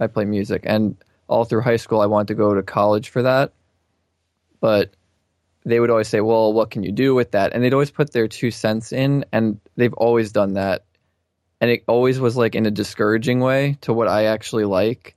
[0.00, 0.96] I play music, and
[1.28, 3.52] all through high school I wanted to go to college for that,
[4.60, 4.94] but
[5.64, 8.12] they would always say, "Well, what can you do with that?" And they'd always put
[8.12, 10.84] their two cents in, and they've always done that,
[11.60, 15.16] and it always was like in a discouraging way to what I actually like,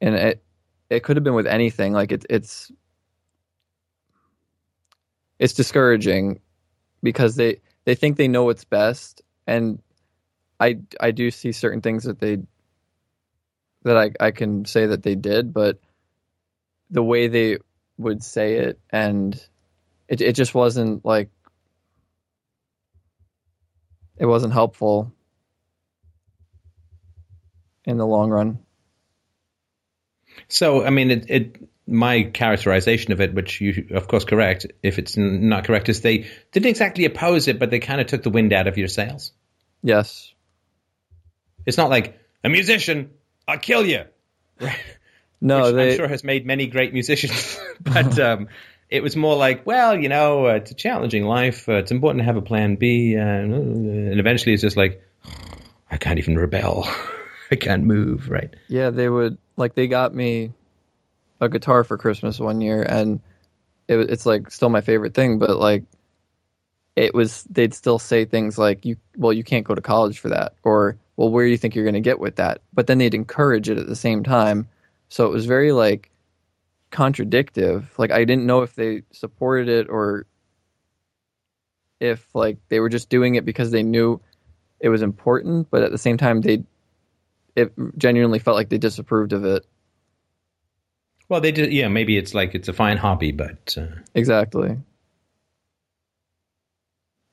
[0.00, 0.42] and it
[0.90, 1.92] it could have been with anything.
[1.92, 2.72] Like it, it's
[5.38, 6.40] it's discouraging
[7.02, 9.80] because they they think they know what's best, and
[10.60, 12.36] I I do see certain things that they
[13.84, 15.78] that I I can say that they did, but
[16.90, 17.56] the way they
[17.96, 19.42] would say it and
[20.06, 21.30] it it just wasn't like
[24.18, 25.10] it wasn't helpful
[27.86, 28.58] in the long run.
[30.48, 34.98] So, I mean, it, it my characterization of it, which you of course correct if
[34.98, 38.30] it's not correct, is they didn't exactly oppose it, but they kind of took the
[38.30, 39.32] wind out of your sails.
[39.82, 40.32] Yes.
[41.66, 43.10] It's not like a musician,
[43.46, 44.04] I'll kill you.
[44.60, 44.78] Right.
[45.40, 48.48] No, which they I'm sure has made many great musicians, but um,
[48.90, 51.68] it was more like, well, you know, uh, it's a challenging life.
[51.68, 55.00] Uh, it's important to have a plan B, uh, and eventually it's just like,
[55.88, 56.88] I can't even rebel.
[57.52, 58.28] I can't move.
[58.28, 58.52] Right.
[58.66, 60.52] Yeah, they would like they got me
[61.40, 63.20] a guitar for Christmas one year, and
[63.88, 65.38] it, it's like still my favorite thing.
[65.38, 65.84] But like,
[66.96, 70.28] it was they'd still say things like, "You well, you can't go to college for
[70.30, 72.98] that," or "Well, where do you think you're going to get with that?" But then
[72.98, 74.68] they'd encourage it at the same time,
[75.08, 76.10] so it was very like
[76.90, 77.92] contradictive.
[77.98, 80.26] Like I didn't know if they supported it or
[82.00, 84.20] if like they were just doing it because they knew
[84.80, 86.64] it was important, but at the same time they
[87.56, 89.66] it genuinely felt like they disapproved of it.
[91.28, 91.72] Well, they did.
[91.72, 94.78] Yeah, maybe it's like it's a fine hobby, but uh, Exactly.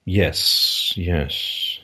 [0.05, 1.79] yes, yes.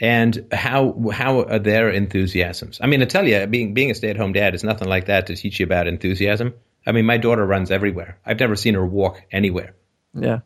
[0.00, 2.78] And how how are their enthusiasms?
[2.82, 5.06] I mean, I tell you, being being a stay at home dad is nothing like
[5.06, 6.54] that to teach you about enthusiasm.
[6.84, 8.18] I mean, my daughter runs everywhere.
[8.26, 9.74] I've never seen her walk anywhere.
[10.12, 10.40] Yeah.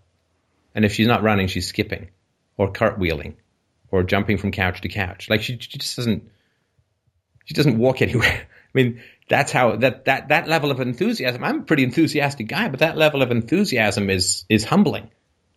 [0.74, 2.10] And if she's not running, she's skipping
[2.58, 3.36] or cartwheeling
[3.90, 5.30] or jumping from couch to couch.
[5.30, 6.30] Like she, she just doesn't
[7.46, 8.46] she doesn't walk anywhere.
[8.46, 11.42] I mean, that's how that that that level of enthusiasm.
[11.42, 15.10] I'm a pretty enthusiastic guy, but that level of enthusiasm is is humbling.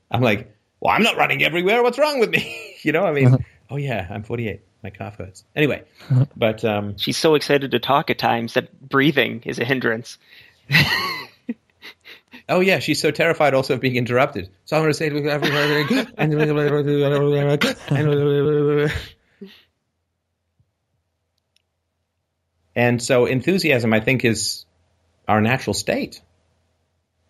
[0.09, 1.83] I'm like, well, I'm not running everywhere.
[1.83, 2.77] What's wrong with me?
[2.81, 4.61] you know, I mean, oh yeah, I'm 48.
[4.81, 5.43] My calf hurts.
[5.57, 5.83] Anyway,
[6.37, 10.17] but um, She's so excited to talk at times that breathing is a hindrance.
[12.49, 14.49] Oh yeah, she's so terrified also of being interrupted.
[14.65, 16.07] So I'm going to say to everybody,
[22.79, 24.65] and so enthusiasm, I think, is
[25.27, 26.21] our natural state,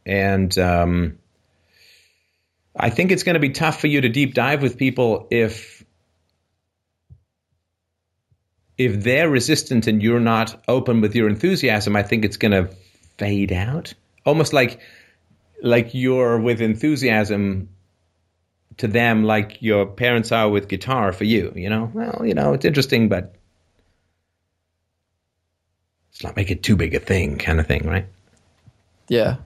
[0.06, 1.18] and um,
[2.76, 5.84] I think it's going to be tough for you to deep dive with people if
[8.78, 11.96] if they're resistant and you're not open with your enthusiasm.
[11.96, 12.70] I think it's going to
[13.18, 13.96] fade out,
[14.28, 14.80] almost like
[15.64, 17.70] like you're with enthusiasm
[18.78, 21.90] to them like your parents are with guitar for you, you know?
[21.92, 23.34] Well, you know, it's interesting, but
[26.12, 28.08] let's not make it too big a thing kind of thing, right?
[29.08, 29.38] Yeah.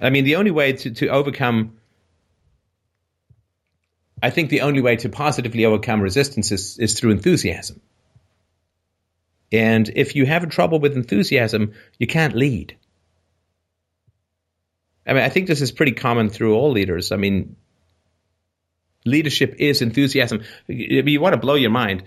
[0.00, 1.78] I mean, the only way to, to overcome,
[4.22, 7.80] I think the only way to positively overcome resistance is, is through enthusiasm.
[9.50, 12.76] And if you have a trouble with enthusiasm, you can't lead.
[15.06, 17.12] I mean, I think this is pretty common through all leaders.
[17.12, 17.56] I mean,
[19.06, 20.42] leadership is enthusiasm.
[20.68, 22.04] If you want to blow your mind,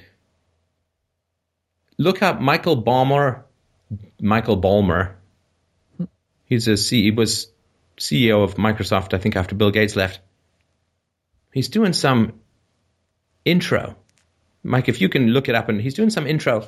[1.98, 3.44] look up Michael Ballmer.
[4.20, 5.14] Michael Ballmer.
[6.46, 7.48] He's a C, he was
[7.98, 10.20] CEO of Microsoft, I think, after Bill Gates left.
[11.54, 12.40] He's doing some
[13.46, 13.96] intro.
[14.64, 16.68] Mike, if you can look it up, and he's doing some intro.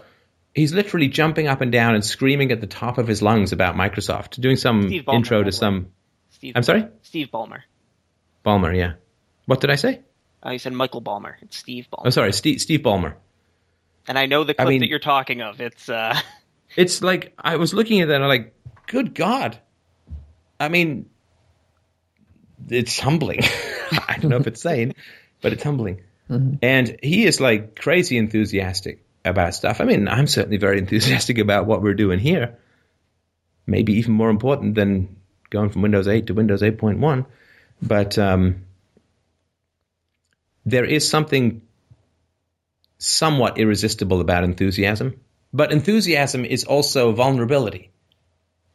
[0.54, 3.76] He's literally jumping up and down and screaming at the top of his lungs about
[3.76, 5.92] Microsoft, doing some Ballmer, intro to some.
[6.30, 6.54] Steve.
[6.56, 7.62] I'm sorry, Steve Ballmer.
[8.44, 8.74] Balmer.
[8.74, 8.94] Yeah.
[9.46, 10.02] What did I say?
[10.46, 11.36] Uh, you said Michael Ballmer.
[11.42, 12.04] It's Steve Ballmer.
[12.06, 13.16] Oh, sorry, Steve, Steve Ballmer.
[14.08, 15.62] And I know the clip mean- that you're talking of.
[15.62, 16.20] It's uh,
[16.76, 18.56] It's like I was looking at that and I'm like,
[18.88, 19.60] good God.
[20.60, 21.10] I mean,
[22.70, 23.42] it's humbling.
[23.92, 24.94] I don't know if it's sane,
[25.42, 26.02] but it's humbling.
[26.62, 29.82] And he is like crazy enthusiastic about stuff.
[29.82, 32.58] I mean, I'm certainly very enthusiastic about what we're doing here.
[33.66, 35.18] Maybe even more important than
[35.50, 37.26] going from Windows 8 to Windows 8.1.
[37.82, 38.64] But um,
[40.66, 41.62] there is something
[42.98, 45.20] somewhat irresistible about enthusiasm.
[45.54, 47.92] But enthusiasm is also vulnerability.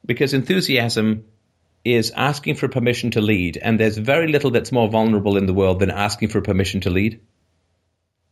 [0.07, 1.25] Because enthusiasm
[1.85, 5.55] is asking for permission to lead, and there's very little that's more vulnerable in the
[5.55, 7.21] world than asking for permission to lead.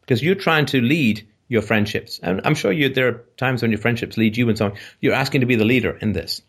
[0.00, 2.20] Because you're trying to lead your friendships.
[2.22, 4.72] And I'm sure you, there are times when your friendships lead you and so on.
[5.00, 6.42] You're asking to be the leader in this.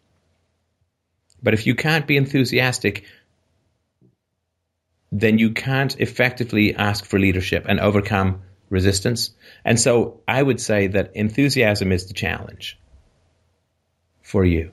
[1.41, 3.05] But if you can't be enthusiastic,
[5.11, 9.31] then you can't effectively ask for leadership and overcome resistance.
[9.63, 12.79] And so I would say that enthusiasm is the challenge
[14.21, 14.71] for you.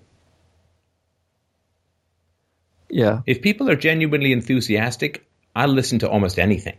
[2.90, 3.22] Yeah.
[3.26, 6.76] If people are genuinely enthusiastic, I'll listen to almost anything.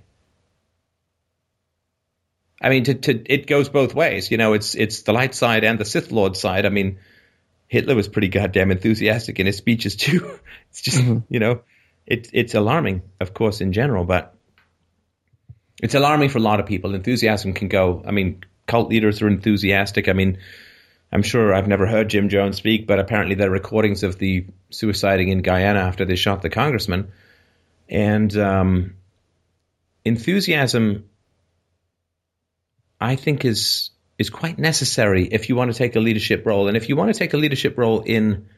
[2.61, 4.31] I mean, to, to, it goes both ways.
[4.31, 6.65] You know, it's it's the light side and the Sith Lord side.
[6.65, 6.99] I mean,
[7.67, 10.39] Hitler was pretty goddamn enthusiastic in his speeches too.
[10.69, 11.19] It's just mm-hmm.
[11.29, 11.61] you know,
[12.05, 14.34] it, it's alarming, of course, in general, but
[15.85, 16.95] it's alarming for a lot of people.
[16.95, 18.03] Enthusiasm can go.
[18.07, 20.09] I mean, cult leaders are enthusiastic.
[20.09, 20.39] I mean,
[21.11, 24.47] I'm sure I've never heard Jim Jones speak, but apparently there are recordings of the
[24.71, 27.11] suiciding in Guyana after they shot the congressman.
[27.87, 28.95] And um,
[30.03, 31.07] enthusiasm,
[32.99, 36.75] I think, is is quite necessary if you want to take a leadership role, and
[36.75, 38.49] if you want to take a leadership role in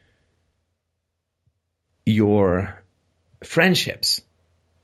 [2.06, 2.82] your
[3.44, 4.22] friendships,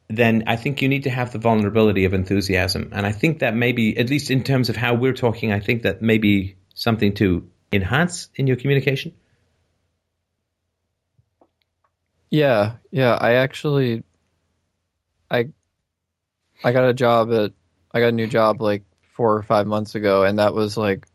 [0.08, 2.90] then I think you need to have the vulnerability of enthusiasm.
[2.92, 5.82] And I think that maybe, at least in terms of how we're talking, I think
[5.82, 9.14] that maybe something to enhance in your communication.
[12.30, 13.14] Yeah, yeah.
[13.14, 14.02] I actually,
[15.30, 15.48] I,
[16.62, 17.52] I got a job at,
[17.92, 18.82] I got a new job like
[19.14, 21.06] four or five months ago, and that was like,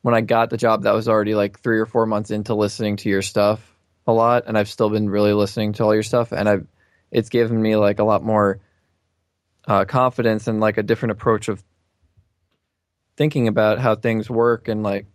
[0.00, 2.96] when I got the job, that was already like three or four months into listening
[2.96, 3.60] to your stuff
[4.06, 6.66] a lot, and I've still been really listening to all your stuff, and I've,
[7.12, 8.58] it's given me like a lot more
[9.68, 11.62] uh, confidence and like a different approach of
[13.16, 15.06] thinking about how things work and like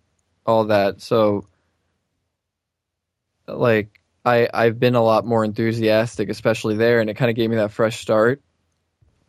[0.45, 1.01] all that.
[1.01, 1.47] So,
[3.47, 7.49] like, I I've been a lot more enthusiastic, especially there, and it kind of gave
[7.49, 8.41] me that fresh start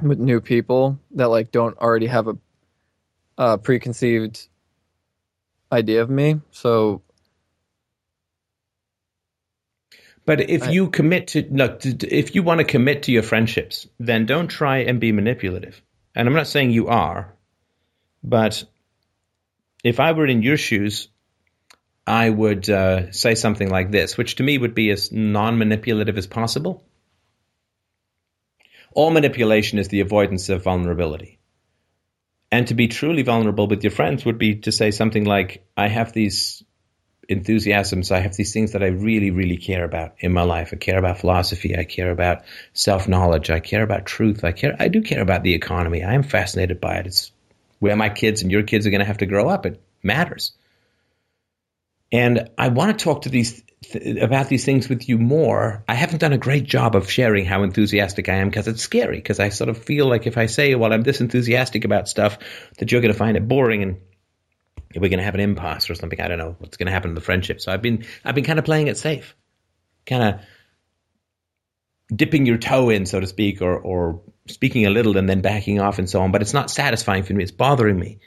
[0.00, 2.36] with new people that like don't already have a,
[3.36, 4.46] a preconceived
[5.72, 6.40] idea of me.
[6.50, 7.02] So
[10.28, 13.88] But if I, you commit to look, if you want to commit to your friendships,
[13.98, 15.80] then don't try and be manipulative.
[16.14, 17.34] And I'm not saying you are,
[18.22, 18.62] but
[19.82, 21.08] if I were in your shoes,
[22.06, 26.26] I would uh, say something like this, which to me would be as non-manipulative as
[26.26, 26.84] possible.
[28.92, 31.38] All manipulation is the avoidance of vulnerability.
[32.52, 35.88] And to be truly vulnerable with your friends would be to say something like, I
[35.88, 36.62] have these
[37.28, 38.10] enthusiasms.
[38.10, 40.70] I have these things that I really, really care about in my life.
[40.72, 41.76] I care about philosophy.
[41.76, 42.42] I care about
[42.72, 43.50] self knowledge.
[43.50, 44.44] I care about truth.
[44.44, 44.74] I care.
[44.78, 46.02] I do care about the economy.
[46.02, 47.06] I am fascinated by it.
[47.06, 47.30] It's
[47.78, 49.66] where my kids and your kids are going to have to grow up.
[49.66, 50.52] It matters.
[52.10, 55.84] And I want to talk to these th- about these things with you more.
[55.86, 59.18] I haven't done a great job of sharing how enthusiastic I am because it's scary.
[59.18, 62.38] Because I sort of feel like if I say, "Well, I'm this enthusiastic about stuff,"
[62.78, 63.98] that you're going to find it boring and
[64.94, 66.20] we're going to have an impasse or something.
[66.20, 67.60] I don't know what's going to happen in the friendship.
[67.60, 69.36] So I've been I've been kind of playing it safe,
[70.06, 70.40] kind of
[72.14, 75.80] dipping your toe in, so to speak, or or speaking a little and then backing
[75.80, 76.32] off and so on.
[76.32, 77.42] But it's not satisfying for me.
[77.42, 78.20] It's bothering me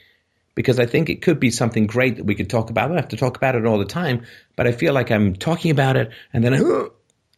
[0.54, 2.88] because I think it could be something great that we could talk about.
[2.88, 4.26] Don't have to talk about it all the time,
[4.56, 6.88] but I feel like I'm talking about it and then I,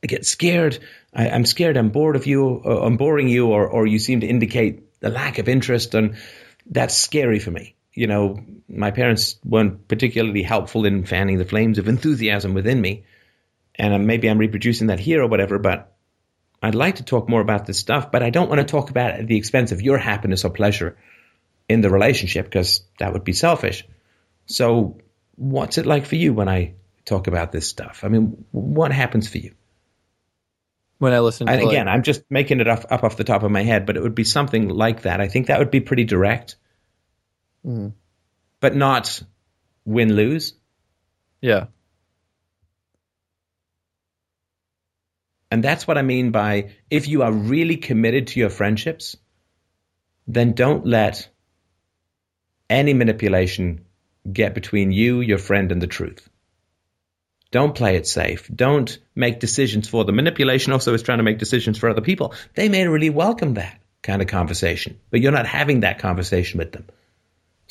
[0.03, 0.79] I get scared.
[1.13, 1.77] I, am scared.
[1.77, 2.61] I'm bored of you.
[2.65, 6.17] Uh, I'm boring you, or or you seem to indicate a lack of interest, and
[6.65, 11.77] that's scary for me you know, my parents weren't particularly helpful in fanning the flames
[11.77, 13.05] of enthusiasm within me.
[13.75, 15.95] And uh, maybe I'm reproducing that here or whatever, but
[16.61, 19.11] I'd like to talk more about this stuff, but I don't want to talk about
[19.11, 20.97] it at the expense of your happiness or pleasure
[21.69, 23.85] in the relationship because that would be selfish.
[24.45, 24.97] So,
[25.35, 26.73] what's it like for you when I
[27.05, 28.01] talk about this stuff?
[28.03, 29.53] I mean, what happens for you?
[30.99, 33.23] When I listen to and again, like- I'm just making it up, up off the
[33.23, 35.19] top of my head, but it would be something like that.
[35.19, 36.55] I think that would be pretty direct
[37.65, 37.93] mm.
[38.59, 39.21] but not
[39.85, 40.53] win lose.
[41.41, 41.65] Yeah.
[45.51, 49.15] And that's what I mean by if you are really committed to your friendships,
[50.25, 51.29] then don't let
[52.69, 53.85] any manipulation
[54.31, 56.27] get between you, your friend, and the truth.
[57.51, 58.49] Don't play it safe.
[58.53, 60.15] Don't make decisions for them.
[60.15, 62.33] Manipulation also is trying to make decisions for other people.
[62.55, 66.71] They may really welcome that kind of conversation, but you're not having that conversation with
[66.71, 66.87] them.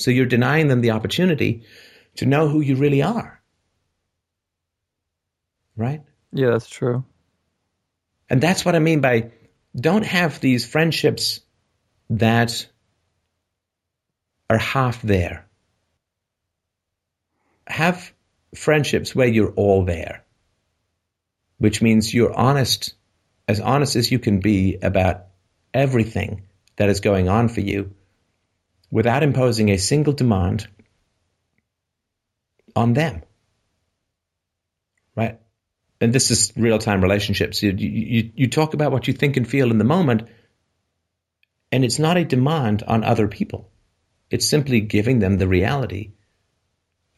[0.03, 1.63] So you're denying them the opportunity
[2.17, 3.41] to know who you really are.
[5.77, 6.03] Right?
[6.33, 7.05] Yeah, that's true.
[8.29, 9.31] And that's what I mean by
[9.75, 11.41] don't have these friendships
[12.11, 12.67] that
[14.51, 15.47] are half there.
[17.67, 18.13] Have
[18.55, 20.25] friendships where you're all there,
[21.59, 22.95] which means you're honest,
[23.47, 25.27] as honest as you can be about
[25.73, 26.43] everything
[26.77, 27.95] that is going on for you
[28.93, 30.69] without imposing a single demand
[32.77, 33.23] on them.
[35.17, 35.41] Right?
[36.01, 37.63] And this is real time relationships.
[37.63, 40.29] You, you, you talk about what you think and feel in the moment,
[41.73, 43.71] and it's not a demand on other people.
[44.31, 46.13] It's simply giving them the reality.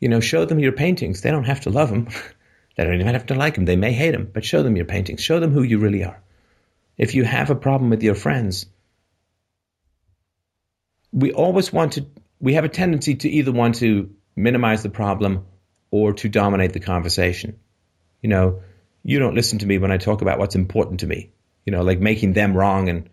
[0.01, 1.21] You know, show them your paintings.
[1.23, 2.09] They don't have to love them.
[2.77, 3.65] they don't even have to like them.
[3.65, 5.23] They may hate them, but show them your paintings.
[5.23, 6.23] Show them who you really are.
[6.97, 8.67] If you have a problem with your friends,
[11.15, 12.07] we always want to,
[12.41, 15.47] we have a tendency to either want to minimize the problem
[15.93, 17.61] or to dominate the conversation.
[18.21, 18.63] You know,
[19.05, 21.31] you don't listen to me when I talk about what's important to me,
[21.65, 23.09] you know, like making them wrong and,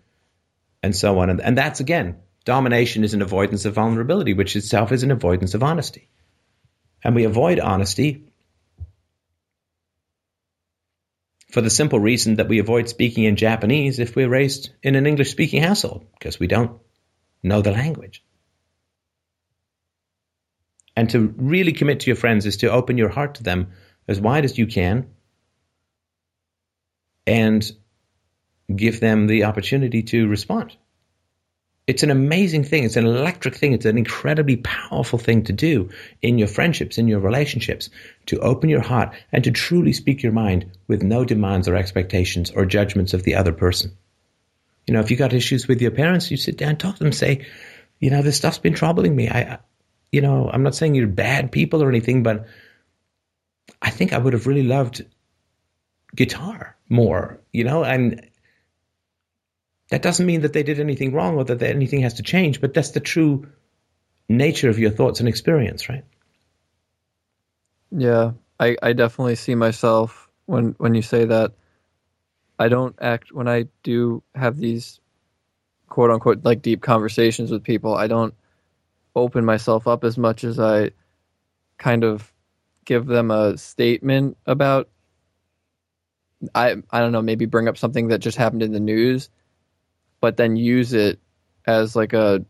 [0.81, 1.29] and so on.
[1.29, 5.53] And, and that's again, domination is an avoidance of vulnerability, which itself is an avoidance
[5.53, 6.09] of honesty.
[7.03, 8.25] And we avoid honesty
[11.51, 15.05] for the simple reason that we avoid speaking in Japanese if we're raised in an
[15.05, 16.79] English speaking household because we don't
[17.43, 18.23] know the language.
[20.95, 23.71] And to really commit to your friends is to open your heart to them
[24.07, 25.09] as wide as you can
[27.25, 27.71] and
[28.75, 30.75] give them the opportunity to respond.
[31.87, 32.83] It's an amazing thing.
[32.83, 33.73] It's an electric thing.
[33.73, 35.89] It's an incredibly powerful thing to do
[36.21, 37.89] in your friendships, in your relationships,
[38.27, 42.51] to open your heart and to truly speak your mind with no demands or expectations
[42.51, 43.97] or judgments of the other person.
[44.87, 47.13] You know, if you got issues with your parents, you sit down, talk to them,
[47.13, 47.45] say,
[47.99, 49.29] you know, this stuff's been troubling me.
[49.29, 49.59] I,
[50.11, 52.47] you know, I'm not saying you're bad people or anything, but
[53.81, 55.05] I think I would have really loved
[56.15, 58.27] guitar more, you know, and
[59.89, 62.73] that doesn't mean that they did anything wrong or that anything has to change, but
[62.73, 63.47] that's the true
[64.27, 66.05] nature of your thoughts and experience, right?
[67.91, 71.53] Yeah, I, I definitely see myself when when you say that.
[72.61, 74.99] I don't act when I do have these
[75.89, 77.95] quote unquote like deep conversations with people.
[77.95, 78.35] I don't
[79.15, 80.91] open myself up as much as I
[81.79, 82.31] kind of
[82.85, 84.89] give them a statement about
[86.53, 89.31] I I don't know, maybe bring up something that just happened in the news,
[90.21, 91.19] but then use it
[91.65, 92.45] as like a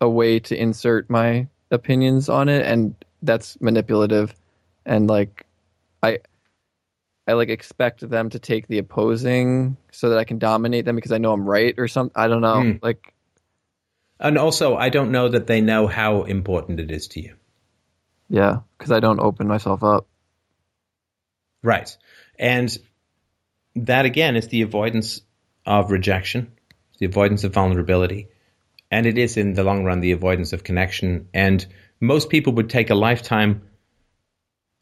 [0.00, 4.36] a way to insert my opinions on it and that's manipulative
[4.86, 5.46] and like
[6.04, 6.20] I
[7.30, 11.12] I like expect them to take the opposing so that I can dominate them because
[11.12, 12.12] I know I'm right or something.
[12.14, 12.56] I don't know.
[12.56, 12.82] Mm.
[12.82, 13.14] Like
[14.20, 17.36] and also, I don't know that they know how important it is to you.
[18.28, 20.06] Yeah, because I don't open myself up.
[21.62, 21.96] Right.
[22.38, 22.76] And
[23.76, 25.22] that, again, is the avoidance
[25.64, 26.52] of rejection,
[26.98, 28.28] the avoidance of vulnerability.
[28.90, 31.28] And it is, in the long run, the avoidance of connection.
[31.32, 31.64] And
[31.98, 33.62] most people would take a lifetime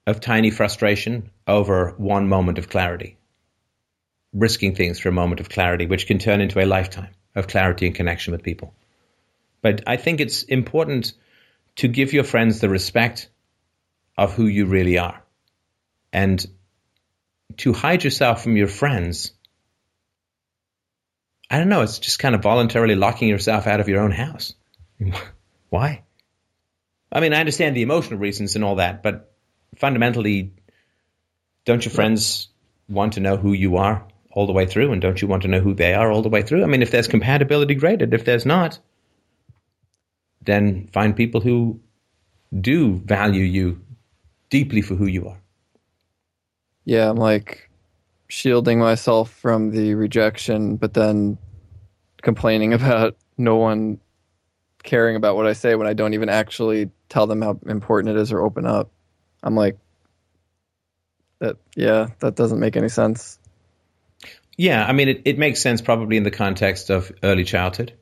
[0.08, 3.18] of tiny frustration over one moment of clarity,
[4.32, 7.86] risking things for a moment of clarity, which can turn into a lifetime of clarity
[7.86, 8.72] and connection with people.
[9.60, 11.12] But I think it's important
[11.76, 13.28] to give your friends the respect
[14.16, 15.22] of who you really are.
[16.10, 16.44] And
[17.58, 19.32] to hide yourself from your friends,
[21.50, 24.54] I don't know, it's just kind of voluntarily locking yourself out of your own house.
[25.68, 26.02] Why?
[27.12, 29.34] I mean, I understand the emotional reasons and all that, but
[29.76, 30.52] fundamentally,
[31.64, 32.48] don't your friends
[32.88, 34.92] want to know who you are all the way through?
[34.92, 36.62] And don't you want to know who they are all the way through?
[36.62, 38.02] I mean, if there's compatibility, great.
[38.02, 38.78] And if there's not,
[40.42, 41.80] then find people who
[42.58, 43.80] do value you
[44.50, 45.38] deeply for who you are.
[46.84, 47.68] Yeah, I'm like
[48.28, 51.38] shielding myself from the rejection, but then
[52.22, 54.00] complaining about no one
[54.82, 58.20] caring about what I say when I don't even actually tell them how important it
[58.20, 58.90] is or open up.
[59.42, 59.78] I'm like,
[61.38, 63.38] that, yeah, that doesn't make any sense.
[64.56, 67.92] Yeah, I mean, it, it makes sense probably in the context of early childhood.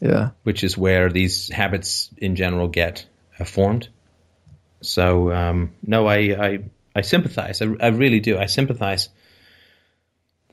[0.00, 0.30] Yeah.
[0.44, 3.06] Which is where these habits in general get
[3.40, 3.88] uh, formed.
[4.80, 6.58] So, um, no, I, I,
[6.94, 7.62] I sympathize.
[7.62, 8.38] I, I, really do.
[8.38, 9.08] I sympathize.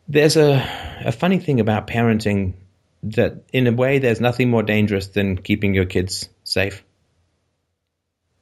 [0.08, 0.68] There's a,
[1.06, 2.54] a funny thing about parenting
[3.04, 6.84] that, in a way, there's nothing more dangerous than keeping your kids safe.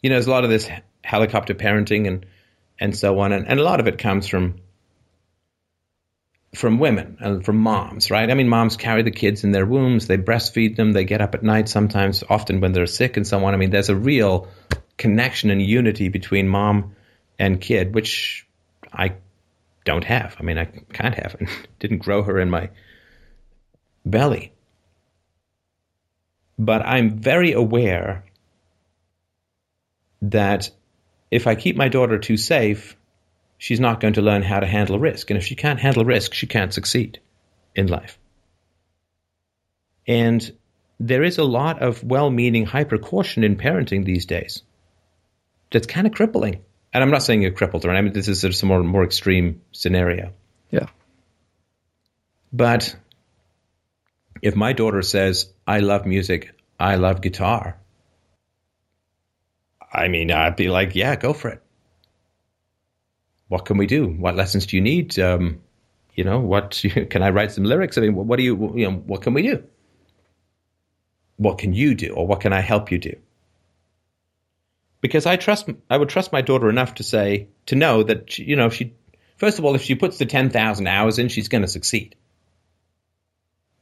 [0.02, 0.70] You know, there's a lot of this
[1.04, 2.26] helicopter parenting and,
[2.80, 4.56] and so on, and, and a lot of it comes from
[6.54, 8.30] from women and from moms, right?
[8.30, 11.34] I mean, moms carry the kids in their wombs, they breastfeed them, they get up
[11.34, 13.54] at night sometimes, often when they're sick and so on.
[13.54, 14.50] I mean, there's a real
[14.98, 16.96] connection and unity between mom
[17.40, 18.46] and kid, which
[18.92, 19.16] I
[19.86, 20.36] don't have.
[20.40, 21.50] I mean, I can't have and
[21.80, 22.70] didn't grow her in my
[24.06, 24.54] belly.
[26.60, 28.26] But I'm very aware
[30.22, 30.70] that
[31.32, 32.96] if I keep my daughter too safe,
[33.58, 35.30] she's not going to learn how to handle risk.
[35.30, 37.20] And if she can't handle risk, she can't succeed
[37.74, 38.20] in life.
[40.08, 40.52] And
[41.00, 44.62] there is a lot of well meaning hyper caution in parenting these days
[45.72, 46.64] that's kind of crippling.
[46.94, 47.96] And I'm not saying you're crippled, right?
[47.96, 50.34] I mean, this is a more, more extreme scenario.
[50.70, 50.88] Yeah.
[52.52, 52.96] But
[54.42, 57.78] if my daughter says, I love music, I love guitar,
[59.92, 61.62] I mean, I'd be like, yeah, go for it
[63.52, 64.08] what can we do?
[64.08, 65.20] What lessons do you need?
[65.20, 65.60] Um,
[66.16, 67.98] you know, what can I write some lyrics?
[67.98, 69.66] I mean, what, what do you, you know, what can we do?
[71.36, 73.18] What can you do, or what can I help you do?
[75.02, 78.56] Because I trust, I would trust my daughter enough to say, to know that, you
[78.56, 78.94] know, she,
[79.36, 82.16] first of all, if she puts the 10,000 hours in, she's going to succeed.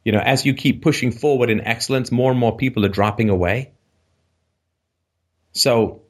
[0.04, 3.30] You know, as you keep pushing forward in excellence, more and more people are dropping
[3.30, 3.74] away.
[5.52, 6.04] So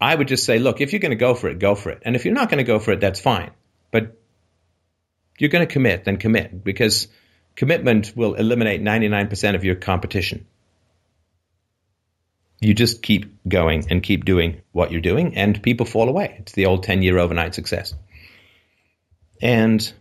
[0.00, 2.02] I would just say, look, if you're going to go for it, go for it.
[2.04, 3.50] And if you're not going to go for it, that's fine.
[3.90, 4.18] But
[5.38, 7.08] you're going to commit, then commit because
[7.54, 10.46] commitment will eliminate 99% of your competition.
[12.60, 16.36] You just keep going and keep doing what you're doing, and people fall away.
[16.38, 17.94] It's the old 10 year overnight success.
[19.42, 19.92] And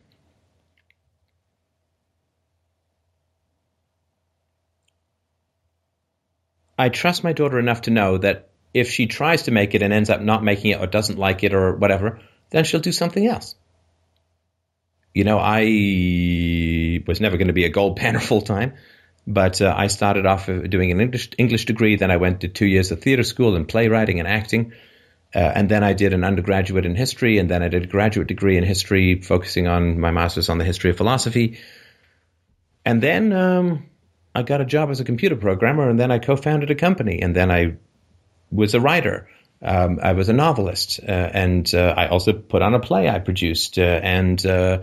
[6.78, 9.94] I trust my daughter enough to know that if she tries to make it and
[9.94, 13.26] ends up not making it or doesn't like it or whatever, then she'll do something
[13.26, 13.56] else.
[15.14, 18.74] You know, I was never going to be a gold panner full time,
[19.26, 21.96] but uh, I started off uh, doing an English, English degree.
[21.96, 24.74] Then I went to two years of theater school and playwriting and acting.
[25.34, 28.28] Uh, and then I did an undergraduate in history, and then I did a graduate
[28.28, 31.60] degree in history, focusing on my master's on the history of philosophy.
[32.84, 33.86] And then um,
[34.34, 37.34] I got a job as a computer programmer, and then I co-founded a company, and
[37.34, 37.78] then I
[38.52, 39.30] was a writer.
[39.62, 43.20] Um, I was a novelist, uh, and uh, I also put on a play I
[43.20, 44.80] produced, uh, and uh,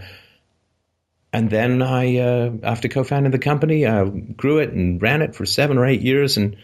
[1.32, 5.46] and then I, uh, after co-founding the company, I grew it and ran it for
[5.46, 6.56] seven or eight years, and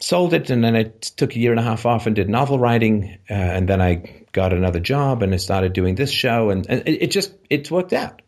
[0.00, 0.50] sold it.
[0.50, 3.34] And then I took a year and a half off and did novel writing, uh,
[3.34, 7.02] and then I got another job, and I started doing this show, and, and it,
[7.02, 8.22] it just it's worked out.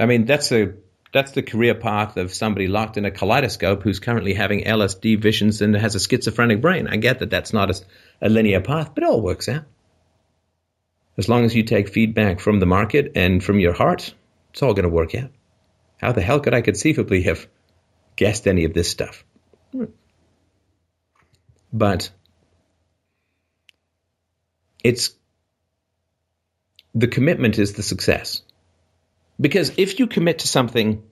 [0.00, 0.74] I mean, that's a
[1.12, 5.62] that's the career path of somebody locked in a kaleidoscope who's currently having LSD visions
[5.62, 6.86] and has a schizophrenic brain.
[6.86, 7.80] I get that that's not a,
[8.20, 9.64] a linear path, but it all works out.
[11.16, 14.14] As long as you take feedback from the market and from your heart,
[14.52, 15.30] it's all going to work out.
[15.96, 17.46] How the hell could I conceivably have
[18.16, 19.24] guessed any of this stuff?
[21.72, 22.10] But
[24.84, 25.10] it's
[26.94, 28.42] the commitment is the success.
[29.40, 31.02] Because if you commit to something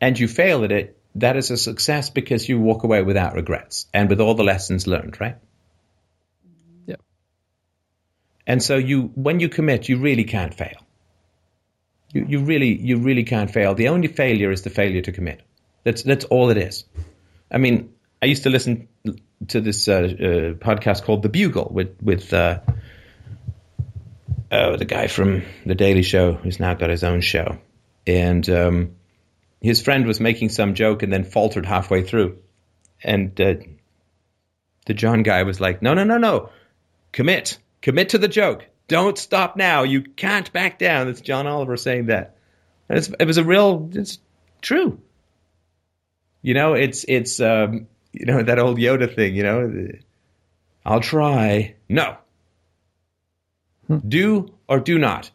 [0.00, 3.86] and you fail at it, that is a success because you walk away without regrets
[3.92, 5.36] and with all the lessons learned, right?
[6.86, 6.96] Yeah.
[8.46, 10.78] And so you, when you commit, you really can't fail.
[12.12, 13.74] You, you really, you really can't fail.
[13.74, 15.42] The only failure is the failure to commit.
[15.84, 16.84] That's that's all it is.
[17.50, 18.88] I mean, I used to listen
[19.48, 20.04] to this uh, uh,
[20.54, 22.60] podcast called The Bugle with with uh,
[24.50, 27.58] uh, the guy from The Daily Show, who's now got his own show,
[28.06, 28.96] and um,
[29.60, 32.38] his friend was making some joke and then faltered halfway through,
[33.02, 33.54] and uh,
[34.86, 36.50] the John guy was like, "No, no, no, no,
[37.12, 38.66] commit, commit to the joke.
[38.88, 39.82] Don't stop now.
[39.82, 42.36] You can't back down." That's John Oliver saying that.
[42.88, 43.90] It was a real.
[43.92, 44.18] It's
[44.62, 45.00] true.
[46.40, 49.34] You know, it's it's um, you know that old Yoda thing.
[49.34, 49.88] You know,
[50.86, 51.74] I'll try.
[51.88, 52.16] No,
[53.88, 55.30] do or do not.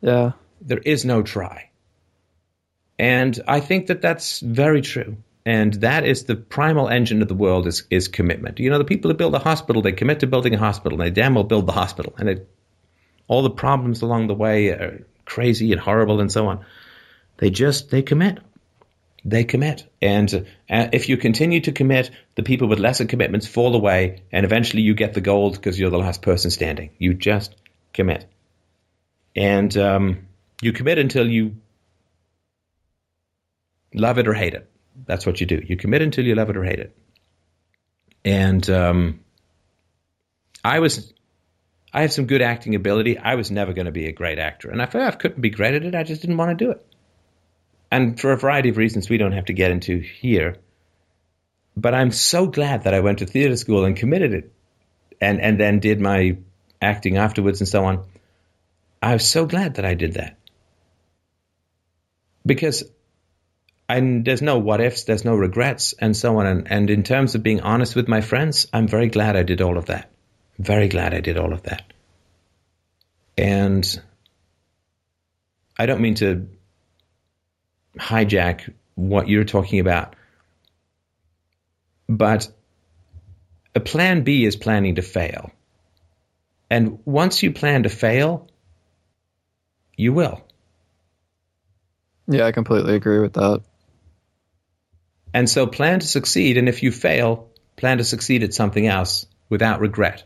[0.00, 0.32] Yeah.
[0.60, 1.70] There is no try.
[2.98, 5.16] And I think that that's very true.
[5.46, 8.58] And that is the primal engine of the world is, is commitment.
[8.58, 11.06] You know, the people that build a hospital, they commit to building a hospital, and
[11.06, 12.14] they damn well build the hospital.
[12.18, 12.48] And it,
[13.28, 16.66] all the problems along the way are crazy and horrible and so on.
[17.38, 18.40] They just, they commit.
[19.24, 19.86] They commit.
[20.02, 24.44] And uh, if you continue to commit, the people with lesser commitments fall away, and
[24.44, 26.90] eventually you get the gold because you're the last person standing.
[26.98, 27.54] You just
[27.98, 28.26] commit.
[29.34, 30.28] And um,
[30.62, 31.56] you commit until you
[33.92, 34.70] love it or hate it.
[35.04, 35.60] That's what you do.
[35.66, 36.96] You commit until you love it or hate it.
[38.24, 39.20] And um,
[40.64, 41.12] I was,
[41.92, 43.18] I have some good acting ability.
[43.18, 45.50] I was never going to be a great actor, and I felt I couldn't be
[45.50, 45.94] great at it.
[45.96, 46.84] I just didn't want to do it.
[47.90, 50.58] And for a variety of reasons we don't have to get into here.
[51.76, 54.52] But I'm so glad that I went to theater school and committed it,
[55.20, 56.38] and and then did my
[56.80, 58.04] acting afterwards and so on.
[59.02, 60.36] I was so glad that I did that.
[62.44, 62.84] Because
[63.88, 66.46] and there's no what ifs, there's no regrets, and so on.
[66.46, 69.62] And, and in terms of being honest with my friends, I'm very glad I did
[69.62, 70.10] all of that.
[70.58, 71.92] Very glad I did all of that.
[73.38, 74.00] And
[75.78, 76.48] I don't mean to
[77.96, 80.16] hijack what you're talking about,
[82.08, 82.48] but
[83.74, 85.52] a plan B is planning to fail.
[86.70, 88.48] And once you plan to fail,
[89.96, 90.44] you will.
[92.26, 93.62] Yeah, I completely agree with that.
[95.32, 96.58] And so plan to succeed.
[96.58, 100.24] And if you fail, plan to succeed at something else without regret,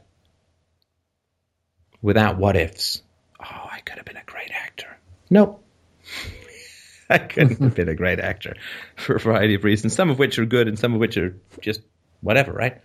[2.00, 3.02] without what ifs.
[3.40, 4.96] Oh, I could have been a great actor.
[5.30, 5.64] Nope.
[7.10, 8.56] I couldn't have been a great actor
[8.96, 11.36] for a variety of reasons, some of which are good and some of which are
[11.60, 11.82] just
[12.20, 12.80] whatever, right?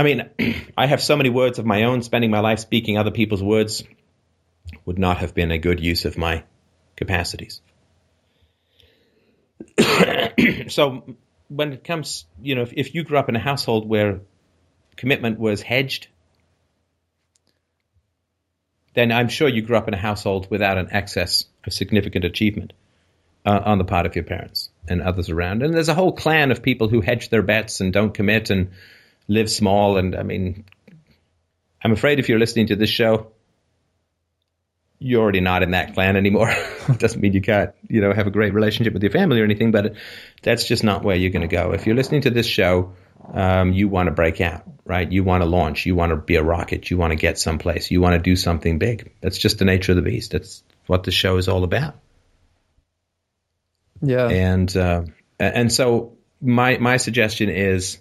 [0.00, 0.30] I mean,
[0.78, 3.84] I have so many words of my own, spending my life speaking other people's words
[4.86, 6.42] would not have been a good use of my
[6.96, 7.60] capacities.
[10.68, 11.04] so
[11.48, 14.20] when it comes, you know, if, if you grew up in a household where
[14.96, 16.08] commitment was hedged,
[18.94, 22.72] then I'm sure you grew up in a household without an excess of significant achievement
[23.44, 25.62] uh, on the part of your parents and others around.
[25.62, 28.70] And there's a whole clan of people who hedge their bets and don't commit and
[29.30, 29.96] live small.
[29.96, 30.64] And I mean,
[31.82, 33.30] I'm afraid if you're listening to this show,
[34.98, 36.54] you're already not in that clan anymore.
[36.98, 39.70] Doesn't mean you can't, you know, have a great relationship with your family or anything,
[39.70, 39.94] but
[40.42, 41.72] that's just not where you're going to go.
[41.72, 42.92] If you're listening to this show,
[43.32, 45.10] um, you want to break out, right?
[45.10, 45.86] You want to launch.
[45.86, 46.90] You want to be a rocket.
[46.90, 47.90] You want to get someplace.
[47.90, 49.12] You want to do something big.
[49.22, 50.32] That's just the nature of the beast.
[50.32, 51.94] That's what the show is all about.
[54.02, 54.28] Yeah.
[54.28, 55.04] And uh,
[55.38, 57.98] and so my my suggestion is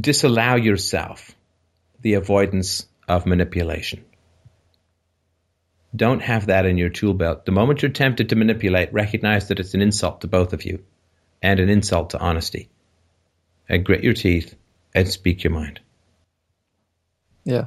[0.00, 1.32] disallow yourself
[2.00, 4.04] the avoidance of manipulation.
[5.94, 7.46] Don't have that in your tool belt.
[7.46, 10.84] The moment you're tempted to manipulate, recognize that it's an insult to both of you
[11.40, 12.68] and an insult to honesty.
[13.68, 14.54] And grit your teeth
[14.94, 15.80] and speak your mind.
[17.44, 17.66] Yeah.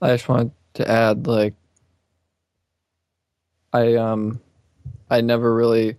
[0.00, 1.54] I just wanted to add like
[3.72, 4.40] I um
[5.10, 5.96] I never really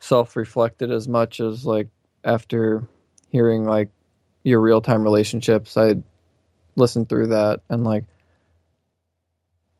[0.00, 1.88] self-reflected as much as like
[2.24, 2.88] after
[3.28, 3.90] hearing like
[4.42, 5.76] your real-time relationships.
[5.76, 5.96] I
[6.76, 8.04] listened through that and like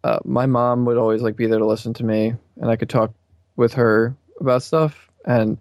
[0.03, 2.89] uh, my mom would always like be there to listen to me and I could
[2.89, 3.13] talk
[3.57, 5.11] with her about stuff.
[5.25, 5.59] And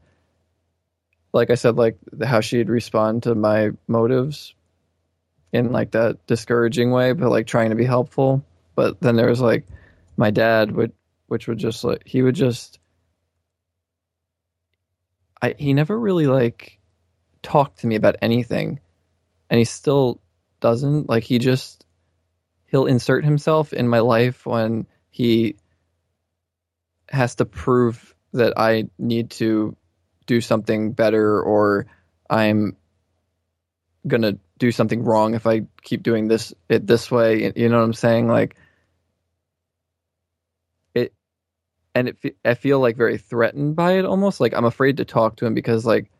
[1.33, 4.55] like I said like how she'd respond to my motives
[5.51, 8.43] in like that discouraging way but like trying to be helpful.
[8.75, 9.65] But then there was like
[10.17, 10.93] my dad would
[11.27, 12.79] which would just like he would just
[15.41, 16.79] I he never really like
[17.41, 18.79] talked to me about anything
[19.49, 20.21] and he still
[20.59, 21.85] doesn't like he just
[22.67, 25.55] he'll insert himself in my life when he
[27.09, 29.75] has to prove that I need to
[30.27, 31.87] do something better or
[32.29, 32.77] I'm
[34.07, 37.51] gonna do something wrong if I keep doing this it this way.
[37.55, 38.27] You know what I'm saying?
[38.27, 38.55] Like
[40.93, 41.13] it,
[41.95, 42.37] and it.
[42.45, 44.39] I feel like very threatened by it almost.
[44.39, 46.11] Like I'm afraid to talk to him because like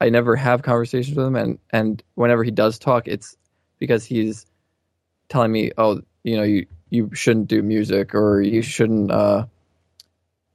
[0.00, 3.36] I never have conversations with him, and and whenever he does talk, it's
[3.78, 4.46] because he's
[5.28, 9.46] telling me, oh, you know, you you shouldn't do music or you shouldn't uh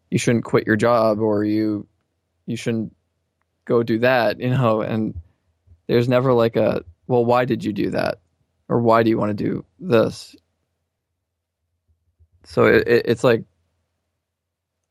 [0.10, 1.88] you shouldn't quit your job or you
[2.46, 2.96] you shouldn't
[3.66, 5.16] go do that, you know, and
[5.88, 8.20] there's never like a well, why did you do that?
[8.70, 10.36] Or why do you want to do this?
[12.46, 13.44] So it, it, it's like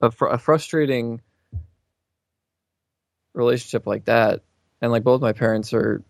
[0.01, 1.21] a, fr- a frustrating
[3.35, 4.43] relationship like that.
[4.81, 6.03] And like both my parents are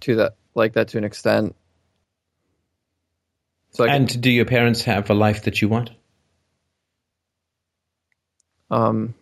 [0.00, 1.54] to that, like that to an extent.
[3.70, 5.90] So I and can, do your parents have a life that you want?
[8.70, 9.14] Um,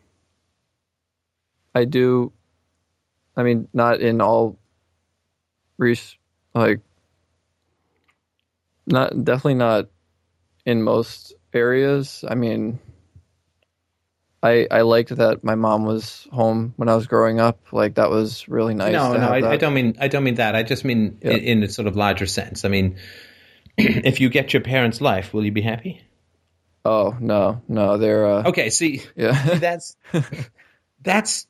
[1.74, 2.32] I do.
[3.36, 4.56] I mean, not in all
[5.76, 6.16] res-
[6.54, 6.80] like
[8.86, 9.88] not definitely not
[10.64, 12.24] in most areas.
[12.28, 12.78] I mean,
[14.44, 17.58] I I liked that my mom was home when I was growing up.
[17.72, 18.92] Like that was really nice.
[18.92, 20.54] No, no, I, I, don't mean I don't mean that.
[20.54, 22.66] I just mean in, in, a sort of larger sense.
[22.66, 22.96] I mean,
[23.78, 26.02] if you get your parents' life, will you be happy?
[26.84, 28.68] Oh no, no, they're uh, okay.
[28.68, 29.96] See, yeah, that's
[31.02, 31.46] that's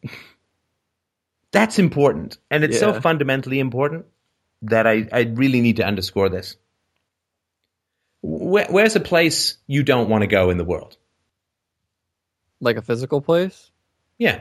[1.50, 2.92] that's important, and it's yeah.
[2.92, 4.06] so fundamentally important
[4.62, 6.56] that I, I really need to underscore this.
[8.22, 10.96] Where, where's a place you don't want to go in the world?
[12.64, 13.70] Like a physical place?
[14.18, 14.40] Yeah.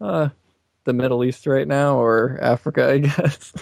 [0.00, 0.30] Uh,
[0.84, 3.52] the Middle East right now, or Africa, I guess.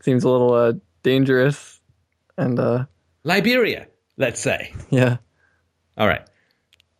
[0.00, 0.72] Seems a little uh,
[1.02, 1.80] dangerous.
[2.38, 2.86] And uh,
[3.24, 4.72] Liberia, let's say.
[4.90, 5.16] Yeah.
[5.98, 6.22] All right.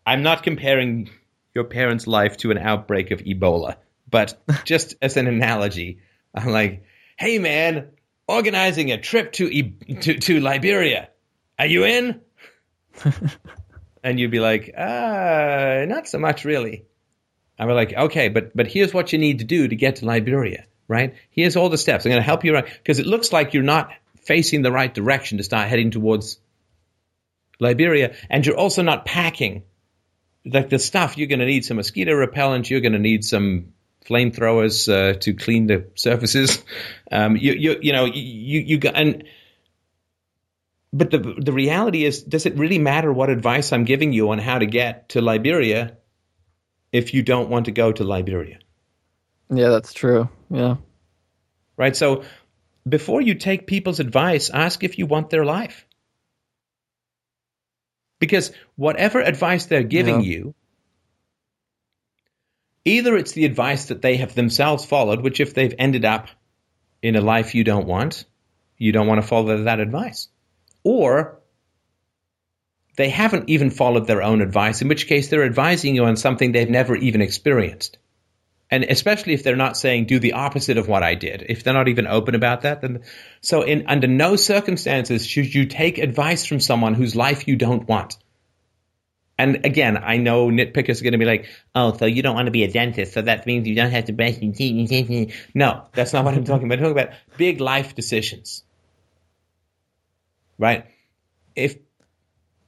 [0.05, 1.11] I'm not comparing
[1.55, 3.77] your parents' life to an outbreak of Ebola,
[4.11, 6.01] but just as an analogy,
[6.35, 6.85] I'm like,
[7.17, 7.91] hey man,
[8.29, 9.49] organizing a trip to
[10.01, 11.09] to, to Liberia.
[11.59, 12.21] Are you in?
[14.07, 16.85] and you'd be like, uh, not so much really.
[17.59, 20.67] I'm like, okay, but but here's what you need to do to get to Liberia,
[20.87, 21.15] right?
[21.31, 22.07] Here's all the steps.
[22.07, 23.91] I'm going to help you around because it looks like you're not
[24.23, 26.39] facing the right direction to start heading towards
[27.59, 29.65] Liberia, and you're also not packing
[30.45, 31.19] like the stuff.
[31.19, 32.71] You're going to need some mosquito repellent.
[32.71, 33.73] You're going to need some
[34.05, 36.63] flamethrowers uh, to clean the surfaces.
[37.09, 39.23] Um, you, you, you know, you, you got, and,
[40.97, 44.39] but the, the reality is, does it really matter what advice I'm giving you on
[44.39, 45.99] how to get to Liberia
[46.91, 48.61] if you don't want to go to Liberia?
[49.51, 50.31] Yeah, that's true.
[50.51, 50.77] Yeah.
[51.77, 51.95] Right.
[51.95, 52.25] So
[52.89, 55.87] before you take people's advice, ask if you want their life.
[58.19, 60.31] Because whatever advice they're giving yeah.
[60.31, 60.55] you
[62.87, 66.29] either it's the advice that they have themselves followed, which if they've ended up
[67.03, 68.25] in a life you don't want,
[68.79, 70.29] you don't want to follow that advice.
[70.87, 71.41] Or
[72.95, 76.53] they haven't even followed their own advice, in which case they're advising you on something
[76.53, 77.99] they've never even experienced.
[78.71, 81.75] And especially if they're not saying do the opposite of what I did, if they're
[81.75, 83.03] not even open about that, then
[83.41, 87.89] so in under no circumstances should you take advice from someone whose life you don't
[87.89, 88.17] want.
[89.37, 92.47] And again, I know nitpickers are going to be like, "Oh, so you don't want
[92.47, 95.83] to be a dentist, so that means you don't have to brush your teeth." No,
[95.95, 96.79] that's not what I'm talking about.
[96.79, 98.63] I'm talking about big life decisions,
[100.59, 100.87] right?
[101.55, 101.77] If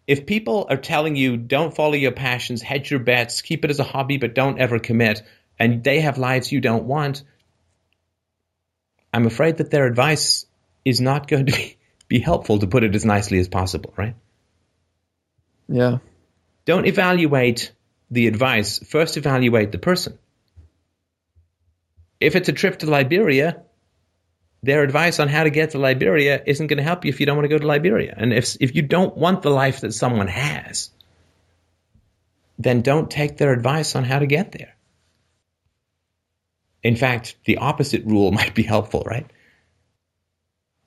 [0.07, 3.79] if people are telling you don't follow your passions, hedge your bets, keep it as
[3.79, 5.23] a hobby, but don't ever commit,
[5.59, 7.23] and they have lives you don't want,
[9.13, 10.47] I'm afraid that their advice
[10.85, 11.77] is not going to be,
[12.09, 14.17] be helpful, to put it as nicely as possible, right?
[15.69, 15.99] Yeah.
[16.65, 17.73] Don't evaluate
[18.11, 20.19] the advice, first evaluate the person.
[22.19, 23.63] If it's a trip to Liberia,
[24.69, 27.27] their advice on how to get to Liberia isn't going to help you if you
[27.27, 28.15] don't want to go to Liberia.
[28.15, 30.91] And if if you don't want the life that someone has,
[32.59, 34.77] then don't take their advice on how to get there.
[36.83, 39.27] In fact, the opposite rule might be helpful, right?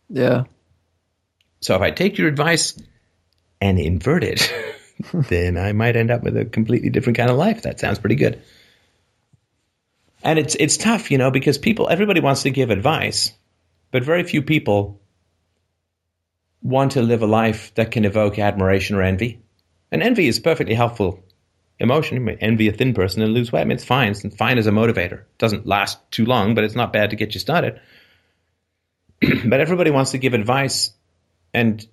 [0.09, 0.43] Yeah.
[1.61, 2.79] So if I take your advice
[3.59, 4.53] and invert it,
[5.13, 7.63] then I might end up with a completely different kind of life.
[7.63, 8.43] That sounds pretty good.
[10.23, 13.33] And it's it's tough, you know, because people everybody wants to give advice,
[13.91, 15.01] but very few people
[16.61, 19.41] want to live a life that can evoke admiration or envy.
[19.91, 21.23] And envy is perfectly helpful
[21.79, 22.17] emotion.
[22.17, 23.61] You may envy a thin person and lose weight.
[23.61, 24.11] I mean, it's fine.
[24.11, 25.21] It's fine as a motivator.
[25.21, 27.81] It doesn't last too long, but it's not bad to get you started.
[29.45, 30.91] but everybody wants to give advice,
[31.53, 31.85] and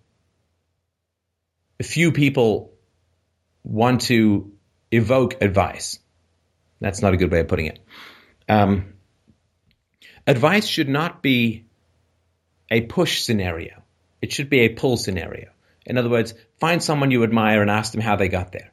[1.82, 2.72] few people
[3.64, 4.52] want to
[4.90, 5.98] evoke advice.
[6.80, 7.80] That's not a good way of putting it.
[8.48, 8.94] Um,
[10.26, 11.67] advice should not be
[12.70, 13.82] a push scenario.
[14.20, 15.50] It should be a pull scenario.
[15.86, 18.72] In other words, find someone you admire and ask them how they got there.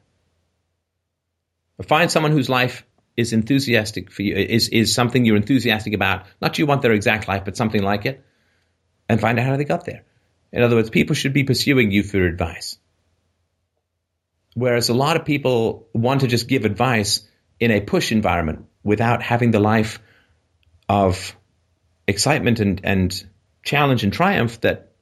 [1.78, 2.84] Or find someone whose life
[3.16, 6.26] is enthusiastic for you, is, is something you're enthusiastic about.
[6.40, 8.22] Not you want their exact life, but something like it.
[9.08, 10.04] And find out how they got there.
[10.52, 12.78] In other words, people should be pursuing you for advice.
[14.54, 17.26] Whereas a lot of people want to just give advice
[17.60, 20.00] in a push environment without having the life
[20.88, 21.36] of
[22.06, 23.26] excitement and, and
[23.66, 24.92] challenge and triumph that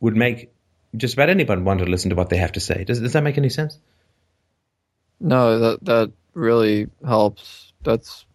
[0.00, 0.52] would make
[0.94, 2.84] just about anyone want to listen to what they have to say.
[2.84, 3.78] Does, does that make any sense?
[5.20, 7.72] No, that that really helps.
[7.82, 8.26] That's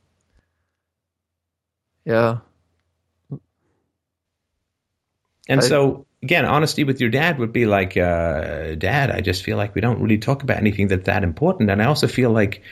[2.05, 2.37] yeah.
[5.49, 9.43] And I- so, again, honesty with your dad would be like, uh, Dad, I just
[9.43, 11.69] feel like we don't really talk about anything that's that important.
[11.69, 12.63] And I also feel like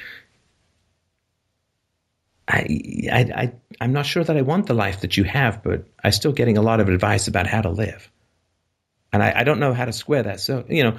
[2.48, 5.88] I, I, I, I'm not sure that I want the life that you have, but
[6.04, 8.12] I'm still getting a lot of advice about how to live.
[9.12, 10.40] And I, I don't know how to square that.
[10.40, 10.98] So, you know,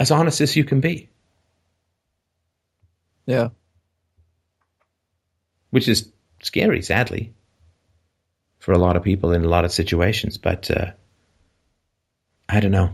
[0.00, 1.10] as honest as you can be,
[3.26, 3.48] Yeah.
[5.70, 6.10] which is
[6.42, 7.34] scary, sadly,
[8.58, 10.38] for a lot of people in a lot of situations.
[10.38, 10.92] But uh,
[12.48, 12.90] I don't know.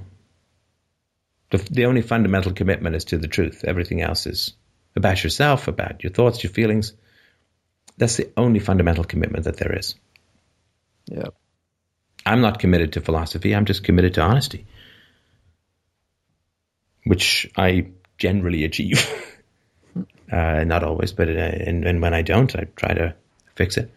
[1.50, 3.62] The, the only fundamental commitment is to the truth.
[3.65, 4.55] Everything else is
[4.97, 6.94] about yourself, about your thoughts, your feelings.
[7.99, 9.95] That's the only fundamental commitment that there is.
[11.07, 11.29] Yeah.
[12.25, 13.55] I'm not committed to philosophy.
[13.55, 14.67] I'm just committed to honesty,
[17.05, 17.89] which I
[18.19, 19.05] generally achieve.
[20.33, 23.15] uh, not always, but uh, and, and when I don't, I try to
[23.57, 23.91] fix it.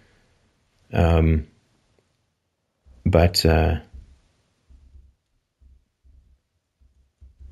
[0.91, 1.47] Um,
[3.05, 3.79] but uh,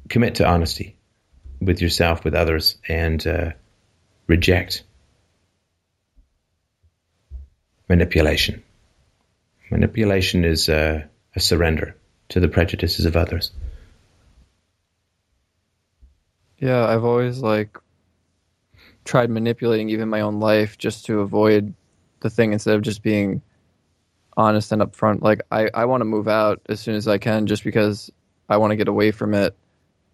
[0.09, 0.95] commit to honesty
[1.61, 3.51] with yourself, with others, and uh,
[4.27, 4.83] reject
[7.89, 8.63] manipulation.
[9.69, 11.03] Manipulation is uh,
[11.35, 11.95] a surrender
[12.29, 13.51] to the prejudices of others.
[16.57, 17.77] Yeah, I've always like
[19.05, 21.73] tried manipulating even my own life just to avoid
[22.21, 23.41] the thing instead of just being
[24.37, 25.21] honest and upfront.
[25.21, 28.11] Like I, I want to move out as soon as I can just because
[28.49, 29.55] I want to get away from it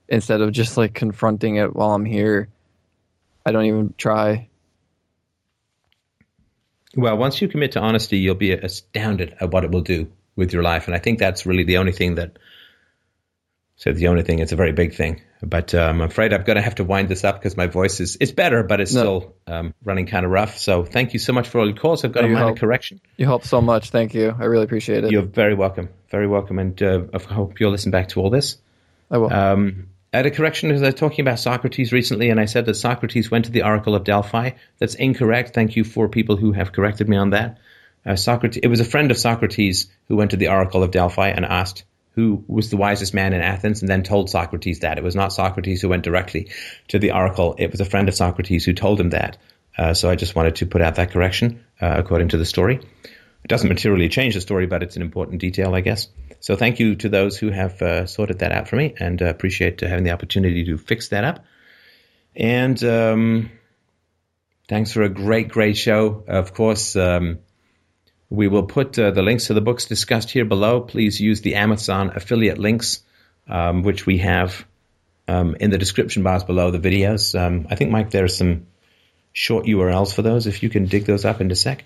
[0.07, 2.49] instead of just like confronting it while I'm here.
[3.45, 4.49] I don't even try.
[6.95, 10.53] Well, once you commit to honesty, you'll be astounded at what it will do with
[10.53, 10.87] your life.
[10.87, 12.37] And I think that's really the only thing that.
[13.75, 15.21] So the only thing, it's a very big thing.
[15.41, 18.01] But uh, I'm afraid I'm going to have to wind this up because my voice
[18.01, 18.99] is it's better, but it's No.
[19.01, 20.57] still um, running kind of rough.
[20.57, 22.03] So thank you so much for all your calls.
[22.03, 22.59] I've got No, a minor help.
[22.59, 22.99] correction.
[23.15, 23.89] You help so much.
[23.91, 24.35] Thank you.
[24.37, 25.11] I really appreciate it.
[25.11, 25.87] You're very welcome.
[26.11, 26.59] Very welcome.
[26.59, 28.57] And uh, I hope you'll listen back to all this.
[29.09, 29.31] I will.
[29.31, 32.65] Um, I had a correction because I was talking about Socrates recently, and I said
[32.65, 34.51] that Socrates went to the Oracle of Delphi.
[34.79, 35.53] That's incorrect.
[35.53, 37.59] Thank you for people who have corrected me on that.
[38.05, 41.29] Uh, Socrates, it was a friend of Socrates who went to the Oracle of Delphi
[41.29, 41.83] and asked
[42.15, 44.97] who was the wisest man in Athens, and then told Socrates that.
[44.97, 46.49] It was not Socrates who went directly
[46.89, 47.55] to the Oracle.
[47.57, 49.37] It was a friend of Socrates who told him that.
[49.77, 52.81] Uh, so I just wanted to put out that correction uh, according to the story.
[53.49, 56.07] Doesn't materially change the story, but it's an important detail, I guess.
[56.39, 59.25] So thank you to those who have uh, sorted that out for me, and uh,
[59.25, 61.43] appreciate having the opportunity to fix that up.
[62.35, 63.49] And um,
[64.67, 66.23] thanks for a great, great show.
[66.27, 67.39] Of course, um,
[68.29, 70.81] we will put uh, the links to the books discussed here below.
[70.81, 73.01] Please use the Amazon affiliate links,
[73.47, 74.63] um, which we have
[75.27, 77.37] um, in the description bars below the videos.
[77.39, 78.67] Um, I think, Mike, there's some
[79.33, 81.83] short URLs for those if you can dig those up in a sec.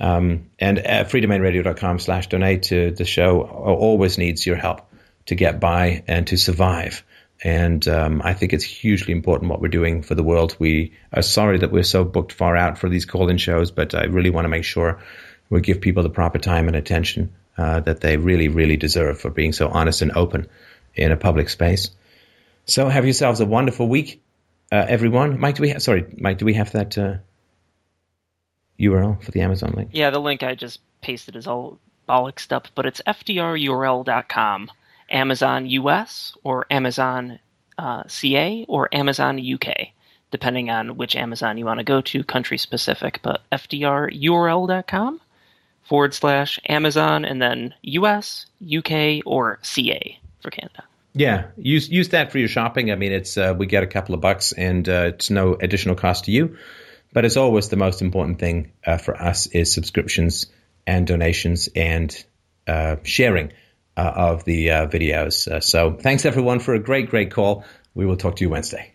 [0.00, 4.90] Um, and freedomainradio.com slash donate to the show always needs your help
[5.26, 7.04] to get by and to survive.
[7.42, 10.56] And um, I think it's hugely important what we're doing for the world.
[10.58, 14.04] We are sorry that we're so booked far out for these call-in shows, but I
[14.04, 15.00] really want to make sure
[15.48, 19.30] we give people the proper time and attention uh, that they really, really deserve for
[19.30, 20.48] being so honest and open
[20.94, 21.90] in a public space.
[22.66, 24.22] So have yourselves a wonderful week
[24.72, 25.40] uh, everyone.
[25.40, 27.16] Mike, do we sorry, Mike, do we have that uh,
[28.80, 29.90] URL for the Amazon link?
[29.92, 31.78] Yeah, the link I just pasted is all
[32.08, 34.70] bollocksed up, but it's fdrurl.com,
[35.10, 37.38] Amazon US or Amazon
[37.78, 39.88] uh, CA or Amazon UK,
[40.30, 45.20] depending on which Amazon you want to go to, country specific, but fdrurl.com
[45.82, 50.84] forward slash Amazon and then US, UK, or CA for Canada.
[51.12, 52.92] Yeah, use use that for your shopping.
[52.92, 55.96] I mean, it's uh, we get a couple of bucks, and uh, it's no additional
[55.96, 56.56] cost to you.
[57.12, 60.46] But as always, the most important thing uh, for us is subscriptions
[60.86, 62.24] and donations and
[62.66, 63.52] uh, sharing
[63.96, 65.62] uh, of the uh, videos.
[65.62, 67.64] so, thanks everyone for a great, great call.
[67.94, 68.92] We will talk to you Wednesday.